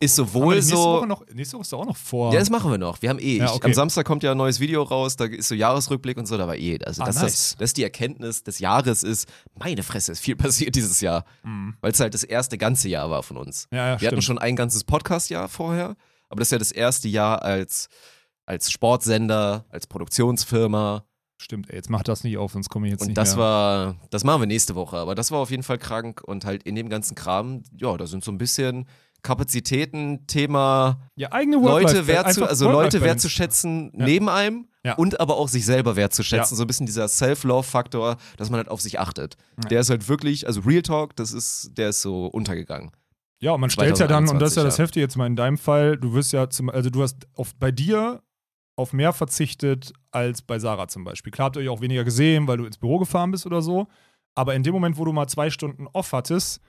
ist 0.00 0.14
sowohl 0.14 0.54
nächste 0.56 0.76
so. 0.76 0.84
Woche 0.84 1.06
noch, 1.08 1.26
nächste 1.32 1.54
Woche 1.56 1.62
ist 1.62 1.74
auch 1.74 1.84
noch 1.84 1.96
vor. 1.96 2.32
Ja, 2.32 2.38
das 2.38 2.50
machen 2.50 2.70
wir 2.70 2.78
noch. 2.78 3.02
Wir 3.02 3.08
haben 3.10 3.18
eh. 3.18 3.38
Ja, 3.38 3.52
okay. 3.52 3.66
Am 3.66 3.74
Samstag 3.74 4.06
kommt 4.06 4.22
ja 4.22 4.30
ein 4.30 4.36
neues 4.36 4.60
Video 4.60 4.82
raus, 4.84 5.16
da 5.16 5.24
ist 5.24 5.48
so 5.48 5.56
Jahresrückblick 5.56 6.16
und 6.18 6.26
so, 6.26 6.36
da 6.38 6.46
war 6.46 6.54
eh. 6.56 6.78
Also, 6.84 7.02
Ah, 7.02 7.06
dass, 7.06 7.16
nice. 7.16 7.24
das, 7.24 7.56
dass 7.56 7.72
die 7.72 7.82
Erkenntnis 7.82 8.44
des 8.44 8.60
Jahres 8.60 9.02
ist, 9.02 9.26
meine 9.58 9.82
Fresse, 9.82 10.12
ist 10.12 10.20
viel 10.20 10.36
passiert 10.36 10.76
dieses 10.76 11.00
Jahr. 11.00 11.24
Mhm. 11.42 11.74
Weil 11.80 11.90
es 11.92 11.98
halt 12.00 12.14
das 12.14 12.22
erste 12.22 12.58
ganze 12.58 12.88
Jahr 12.88 13.10
war 13.10 13.24
von 13.24 13.36
uns. 13.38 13.66
Ja, 13.72 13.78
ja, 13.78 13.84
Wir 14.00 14.06
hatten 14.06 14.16
stimmt. 14.22 14.24
schon 14.24 14.38
ein 14.38 14.54
ganzes 14.54 14.84
Podcast-Jahr 14.84 15.48
vorher, 15.48 15.96
aber 16.28 16.38
das 16.40 16.48
ist 16.48 16.52
ja 16.52 16.58
das 16.58 16.70
erste 16.72 17.08
Jahr 17.08 17.42
als, 17.42 17.88
als 18.46 18.70
Sportsender, 18.70 19.64
als 19.70 19.86
Produktionsfirma. 19.88 21.04
Stimmt, 21.40 21.70
ey, 21.70 21.76
jetzt 21.76 21.88
mach 21.88 22.02
das 22.02 22.24
nicht 22.24 22.36
auf, 22.36 22.52
sonst 22.52 22.68
komme 22.68 22.86
ich 22.88 22.92
jetzt 22.92 23.02
Und 23.02 23.08
nicht 23.08 23.16
das 23.18 23.36
mehr. 23.36 23.44
war, 23.44 23.96
das 24.10 24.24
machen 24.24 24.42
wir 24.42 24.46
nächste 24.46 24.74
Woche, 24.74 24.96
aber 24.96 25.14
das 25.14 25.30
war 25.30 25.38
auf 25.38 25.50
jeden 25.50 25.62
Fall 25.62 25.78
krank 25.78 26.20
und 26.24 26.44
halt 26.44 26.64
in 26.64 26.74
dem 26.74 26.88
ganzen 26.88 27.14
Kram, 27.14 27.62
ja, 27.78 27.96
da 27.96 28.06
sind 28.06 28.24
so 28.24 28.32
ein 28.32 28.38
bisschen 28.38 28.86
Kapazitäten, 29.22 30.26
Thema 30.26 31.00
ja, 31.16 31.30
eigene 31.32 31.56
Leute 31.56 31.96
Work-Life- 31.98 32.06
wertzu, 32.08 32.44
also 32.44 32.70
Leute 32.70 33.00
wertzuschätzen 33.02 33.92
Ja. 33.96 34.04
neben 34.04 34.28
einem 34.28 34.66
Ja. 34.84 34.94
und 34.94 35.20
aber 35.20 35.36
auch 35.36 35.48
sich 35.48 35.64
selber 35.64 35.96
wertzuschätzen. 35.96 36.56
So 36.56 36.64
ein 36.64 36.66
bisschen 36.66 36.86
dieser 36.86 37.06
Self-Love-Faktor, 37.08 38.16
dass 38.36 38.50
man 38.50 38.58
halt 38.58 38.68
auf 38.68 38.80
sich 38.80 38.98
achtet. 38.98 39.36
Der 39.70 39.80
ist 39.80 39.90
halt 39.90 40.08
wirklich, 40.08 40.46
also 40.46 40.60
Real 40.62 40.82
Talk, 40.82 41.14
das 41.16 41.32
ist, 41.32 41.70
der 41.76 41.90
ist 41.90 42.00
so 42.02 42.26
untergegangen. 42.26 42.90
Ja, 43.40 43.52
und 43.52 43.60
man 43.60 43.70
stellt 43.70 43.98
ja 44.00 44.06
dann, 44.08 44.28
und 44.28 44.40
das 44.40 44.50
ist 44.52 44.56
ja 44.56 44.62
2021, 44.62 44.64
das 44.64 44.78
Heftige 44.78 45.04
jetzt 45.04 45.16
mal 45.16 45.26
in 45.26 45.36
deinem 45.36 45.58
Fall, 45.58 45.96
du 45.96 46.12
wirst 46.14 46.32
ja 46.32 46.50
zum, 46.50 46.70
also 46.70 46.90
du 46.90 47.02
hast 47.02 47.16
auf, 47.34 47.54
bei 47.54 47.70
dir 47.70 48.22
auf 48.78 48.92
mehr 48.92 49.12
verzichtet 49.12 49.92
als 50.12 50.40
bei 50.40 50.58
Sarah 50.58 50.88
zum 50.88 51.04
Beispiel. 51.04 51.32
Klar 51.32 51.46
habt 51.46 51.56
ihr 51.56 51.62
euch 51.62 51.68
auch 51.68 51.80
weniger 51.80 52.04
gesehen, 52.04 52.46
weil 52.46 52.58
du 52.58 52.64
ins 52.64 52.78
Büro 52.78 52.98
gefahren 52.98 53.30
bist 53.32 53.44
oder 53.44 53.60
so. 53.60 53.88
Aber 54.34 54.54
in 54.54 54.62
dem 54.62 54.72
Moment, 54.72 54.96
wo 54.98 55.04
du 55.04 55.12
mal 55.12 55.26
zwei 55.26 55.50
Stunden 55.50 55.88
off 55.88 56.12
hattest, 56.12 56.60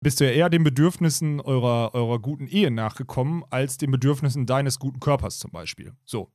bist 0.00 0.20
du 0.20 0.24
ja 0.24 0.30
eher 0.30 0.48
den 0.48 0.62
Bedürfnissen 0.62 1.40
eurer, 1.40 1.92
eurer 1.94 2.20
guten 2.20 2.46
Ehe 2.46 2.70
nachgekommen, 2.70 3.44
als 3.50 3.78
den 3.78 3.90
Bedürfnissen 3.90 4.46
deines 4.46 4.78
guten 4.78 5.00
Körpers 5.00 5.38
zum 5.38 5.50
Beispiel. 5.50 5.92
So. 6.04 6.30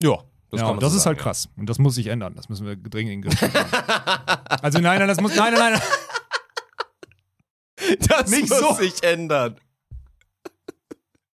Ja, 0.00 0.22
ja, 0.52 0.68
und 0.68 0.80
das 0.82 0.94
ist 0.94 1.06
halt 1.06 1.18
krass. 1.18 1.48
Und 1.56 1.68
das 1.68 1.78
muss 1.78 1.96
sich 1.96 2.06
ändern. 2.06 2.34
Das 2.36 2.48
müssen 2.48 2.66
wir 2.66 2.76
dringend 2.76 3.24
in 3.24 3.30
den. 3.30 3.50
Also 4.62 4.78
nein, 4.78 5.00
nein, 5.00 5.08
das 5.08 5.20
muss, 5.20 5.34
nein, 5.34 5.52
nein, 5.54 5.72
nein. 5.72 5.82
Das 8.08 8.30
Nicht 8.30 8.48
muss 8.48 8.58
so. 8.58 8.72
sich 8.74 9.02
ändern. 9.02 9.60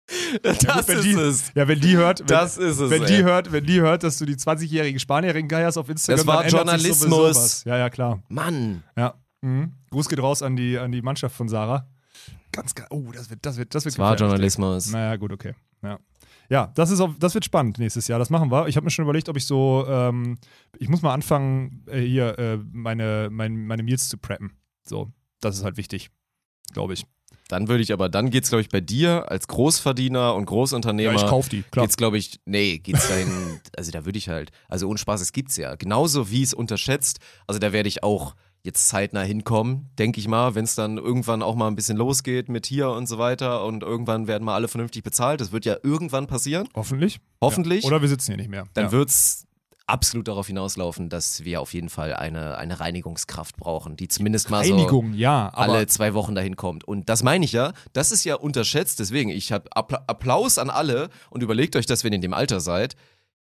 Das 0.42 0.62
Ja, 0.62 0.76
gut, 0.76 0.88
wenn 0.88 0.98
ist 0.98 1.04
die, 1.04 1.12
es. 1.12 1.52
Ja, 1.54 1.68
wenn 1.68 1.80
die 1.80 1.96
hört, 1.96 2.20
wenn, 2.20 2.26
Das 2.26 2.56
ist 2.56 2.78
es. 2.80 2.90
wenn 2.90 3.02
ey. 3.02 3.08
die 3.16 3.24
hört, 3.24 3.52
wenn 3.52 3.64
die 3.64 3.80
hört, 3.80 4.02
dass 4.02 4.18
du 4.18 4.24
die 4.24 4.36
20-jährige 4.36 4.98
Spanierin 4.98 5.48
geierst 5.48 5.76
auf 5.78 5.88
Instagram, 5.88 6.16
Das 6.18 6.26
war 6.26 6.42
dann 6.42 6.50
Journalismus. 6.50 7.36
was. 7.36 7.64
Ja, 7.64 7.76
ja, 7.78 7.90
klar. 7.90 8.22
Mann. 8.28 8.82
Ja. 8.96 9.14
Mhm. 9.42 9.72
Gruß 9.90 10.08
geht 10.08 10.20
raus 10.20 10.42
an 10.42 10.56
die, 10.56 10.78
an 10.78 10.92
die 10.92 11.02
Mannschaft 11.02 11.34
von 11.36 11.48
Sarah. 11.48 11.88
Ganz 12.52 12.74
geil. 12.74 12.86
Oh, 12.90 13.04
das 13.12 13.30
wird, 13.30 13.44
das 13.44 13.56
wird, 13.58 13.74
das 13.74 13.84
wird 13.84 13.94
Das 13.94 13.98
war. 13.98 14.16
Journalismus. 14.16 14.90
Naja, 14.90 15.16
gut, 15.16 15.32
okay. 15.32 15.54
Ja, 15.82 15.98
ja 16.48 16.72
das, 16.74 16.90
ist 16.90 17.00
auf, 17.00 17.12
das 17.18 17.34
wird 17.34 17.44
spannend 17.44 17.78
nächstes 17.78 18.08
Jahr. 18.08 18.18
Das 18.18 18.30
machen 18.30 18.50
wir. 18.50 18.66
Ich 18.68 18.76
habe 18.76 18.84
mir 18.84 18.90
schon 18.90 19.04
überlegt, 19.04 19.28
ob 19.28 19.36
ich 19.36 19.44
so, 19.46 19.86
ähm, 19.88 20.38
ich 20.78 20.88
muss 20.88 21.02
mal 21.02 21.12
anfangen, 21.12 21.84
äh, 21.86 22.00
hier 22.00 22.38
äh, 22.38 22.58
meine, 22.72 23.28
mein, 23.30 23.66
meine 23.66 23.82
Meals 23.82 24.08
zu 24.08 24.16
preppen. 24.18 24.52
So, 24.84 25.12
das 25.40 25.58
ist 25.58 25.64
halt 25.64 25.76
wichtig, 25.76 26.10
glaube 26.72 26.94
ich. 26.94 27.04
Dann 27.48 27.68
würde 27.68 27.82
ich 27.82 27.92
aber, 27.92 28.08
dann 28.08 28.30
geht's, 28.30 28.50
glaube 28.50 28.60
ich, 28.60 28.68
bei 28.68 28.80
dir 28.80 29.30
als 29.30 29.48
Großverdiener 29.48 30.34
und 30.34 30.44
Großunternehmer. 30.44 31.12
Ja, 31.12 31.16
ich 31.18 31.26
kauf 31.26 31.48
die, 31.48 31.62
klar. 31.62 31.86
Geht's, 31.86 31.96
glaube 31.96 32.18
ich, 32.18 32.40
nee, 32.44 32.78
geht's 32.78 33.08
dahin, 33.08 33.60
also 33.76 33.90
da 33.90 34.04
würde 34.04 34.18
ich 34.18 34.28
halt, 34.28 34.50
also 34.68 34.88
ohne 34.88 34.98
Spaß, 34.98 35.20
es 35.22 35.32
gibt's 35.32 35.56
ja. 35.56 35.74
Genauso 35.74 36.30
wie 36.30 36.42
es 36.42 36.52
unterschätzt, 36.52 37.20
also 37.46 37.58
da 37.58 37.72
werde 37.72 37.88
ich 37.88 38.02
auch 38.02 38.34
jetzt 38.62 38.88
zeitnah 38.88 39.22
hinkommen, 39.22 39.88
denke 39.98 40.20
ich 40.20 40.28
mal, 40.28 40.54
wenn 40.54 40.64
es 40.64 40.74
dann 40.74 40.98
irgendwann 40.98 41.42
auch 41.42 41.54
mal 41.54 41.68
ein 41.68 41.76
bisschen 41.76 41.96
losgeht 41.96 42.48
mit 42.50 42.66
hier 42.66 42.90
und 42.90 43.06
so 43.06 43.16
weiter 43.16 43.64
und 43.64 43.82
irgendwann 43.82 44.26
werden 44.26 44.44
mal 44.44 44.54
alle 44.54 44.68
vernünftig 44.68 45.02
bezahlt. 45.02 45.40
Das 45.40 45.52
wird 45.52 45.64
ja 45.64 45.76
irgendwann 45.82 46.26
passieren, 46.26 46.68
Hoffentlich. 46.74 47.18
hoffentlich. 47.40 47.84
Ja. 47.84 47.88
Oder 47.88 48.02
wir 48.02 48.08
sitzen 48.08 48.32
hier 48.32 48.36
nicht 48.36 48.50
mehr. 48.50 48.64
dann 48.74 48.86
ja. 48.86 48.92
wird's 48.92 49.47
absolut 49.88 50.28
darauf 50.28 50.46
hinauslaufen, 50.46 51.08
dass 51.08 51.44
wir 51.44 51.60
auf 51.60 51.72
jeden 51.74 51.88
Fall 51.88 52.14
eine, 52.14 52.58
eine 52.58 52.78
Reinigungskraft 52.80 53.56
brauchen, 53.56 53.96
die 53.96 54.08
zumindest 54.08 54.50
mal 54.50 54.64
so 54.64 54.74
Reinigung, 54.74 55.14
ja, 55.14 55.50
aber 55.54 55.74
alle 55.74 55.86
zwei 55.86 56.14
Wochen 56.14 56.34
dahin 56.34 56.56
kommt. 56.56 56.84
Und 56.84 57.08
das 57.08 57.22
meine 57.22 57.44
ich 57.44 57.52
ja, 57.52 57.72
das 57.92 58.12
ist 58.12 58.24
ja 58.24 58.34
unterschätzt. 58.36 59.00
Deswegen, 59.00 59.30
ich 59.30 59.52
habe 59.52 59.68
Appla 59.74 60.04
Applaus 60.06 60.58
an 60.58 60.70
alle 60.70 61.08
und 61.30 61.42
überlegt 61.42 61.76
euch 61.76 61.86
das, 61.86 62.04
wenn 62.04 62.12
ihr 62.12 62.16
in 62.16 62.22
dem 62.22 62.34
Alter 62.34 62.60
seid. 62.60 62.96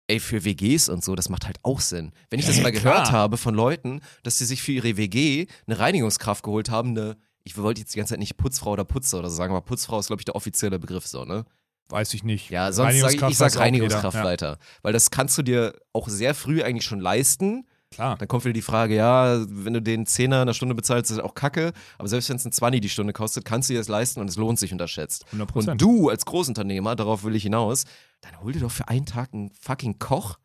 Ey, 0.08 0.18
für 0.18 0.44
WGs 0.44 0.88
und 0.88 1.04
so, 1.04 1.14
das 1.14 1.28
macht 1.28 1.46
halt 1.46 1.58
auch 1.62 1.80
Sinn. 1.80 2.10
Wenn 2.28 2.40
ich 2.40 2.46
das 2.46 2.56
Ja, 2.56 2.64
mal 2.64 2.72
klar. 2.72 2.82
gehört 2.82 3.12
habe 3.12 3.36
von 3.36 3.54
Leuten, 3.54 4.00
dass 4.24 4.38
sie 4.38 4.44
sich 4.44 4.60
für 4.60 4.72
ihre 4.72 4.96
WG 4.96 5.46
eine 5.66 5.78
Reinigungskraft 5.78 6.42
geholt 6.42 6.70
haben, 6.70 6.90
eine, 6.90 7.16
ich 7.44 7.56
wollte 7.56 7.80
jetzt 7.80 7.94
die 7.94 7.98
ganze 7.98 8.14
Zeit 8.14 8.18
nicht 8.18 8.36
Putzfrau 8.36 8.72
oder 8.72 8.84
Putzer 8.84 9.20
oder 9.20 9.30
so 9.30 9.36
sagen, 9.36 9.52
aber 9.54 9.64
Putzfrau 9.64 10.00
ist, 10.00 10.08
glaube 10.08 10.20
ich, 10.20 10.24
der 10.24 10.34
offizielle 10.34 10.78
Begriff 10.80 11.06
so, 11.06 11.24
ne? 11.24 11.44
Weiß 11.88 12.14
ich 12.14 12.24
nicht. 12.24 12.50
Ja, 12.50 12.72
sonst 12.72 13.00
sage 13.00 13.14
ich, 13.16 13.22
ich 13.22 13.36
sag 13.36 13.56
Reinigungskraft. 13.56 14.16
Ja, 14.16 14.24
weiter. 14.24 14.58
Weil 14.82 14.92
das 14.92 15.10
kannst 15.10 15.36
du 15.38 15.42
dir 15.42 15.74
auch 15.92 16.08
sehr 16.08 16.34
früh 16.34 16.62
eigentlich 16.62 16.84
schon 16.84 17.00
leisten. 17.00 17.66
klar. 17.90 18.16
Dann 18.16 18.28
kommt 18.28 18.44
wieder 18.44 18.54
die 18.54 18.62
Frage, 18.62 18.96
ja, 18.96 19.44
wenn 19.46 19.74
du 19.74 19.82
den 19.82 20.06
Zehner 20.06 20.42
in 20.42 20.46
der 20.46 20.54
Stunde 20.54 20.74
bezahlst, 20.74 21.10
ist 21.10 21.18
das 21.18 21.24
auch 21.24 21.34
kacke. 21.34 21.72
Aber 21.98 22.08
selbst 22.08 22.28
wenn 22.30 22.36
es 22.36 22.44
ein 22.44 22.52
20 22.52 22.80
die 22.80 22.88
Stunde 22.88 23.12
kostet, 23.12 23.44
kannst 23.44 23.68
du 23.68 23.74
dir 23.74 23.80
das 23.80 23.88
leisten 23.88 24.20
und 24.20 24.28
es 24.28 24.36
lohnt 24.36 24.58
sich 24.58 24.72
unterschätzt. 24.72 25.26
100 25.32 25.54
Und 25.56 25.80
du 25.80 26.08
als 26.08 26.24
Großunternehmer, 26.24 26.96
darauf 26.96 27.24
will 27.24 27.36
ich 27.36 27.42
hinaus, 27.42 27.84
dann 28.22 28.40
hol 28.40 28.52
dir 28.52 28.60
doch 28.60 28.70
für 28.70 28.88
einen 28.88 29.06
Tag 29.06 29.34
einen 29.34 29.50
fucking 29.50 29.98
Koch, 29.98 30.38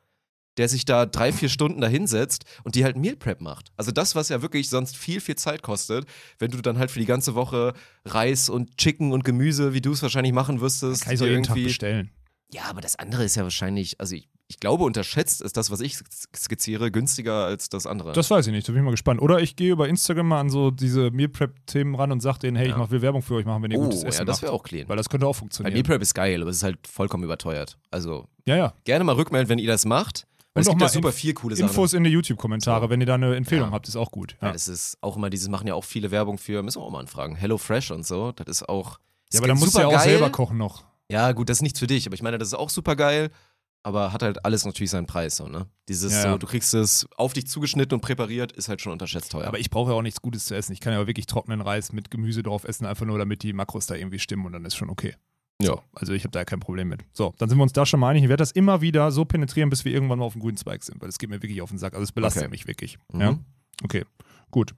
der 0.58 0.70
sich 0.70 0.86
da 0.86 1.05
drei, 1.05 1.32
vier 1.32 1.49
Stunden 1.49 1.82
da 1.82 1.88
hinsetzt 1.88 2.45
und 2.64 2.76
die 2.76 2.84
halt 2.84 2.97
Meal 2.97 3.16
Prep 3.16 3.41
macht. 3.41 3.72
Also 3.78 3.91
das, 3.91 4.16
was 4.16 4.30
ja 4.30 4.41
wirklich 4.41 4.70
sonst 4.70 4.97
viel, 4.97 5.20
viel 5.22 5.36
Zeit 5.36 5.62
kostet, 5.62 6.05
wenn 6.39 6.51
du 6.51 6.62
dann 6.62 6.78
halt 6.80 6.91
für 6.91 6.99
die 6.99 7.05
ganze 7.05 7.36
Woche 7.36 7.74
Reis 8.05 8.49
und 8.49 8.78
Chicken 8.78 9.12
und 9.12 9.24
Gemüse, 9.24 9.74
wie 9.74 9.82
du 9.82 9.91
es 9.91 10.01
wahrscheinlich 10.01 10.34
machen 10.34 10.62
wirstest, 10.62 11.03
Kann 11.03 11.14
ich 11.14 11.20
so 11.20 11.26
jeden 11.26 11.43
Tag 11.43 11.55
bestellen. 11.55 12.10
ja, 12.51 12.64
aber 12.70 12.82
das 12.82 12.95
andere 12.97 13.24
ist 13.24 13.36
ja 13.36 13.43
wahrscheinlich, 13.43 13.99
also 13.99 14.16
ich, 14.16 14.30
ich 14.49 14.62
glaube, 14.62 14.86
unterschätzt 14.86 15.41
ist 15.41 15.58
das, 15.58 15.72
was 15.72 15.82
ich 15.82 15.97
skizziere, 16.34 16.89
günstiger 16.89 17.45
als 17.45 17.68
das 17.68 17.86
andere. 17.86 18.14
Das 18.14 18.30
weiß 18.32 18.47
ich 18.47 18.53
nicht, 18.53 18.68
da 18.68 18.72
bin 18.72 18.82
ich 18.82 18.86
mal 18.86 18.91
gespannt. 18.91 19.22
Oder 19.22 19.41
ich 19.41 19.58
gehe 19.58 19.74
über 19.74 19.89
Instagram 19.89 20.30
mal 20.30 20.39
an 20.39 20.49
so 20.49 20.72
diese 20.72 21.12
Meal 21.12 21.28
Prep-Themen 21.28 21.95
ran 21.95 22.14
und 22.14 22.22
sage 22.22 22.39
denen, 22.39 22.55
hey, 22.55 22.68
ich 22.68 22.72
Ja. 22.72 22.78
mache 22.78 22.91
will 22.91 23.01
Werbung 23.01 23.22
für 23.22 23.36
euch 23.36 23.45
machen, 23.45 23.64
wenn 23.64 23.72
ihr 23.72 23.80
oh, 23.80 23.84
gutes 23.84 24.03
Essen 24.03 24.20
ja, 24.20 24.26
das 24.26 24.41
wäre 24.41 24.53
auch 24.53 24.64
clean. 24.64 24.88
Weil 24.88 24.95
das 24.95 25.10
könnte 25.10 25.28
auch 25.28 25.34
Weil 25.34 25.39
funktionieren. 25.39 25.74
Meal 25.74 25.84
Prep 25.84 26.01
ist 26.01 26.14
geil, 26.14 26.41
aber 26.41 26.49
es 26.49 26.58
ist 26.58 26.64
halt 26.64 26.88
vollkommen 26.88 27.26
überteuert. 27.26 27.78
Also 27.91 28.28
ja, 28.45 28.55
ja. 28.55 28.74
gerne 28.86 29.03
mal 29.03 29.16
rückmelden, 29.16 29.49
wenn 29.49 29.60
ihr 29.60 29.68
das 29.68 29.84
macht. 29.86 30.26
Und 30.58 30.62
es 30.62 30.68
auch 30.68 30.72
gibt 30.74 30.82
mal 30.82 30.89
super 30.89 31.12
viel 31.12 31.34
coole 31.34 31.55
Infos 31.55 31.91
Sachen. 31.91 31.97
in 31.99 32.03
die 32.05 32.10
YouTube-Kommentare, 32.12 32.86
So. 32.86 32.89
wenn 32.89 32.99
ihr 32.99 33.08
da 33.08 33.16
eine 33.16 33.36
Empfehlung 33.36 33.70
Ja. 33.70 33.74
habt, 33.74 33.88
ist 33.88 33.95
auch 33.95 34.12
gut. 34.12 34.36
Ja, 34.41 34.47
Ja, 34.47 34.53
das 34.53 34.68
ist 34.68 34.97
auch 35.01 35.16
immer 35.18 35.30
dieses, 35.30 35.47
machen 35.49 35.68
ja 35.68 35.74
auch 35.76 35.84
viele 35.84 36.12
Werbung 36.12 36.38
für, 36.38 36.62
müssen 36.64 36.80
wir 36.82 36.86
auch 36.86 36.91
mal 36.91 36.99
anfragen, 36.99 37.36
Hello 37.36 37.58
Fresh 37.58 37.91
und 37.91 38.05
so. 38.05 38.32
Das 38.34 38.47
ist 38.47 38.68
auch. 38.70 38.99
ja 39.34 39.39
aber 39.39 39.47
dann 39.47 39.58
musst 39.60 39.76
du 39.76 39.80
ja 39.80 39.88
auch 39.88 39.91
geil. 39.91 40.01
selber 40.10 40.30
kochen 40.30 40.58
noch. 40.58 40.84
Ja, 41.10 41.32
gut, 41.32 41.49
das 41.49 41.58
ist 41.60 41.62
nichts 41.62 41.80
für 41.80 41.88
dich, 41.88 42.05
aber 42.05 42.16
ich 42.16 42.22
meine, 42.22 42.38
das 42.38 42.49
ist 42.49 42.53
auch 42.53 42.70
super 42.70 42.95
geil, 42.97 43.30
aber 43.84 44.12
hat 44.12 44.22
halt 44.24 44.43
alles 44.43 44.66
natürlich 44.66 44.91
seinen 44.91 45.05
Preis, 45.08 45.38
so, 45.38 45.47
ne? 45.47 45.68
Dieses 45.88 46.12
Ja, 46.12 46.32
so, 46.34 46.38
du 46.38 46.45
kriegst 46.47 46.74
es 46.74 47.08
auf 47.16 47.32
dich 47.32 47.47
zugeschnitten 47.47 47.93
und 47.95 48.01
präpariert, 48.01 48.51
ist 48.51 48.68
halt 48.68 48.82
schon 48.82 48.91
unterschätzt 48.91 49.32
teuer. 49.32 49.47
Aber 49.47 49.60
ich 49.60 49.70
brauche 49.70 49.91
ja 49.91 49.97
auch 49.97 50.01
nichts 50.01 50.22
Gutes 50.22 50.45
zu 50.45 50.55
essen. 50.55 50.74
Ich 50.74 50.82
kann 50.82 50.91
ja 50.91 51.08
wirklich 51.08 51.26
trockenen 51.28 51.62
Reis 51.62 51.93
mit 51.93 52.12
Gemüse 52.12 52.43
drauf 52.43 52.66
essen, 52.66 52.86
einfach 52.86 53.05
nur 53.05 53.18
damit 53.18 53.43
die 53.43 53.53
Makros 53.53 53.86
da 53.86 53.95
irgendwie 53.95 54.20
stimmen 54.20 54.45
und 54.45 54.51
dann 54.51 54.66
ist 54.66 54.76
schon 54.76 54.89
okay. 54.89 55.16
Ja. 55.62 55.68
So, 55.70 55.82
also 55.93 56.14
ich 56.14 56.24
habe 56.24 56.32
da 56.32 56.45
kein 56.45 56.60
Problem 56.60 56.88
mit. 56.89 57.03
So, 57.14 57.34
dann 57.38 57.49
sind 57.49 57.58
wir 57.58 57.64
uns 57.64 57.74
da 57.74 57.86
schon 57.86 57.99
mal 57.99 58.10
einig. 58.10 58.24
Ich 58.24 58.30
werde 58.30 58.41
das 58.41 58.51
immer 58.51 58.82
wieder 58.82 59.12
so 59.12 59.26
penetrieren, 59.26 59.70
bis 59.70 59.86
wir 59.86 59.91
irgendwann 59.93 60.20
mal 60.20 60.26
auf 60.26 60.34
dem 60.34 60.41
grünen 60.41 60.58
Zweig 60.58 60.84
sind, 60.84 61.01
weil 61.01 61.08
das 61.08 61.18
geht 61.20 61.30
mir 61.30 61.41
wirklich 61.41 61.62
auf 61.62 61.70
den 61.70 61.78
Sack. 61.80 61.93
Also 61.93 62.03
es 62.03 62.12
belastet 62.12 62.43
Okay. 62.43 62.51
mich 62.51 62.68
wirklich. 62.68 62.97
Mhm. 63.12 63.22
Ja? 63.22 63.39
Okay, 63.84 64.03
gut. 64.51 64.74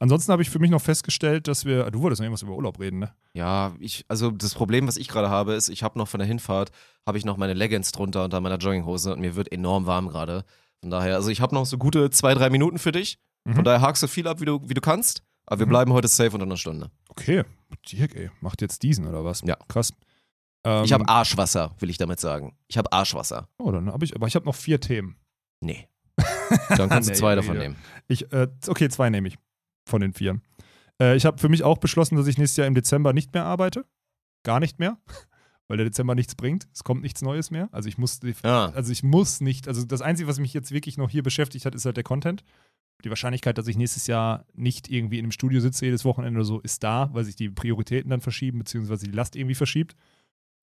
Ansonsten 0.00 0.32
habe 0.32 0.42
ich 0.42 0.50
für 0.50 0.58
mich 0.58 0.70
noch 0.72 0.82
festgestellt, 0.82 1.46
dass 1.46 1.64
wir. 1.64 1.90
Du 1.92 2.00
wolltest 2.02 2.20
noch 2.20 2.24
irgendwas 2.24 2.42
über 2.42 2.54
Urlaub 2.56 2.80
reden, 2.80 2.98
ne? 2.98 3.14
Ja, 3.32 3.74
ich, 3.78 4.04
also 4.08 4.30
das 4.32 4.54
Problem, 4.54 4.88
was 4.88 4.96
ich 4.96 5.06
gerade 5.08 5.30
habe, 5.30 5.54
ist, 5.54 5.68
ich 5.68 5.82
habe 5.84 5.98
noch 5.98 6.08
von 6.08 6.18
der 6.18 6.26
Hinfahrt, 6.26 6.72
habe 7.06 7.16
ich 7.16 7.24
noch 7.24 7.36
meine 7.36 7.54
Leggings 7.54 7.92
drunter 7.92 8.24
unter 8.24 8.40
meiner 8.40 8.56
Jogginghose 8.58 9.12
und 9.12 9.20
mir 9.20 9.36
wird 9.36 9.52
enorm 9.52 9.86
warm 9.86 10.08
gerade. 10.08 10.44
Von 10.80 10.90
daher, 10.90 11.14
also 11.14 11.30
ich 11.30 11.40
habe 11.40 11.54
noch 11.54 11.64
so 11.64 11.78
gute 11.78 12.10
zwei, 12.10 12.34
drei 12.34 12.50
Minuten 12.50 12.78
für 12.78 12.90
dich. 12.92 13.18
Von 13.46 13.58
Mhm. 13.58 13.64
daher 13.64 13.80
hakst 13.82 14.02
du 14.02 14.08
viel 14.08 14.26
ab, 14.26 14.40
wie 14.40 14.46
du, 14.46 14.60
wie 14.68 14.74
du 14.74 14.80
kannst. 14.80 15.22
Aber 15.46 15.60
wir 15.60 15.66
Mhm. 15.66 15.70
bleiben 15.70 15.92
heute 15.92 16.08
safe 16.08 16.32
unter 16.32 16.44
einer 16.46 16.56
Stunde. 16.56 16.90
Okay. 17.08 17.44
Dirk, 17.92 18.16
ey, 18.16 18.30
macht 18.40 18.62
jetzt 18.62 18.82
diesen 18.82 19.06
oder 19.06 19.24
was? 19.24 19.42
Ja. 19.42 19.56
Krass. 19.68 19.92
Ähm, 20.64 20.84
Ich 20.84 20.92
habe 20.92 21.08
Arschwasser, 21.08 21.74
will 21.78 21.90
ich 21.90 21.98
damit 21.98 22.20
sagen. 22.20 22.56
Ich 22.68 22.78
habe 22.78 22.92
Arschwasser. 22.92 23.48
Oh, 23.58 23.70
dann 23.70 23.92
habe 23.92 24.04
ich, 24.04 24.14
aber 24.14 24.26
ich 24.26 24.34
habe 24.34 24.46
noch 24.46 24.54
vier 24.54 24.80
Themen. 24.80 25.16
Nee. 25.60 25.88
Dann 26.76 26.88
kannst 26.88 27.08
du 27.08 27.12
Nee, 27.12 27.18
zwei 27.18 27.34
davon 27.34 27.56
ja. 27.56 27.62
nehmen. 27.62 27.76
Ich, 28.06 28.30
äh, 28.32 28.46
okay, 28.68 28.88
zwei 28.88 29.10
nehme 29.10 29.26
ich 29.28 29.38
von 29.88 30.00
den 30.00 30.12
vier. 30.12 30.40
Äh, 31.00 31.16
ich 31.16 31.24
habe 31.26 31.38
für 31.38 31.48
mich 31.48 31.64
auch 31.64 31.78
beschlossen, 31.78 32.16
dass 32.16 32.26
ich 32.26 32.38
nächstes 32.38 32.56
Jahr 32.58 32.66
im 32.66 32.74
Dezember 32.74 33.12
nicht 33.12 33.32
mehr 33.34 33.44
arbeite. 33.44 33.84
Gar 34.44 34.60
nicht 34.60 34.78
mehr. 34.78 34.98
Weil 35.68 35.78
der 35.78 35.86
Dezember 35.86 36.14
nichts 36.14 36.34
bringt. 36.34 36.68
Es 36.72 36.84
kommt 36.84 37.02
nichts 37.02 37.22
Neues 37.22 37.50
mehr. 37.50 37.68
Also 37.72 37.88
ich 37.88 37.96
muss, 37.98 38.20
Ja. 38.44 38.66
also 38.74 38.92
ich 38.92 39.02
muss 39.02 39.40
nicht, 39.40 39.66
also 39.66 39.84
das 39.84 40.02
Einzige, 40.02 40.28
was 40.28 40.38
mich 40.38 40.52
jetzt 40.52 40.70
wirklich 40.70 40.98
noch 40.98 41.08
hier 41.10 41.22
beschäftigt 41.22 41.64
hat, 41.66 41.74
ist 41.74 41.86
halt 41.86 41.96
der 41.96 42.04
Content. 42.04 42.44
Die 43.02 43.08
Wahrscheinlichkeit, 43.08 43.56
dass 43.58 43.66
ich 43.66 43.76
nächstes 43.76 44.06
Jahr 44.06 44.44
nicht 44.52 44.88
irgendwie 44.90 45.18
in 45.18 45.24
einem 45.24 45.32
Studio 45.32 45.60
sitze 45.60 45.86
jedes 45.86 46.04
Wochenende 46.04 46.38
oder 46.38 46.44
so, 46.46 46.60
ist 46.60 46.84
da, 46.84 47.08
weil 47.12 47.24
sich 47.24 47.34
die 47.36 47.48
Prioritäten 47.48 48.10
dann 48.10 48.20
verschieben, 48.20 48.58
beziehungsweise 48.58 49.06
die 49.06 49.12
Last 49.12 49.34
irgendwie 49.36 49.54
verschiebt. 49.54 49.96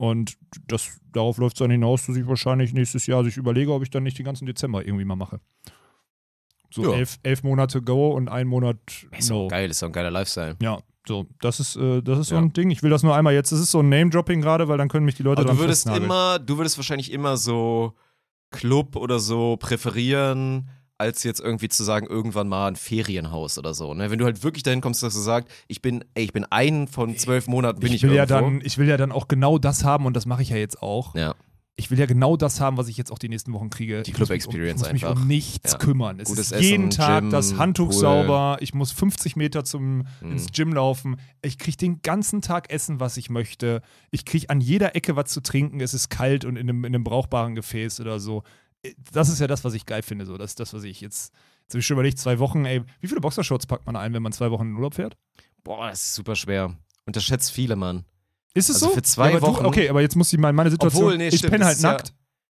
Und 0.02 0.36
das, 0.66 0.98
darauf 1.12 1.38
läuft 1.38 1.54
es 1.54 1.60
dann 1.60 1.70
hinaus, 1.70 2.06
dass 2.06 2.16
ich 2.16 2.26
wahrscheinlich 2.26 2.72
nächstes 2.72 3.06
Jahr 3.06 3.22
sich 3.22 3.36
überlege, 3.36 3.72
ob 3.72 3.84
ich 3.84 3.90
dann 3.90 4.02
nicht 4.02 4.18
den 4.18 4.24
ganzen 4.24 4.46
Dezember 4.46 4.84
irgendwie 4.84 5.04
mal 5.04 5.14
mache. 5.14 5.38
So 6.74 6.82
Ja. 6.82 6.94
elf, 6.94 7.20
elf 7.22 7.44
Monate 7.44 7.80
Go 7.82 8.08
und 8.10 8.28
ein 8.28 8.48
Monat 8.48 8.78
Ist 9.16 9.30
No. 9.30 9.46
geil, 9.46 9.70
ist 9.70 9.80
doch 9.80 9.86
ein 9.86 9.92
geiler 9.92 10.10
Lifestyle. 10.10 10.56
Ja, 10.60 10.80
so, 11.06 11.26
das 11.40 11.60
ist, 11.60 11.76
äh, 11.76 12.02
das 12.02 12.18
ist 12.18 12.28
so 12.30 12.34
Ja. 12.34 12.40
ein 12.40 12.52
Ding. 12.52 12.70
Ich 12.70 12.82
will 12.82 12.90
das 12.90 13.04
nur 13.04 13.14
einmal 13.14 13.32
jetzt. 13.32 13.52
Das 13.52 13.60
ist 13.60 13.70
so 13.70 13.78
ein 13.78 13.90
Name-Dropping 13.90 14.40
gerade, 14.40 14.66
weil 14.66 14.76
dann 14.76 14.88
können 14.88 15.04
mich 15.06 15.14
die 15.14 15.22
Leute 15.22 15.42
Aber 15.42 15.52
du 15.52 15.58
würdest 15.60 15.86
immer, 15.86 16.40
du 16.40 16.58
würdest 16.58 16.78
wahrscheinlich 16.78 17.12
immer 17.12 17.36
so 17.36 17.92
Club 18.50 18.96
oder 18.96 19.20
so 19.20 19.56
präferieren, 19.56 20.68
als 21.02 21.22
jetzt 21.24 21.40
irgendwie 21.40 21.68
zu 21.68 21.84
sagen, 21.84 22.06
irgendwann 22.06 22.48
mal 22.48 22.68
ein 22.68 22.76
Ferienhaus 22.76 23.58
oder 23.58 23.74
so. 23.74 23.92
Ne? 23.94 24.10
Wenn 24.10 24.18
du 24.18 24.24
halt 24.24 24.42
wirklich 24.44 24.62
dahin 24.62 24.80
kommst, 24.80 25.02
dass 25.02 25.14
du 25.14 25.20
sagst, 25.20 25.50
ich 25.68 25.82
bin, 25.82 26.04
ey, 26.14 26.24
ich 26.24 26.32
bin 26.32 26.44
einen 26.50 26.88
von 26.88 27.16
zwölf 27.16 27.46
Monaten, 27.48 27.80
bin 27.80 27.88
ich, 27.90 27.96
ich 27.96 28.02
will 28.04 28.14
ja 28.16 28.22
irgendwo. 28.22 28.50
dann, 28.58 28.60
ich 28.64 28.78
will 28.78 28.88
ja 28.88 28.96
dann 28.96 29.12
auch 29.12 29.28
genau 29.28 29.58
das 29.58 29.84
haben 29.84 30.06
und 30.06 30.14
das 30.14 30.26
mache 30.26 30.42
ich 30.42 30.50
ja 30.50 30.56
jetzt 30.56 30.80
auch. 30.82 31.14
Ja. 31.14 31.34
Ich 31.74 31.90
will 31.90 31.98
ja 31.98 32.04
genau 32.04 32.36
das 32.36 32.60
haben, 32.60 32.76
was 32.76 32.86
ich 32.88 32.98
jetzt 32.98 33.10
auch 33.10 33.18
die 33.18 33.30
nächsten 33.30 33.52
Wochen 33.54 33.70
kriege. 33.70 34.02
Die 34.02 34.10
Ich 34.10 34.18
mich 34.18 34.28
Club-Experience 34.28 34.82
um, 34.82 34.86
Ich 34.88 34.92
muss 34.92 35.00
mich 35.00 35.06
einfach. 35.06 35.22
um 35.22 35.26
nichts 35.26 35.72
Ja. 35.72 35.78
kümmern. 35.78 36.20
Es 36.20 36.28
Gutes 36.28 36.52
ist 36.52 36.60
jeden 36.60 36.88
Essen, 36.88 36.98
Tag 36.98 37.20
Gym, 37.22 37.30
das 37.30 37.56
Handtuch 37.56 37.88
Pool. 37.90 37.98
sauber. 37.98 38.58
Ich 38.60 38.74
muss 38.74 38.92
50 38.92 39.36
Meter 39.36 39.64
zum, 39.64 40.04
Mhm. 40.20 40.32
ins 40.32 40.52
Gym 40.52 40.74
laufen. 40.74 41.16
Ich 41.40 41.56
kriege 41.58 41.78
den 41.78 42.02
ganzen 42.02 42.42
Tag 42.42 42.70
essen, 42.70 43.00
was 43.00 43.16
ich 43.16 43.30
möchte. 43.30 43.80
Ich 44.10 44.26
kriege 44.26 44.50
an 44.50 44.60
jeder 44.60 44.94
Ecke 44.94 45.16
was 45.16 45.30
zu 45.30 45.40
trinken. 45.40 45.80
Es 45.80 45.94
ist 45.94 46.10
kalt 46.10 46.44
und 46.44 46.56
in 46.56 46.68
einem, 46.68 46.84
in 46.84 46.94
einem 46.94 47.04
brauchbaren 47.04 47.54
Gefäß 47.54 48.00
oder 48.00 48.20
so. 48.20 48.42
Das 49.12 49.28
ist 49.28 49.38
ja 49.38 49.46
das, 49.46 49.64
was 49.64 49.74
ich 49.74 49.86
geil 49.86 50.02
finde. 50.02 50.26
So. 50.26 50.36
Das 50.36 50.52
ist 50.52 50.60
das, 50.60 50.74
was 50.74 50.84
ich 50.84 51.00
jetzt. 51.00 51.32
Jetzt 51.62 51.74
habe 51.74 51.78
ich 51.80 51.86
schon 51.86 51.94
überlegt, 51.94 52.18
zwei 52.18 52.38
Wochen, 52.38 52.64
ey, 52.64 52.82
wie 53.00 53.06
viele 53.08 53.20
Boxershorts 53.20 53.66
packt 53.66 53.86
man 53.86 53.96
ein, 53.96 54.12
wenn 54.12 54.22
man 54.22 54.32
zwei 54.32 54.50
Wochen 54.50 54.62
in 54.64 54.68
den 54.70 54.76
Urlaub 54.76 54.94
fährt? 54.94 55.16
Boah, 55.62 55.88
das 55.88 56.02
ist 56.02 56.14
super 56.16 56.34
schwer. 56.34 56.76
Unterschätzt 57.06 57.52
viele, 57.52 57.76
Mann. 57.76 58.04
Ist 58.54 58.68
es 58.68 58.76
Also 58.76 58.88
so? 58.88 58.92
für 58.94 59.02
zwei 59.02 59.30
ja, 59.30 59.36
aber 59.38 59.46
Wochen- 59.46 59.62
Du, 59.62 59.68
okay, 59.68 59.88
aber 59.88 60.00
jetzt 60.02 60.16
muss 60.16 60.32
ich 60.32 60.38
mal 60.38 60.52
meine 60.52 60.70
Situation. 60.70 61.04
Obwohl, 61.04 61.16
nee, 61.18 61.28
ich 61.28 61.38
stimmt, 61.38 61.52
penne 61.52 61.64
halt 61.64 61.76
ist 61.76 61.82
ja- 61.82 61.92
nackt. 61.92 62.08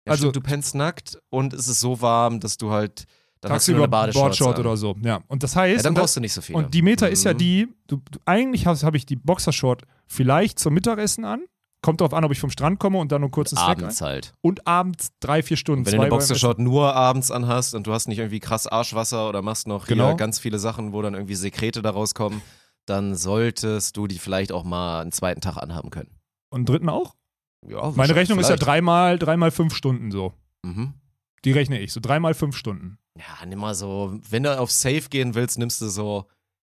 Ja, 0.06 0.12
Also- 0.12 0.22
stimmt, 0.30 0.36
du 0.36 0.40
pennst 0.40 0.74
nackt 0.74 1.18
und 1.28 1.52
es 1.52 1.68
ist 1.68 1.80
so 1.80 2.00
warm, 2.00 2.40
dass 2.40 2.56
du 2.56 2.70
halt 2.70 3.04
dann 3.42 3.52
hast 3.52 3.68
du 3.68 3.72
nur 3.72 3.90
tagsüber 3.90 4.12
Boardshort 4.22 4.58
oder 4.58 4.76
so. 4.76 4.96
Ja, 5.02 5.20
und 5.28 5.42
das 5.42 5.54
Ja, 5.54 5.62
heißt, 5.62 5.84
dann 5.84 5.90
und, 5.90 5.94
das, 5.96 6.02
brauchst 6.02 6.16
du 6.16 6.20
nicht 6.20 6.32
so 6.32 6.40
viel. 6.40 6.54
und 6.56 6.72
die 6.72 6.82
Meta 6.82 7.06
ist 7.06 7.24
ja 7.24 7.34
Mhm. 7.34 7.38
die, 7.38 7.68
du, 7.88 7.96
du, 8.10 8.18
eigentlich 8.24 8.66
habe 8.66 8.78
hab 8.78 8.94
ich 8.94 9.04
die 9.06 9.16
Boxershort 9.16 9.82
vielleicht 10.06 10.58
zum 10.58 10.72
Mittagessen 10.74 11.24
an. 11.24 11.42
Kommt 11.82 12.00
darauf 12.02 12.12
an, 12.12 12.24
ob 12.24 12.32
ich 12.32 12.40
vom 12.40 12.50
Strand 12.50 12.78
komme 12.78 12.98
und 12.98 13.10
dann 13.10 13.22
nur 13.22 13.30
kurzes 13.30 13.58
Snack 13.58 13.78
abends 13.78 14.00
halt. 14.02 14.34
Und 14.42 14.66
abends 14.66 15.12
drei, 15.20 15.42
vier 15.42 15.56
Stunden. 15.56 15.86
Wenn 15.86 15.94
du 15.94 16.00
eine 16.02 16.10
Boxershort 16.10 16.58
nur 16.58 16.94
abends 16.94 17.30
anhast 17.30 17.74
und 17.74 17.86
du 17.86 17.92
hast 17.92 18.06
nicht 18.06 18.18
irgendwie 18.18 18.40
krass 18.40 18.66
Arschwasser 18.66 19.28
oder 19.28 19.40
machst 19.40 19.66
noch 19.66 19.86
Genau. 19.86 20.08
hier 20.08 20.16
ganz 20.16 20.38
viele 20.38 20.58
Sachen, 20.58 20.92
wo 20.92 21.00
dann 21.00 21.14
irgendwie 21.14 21.34
Sekrete 21.36 21.80
da 21.80 21.90
rauskommen, 21.90 22.42
dann 22.86 23.14
solltest 23.14 23.96
du 23.96 24.06
die 24.06 24.18
vielleicht 24.18 24.52
auch 24.52 24.64
mal 24.64 25.00
einen 25.00 25.12
zweiten 25.12 25.40
Tag 25.40 25.56
anhaben 25.56 25.88
können. 25.90 26.10
Und 26.50 26.58
einen 26.58 26.66
dritten 26.66 26.88
auch? 26.90 27.14
Ja, 27.66 27.90
Meine 27.94 28.14
Rechnung 28.14 28.38
ist 28.38 28.44
ja 28.48 28.56
vielleicht. 28.56 28.66
dreimal, 28.66 29.18
dreimal 29.18 29.50
fünf 29.50 29.74
Stunden 29.74 30.10
so. 30.10 30.32
Mhm. 30.62 30.94
Die 31.44 31.52
rechne 31.52 31.78
ich. 31.80 31.92
So 31.94 32.00
dreimal 32.00 32.34
fünf 32.34 32.56
Stunden. 32.56 32.98
Ja, 33.16 33.46
nimm 33.46 33.58
mal 33.58 33.74
so, 33.74 34.18
wenn 34.28 34.42
du 34.42 34.58
auf 34.58 34.70
Safe 34.70 35.08
gehen 35.08 35.34
willst, 35.34 35.58
nimmst 35.58 35.80
du 35.80 35.88
so, 35.88 36.26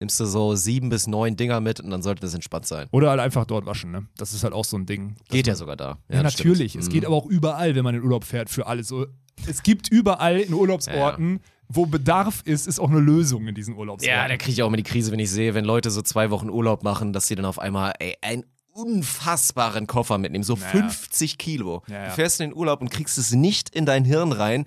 nimmst 0.01 0.19
du 0.19 0.25
so 0.25 0.55
sieben 0.55 0.89
bis 0.89 1.07
neun 1.07 1.37
Dinger 1.37 1.61
mit 1.61 1.79
und 1.79 1.89
dann 1.91 2.01
sollte 2.01 2.19
das 2.21 2.33
entspannt 2.33 2.65
sein. 2.65 2.87
Oder 2.91 3.11
halt 3.11 3.21
einfach 3.21 3.45
dort 3.45 3.65
waschen, 3.65 3.91
ne? 3.91 4.05
Das 4.17 4.33
ist 4.33 4.43
halt 4.43 4.53
auch 4.53 4.65
so 4.65 4.77
ein 4.77 4.85
Ding. 4.85 5.15
Geht 5.29 5.47
ja 5.47 5.55
sogar 5.55 5.77
da. 5.77 5.97
Ja, 6.09 6.21
das 6.23 6.33
natürlich. 6.35 6.71
stimmt. 6.71 6.83
Es 6.83 6.89
Mhm. 6.89 6.93
geht 6.93 7.05
aber 7.05 7.15
auch 7.15 7.25
überall, 7.27 7.75
wenn 7.75 7.83
man 7.85 7.95
in 7.95 8.03
Urlaub 8.03 8.25
fährt, 8.25 8.49
für 8.49 8.67
alles. 8.67 8.89
So, 8.89 9.05
Es 9.47 9.63
gibt 9.63 9.87
überall 9.89 10.39
in 10.41 10.53
Urlaubsorten, 10.53 11.39
wo 11.69 11.85
Bedarf 11.85 12.41
ist, 12.43 12.67
ist 12.67 12.79
auch 12.79 12.89
eine 12.89 12.99
Lösung 12.99 13.47
in 13.47 13.55
diesen 13.55 13.75
Urlaubsorten. 13.77 14.13
Ja, 14.15 14.27
da 14.27 14.35
kriege 14.35 14.51
ich 14.51 14.61
auch 14.63 14.67
immer 14.67 14.75
die 14.77 14.83
Krise, 14.83 15.11
wenn 15.13 15.19
ich 15.19 15.31
sehe, 15.31 15.53
wenn 15.53 15.63
Leute 15.63 15.89
so 15.89 16.01
zwei 16.01 16.29
Wochen 16.29 16.49
Urlaub 16.49 16.83
machen, 16.83 17.13
dass 17.13 17.27
sie 17.27 17.35
dann 17.35 17.45
auf 17.45 17.57
einmal 17.59 17.93
ey, 17.99 18.17
einen 18.21 18.43
unfassbaren 18.73 19.87
Koffer 19.87 20.17
mitnehmen, 20.17 20.43
so 20.43 20.55
Naja. 20.55 20.67
50 20.69 21.37
Kilo. 21.37 21.83
Ja, 21.87 21.95
ja. 21.95 22.05
Du 22.09 22.11
fährst 22.15 22.39
in 22.41 22.49
den 22.49 22.57
Urlaub 22.57 22.81
und 22.81 22.89
kriegst 22.89 23.17
es 23.17 23.31
nicht 23.31 23.69
in 23.73 23.85
dein 23.85 24.05
Hirn 24.05 24.31
rein, 24.31 24.65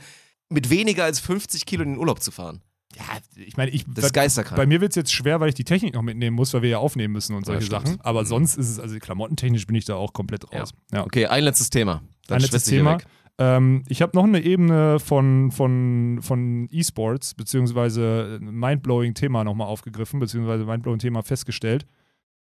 mit 0.49 0.71
weniger 0.71 1.05
als 1.05 1.21
50 1.21 1.67
Kilo 1.67 1.83
in 1.83 1.91
den 1.91 1.99
Urlaub 1.99 2.23
zu 2.23 2.31
fahren. 2.31 2.61
Ja, 2.97 3.05
ich 3.37 3.57
meine, 3.57 3.71
ich. 3.71 3.85
Das 3.95 4.07
ist 4.07 4.13
geisterkrank. 4.15 4.57
Bei 4.57 4.67
mir 4.67 4.81
wird 4.81 4.91
es 4.93 4.97
jetzt 4.97 5.13
schwer, 5.13 5.41
weil 5.41 5.49
ich 5.49 5.55
die 5.55 5.65
Technik 5.65 5.95
noch 5.95 6.03
mitnehmen 6.03 6.35
muss, 6.37 6.53
weil 6.55 6.63
wir 6.63 6.71
ja 6.71 6.79
aufnehmen 6.79 7.13
müssen 7.13 7.35
und 7.35 7.43
Ja, 7.47 7.53
solche 7.55 7.67
stimmt. 7.67 7.89
Sachen. 7.89 8.01
Aber 8.03 8.23
Mhm. 8.23 8.27
sonst 8.27 8.57
ist 8.57 8.69
es, 8.71 8.79
also 8.79 8.99
klamottentechnisch 8.99 9.67
bin 9.67 9.77
ich 9.77 9.85
da 9.85 9.95
auch 9.97 10.13
komplett 10.13 10.53
raus. 10.53 10.73
Ja. 10.93 11.05
Okay, 11.05 11.27
ein 11.27 11.45
letztes 11.45 11.71
Thema. 11.71 12.03
Dann 12.27 12.37
Ein 12.37 12.43
letztes 12.43 12.65
Thema. 12.65 12.99
Ähm, 13.37 13.83
ich 13.89 14.01
habe 14.01 14.17
noch 14.17 14.23
eine 14.25 14.41
Ebene 14.41 15.01
von, 15.01 15.51
von, 15.51 16.21
von 16.23 16.69
E-Sports, 16.71 17.35
beziehungsweise 17.35 18.39
ein 18.41 18.55
mindblowing 18.55 19.15
Thema 19.15 19.43
nochmal 19.43 19.67
aufgegriffen, 19.67 20.21
beziehungsweise 20.21 20.65
mindblowing 20.65 21.01
Thema 21.01 21.23
festgestellt. 21.23 21.85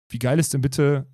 Wie 0.09 0.19
geil 0.19 0.39
ist 0.41 0.53
denn 0.53 0.61
bitte 0.61 1.07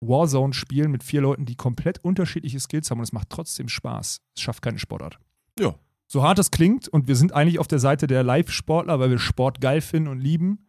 Warzone 0.00 0.52
spielen 0.52 0.90
mit 0.90 1.02
vier 1.04 1.20
Leuten, 1.20 1.46
die 1.46 1.54
komplett 1.54 1.98
unterschiedliche 2.04 2.60
Skills 2.60 2.90
haben 2.90 2.98
und 2.98 3.04
es 3.04 3.12
macht 3.12 3.30
trotzdem 3.30 3.68
Spaß. 3.68 4.20
Es 4.36 4.42
schafft 4.42 4.60
keine 4.60 4.78
Sportart. 4.78 5.18
Ja. 5.58 5.74
So 6.14 6.22
hart 6.22 6.38
es 6.38 6.52
klingt 6.52 6.86
und 6.86 7.08
wir 7.08 7.16
sind 7.16 7.32
eigentlich 7.32 7.58
auf 7.58 7.66
der 7.66 7.80
Seite 7.80 8.06
der 8.06 8.22
Live-Sportler, 8.22 9.00
weil 9.00 9.10
wir 9.10 9.18
Sport 9.18 9.60
geil 9.60 9.80
finden 9.80 10.08
und 10.08 10.20
lieben. 10.20 10.64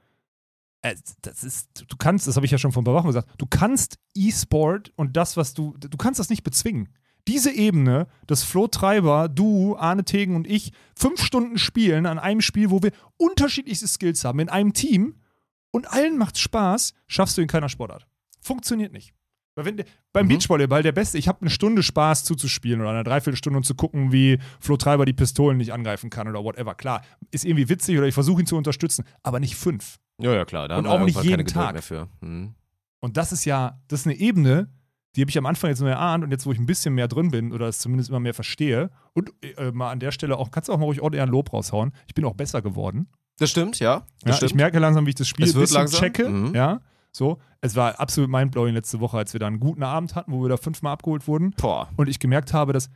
Äh, 0.81 0.95
Das 1.21 1.43
ist, 1.43 1.85
du 1.87 1.97
kannst, 1.97 2.25
das 2.25 2.35
habe 2.35 2.47
ich 2.47 2.51
ja 2.51 2.57
schon 2.57 2.71
vor 2.71 2.81
ein 2.81 2.85
paar 2.85 2.95
Wochen 2.95 3.05
gesagt, 3.05 3.29
du 3.37 3.45
kannst 3.45 3.99
E-Sport 4.15 4.91
und 4.95 5.15
das, 5.15 5.37
was 5.37 5.53
du, 5.53 5.75
du 5.77 5.97
kannst 5.97 6.19
das 6.19 6.31
nicht 6.31 6.41
bezwingen. 6.41 6.89
Diese 7.27 7.51
Ebene, 7.51 8.07
dass 8.25 8.41
Flo 8.41 8.65
Treiber, 8.65 9.29
du, 9.29 9.75
Arne 9.77 10.03
Tegen 10.03 10.35
und 10.35 10.47
ich 10.47 10.71
fünf 10.97 11.23
Stunden 11.23 11.59
spielen 11.59 12.07
an 12.07 12.17
einem 12.17 12.41
Spiel, 12.41 12.71
wo 12.71 12.81
wir 12.81 12.91
unterschiedlichste 13.17 13.87
Skills 13.87 14.25
haben, 14.25 14.39
in 14.39 14.49
einem 14.49 14.73
Team 14.73 15.21
und 15.69 15.87
allen 15.93 16.17
macht 16.17 16.39
Spaß, 16.39 16.95
schaffst 17.05 17.37
du 17.37 17.43
in 17.43 17.47
keiner 17.47 17.69
Sportart. 17.69 18.07
Funktioniert 18.41 18.93
nicht. 18.93 19.13
Wenn, 19.55 19.83
beim 20.11 20.25
Mhm. 20.25 20.29
Beachvolleyball 20.29 20.83
der 20.83 20.91
Beste, 20.91 21.17
ich 21.17 21.27
habe 21.29 21.39
eine 21.41 21.49
Stunde 21.49 21.81
Spaß 21.81 22.25
zuzuspielen 22.25 22.81
oder 22.81 22.89
eine 22.89 23.03
Dreiviertelstunde 23.05 23.55
und 23.57 23.63
zu 23.63 23.73
gucken, 23.75 24.11
wie 24.11 24.37
Flo 24.59 24.75
Treiber 24.75 25.05
die 25.05 25.13
Pistolen 25.13 25.57
nicht 25.57 25.71
angreifen 25.71 26.09
kann 26.09 26.27
oder 26.27 26.43
whatever. 26.43 26.75
Klar, 26.75 27.01
ist 27.31 27.45
irgendwie 27.45 27.69
witzig 27.69 27.97
oder 27.97 28.07
ich 28.07 28.13
versuche 28.13 28.41
ihn 28.41 28.47
zu 28.47 28.57
unterstützen, 28.57 29.05
aber 29.23 29.39
nicht 29.39 29.55
fünf. 29.55 29.97
Ja, 30.21 30.33
ja, 30.33 30.43
klar. 30.45 30.67
Da 30.67 30.77
Und 30.77 30.87
auch 30.87 30.99
nicht 30.99 31.21
jeden 31.23 31.45
Tag. 31.47 31.81
Mhm. 32.21 32.53
Und 32.99 33.17
das 33.17 33.31
ist 33.31 33.45
ja, 33.45 33.79
das 33.87 34.01
ist 34.01 34.07
eine 34.07 34.15
Ebene, 34.17 34.69
die 35.15 35.21
habe 35.21 35.29
ich 35.29 35.37
am 35.37 35.45
Anfang 35.45 35.69
jetzt 35.69 35.79
nur 35.79 35.89
erahnt 35.89 36.23
und 36.25 36.31
jetzt, 36.31 36.45
wo 36.45 36.51
ich 36.51 36.59
ein 36.59 36.65
bisschen 36.65 36.93
mehr 36.93 37.07
drin 37.07 37.31
bin 37.31 37.53
oder 37.53 37.67
es 37.69 37.79
zumindest 37.79 38.09
immer 38.09 38.19
mehr 38.19 38.33
verstehe 38.33 38.89
und 39.13 39.31
äh, 39.41 39.71
mal 39.71 39.89
an 39.91 39.99
der 40.01 40.11
Stelle 40.11 40.37
auch, 40.37 40.51
kannst 40.51 40.67
du 40.67 40.73
auch 40.73 40.77
mal 40.77 40.85
ruhig 40.85 41.01
ordentlich 41.01 41.21
ein 41.21 41.29
Lob 41.29 41.53
raushauen. 41.53 41.93
Ich 42.07 42.13
bin 42.13 42.25
auch 42.25 42.33
besser 42.33 42.61
geworden. 42.61 43.07
Das 43.37 43.49
stimmt, 43.51 43.79
ja. 43.79 44.05
Das 44.21 44.25
Ja, 44.25 44.33
stimmt. 44.33 44.51
ich 44.51 44.55
merke 44.55 44.79
langsam, 44.79 45.05
wie 45.05 45.09
ich 45.11 45.15
das 45.15 45.27
Spiel 45.29 45.45
ein 45.45 45.53
bisschen 45.53 45.75
langsam. 45.77 45.99
checke. 46.01 46.27
Mhm. 46.29 46.53
Ja, 46.55 46.81
so. 47.15 47.39
Es 47.61 47.75
war 47.75 47.99
absolut 47.99 48.29
mindblowing 48.29 48.73
letzte 48.73 48.99
Woche, 48.99 49.17
als 49.17 49.33
wir 49.33 49.39
da 49.39 49.47
einen 49.47 49.59
guten 49.59 49.83
Abend 49.83 50.15
hatten, 50.15 50.31
wo 50.31 50.41
wir 50.41 50.49
da 50.49 50.57
fünfmal 50.57 50.93
abgeholt 50.93 51.27
wurden 51.27 51.51
Boah. 51.51 51.89
und 51.97 52.09
ich 52.09 52.19
gemerkt 52.19 52.53
habe, 52.53 52.73
dass. 52.73 52.89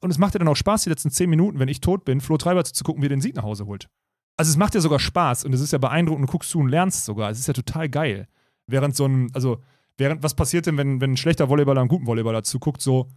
Und 0.00 0.10
es 0.10 0.18
macht 0.18 0.34
ja 0.34 0.38
dann 0.38 0.48
auch 0.48 0.56
Spaß, 0.56 0.82
die 0.82 0.90
letzten 0.90 1.10
zehn 1.10 1.30
Minuten, 1.30 1.58
wenn 1.58 1.68
ich 1.68 1.80
tot 1.80 2.04
bin, 2.04 2.20
Flo 2.20 2.36
Treiber 2.36 2.64
zu 2.64 2.82
gucken, 2.82 3.02
wie 3.02 3.06
er 3.06 3.10
den 3.10 3.20
Sieg 3.20 3.36
nach 3.36 3.44
Hause 3.44 3.66
holt. 3.66 3.88
Also 4.36 4.50
es 4.50 4.56
macht 4.56 4.74
ja 4.74 4.80
sogar 4.80 4.98
Spaß 4.98 5.44
und 5.44 5.52
es 5.52 5.60
ist 5.60 5.72
ja 5.72 5.78
beeindruckend, 5.78 6.28
du 6.28 6.32
guckst 6.32 6.50
zu 6.50 6.58
und 6.58 6.68
lernst 6.68 7.04
sogar. 7.04 7.30
Es 7.30 7.38
ist 7.38 7.46
ja 7.46 7.54
total 7.54 7.88
geil. 7.88 8.26
Während 8.66 8.96
so 8.96 9.06
ein, 9.06 9.30
also, 9.34 9.58
während, 9.98 10.22
was 10.22 10.34
passiert 10.34 10.66
denn, 10.66 10.76
wenn, 10.76 11.00
wenn 11.00 11.12
ein 11.12 11.16
schlechter 11.16 11.48
Volleyballer 11.48 11.80
einen 11.80 11.88
guten 11.88 12.06
Volleyballer 12.06 12.42
zuguckt, 12.42 12.80
so 12.80 13.08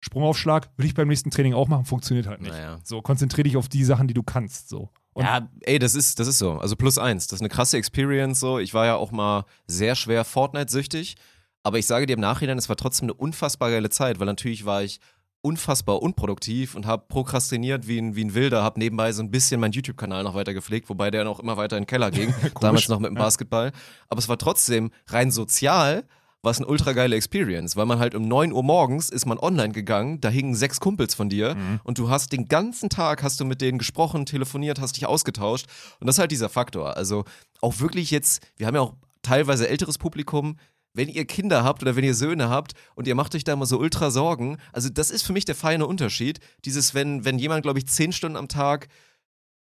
Sprungaufschlag, 0.00 0.70
will 0.76 0.86
ich 0.86 0.94
beim 0.94 1.08
nächsten 1.08 1.30
Training 1.30 1.54
auch 1.54 1.68
machen, 1.68 1.84
funktioniert 1.84 2.26
halt 2.26 2.40
nicht. 2.40 2.52
Naja. 2.52 2.78
So, 2.84 3.02
konzentrier 3.02 3.44
dich 3.44 3.56
auf 3.56 3.68
die 3.68 3.84
Sachen, 3.84 4.08
die 4.08 4.14
du 4.14 4.22
kannst. 4.22 4.68
So. 4.68 4.90
Und 5.14 5.24
ja, 5.24 5.48
ey, 5.62 5.78
das 5.78 5.94
ist, 5.94 6.20
das 6.20 6.28
ist 6.28 6.38
so. 6.38 6.52
Also 6.52 6.76
plus 6.76 6.98
eins. 6.98 7.26
Das 7.26 7.38
ist 7.38 7.42
eine 7.42 7.48
krasse 7.48 7.78
Experience 7.78 8.38
so. 8.38 8.58
Ich 8.58 8.74
war 8.74 8.86
ja 8.86 8.96
auch 8.96 9.12
mal 9.12 9.44
sehr 9.66 9.94
schwer 9.94 10.24
Fortnite-süchtig. 10.24 11.16
Aber 11.62 11.78
ich 11.78 11.86
sage 11.86 12.06
dir 12.06 12.12
im 12.12 12.20
Nachhinein, 12.20 12.58
es 12.58 12.68
war 12.68 12.76
trotzdem 12.76 13.06
eine 13.06 13.14
unfassbar 13.14 13.70
geile 13.70 13.90
Zeit, 13.90 14.20
weil 14.20 14.26
natürlich 14.26 14.66
war 14.66 14.82
ich 14.82 15.00
unfassbar 15.46 16.02
unproduktiv 16.02 16.74
und 16.74 16.86
habe 16.86 17.06
prokrastiniert 17.08 17.86
wie 17.86 17.98
ein, 17.98 18.16
wie 18.16 18.24
ein 18.24 18.34
Wilder, 18.34 18.62
habe 18.62 18.78
nebenbei 18.78 19.12
so 19.12 19.22
ein 19.22 19.30
bisschen 19.30 19.60
meinen 19.60 19.72
YouTube-Kanal 19.72 20.24
noch 20.24 20.34
weiter 20.34 20.54
gepflegt, 20.54 20.88
wobei 20.88 21.10
der 21.10 21.24
noch 21.24 21.40
immer 21.40 21.56
weiter 21.56 21.76
in 21.76 21.82
den 21.82 21.86
Keller 21.86 22.10
ging, 22.10 22.34
damals 22.60 22.88
noch 22.88 22.98
mit 22.98 23.10
dem. 23.10 23.14
Basketball. 23.14 23.72
Aber 24.08 24.18
es 24.18 24.28
war 24.28 24.38
trotzdem 24.38 24.90
rein 25.06 25.30
sozial, 25.30 26.04
war 26.46 26.52
es 26.52 26.58
eine 26.58 26.68
ultra 26.68 26.92
geile 26.92 27.16
Experience, 27.16 27.76
weil 27.76 27.86
man 27.86 27.98
halt 27.98 28.14
um 28.14 28.26
9 28.26 28.52
Uhr 28.52 28.62
morgens 28.62 29.10
ist 29.10 29.26
man 29.26 29.36
online 29.38 29.72
gegangen, 29.74 30.20
da 30.20 30.28
hingen 30.30 30.54
sechs 30.54 30.80
Kumpels 30.80 31.14
von 31.14 31.28
dir 31.28 31.54
Mhm. 31.56 31.80
und 31.84 31.98
du 31.98 32.08
hast 32.08 32.32
den 32.32 32.46
ganzen 32.46 32.88
Tag 32.88 33.22
hast 33.22 33.40
du 33.40 33.44
mit 33.44 33.60
denen 33.60 33.78
gesprochen, 33.78 34.24
telefoniert, 34.26 34.80
hast 34.80 34.96
dich 34.96 35.06
ausgetauscht 35.06 35.66
und 36.00 36.06
das 36.06 36.14
ist 36.16 36.20
halt 36.20 36.30
dieser 36.30 36.48
Faktor. 36.48 36.96
Also 36.96 37.24
auch 37.60 37.80
wirklich 37.80 38.10
jetzt, 38.10 38.46
wir 38.56 38.66
haben 38.66 38.76
ja 38.76 38.80
auch 38.80 38.94
teilweise 39.22 39.68
älteres 39.68 39.98
Publikum, 39.98 40.56
wenn 40.94 41.08
ihr 41.08 41.26
Kinder 41.26 41.64
habt 41.64 41.82
oder 41.82 41.96
wenn 41.96 42.04
ihr 42.04 42.14
Söhne 42.14 42.48
habt 42.48 42.72
und 42.94 43.06
ihr 43.06 43.14
macht 43.16 43.34
euch 43.34 43.44
da 43.44 43.52
immer 43.52 43.66
so 43.66 43.78
ultra 43.78 44.10
Sorgen, 44.10 44.56
also 44.72 44.88
das 44.88 45.10
ist 45.10 45.22
für 45.26 45.32
mich 45.34 45.44
der 45.44 45.54
feine 45.56 45.86
Unterschied. 45.86 46.38
Dieses, 46.64 46.94
wenn, 46.94 47.24
wenn 47.24 47.38
jemand, 47.38 47.64
glaube 47.64 47.80
ich, 47.80 47.86
zehn 47.88 48.12
Stunden 48.12 48.36
am 48.38 48.48
Tag 48.48 48.88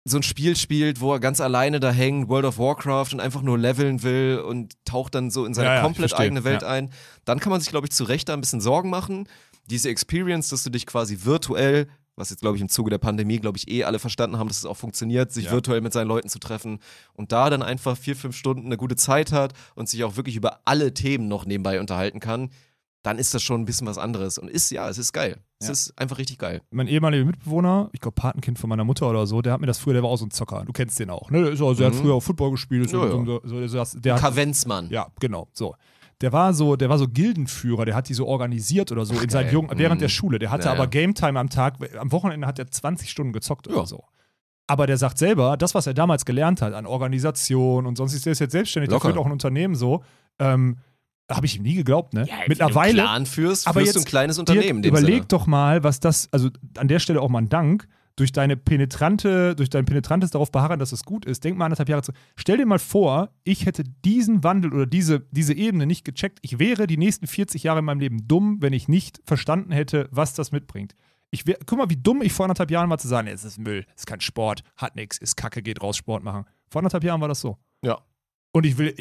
so 0.09 0.17
ein 0.17 0.23
Spiel 0.23 0.55
spielt, 0.55 1.01
wo 1.01 1.13
er 1.13 1.19
ganz 1.19 1.41
alleine 1.41 1.79
da 1.79 1.91
hängt, 1.91 2.29
World 2.29 2.45
of 2.45 2.57
Warcraft 2.57 3.13
und 3.13 3.19
einfach 3.19 3.41
nur 3.41 3.57
leveln 3.57 4.03
will 4.03 4.39
und 4.39 4.73
taucht 4.85 5.15
dann 5.15 5.29
so 5.29 5.45
in 5.45 5.53
seine 5.53 5.67
Ja, 5.67 5.75
ja, 5.75 5.81
komplett 5.81 6.13
eigene 6.13 6.43
Welt 6.43 6.61
ja. 6.61 6.67
ein, 6.67 6.91
dann 7.25 7.39
kann 7.39 7.51
man 7.51 7.59
sich, 7.61 7.69
glaube 7.69 7.87
ich, 7.87 7.91
zu 7.91 8.03
Recht 8.03 8.29
da 8.29 8.33
ein 8.33 8.41
bisschen 8.41 8.61
Sorgen 8.61 8.89
machen. 8.89 9.27
Diese 9.65 9.89
Experience, 9.89 10.49
dass 10.49 10.63
du 10.63 10.69
dich 10.69 10.85
quasi 10.85 11.25
virtuell, 11.25 11.87
was 12.15 12.29
jetzt, 12.29 12.41
glaube 12.41 12.55
ich, 12.55 12.61
im 12.61 12.69
Zuge 12.69 12.89
der 12.89 12.97
Pandemie, 12.97 13.39
glaube 13.39 13.57
ich, 13.57 13.69
eh 13.69 13.83
alle 13.83 13.99
verstanden 13.99 14.37
haben, 14.37 14.47
dass 14.47 14.57
es 14.57 14.65
auch 14.65 14.77
funktioniert, 14.77 15.31
sich 15.31 15.51
virtuell 15.51 15.81
mit 15.81 15.93
seinen 15.93 16.07
Leuten 16.07 16.29
zu 16.29 16.39
treffen 16.39 16.79
und 17.13 17.31
da 17.31 17.49
dann 17.49 17.61
einfach 17.61 17.97
vier, 17.97 18.15
fünf 18.15 18.35
Stunden 18.35 18.65
eine 18.65 18.77
gute 18.77 18.95
Zeit 18.95 19.31
hat 19.31 19.53
und 19.75 19.89
sich 19.89 20.03
auch 20.03 20.15
wirklich 20.15 20.35
über 20.35 20.61
alle 20.65 20.93
Themen 20.93 21.27
noch 21.27 21.45
nebenbei 21.45 21.79
unterhalten 21.79 22.19
kann, 22.19 22.49
dann 23.03 23.19
ist 23.19 23.33
das 23.33 23.43
schon 23.43 23.61
ein 23.61 23.65
bisschen 23.65 23.87
was 23.87 23.97
anderes. 23.97 24.37
Und 24.37 24.49
ist, 24.49 24.71
ja, 24.71 24.89
es 24.89 24.97
ist 24.97 25.13
geil. 25.13 25.37
Es 25.59 25.67
Ja. 25.67 25.73
ist 25.73 25.93
einfach 25.99 26.17
richtig 26.19 26.37
geil. 26.37 26.61
mein 26.69 26.87
ehemaliger 26.87 27.25
Mitbewohner, 27.25 27.89
ich 27.91 27.99
glaube 27.99 28.13
Patenkind 28.15 28.59
von 28.59 28.69
meiner 28.69 28.83
Mutter 28.83 29.09
oder 29.09 29.25
so, 29.25 29.41
der 29.41 29.53
hat 29.53 29.59
mir 29.61 29.65
das 29.67 29.79
früher, 29.79 29.93
der 29.93 30.03
war 30.03 30.09
auch 30.11 30.17
so 30.17 30.25
ein 30.25 30.31
Zocker. 30.31 30.63
Du 30.65 30.71
kennst 30.71 30.99
den 30.99 31.09
auch, 31.09 31.31
ne? 31.31 31.41
Der, 31.43 31.51
ist 31.53 31.61
auch, 31.61 31.73
der 31.75 31.89
Mhm. 31.89 31.93
hat 31.95 32.01
früher 32.01 32.13
auch 32.13 32.19
Football 32.23 32.51
gespielt. 32.51 32.85
ist 32.85 32.91
Ja, 32.93 32.99
so, 33.09 33.23
ja. 33.23 33.41
so, 33.43 33.67
so, 33.67 33.83
so, 33.85 33.99
der 33.99 34.13
hat, 34.15 34.21
Kavenzmann. 34.21 34.89
ja, 34.91 35.07
genau, 35.19 35.47
so. 35.53 35.75
Der 36.21 36.31
war 36.31 36.53
so, 36.53 36.75
der 36.75 36.89
war 36.89 36.97
so 36.97 37.07
Gildenführer, 37.07 37.85
der 37.85 37.95
hat 37.95 38.09
die 38.09 38.13
so 38.15 38.25
organisiert 38.27 38.91
oder 38.91 39.05
so 39.05 39.13
in 39.19 39.29
seinen. 39.29 39.51
Jungen, 39.51 39.69
während 39.77 39.97
Mhm. 39.99 40.01
der 40.01 40.09
Schule. 40.09 40.39
Der 40.39 40.49
hatte 40.51 40.65
Ja, 40.65 40.73
aber. 40.73 40.87
Game 40.87 41.13
Time 41.15 41.39
am 41.39 41.49
Tag, 41.49 41.75
am 41.99 42.11
Wochenende 42.11 42.45
hat 42.47 42.57
er 42.59 42.67
20 42.69 43.09
Stunden 43.09 43.33
gezockt 43.33 43.67
oder 43.67 43.85
so. 43.85 44.03
Aber 44.67 44.85
der 44.87 44.97
sagt 44.97 45.17
selber, 45.17 45.57
das, 45.57 45.73
was 45.75 45.87
er 45.87 45.93
damals 45.93 46.25
gelernt 46.25 46.61
hat 46.61 46.73
an 46.73 46.85
Organisation 46.85 47.85
und 47.85 47.95
sonst 47.97 48.13
ist 48.13 48.25
er 48.27 48.33
jetzt 48.33 48.51
selbstständig, 48.51 48.89
der 48.89 48.95
Locker. 48.95 49.07
führt 49.09 49.17
auch 49.17 49.25
ein 49.25 49.31
Unternehmen 49.31 49.75
so, 49.75 50.03
ähm, 50.39 50.77
habe 51.29 51.45
ich 51.45 51.57
ihm 51.57 51.63
nie 51.63 51.75
geglaubt, 51.75 52.13
ne? 52.13 52.25
Ja, 52.27 52.35
wenn 52.39 52.49
Mittlerweile. 52.49 52.93
du 52.93 52.99
einen 53.01 53.07
Clan 53.07 53.25
führst, 53.25 53.67
Aber 53.67 53.81
du 53.81 53.85
jetzt 53.85 53.97
ein 53.97 54.05
kleines 54.05 54.39
Unternehmen. 54.39 54.83
überleg 54.83 55.27
doch 55.29 55.45
mal, 55.47 55.83
was 55.83 55.99
das, 55.99 56.29
also 56.31 56.49
an 56.77 56.87
der 56.87 56.99
Stelle 56.99 57.21
auch 57.21 57.29
mal 57.29 57.39
ein 57.39 57.49
Dank, 57.49 57.87
durch 58.17 58.31
deine 58.31 58.57
penetrante, 58.57 59.55
durch 59.55 59.69
dein 59.69 59.85
penetrantes 59.85 60.31
darauf 60.31 60.51
beharren, 60.51 60.79
dass 60.79 60.91
es 60.91 61.03
gut 61.03 61.25
ist. 61.25 61.43
Denk 61.43 61.57
mal 61.57 61.65
anderthalb 61.65 61.87
Jahre 61.87 62.01
zu. 62.01 62.11
Stell 62.35 62.57
dir 62.57 62.65
mal 62.65 62.79
vor, 62.79 63.29
ich 63.43 63.65
hätte 63.67 63.83
diesen 64.03 64.43
Wandel 64.43 64.73
oder 64.73 64.87
diese, 64.87 65.27
diese 65.31 65.53
Ebene 65.53 65.85
nicht 65.85 66.03
gecheckt. 66.03 66.39
Ich 66.41 66.57
wäre 66.57 66.87
die 66.87 66.97
nächsten 66.97 67.27
40 67.27 67.63
Jahre 67.63 67.79
in 67.79 67.85
meinem 67.85 67.99
Leben 67.99 68.27
dumm, 68.27 68.57
wenn 68.59 68.73
ich 68.73 68.87
nicht 68.87 69.21
verstanden 69.23 69.71
hätte, 69.71 70.09
was 70.11 70.33
das 70.33 70.51
mitbringt. 70.51 70.95
Ich 71.29 71.45
wär, 71.45 71.57
guck 71.65 71.77
mal, 71.77 71.89
wie 71.89 71.97
dumm 71.97 72.23
ich 72.23 72.33
vor 72.33 72.45
anderthalb 72.45 72.71
Jahren 72.71 72.89
war 72.89 72.97
zu 72.97 73.07
sagen, 73.07 73.27
es 73.27 73.43
ist 73.43 73.59
Müll, 73.59 73.85
es 73.95 74.01
ist 74.01 74.05
kein 74.07 74.21
Sport, 74.21 74.63
hat 74.77 74.95
nichts, 74.95 75.17
ist 75.19 75.35
Kacke, 75.35 75.61
geht 75.61 75.83
raus, 75.83 75.97
Sport 75.97 76.23
machen. 76.23 76.45
Vor 76.69 76.79
anderthalb 76.79 77.03
Jahren 77.03 77.21
war 77.21 77.27
das 77.27 77.41
so. 77.41 77.57
Ja. 77.83 77.99
Und 78.51 78.65
ich 78.65 78.77
will, 78.79 78.95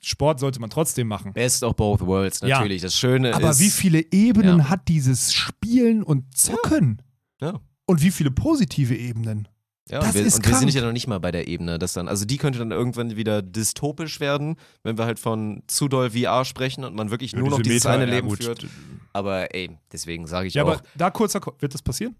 Sport 0.00 0.38
sollte 0.40 0.60
man 0.60 0.70
trotzdem 0.70 1.08
machen. 1.08 1.32
Best 1.32 1.62
of 1.64 1.74
both 1.76 2.00
worlds, 2.00 2.40
Ja. 2.40 2.58
natürlich. 2.58 2.82
Das 2.82 2.96
Schöne 2.96 3.34
Aber 3.34 3.50
ist. 3.50 3.60
wie 3.60 3.70
viele 3.70 4.04
Ebenen 4.12 4.58
Ja. 4.58 4.68
hat 4.68 4.88
dieses 4.88 5.32
Spielen 5.34 6.02
und 6.02 6.36
Zocken? 6.36 7.02
Ja. 7.40 7.60
Und 7.86 8.02
wie 8.02 8.10
viele 8.10 8.30
positive 8.30 8.94
Ebenen? 8.94 9.48
Ja, 9.90 10.00
Das 10.00 10.08
und 10.08 10.14
wir, 10.16 10.26
ist 10.26 10.36
und 10.36 10.46
wir 10.46 10.54
sind 10.56 10.74
ja 10.74 10.82
noch 10.82 10.92
nicht 10.92 11.06
mal 11.06 11.18
bei 11.18 11.30
der 11.32 11.48
Ebene, 11.48 11.78
dass 11.78 11.94
dann, 11.94 12.08
also 12.08 12.26
die 12.26 12.36
könnte 12.36 12.58
dann 12.58 12.70
irgendwann 12.72 13.16
wieder 13.16 13.40
dystopisch 13.40 14.20
werden, 14.20 14.56
wenn 14.82 14.98
wir 14.98 15.06
halt 15.06 15.18
von 15.18 15.62
zu 15.66 15.88
doll 15.88 16.10
VR 16.10 16.44
sprechen 16.44 16.84
und 16.84 16.94
man 16.94 17.10
wirklich 17.10 17.34
nur 17.34 17.48
noch 17.48 17.62
dieses 17.62 17.86
eine 17.86 18.04
Leben 18.04 18.30
führt. 18.36 18.66
Aber 19.14 19.54
ey, 19.54 19.78
deswegen 19.90 20.26
sage 20.26 20.46
ich 20.48 20.54
Ja, 20.54 20.64
auch, 20.64 20.68
aber 20.72 20.82
da 20.94 21.10
kurzer, 21.10 21.40
wird 21.58 21.72
das 21.72 21.80
passieren? 21.82 22.14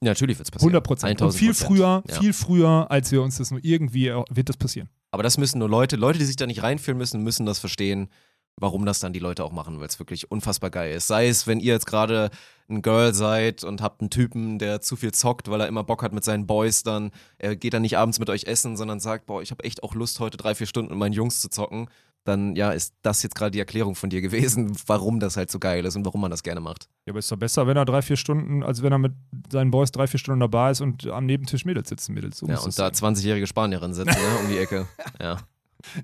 natürlich 0.00 0.38
wird 0.38 0.46
es 0.46 0.52
passieren. 0.52 0.68
100 0.70 0.84
Prozent. 0.86 1.20
Und 1.20 1.32
1000%. 1.32 1.36
viel 1.38 1.54
früher, 1.54 2.04
Ja. 2.08 2.20
viel 2.20 2.32
früher, 2.32 2.86
als 2.88 3.10
wir 3.10 3.20
uns 3.20 3.38
das 3.38 3.50
nur 3.50 3.58
irgendwie, 3.64 4.06
er- 4.06 4.24
wird 4.30 4.48
das 4.48 4.56
passieren. 4.56 4.88
Aber 5.10 5.22
das 5.22 5.38
müssen 5.38 5.58
nur 5.58 5.68
Leute, 5.68 5.96
Leute, 5.96 6.18
die 6.18 6.24
sich 6.24 6.36
da 6.36 6.46
nicht 6.46 6.62
reinführen 6.62 6.98
müssen, 6.98 7.22
müssen 7.22 7.46
das 7.46 7.58
verstehen, 7.58 8.08
warum 8.56 8.84
das 8.84 9.00
dann 9.00 9.12
die 9.12 9.18
Leute 9.18 9.44
auch 9.44 9.52
machen, 9.52 9.80
weil 9.80 9.86
es 9.86 9.98
wirklich 9.98 10.30
unfassbar 10.30 10.70
geil 10.70 10.94
ist. 10.94 11.06
Sei 11.06 11.28
es, 11.28 11.46
wenn 11.46 11.60
ihr 11.60 11.72
jetzt 11.72 11.86
gerade 11.86 12.30
ein 12.68 12.82
Girl 12.82 13.14
seid 13.14 13.64
und 13.64 13.80
habt 13.80 14.00
einen 14.00 14.10
Typen, 14.10 14.58
der 14.58 14.80
zu 14.80 14.96
viel 14.96 15.12
zockt, 15.12 15.48
weil 15.50 15.60
er 15.60 15.68
immer 15.68 15.84
Bock 15.84 16.02
hat 16.02 16.12
mit 16.12 16.24
seinen 16.24 16.46
Boys, 16.46 16.82
dann 16.82 17.12
er 17.38 17.56
geht 17.56 17.72
dann 17.72 17.82
nicht 17.82 17.96
abends 17.96 18.18
mit 18.18 18.28
euch 18.28 18.44
essen, 18.44 18.76
sondern 18.76 19.00
sagt, 19.00 19.26
boah, 19.26 19.40
ich 19.40 19.50
habe 19.50 19.64
echt 19.64 19.82
auch 19.82 19.94
Lust, 19.94 20.20
heute 20.20 20.36
drei, 20.36 20.54
vier 20.54 20.66
Stunden 20.66 20.90
mit 20.90 20.98
meinen 20.98 21.12
Jungs 21.12 21.40
zu 21.40 21.48
zocken. 21.48 21.88
Dann 22.28 22.54
ja, 22.56 22.70
ist 22.72 22.94
das 23.02 23.22
jetzt 23.22 23.34
gerade 23.34 23.50
die 23.52 23.58
Erklärung 23.58 23.94
von 23.94 24.10
dir 24.10 24.20
gewesen, 24.20 24.76
warum 24.86 25.18
das 25.18 25.36
halt 25.36 25.50
so 25.50 25.58
geil 25.58 25.84
ist 25.86 25.96
und 25.96 26.04
warum 26.04 26.20
man 26.20 26.30
das 26.30 26.42
gerne 26.42 26.60
macht. 26.60 26.88
Ja, 27.06 27.12
aber 27.12 27.18
ist 27.20 27.32
doch 27.32 27.36
besser, 27.38 27.66
wenn 27.66 27.76
er 27.76 27.84
drei, 27.86 28.02
vier 28.02 28.16
Stunden, 28.16 28.62
als 28.62 28.82
wenn 28.82 28.92
er 28.92 28.98
mit 28.98 29.12
seinen 29.50 29.70
Boys 29.70 29.90
drei, 29.92 30.06
vier 30.06 30.20
Stunden 30.20 30.40
dabei 30.40 30.70
ist 30.72 30.80
und 30.82 31.06
am 31.06 31.24
Nebentisch 31.26 31.64
Mädels 31.64 31.88
sitzen, 31.88 32.12
Mädels. 32.14 32.38
So 32.38 32.46
Ja, 32.46 32.58
und 32.58 32.78
da 32.78 32.92
sein. 32.94 33.14
20-jährige 33.14 33.46
Spanierin 33.46 33.94
sitzen, 33.94 34.10
ne, 34.10 34.38
um 34.44 34.48
die 34.50 34.58
Ecke. 34.62 34.86
Ja. 35.20 35.38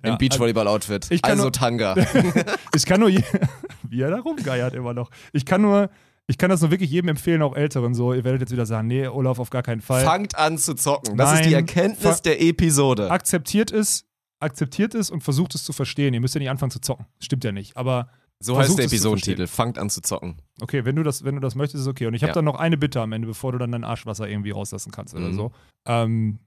Ja, 0.04 0.12
Im 0.12 0.18
Beachvolleyball-Outfit. 0.18 1.08
Also 1.22 1.42
nur- 1.42 1.52
Tanga. 1.52 1.94
Ich 2.74 2.86
kann 2.86 3.00
nur, 3.00 3.10
wie 3.10 4.00
er 4.00 4.10
da 4.10 4.20
rumgeiert 4.20 4.72
immer 4.74 4.94
noch. 4.94 5.10
Ich 5.32 5.44
kann 5.44 5.62
nur, 5.62 5.90
Ich 6.26 6.38
kann 6.38 6.48
das 6.48 6.60
nur 6.62 6.70
wirklich 6.70 6.90
jedem 6.90 7.08
empfehlen, 7.08 7.42
auch 7.42 7.54
Älteren 7.54 7.92
so. 7.94 8.14
Ihr 8.14 8.24
werdet 8.24 8.40
jetzt 8.40 8.52
wieder 8.52 8.66
sagen, 8.66 8.88
nee, 8.88 9.06
Olaf, 9.06 9.38
auf 9.38 9.50
gar 9.50 9.62
keinen 9.62 9.80
Fall. 9.82 10.04
Fangt 10.04 10.36
an 10.38 10.56
zu 10.58 10.74
zocken. 10.74 11.16
Das 11.18 11.32
ist 11.32 11.40
Nein, 11.40 11.48
die 11.48 11.54
Erkenntnis 11.54 12.22
der 12.22 12.40
Episode. 12.40 13.10
Akzeptiert 13.10 13.72
es, 13.72 14.04
akzeptiert 14.44 14.94
es 14.94 15.10
und 15.10 15.22
versucht 15.22 15.54
es 15.54 15.64
zu 15.64 15.72
verstehen. 15.72 16.14
Ihr 16.14 16.20
müsst 16.20 16.34
ja 16.34 16.38
nicht 16.38 16.50
anfangen 16.50 16.70
zu 16.70 16.80
zocken. 16.80 17.06
Stimmt 17.18 17.42
ja 17.44 17.50
nicht. 17.52 17.76
Aber 17.76 18.08
So 18.40 18.56
heißt 18.56 18.78
der 18.78 18.84
Episodentitel. 18.86 19.46
Fangt 19.46 19.78
an 19.78 19.90
zu 19.90 20.00
zocken. 20.02 20.36
okay, 20.60 20.84
wenn 20.84 20.94
du 20.96 21.02
das, 21.02 21.24
wenn 21.24 21.34
du 21.34 21.40
das 21.40 21.54
möchtest, 21.54 21.82
ist 21.82 21.88
okay. 21.88 22.06
Und 22.06 22.14
ich 22.14 22.22
habe 22.22 22.30
Ja. 22.30 22.34
dann 22.34 22.44
noch 22.44 22.56
eine 22.58 22.76
Bitte 22.76 23.00
am 23.00 23.12
Ende, 23.12 23.26
bevor 23.26 23.52
du 23.52 23.58
dann 23.58 23.72
dein 23.72 23.84
Arschwasser 23.84 24.28
irgendwie 24.28 24.50
rauslassen 24.52 24.92
kannst 24.92 25.14
oder 25.14 25.28
Mhm. 25.28 25.34
so. 25.34 25.52
Ähm, 25.86 26.38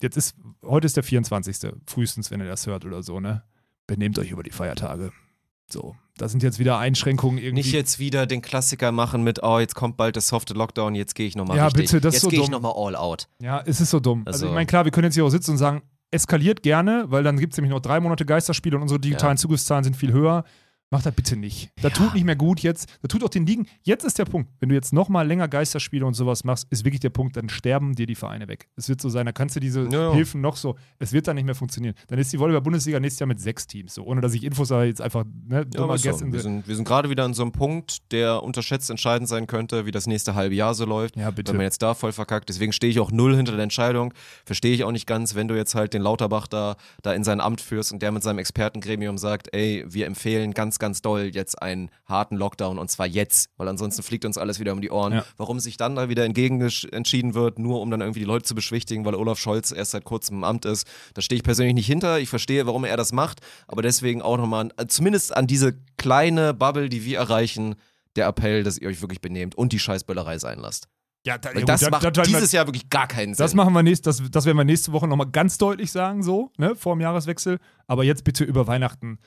jetzt 0.00 0.16
ist, 0.16 0.34
heute 0.64 0.86
ist 0.86 0.96
der 0.96 1.02
24. 1.04 1.74
Frühestens, 1.86 2.30
wenn 2.30 2.40
ihr 2.40 2.46
das 2.46 2.66
hört 2.66 2.84
oder 2.84 3.02
so, 3.02 3.20
ne? 3.20 3.42
Benehmt 3.86 4.18
euch 4.18 4.30
über 4.30 4.42
die 4.42 4.50
Feiertage. 4.50 5.12
So, 5.70 5.96
da 6.18 6.28
sind 6.28 6.42
jetzt 6.42 6.58
wieder 6.58 6.78
Einschränkungen 6.78 7.38
irgendwie. 7.38 7.62
Nicht 7.62 7.72
jetzt 7.72 7.98
wieder 7.98 8.26
den 8.26 8.42
Klassiker 8.42 8.92
machen 8.92 9.24
mit, 9.24 9.42
oh, 9.42 9.58
jetzt 9.58 9.74
kommt 9.74 9.96
bald 9.96 10.16
der 10.16 10.22
softe 10.22 10.52
Lockdown, 10.54 10.94
jetzt 10.94 11.14
gehe 11.14 11.26
ich 11.26 11.34
nochmal 11.34 11.56
Ja, 11.56 11.64
richtig. 11.66 11.84
bitte, 11.86 12.00
das 12.00 12.14
ist 12.14 12.14
jetzt 12.16 12.22
so 12.24 12.28
gehe 12.28 12.40
ich 12.40 12.44
dumm. 12.46 12.52
nochmal 12.62 12.74
all 12.76 12.94
out. 12.96 13.28
Ja, 13.40 13.62
es 13.64 13.80
ist 13.80 13.90
so 13.90 13.98
dumm. 14.00 14.22
Also, 14.26 14.36
Also- 14.36 14.46
ich 14.48 14.52
meine, 14.52 14.66
klar, 14.66 14.84
wir 14.84 14.92
können 14.92 15.06
jetzt 15.06 15.14
hier 15.14 15.24
auch 15.24 15.30
sitzen 15.30 15.52
und 15.52 15.58
sagen, 15.58 15.82
eskaliert 16.12 16.62
gerne, 16.62 17.06
weil 17.08 17.22
dann 17.24 17.38
gibt 17.38 17.52
es 17.54 17.56
nämlich 17.56 17.72
noch 17.72 17.80
drei 17.80 17.98
Monate 18.00 18.24
Geisterspiele 18.24 18.76
und 18.76 18.82
unsere 18.82 19.00
digitalen 19.00 19.36
Ja. 19.36 19.40
Zugriffszahlen 19.40 19.84
sind 19.84 19.96
viel 19.96 20.12
höher. 20.12 20.44
Macht 20.92 21.06
das 21.06 21.14
bitte 21.14 21.36
nicht. 21.36 21.70
Das 21.82 21.84
Ja. 21.92 22.04
tut 22.04 22.14
nicht 22.14 22.24
mehr 22.24 22.36
gut 22.36 22.60
jetzt. 22.60 22.86
Das 23.00 23.08
tut 23.08 23.24
auch 23.24 23.28
den 23.30 23.46
Ligen. 23.46 23.66
Jetzt 23.82 24.04
ist 24.04 24.18
der 24.18 24.26
Punkt. 24.26 24.50
Wenn 24.60 24.68
du 24.68 24.74
jetzt 24.74 24.92
nochmal 24.92 25.26
länger 25.26 25.48
Geisterspiele 25.48 26.04
und 26.06 26.14
sowas 26.14 26.44
machst, 26.44 26.66
ist 26.70 26.84
wirklich 26.84 27.00
der 27.00 27.08
Punkt, 27.10 27.36
dann 27.36 27.48
sterben 27.48 27.94
dir 27.94 28.06
die 28.06 28.14
Vereine 28.14 28.46
weg. 28.46 28.68
Es 28.76 28.88
wird 28.90 29.00
so 29.00 29.08
sein, 29.08 29.24
da 29.26 29.32
kannst 29.32 29.56
du 29.56 29.60
diese 29.60 29.84
Ja, 29.90 30.10
ja. 30.10 30.12
Hilfen 30.12 30.40
noch 30.42 30.56
so, 30.56 30.76
es 30.98 31.12
wird 31.12 31.26
dann 31.26 31.36
nicht 31.36 31.46
mehr 31.46 31.54
funktionieren. 31.54 31.94
Dann 32.08 32.18
ist 32.18 32.32
die 32.32 32.38
Volleyball-Bundesliga 32.38 33.00
nächstes 33.00 33.20
Jahr 33.20 33.26
mit 33.26 33.40
sechs 33.40 33.66
Teams. 33.66 33.94
So, 33.94 34.04
ohne 34.04 34.20
dass 34.20 34.34
ich 34.34 34.44
Infos 34.44 34.70
habe, 34.70 34.84
jetzt 34.84 35.00
einfach, 35.00 35.24
ne, 35.24 35.56
Ja, 35.56 35.64
dummer 35.64 35.84
aber 35.84 35.98
so. 35.98 36.04
Wir, 36.30 36.40
sind, 36.40 36.68
wir 36.68 36.76
sind 36.76 36.84
gerade 36.86 37.08
wieder 37.08 37.24
an 37.24 37.32
so 37.34 37.42
einem 37.42 37.52
Punkt, 37.52 38.12
der 38.12 38.42
unterschätzt 38.42 38.90
entscheidend 38.90 39.28
sein 39.30 39.46
könnte, 39.46 39.86
wie 39.86 39.90
das 39.92 40.06
nächste 40.06 40.34
halbe 40.34 40.54
Jahr 40.54 40.74
so 40.74 40.84
läuft. 40.84 41.16
Ja, 41.16 41.30
bitte. 41.30 41.52
Wenn 41.52 41.56
man 41.56 41.64
jetzt 41.64 41.80
da 41.80 41.94
voll 41.94 42.12
verkackt. 42.12 42.50
Deswegen 42.50 42.72
stehe 42.74 42.90
ich 42.90 43.00
auch 43.00 43.10
null 43.10 43.34
hinter 43.34 43.52
der 43.52 43.62
Entscheidung. 43.62 44.12
Verstehe 44.44 44.74
ich 44.74 44.84
auch 44.84 44.92
nicht 44.92 45.06
ganz, 45.06 45.34
wenn 45.34 45.48
du 45.48 45.56
jetzt 45.56 45.74
halt 45.74 45.94
den 45.94 46.02
Lauterbach 46.02 46.46
da, 46.48 46.76
da 47.00 47.14
in 47.14 47.24
sein 47.24 47.40
Amt 47.40 47.62
führst 47.62 47.92
und 47.92 48.02
der 48.02 48.12
mit 48.12 48.22
seinem 48.22 48.38
Expertengremium 48.40 49.16
sagt, 49.16 49.48
ey, 49.54 49.84
wir 49.88 50.06
empfehlen 50.06 50.52
ganz, 50.52 50.78
ganz 50.82 51.00
doll 51.00 51.30
jetzt 51.32 51.62
einen 51.62 51.88
harten 52.04 52.36
Lockdown 52.36 52.78
und 52.78 52.90
zwar 52.90 53.06
jetzt, 53.06 53.48
weil 53.56 53.66
ansonsten 53.68 54.02
fliegt 54.02 54.26
uns 54.26 54.36
alles 54.36 54.60
wieder 54.60 54.72
um 54.74 54.82
die 54.82 54.90
Ohren. 54.90 55.14
Ja. 55.14 55.24
Warum 55.38 55.58
sich 55.60 55.78
dann 55.78 55.96
da 55.96 56.10
wieder 56.10 56.26
entgegen 56.26 56.60
entschieden 56.60 57.32
wird, 57.32 57.58
nur 57.58 57.80
um 57.80 57.90
dann 57.90 58.02
irgendwie 58.02 58.20
die 58.20 58.26
Leute 58.26 58.44
zu 58.44 58.54
beschwichtigen, 58.54 59.04
weil 59.06 59.14
Olaf 59.14 59.38
Scholz 59.38 59.70
erst 59.70 59.92
seit 59.92 60.04
kurzem 60.04 60.38
im 60.38 60.44
Amt 60.44 60.66
ist, 60.66 60.86
da 61.14 61.22
stehe 61.22 61.36
ich 61.38 61.42
persönlich 61.42 61.74
nicht 61.74 61.86
hinter. 61.86 62.18
Ich 62.20 62.28
verstehe, 62.28 62.66
warum 62.66 62.84
er 62.84 62.98
das 62.98 63.12
macht, 63.12 63.40
aber 63.66 63.80
deswegen 63.80 64.20
auch 64.20 64.36
nochmal, 64.36 64.70
an- 64.76 64.88
zumindest 64.90 65.34
an 65.34 65.46
diese 65.46 65.78
kleine 65.96 66.52
Bubble, 66.52 66.88
die 66.90 67.04
wir 67.06 67.18
erreichen, 67.18 67.76
der 68.16 68.26
Appell, 68.26 68.62
dass 68.62 68.76
ihr 68.76 68.88
euch 68.88 69.00
wirklich 69.00 69.22
benehmt 69.22 69.54
und 69.54 69.72
die 69.72 69.78
Scheißböllerei 69.78 70.36
sein 70.38 70.58
lasst. 70.58 70.88
ja, 71.24 71.38
da, 71.38 71.50
das 71.52 71.60
gut, 71.60 71.68
da- 71.68 71.90
macht 71.90 72.04
da- 72.04 72.10
da- 72.10 72.22
dieses 72.24 72.50
Jahr 72.52 72.66
wirklich 72.66 72.90
gar 72.90 73.06
keinen 73.06 73.32
Sinn. 73.34 73.44
Das 73.44 73.54
machen 73.54 73.72
wir 73.72 73.82
nächst, 73.84 74.06
das, 74.06 74.20
das 74.30 74.44
werden 74.44 74.56
wir 74.58 74.64
nächste 74.64 74.92
Woche 74.92 75.06
nochmal 75.06 75.30
ganz 75.30 75.56
deutlich 75.56 75.92
sagen, 75.92 76.22
so, 76.24 76.50
ne, 76.58 76.74
vor 76.74 76.96
dem 76.96 77.00
Jahreswechsel. 77.00 77.58
Aber 77.86 78.02
jetzt 78.02 78.24
bitte 78.24 78.42
über 78.42 78.66
Weihnachten 78.66 79.18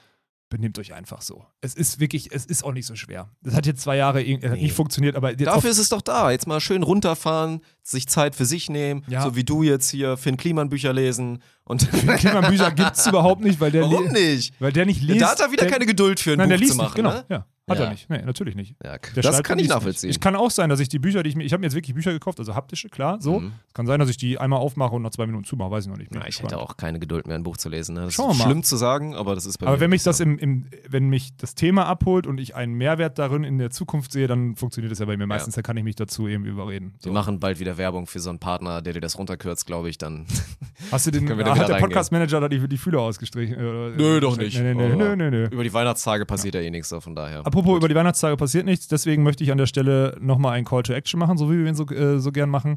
benehmt 0.49 0.77
euch 0.79 0.93
einfach 0.93 1.21
so. 1.21 1.45
Es 1.61 1.73
ist 1.73 1.99
wirklich, 1.99 2.31
es 2.31 2.45
ist 2.45 2.63
auch 2.63 2.71
nicht 2.71 2.85
so 2.85 2.95
schwer. 2.95 3.29
Das 3.41 3.55
hat 3.55 3.65
jetzt 3.65 3.81
zwei 3.81 3.97
Jahre 3.97 4.21
Nee. 4.21 4.37
nicht 4.37 4.73
funktioniert, 4.73 5.15
aber 5.15 5.33
Dafür 5.35 5.71
ist 5.71 5.79
es 5.79 5.89
doch 5.89 6.01
da. 6.01 6.31
Jetzt 6.31 6.47
mal 6.47 6.59
schön 6.61 6.83
runterfahren, 6.83 7.61
sich 7.83 8.07
Zeit 8.07 8.35
für 8.35 8.45
sich 8.45 8.69
nehmen, 8.69 9.03
Ja. 9.07 9.23
so 9.23 9.35
wie 9.35 9.43
du 9.43 9.63
jetzt 9.63 9.89
hier 9.89 10.17
Finn 10.17 10.37
Kliman 10.37 10.69
Bücher 10.69 10.93
lesen 10.93 11.41
und 11.63 11.89
Kliman-Bücher 12.17 12.71
gibt 12.71 12.95
es 12.95 13.07
überhaupt 13.07 13.41
nicht, 13.41 13.59
weil 13.59 13.71
der, 13.71 13.83
Warum 13.83 14.07
nicht? 14.09 14.53
weil 14.61 14.71
der 14.71 14.85
nicht 14.85 15.01
liest. 15.01 15.21
da 15.21 15.31
hat 15.31 15.39
er 15.39 15.51
wieder 15.51 15.63
der, 15.63 15.71
keine 15.71 15.85
Geduld 15.85 16.19
für 16.19 16.33
ein 16.33 16.37
Nein, 16.37 16.49
der 16.49 16.57
Buch 16.57 16.61
liest 16.61 16.73
zu 16.73 16.77
nicht, 16.77 16.87
machen, 16.89 16.95
genau. 16.97 17.09
ne? 17.11 17.25
Ja, 17.29 17.45
hat 17.67 17.79
Ja. 17.79 17.85
er 17.85 17.89
nicht. 17.91 18.09
Nee, 18.09 18.21
natürlich 18.21 18.55
nicht. 18.55 18.75
Ja, 18.83 18.97
das 19.15 19.41
kann 19.43 19.57
ich 19.57 19.67
nachvollziehen. 19.67 20.07
Nicht. 20.09 20.17
Ich 20.17 20.21
kann 20.21 20.35
auch 20.35 20.51
sein, 20.51 20.69
dass 20.69 20.79
ich 20.79 20.87
die 20.89 20.99
Bücher, 20.99 21.23
die 21.23 21.29
ich 21.29 21.35
mir, 21.35 21.43
ich 21.43 21.51
habe 21.51 21.61
mir 21.61 21.65
jetzt 21.67 21.73
wirklich 21.75 21.95
Bücher 21.95 22.11
gekauft, 22.13 22.37
also 22.39 22.53
haptische, 22.53 22.89
klar, 22.89 23.17
so. 23.19 23.39
Mhm. 23.39 23.53
Es 23.67 23.73
kann 23.73 23.87
sein, 23.87 23.99
dass 23.99 24.09
ich 24.09 24.17
die 24.17 24.37
einmal 24.37 24.59
aufmache 24.59 24.93
und 24.95 25.01
nach 25.01 25.09
zwei 25.09 25.25
Minuten 25.25 25.45
zumache, 25.45 25.71
weiß 25.71 25.85
ich 25.85 25.89
noch 25.89 25.97
nicht. 25.97 26.13
Ja, 26.13 26.19
ich 26.21 26.27
gespannt. 26.27 26.51
hätte 26.51 26.61
auch 26.61 26.77
keine 26.77 26.99
Geduld 26.99 27.25
mehr, 27.25 27.35
ein 27.35 27.43
Buch 27.43 27.57
zu 27.57 27.69
lesen. 27.69 27.95
Ne? 27.95 28.01
Das 28.01 28.13
Schauen 28.13 28.31
ist 28.31 28.37
mal. 28.37 28.43
schlimm 28.45 28.61
zu 28.63 28.75
sagen, 28.77 29.15
aber 29.15 29.33
das 29.33 29.45
ist 29.47 29.57
bei 29.57 29.65
Aber 29.65 29.77
mir 29.77 29.81
wenn 29.81 29.89
mich 29.89 30.03
das 30.03 30.19
im, 30.19 30.37
im, 30.37 30.67
wenn 30.87 31.09
mich 31.09 31.35
das 31.37 31.55
Thema 31.55 31.87
abholt 31.87 32.27
und 32.27 32.39
ich 32.39 32.55
einen 32.55 32.73
Mehrwert 32.75 33.17
darin 33.17 33.43
in 33.43 33.57
der 33.57 33.71
Zukunft 33.71 34.11
sehe, 34.11 34.27
dann 34.27 34.55
funktioniert 34.55 34.91
das 34.91 34.99
ja 34.99 35.05
bei 35.05 35.17
mir 35.17 35.25
meistens. 35.27 35.55
Da 35.55 35.61
kann 35.63 35.75
ich 35.77 35.83
mich 35.83 35.95
dazu 35.95 36.27
irgendwie 36.27 36.51
überreden. 36.51 36.93
Wir 37.01 37.11
machen 37.11 37.39
bald 37.39 37.59
wieder 37.59 37.77
Werbung 37.77 38.05
für 38.05 38.19
so 38.19 38.29
einen 38.29 38.39
Partner, 38.39 38.81
der 38.83 38.93
dir 38.93 39.01
das 39.01 39.17
runterkürzt, 39.17 39.65
glaube 39.65 39.89
ich, 39.89 39.97
dann. 39.97 40.27
Hast 40.91 41.07
du 41.07 41.11
den, 41.11 41.25
Können 41.25 41.39
wir 41.39 41.45
da 41.45 41.51
hat 41.55 41.57
wieder 41.67 41.67
der? 41.67 41.79
Podcast-Manager 41.79 42.41
da 42.41 42.47
die, 42.49 42.67
die 42.67 42.77
Fühler 42.77 42.99
ausgestrichen? 43.01 43.55
Oder- 43.55 43.89
Nö, 43.95 44.19
doch 44.19 44.37
nicht. 44.37 44.57
Nee, 44.59 44.73
nee, 44.75 45.15
nee, 45.15 45.29
nö. 45.31 45.47
Über 45.49 45.63
die 45.63 45.73
Weihnachtstage 45.73 46.25
passiert 46.25 46.55
ja, 46.55 46.61
eh 46.61 46.69
nichts, 46.69 46.89
so 46.89 46.99
von 47.01 47.15
daher. 47.15 47.43
Apropos, 47.55 47.77
über 47.77 47.87
die 47.87 47.95
Weihnachtstage 47.95 48.35
passiert 48.35 48.65
nichts, 48.65 48.89
deswegen 48.89 49.23
möchte 49.23 49.41
ich 49.41 49.49
an 49.49 49.57
der 49.57 49.65
Stelle 49.65 50.17
nochmal 50.19 50.57
einen 50.57 50.65
Call 50.65 50.83
to 50.83 50.91
Action 50.91 51.17
machen, 51.17 51.37
so 51.37 51.49
wie 51.49 51.57
wir 51.57 51.67
ihn 51.67 51.73
so, 51.73 51.87
äh, 51.87 52.19
so 52.19 52.33
gern 52.33 52.49
machen. 52.49 52.75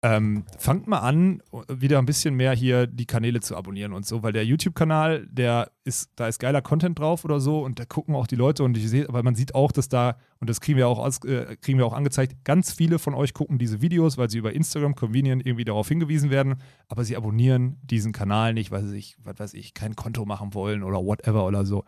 Ähm, 0.00 0.44
fangt 0.56 0.86
mal 0.86 1.00
an, 1.00 1.42
wieder 1.68 1.98
ein 1.98 2.06
bisschen 2.06 2.34
mehr 2.34 2.54
hier 2.54 2.86
die 2.86 3.04
Kanäle 3.04 3.40
zu 3.40 3.54
abonnieren 3.54 3.92
und 3.92 4.06
so, 4.06 4.22
weil 4.22 4.32
der 4.32 4.46
YouTube-Kanal, 4.46 5.26
der 5.26 5.72
ist, 5.84 6.10
da 6.16 6.26
ist 6.26 6.38
geiler 6.38 6.62
Content 6.62 6.98
drauf 6.98 7.26
oder 7.26 7.38
so 7.38 7.62
und 7.62 7.80
da 7.80 7.84
gucken 7.84 8.14
auch 8.14 8.26
die 8.26 8.36
Leute 8.36 8.64
und 8.64 8.78
ich 8.78 8.88
sehe, 8.88 9.06
aber 9.06 9.22
man 9.22 9.34
sieht 9.34 9.54
auch, 9.54 9.72
dass 9.72 9.90
da, 9.90 10.16
und 10.40 10.48
das 10.48 10.62
kriegen 10.62 10.78
wir 10.78 10.88
auch 10.88 11.00
aus, 11.00 11.22
äh, 11.24 11.56
kriegen 11.60 11.76
wir 11.76 11.84
auch 11.84 11.92
angezeigt, 11.92 12.44
ganz 12.44 12.72
viele 12.72 12.98
von 12.98 13.12
euch 13.12 13.34
gucken 13.34 13.58
diese 13.58 13.82
Videos, 13.82 14.16
weil 14.16 14.30
sie 14.30 14.38
über 14.38 14.54
Instagram 14.54 14.94
convenient 14.94 15.44
irgendwie 15.44 15.66
darauf 15.66 15.86
hingewiesen 15.86 16.30
werden, 16.30 16.62
aber 16.88 17.04
sie 17.04 17.14
abonnieren 17.14 17.76
diesen 17.82 18.12
Kanal 18.12 18.54
nicht, 18.54 18.70
weil 18.70 18.84
sie 18.84 18.90
sich, 18.90 19.18
was 19.22 19.38
weiß 19.38 19.52
ich, 19.52 19.74
kein 19.74 19.96
Konto 19.96 20.24
machen 20.24 20.54
wollen 20.54 20.82
oder 20.82 21.04
whatever 21.04 21.44
oder 21.44 21.66
so. 21.66 21.84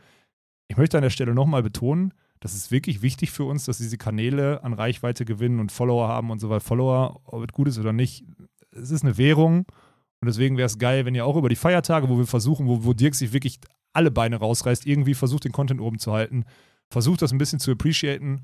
Ich 0.70 0.76
möchte 0.76 0.96
an 0.96 1.02
der 1.02 1.10
Stelle 1.10 1.34
nochmal 1.34 1.64
betonen, 1.64 2.14
das 2.38 2.54
ist 2.54 2.70
wirklich 2.70 3.02
wichtig 3.02 3.32
für 3.32 3.42
uns, 3.42 3.64
dass 3.64 3.78
diese 3.78 3.98
Kanäle 3.98 4.62
an 4.62 4.72
Reichweite 4.72 5.24
gewinnen 5.24 5.58
und 5.58 5.72
Follower 5.72 6.06
haben 6.06 6.30
und 6.30 6.38
so 6.38 6.48
weiter. 6.48 6.60
Follower, 6.60 7.20
ob 7.24 7.42
es 7.42 7.52
gut 7.52 7.66
ist 7.66 7.80
oder 7.80 7.92
nicht, 7.92 8.24
es 8.70 8.92
ist 8.92 9.02
eine 9.02 9.18
Währung. 9.18 9.66
Und 10.20 10.26
deswegen 10.28 10.56
wäre 10.56 10.66
es 10.66 10.78
geil, 10.78 11.04
wenn 11.04 11.16
ihr 11.16 11.26
auch 11.26 11.34
über 11.34 11.48
die 11.48 11.56
Feiertage, 11.56 12.08
wo 12.08 12.18
wir 12.18 12.26
versuchen, 12.26 12.68
wo, 12.68 12.84
wo 12.84 12.92
Dirk 12.92 13.16
sich 13.16 13.32
wirklich 13.32 13.58
alle 13.92 14.12
Beine 14.12 14.36
rausreißt, 14.36 14.86
irgendwie 14.86 15.14
versucht, 15.14 15.44
den 15.44 15.50
Content 15.50 15.80
oben 15.80 15.98
zu 15.98 16.12
halten, 16.12 16.44
versucht 16.88 17.20
das 17.20 17.32
ein 17.32 17.38
bisschen 17.38 17.58
zu 17.58 17.72
appreciaten, 17.72 18.42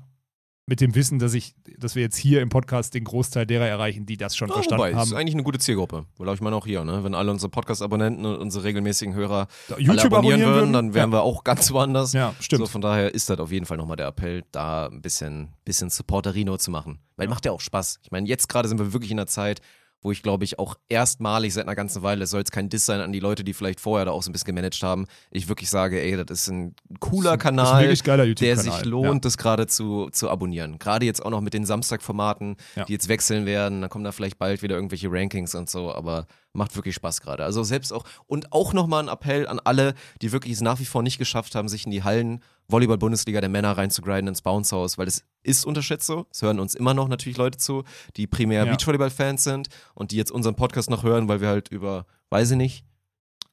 mit 0.69 0.81
dem 0.81 0.95
Wissen, 0.95 1.17
dass 1.17 1.33
ich, 1.33 1.55
dass 1.77 1.95
wir 1.95 2.01
jetzt 2.01 2.17
hier 2.17 2.41
im 2.41 2.49
Podcast 2.49 2.93
den 2.93 3.05
Großteil 3.05 3.45
derer 3.45 3.65
erreichen, 3.65 4.05
die 4.05 4.17
das 4.17 4.35
schon 4.35 4.49
Ja, 4.49 4.55
verstanden 4.55 4.81
wobei, 4.81 4.91
das 4.91 5.05
ist 5.05 5.11
haben. 5.11 5.17
eigentlich 5.17 5.33
eine 5.33 5.43
gute 5.43 5.59
Zielgruppe. 5.59 6.05
Weil 6.17 6.33
ich 6.33 6.41
meine 6.41 6.57
auch 6.57 6.65
hier, 6.65 6.83
ne? 6.83 7.05
wenn 7.05 7.15
alle 7.15 7.31
unsere 7.31 7.49
Podcast-Abonnenten 7.49 8.25
und 8.25 8.35
unsere 8.35 8.65
regelmäßigen 8.65 9.15
Hörer 9.15 9.47
YouTube 9.77 9.87
abonnieren 9.87 10.13
abonnieren 10.13 10.53
würden, 10.53 10.73
dann 10.73 10.93
wären 10.93 11.11
ja. 11.11 11.19
wir 11.19 11.21
auch 11.23 11.45
ganz 11.45 11.71
woanders. 11.71 12.11
Ja, 12.11 12.35
stimmt. 12.41 12.59
So, 12.59 12.67
von 12.67 12.81
daher 12.81 13.15
ist 13.15 13.29
das 13.29 13.39
auf 13.39 13.51
jeden 13.51 13.65
Fall 13.65 13.77
nochmal 13.77 13.95
der 13.95 14.07
Appell, 14.07 14.43
da 14.51 14.87
ein 14.87 15.01
bisschen, 15.01 15.53
bisschen 15.63 15.89
Supporterino 15.89 16.57
zu 16.57 16.69
machen. 16.69 16.99
Weil 17.15 17.29
macht 17.29 17.45
ja 17.45 17.53
auch 17.53 17.61
Spaß. 17.61 17.99
Ich 18.03 18.11
meine, 18.11 18.27
jetzt 18.27 18.49
gerade 18.49 18.67
sind 18.67 18.77
wir 18.77 18.91
wirklich 18.91 19.11
in 19.11 19.19
einer 19.19 19.27
Zeit, 19.27 19.61
wo 20.01 20.11
ich 20.11 20.21
glaube 20.23 20.43
ich 20.43 20.59
auch 20.59 20.75
erstmalig 20.89 21.53
seit 21.53 21.63
einer 21.65 21.75
ganzen 21.75 22.03
Weile, 22.03 22.23
es 22.23 22.29
soll 22.29 22.39
jetzt 22.41 22.51
kein 22.51 22.69
Diss 22.69 22.85
sein 22.85 23.01
an 23.01 23.11
die 23.11 23.19
Leute, 23.19 23.43
die 23.43 23.53
vielleicht 23.53 23.79
vorher 23.79 24.05
da 24.05 24.11
auch 24.11 24.21
so 24.23 24.29
ein 24.29 24.33
bisschen 24.33 24.45
gemanagt 24.47 24.81
haben, 24.83 25.05
ich 25.31 25.47
wirklich 25.49 25.69
sage, 25.69 26.01
ey, 26.01 26.23
das 26.23 26.41
ist 26.41 26.47
ein 26.49 26.75
cooler 26.99 27.31
ist 27.31 27.33
ein 27.33 27.39
Kanal, 27.39 28.33
der 28.35 28.57
sich 28.57 28.85
lohnt, 28.85 29.25
das 29.25 29.37
gerade 29.37 29.67
zu, 29.67 30.09
zu 30.11 30.29
abonnieren. 30.29 30.77
Gerade 30.79 31.05
jetzt 31.05 31.25
auch 31.25 31.29
noch 31.31 31.41
mit 31.41 31.53
den 31.53 31.65
Samstagformaten, 31.65 32.57
Ja. 32.75 32.85
die 32.85 32.93
jetzt 32.93 33.07
wechseln 33.09 33.45
werden, 33.45 33.81
dann 33.81 33.89
kommen 33.89 34.03
da 34.03 34.11
vielleicht 34.11 34.37
bald 34.37 34.61
wieder 34.61 34.75
irgendwelche 34.75 35.11
Rankings 35.11 35.55
und 35.55 35.69
so, 35.69 35.93
aber 35.93 36.27
macht 36.57 36.75
wirklich 36.75 36.95
Spaß 36.95 37.21
gerade. 37.21 37.43
Also 37.45 37.63
selbst 37.63 37.93
auch, 37.93 38.03
und 38.25 38.51
auch 38.51 38.73
nochmal 38.73 39.03
ein 39.03 39.07
Appell 39.09 39.47
an 39.47 39.59
alle, 39.63 39.93
die 40.21 40.31
wirklich 40.31 40.53
es 40.53 40.61
nach 40.61 40.79
wie 40.79 40.85
vor 40.85 41.03
nicht 41.03 41.17
geschafft 41.17 41.55
haben, 41.55 41.69
sich 41.69 41.85
in 41.85 41.91
die 41.91 42.03
Hallen 42.03 42.41
Volleyball-Bundesliga 42.67 43.39
der 43.39 43.49
Männer 43.49 43.77
reinzugrinden 43.77 44.27
ins 44.27 44.41
Bounce 44.41 44.75
House, 44.75 44.97
weil 44.97 45.07
es 45.07 45.23
ist 45.43 45.65
unterschätzt 45.65 46.07
so. 46.07 46.25
Es 46.31 46.41
hören 46.41 46.59
uns 46.59 46.75
immer 46.75 46.93
noch 46.93 47.07
natürlich 47.07 47.37
Leute 47.37 47.57
zu, 47.57 47.83
die 48.17 48.27
primär 48.27 48.65
Ja. 48.65 48.71
Beachvolleyball-Fans 48.71 49.43
sind 49.43 49.69
und 49.93 50.11
die 50.11 50.17
jetzt 50.17 50.31
unseren 50.31 50.55
Podcast 50.55 50.89
noch 50.89 51.03
hören, 51.03 51.29
weil 51.29 51.39
wir 51.39 51.47
halt 51.47 51.69
über, 51.69 52.05
weiß 52.29 52.51
ich 52.51 52.57
nicht, 52.57 52.83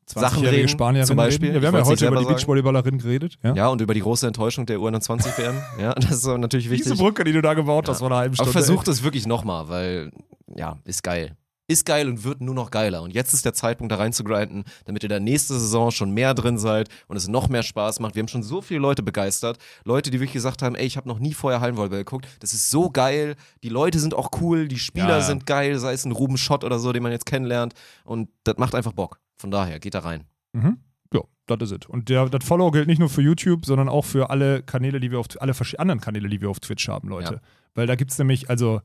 Sachen 0.06 0.38
20-jährige 0.40 0.56
reden, 0.58 0.68
Spanierin 0.68 1.06
zum 1.06 1.16
Beispiel. 1.16 1.48
Reden. 1.48 1.54
Ja, 1.56 1.62
wir 1.62 1.68
haben 1.68 1.76
ja 1.76 1.84
heute 1.86 2.06
über 2.06 2.18
die. 2.18 2.26
Beachvolleyballerin 2.26 2.98
geredet. 2.98 3.38
Ja? 3.42 3.54
ja, 3.54 3.68
und 3.68 3.80
über 3.80 3.94
die 3.94 4.00
große 4.00 4.26
Enttäuschung 4.26 4.66
der 4.66 4.78
U21 4.78 5.38
werden. 5.38 5.62
ja, 5.80 5.94
das 5.94 6.10
ist 6.10 6.26
natürlich 6.26 6.68
wichtig. 6.68 6.90
Diese 6.92 6.96
Brücke, 7.02 7.24
die 7.24 7.32
du 7.32 7.40
da 7.40 7.54
gebaut 7.54 7.88
hast, 7.88 7.96
Ja. 7.96 7.98
vor 8.00 8.08
einer 8.08 8.16
halben 8.16 8.34
Aber 8.34 8.50
Stunde. 8.50 8.52
versucht 8.52 8.88
es 8.88 9.02
wirklich 9.02 9.26
nochmal, 9.26 9.68
weil, 9.68 10.10
ja, 10.56 10.76
ist 10.84 11.02
geil. 11.02 11.36
Ist 11.66 11.86
geil 11.86 12.08
und 12.08 12.24
wird 12.24 12.42
nur 12.42 12.54
noch 12.54 12.70
geiler. 12.70 13.00
Und 13.00 13.14
jetzt 13.14 13.32
ist 13.32 13.46
der 13.46 13.54
Zeitpunkt, 13.54 13.90
da 13.90 13.96
reinzugrinden, 13.96 14.64
damit 14.84 15.02
ihr 15.02 15.08
da 15.08 15.18
nächste 15.18 15.54
Saison 15.54 15.90
schon 15.90 16.10
mehr 16.10 16.34
drin 16.34 16.58
seid 16.58 16.90
und 17.08 17.16
es 17.16 17.26
noch 17.26 17.48
mehr 17.48 17.62
Spaß 17.62 18.00
macht. 18.00 18.14
Wir 18.14 18.20
haben 18.20 18.28
schon 18.28 18.42
so 18.42 18.60
viele 18.60 18.80
Leute 18.80 19.02
begeistert. 19.02 19.56
Leute, 19.84 20.10
die 20.10 20.18
wirklich 20.20 20.34
gesagt 20.34 20.60
haben, 20.60 20.74
ey, 20.74 20.84
ich 20.84 20.98
habe 20.98 21.08
noch 21.08 21.18
nie 21.18 21.32
vorher 21.32 21.62
Hallenvolleyball 21.62 22.00
geguckt. 22.00 22.28
Das 22.40 22.52
ist 22.52 22.70
so 22.70 22.90
geil. 22.90 23.34
Die 23.62 23.70
Leute 23.70 23.98
sind 23.98 24.12
auch 24.12 24.28
cool, 24.42 24.68
die 24.68 24.78
Spieler 24.78 25.08
Ja, 25.08 25.18
ja. 25.18 25.20
sind 25.22 25.46
geil, 25.46 25.78
sei 25.78 25.94
es 25.94 26.04
ein 26.04 26.12
Ruben 26.12 26.36
Schott 26.36 26.64
oder 26.64 26.78
so, 26.78 26.92
den 26.92 27.02
man 27.02 27.12
jetzt 27.12 27.24
kennenlernt. 27.24 27.72
Und 28.04 28.28
das 28.44 28.58
macht 28.58 28.74
einfach 28.74 28.92
Bock. 28.92 29.18
Von 29.38 29.50
daher, 29.50 29.80
geht 29.80 29.94
da 29.94 30.00
rein. 30.00 30.24
Mhm. 30.52 30.76
Ja, 31.14 31.22
das 31.46 31.70
ist 31.70 31.84
es. 31.84 31.88
Und 31.88 32.10
der, 32.10 32.28
das 32.28 32.44
Follow 32.44 32.70
gilt 32.72 32.88
nicht 32.88 32.98
nur 32.98 33.08
für 33.08 33.22
YouTube, 33.22 33.64
sondern 33.64 33.88
auch 33.88 34.04
für 34.04 34.28
alle 34.28 34.62
Kanäle, 34.62 35.00
die 35.00 35.10
wir 35.10 35.18
auf 35.18 35.26
alle 35.40 35.54
anderen 35.78 36.00
Kanäle, 36.00 36.28
die 36.28 36.42
wir 36.42 36.50
auf 36.50 36.60
Twitch 36.60 36.88
haben, 36.88 37.08
Leute. 37.08 37.34
Ja. 37.34 37.40
Weil 37.74 37.86
da 37.86 37.94
gibt 37.94 38.10
es 38.10 38.18
nämlich, 38.18 38.50
also 38.50 38.82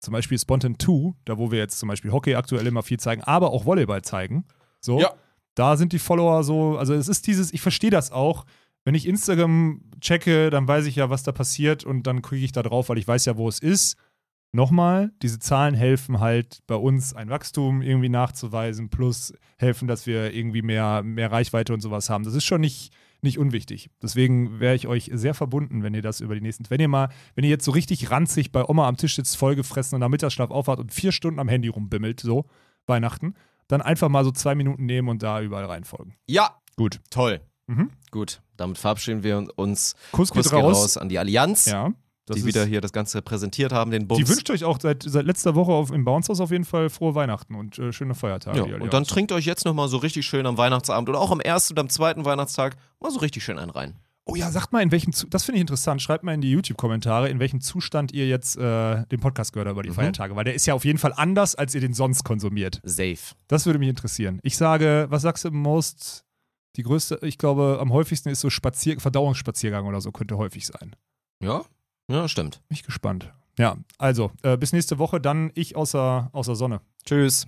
zum 0.00 0.12
Beispiel 0.12 0.38
Spontan 0.38 0.76
2, 0.78 1.14
da 1.24 1.38
wo 1.38 1.50
wir 1.50 1.58
jetzt 1.58 1.78
zum 1.78 1.88
Beispiel 1.88 2.12
Hockey 2.12 2.34
aktuell 2.34 2.66
immer 2.66 2.82
viel 2.82 3.00
zeigen, 3.00 3.22
aber 3.22 3.50
auch 3.52 3.64
Volleyball 3.64 4.02
zeigen. 4.02 4.44
So. 4.80 5.00
Ja. 5.00 5.12
Da 5.54 5.76
sind 5.76 5.92
die 5.92 5.98
Follower 5.98 6.44
so, 6.44 6.78
also 6.78 6.94
es 6.94 7.08
ist 7.08 7.26
dieses, 7.26 7.52
ich 7.52 7.60
verstehe 7.60 7.90
das 7.90 8.12
auch. 8.12 8.44
wenn 8.88 8.94
ich 8.94 9.06
Instagram 9.06 9.82
checke, 10.00 10.48
dann 10.48 10.66
weiß 10.66 10.86
ich 10.86 10.96
ja, 10.96 11.10
was 11.10 11.22
da 11.22 11.30
passiert 11.30 11.84
und 11.84 12.06
dann 12.06 12.22
kriege 12.22 12.42
ich 12.42 12.52
da 12.52 12.62
drauf, 12.62 12.88
weil 12.88 12.96
ich 12.96 13.06
weiß 13.06 13.26
ja, 13.26 13.36
wo 13.36 13.46
es 13.46 13.58
ist. 13.58 13.98
Nochmal, 14.50 15.12
diese 15.20 15.38
Zahlen 15.38 15.74
helfen 15.74 16.20
halt 16.20 16.60
bei 16.66 16.74
uns 16.74 17.14
ein 17.14 17.28
Wachstum 17.28 17.82
irgendwie 17.82 18.08
nachzuweisen, 18.08 18.88
plus 18.88 19.34
helfen, 19.58 19.88
dass 19.88 20.06
wir 20.06 20.32
irgendwie 20.32 20.62
mehr, 20.62 21.02
mehr 21.02 21.30
Reichweite 21.30 21.74
und 21.74 21.82
sowas 21.82 22.08
haben. 22.08 22.24
Das 22.24 22.32
ist 22.32 22.46
schon 22.46 22.62
nicht, 22.62 22.94
nicht 23.20 23.38
unwichtig. 23.38 23.90
Deswegen 24.02 24.60
wäre 24.60 24.74
ich 24.74 24.86
euch 24.86 25.10
sehr 25.12 25.34
verbunden, 25.34 25.82
wenn 25.82 25.94
ihr 25.94 26.02
das 26.02 26.20
über 26.20 26.34
die 26.34 26.40
nächsten, 26.40 26.68
wenn 26.70 26.80
ihr 26.80 26.88
mal, 26.88 27.08
wenn 27.34 27.44
ihr 27.44 27.50
jetzt 27.50 27.64
so 27.64 27.72
richtig 27.72 28.10
ranzig 28.10 28.52
bei 28.52 28.64
Oma 28.64 28.86
am 28.88 28.96
Tisch 28.96 29.16
sitzt, 29.16 29.36
vollgefressen 29.36 29.96
und 29.96 30.02
am 30.02 30.10
Mittagsschlaf 30.10 30.50
aufwacht 30.50 30.78
und 30.78 30.92
vier 30.92 31.12
Stunden 31.12 31.40
am 31.40 31.48
Handy 31.48 31.68
rumbimmelt, 31.68 32.20
so 32.20 32.46
Weihnachten, 32.86 33.34
dann 33.66 33.82
einfach 33.82 34.08
mal 34.08 34.24
so 34.24 34.30
zwei 34.30 34.54
Minuten 34.54 34.86
nehmen 34.86 35.08
und 35.08 35.22
da 35.22 35.40
überall 35.42 35.64
reinfolgen. 35.66 36.14
Ja, 36.26 36.56
Gut. 36.76 37.00
toll. 37.10 37.40
Mhm. 37.66 37.90
Gut, 38.10 38.40
damit 38.56 38.78
verabschieden 38.78 39.22
wir 39.22 39.46
uns 39.56 39.94
Kuss 40.12 40.30
Kuss 40.30 40.44
geht 40.50 40.54
raus. 40.54 40.76
raus 40.76 40.96
an 40.96 41.08
die 41.10 41.18
Allianz, 41.18 41.66
Ja. 41.66 41.92
Das 42.28 42.36
die 42.36 42.44
wieder 42.44 42.64
hier 42.64 42.80
das 42.80 42.92
Ganze 42.92 43.22
präsentiert 43.22 43.72
haben, 43.72 43.90
den 43.90 44.06
Bums. 44.06 44.18
Die 44.22 44.28
wünscht 44.28 44.48
euch 44.50 44.64
auch 44.64 44.78
seit, 44.80 45.02
seit 45.02 45.26
letzter 45.26 45.54
Woche 45.54 45.72
auf, 45.72 45.90
im 45.90 46.04
Bounce 46.04 46.28
House 46.28 46.40
auf 46.40 46.50
jeden 46.50 46.64
Fall 46.64 46.90
frohe 46.90 47.14
Weihnachten 47.14 47.54
und 47.54 47.78
äh, 47.78 47.92
schöne 47.92 48.14
Feiertage. 48.14 48.68
ja, 48.70 48.76
und 48.78 48.92
dann 48.92 49.04
trinkt 49.04 49.32
euch 49.32 49.46
jetzt 49.46 49.64
nochmal 49.64 49.88
so 49.88 49.96
richtig 49.98 50.26
schön 50.26 50.46
am 50.46 50.56
Weihnachtsabend 50.56 51.08
oder 51.08 51.20
auch 51.20 51.30
am 51.30 51.40
ersten 51.40 51.74
und 51.74 51.80
am 51.80 51.88
zweiten 51.88 52.24
Weihnachtstag 52.24 52.76
mal 53.00 53.10
so 53.10 53.18
richtig 53.20 53.42
schön 53.44 53.58
einen 53.58 53.70
rein. 53.70 53.94
Oh 54.30 54.34
ja, 54.34 54.50
sagt 54.50 54.72
mal, 54.74 54.82
in 54.82 54.90
welchem 54.92 55.12
das 55.30 55.44
finde 55.44 55.56
ich 55.56 55.62
interessant. 55.62 56.02
Schreibt 56.02 56.22
mal 56.22 56.34
in 56.34 56.42
die 56.42 56.50
YouTube-Kommentare, 56.50 57.30
in 57.30 57.38
welchem 57.38 57.62
Zustand 57.62 58.12
ihr 58.12 58.28
jetzt 58.28 58.58
äh, 58.58 59.06
den 59.06 59.20
Podcast 59.20 59.54
gehört 59.54 59.68
habt 59.68 59.76
über 59.76 59.82
die 59.82 59.88
Mhm. 59.88 59.94
Feiertage, 59.94 60.36
weil 60.36 60.44
der 60.44 60.52
ist 60.52 60.66
ja 60.66 60.74
auf 60.74 60.84
jeden 60.84 60.98
Fall 60.98 61.14
anders, 61.16 61.54
als 61.54 61.74
ihr 61.74 61.80
den 61.80 61.94
sonst 61.94 62.24
konsumiert. 62.24 62.78
Safe. 62.84 63.16
Das 63.46 63.64
würde 63.64 63.78
mich 63.78 63.88
interessieren. 63.88 64.38
Ich 64.42 64.58
sage, 64.58 65.06
was 65.08 65.22
sagst 65.22 65.46
du 65.46 65.50
most? 65.50 66.26
Die 66.76 66.82
größte, 66.82 67.20
ich 67.22 67.38
glaube, 67.38 67.78
am 67.80 67.90
häufigsten 67.90 68.28
ist 68.28 68.40
so 68.40 68.50
Spazier 68.50 69.00
Verdauungsspaziergang 69.00 69.86
oder 69.86 70.02
so, 70.02 70.12
könnte 70.12 70.36
häufig 70.36 70.66
sein. 70.66 70.94
Ja? 71.42 71.62
Ja, 72.08 72.26
stimmt. 72.26 72.60
Bin 72.68 72.74
ich 72.74 72.82
gespannt. 72.82 73.32
Ja, 73.58 73.76
also, 73.98 74.30
äh, 74.42 74.56
bis 74.56 74.72
nächste 74.72 74.98
Woche, 74.98 75.20
dann 75.20 75.50
ich 75.54 75.76
außer, 75.76 76.30
außer 76.32 76.54
Sonne. 76.56 76.80
Tschüss. 77.04 77.46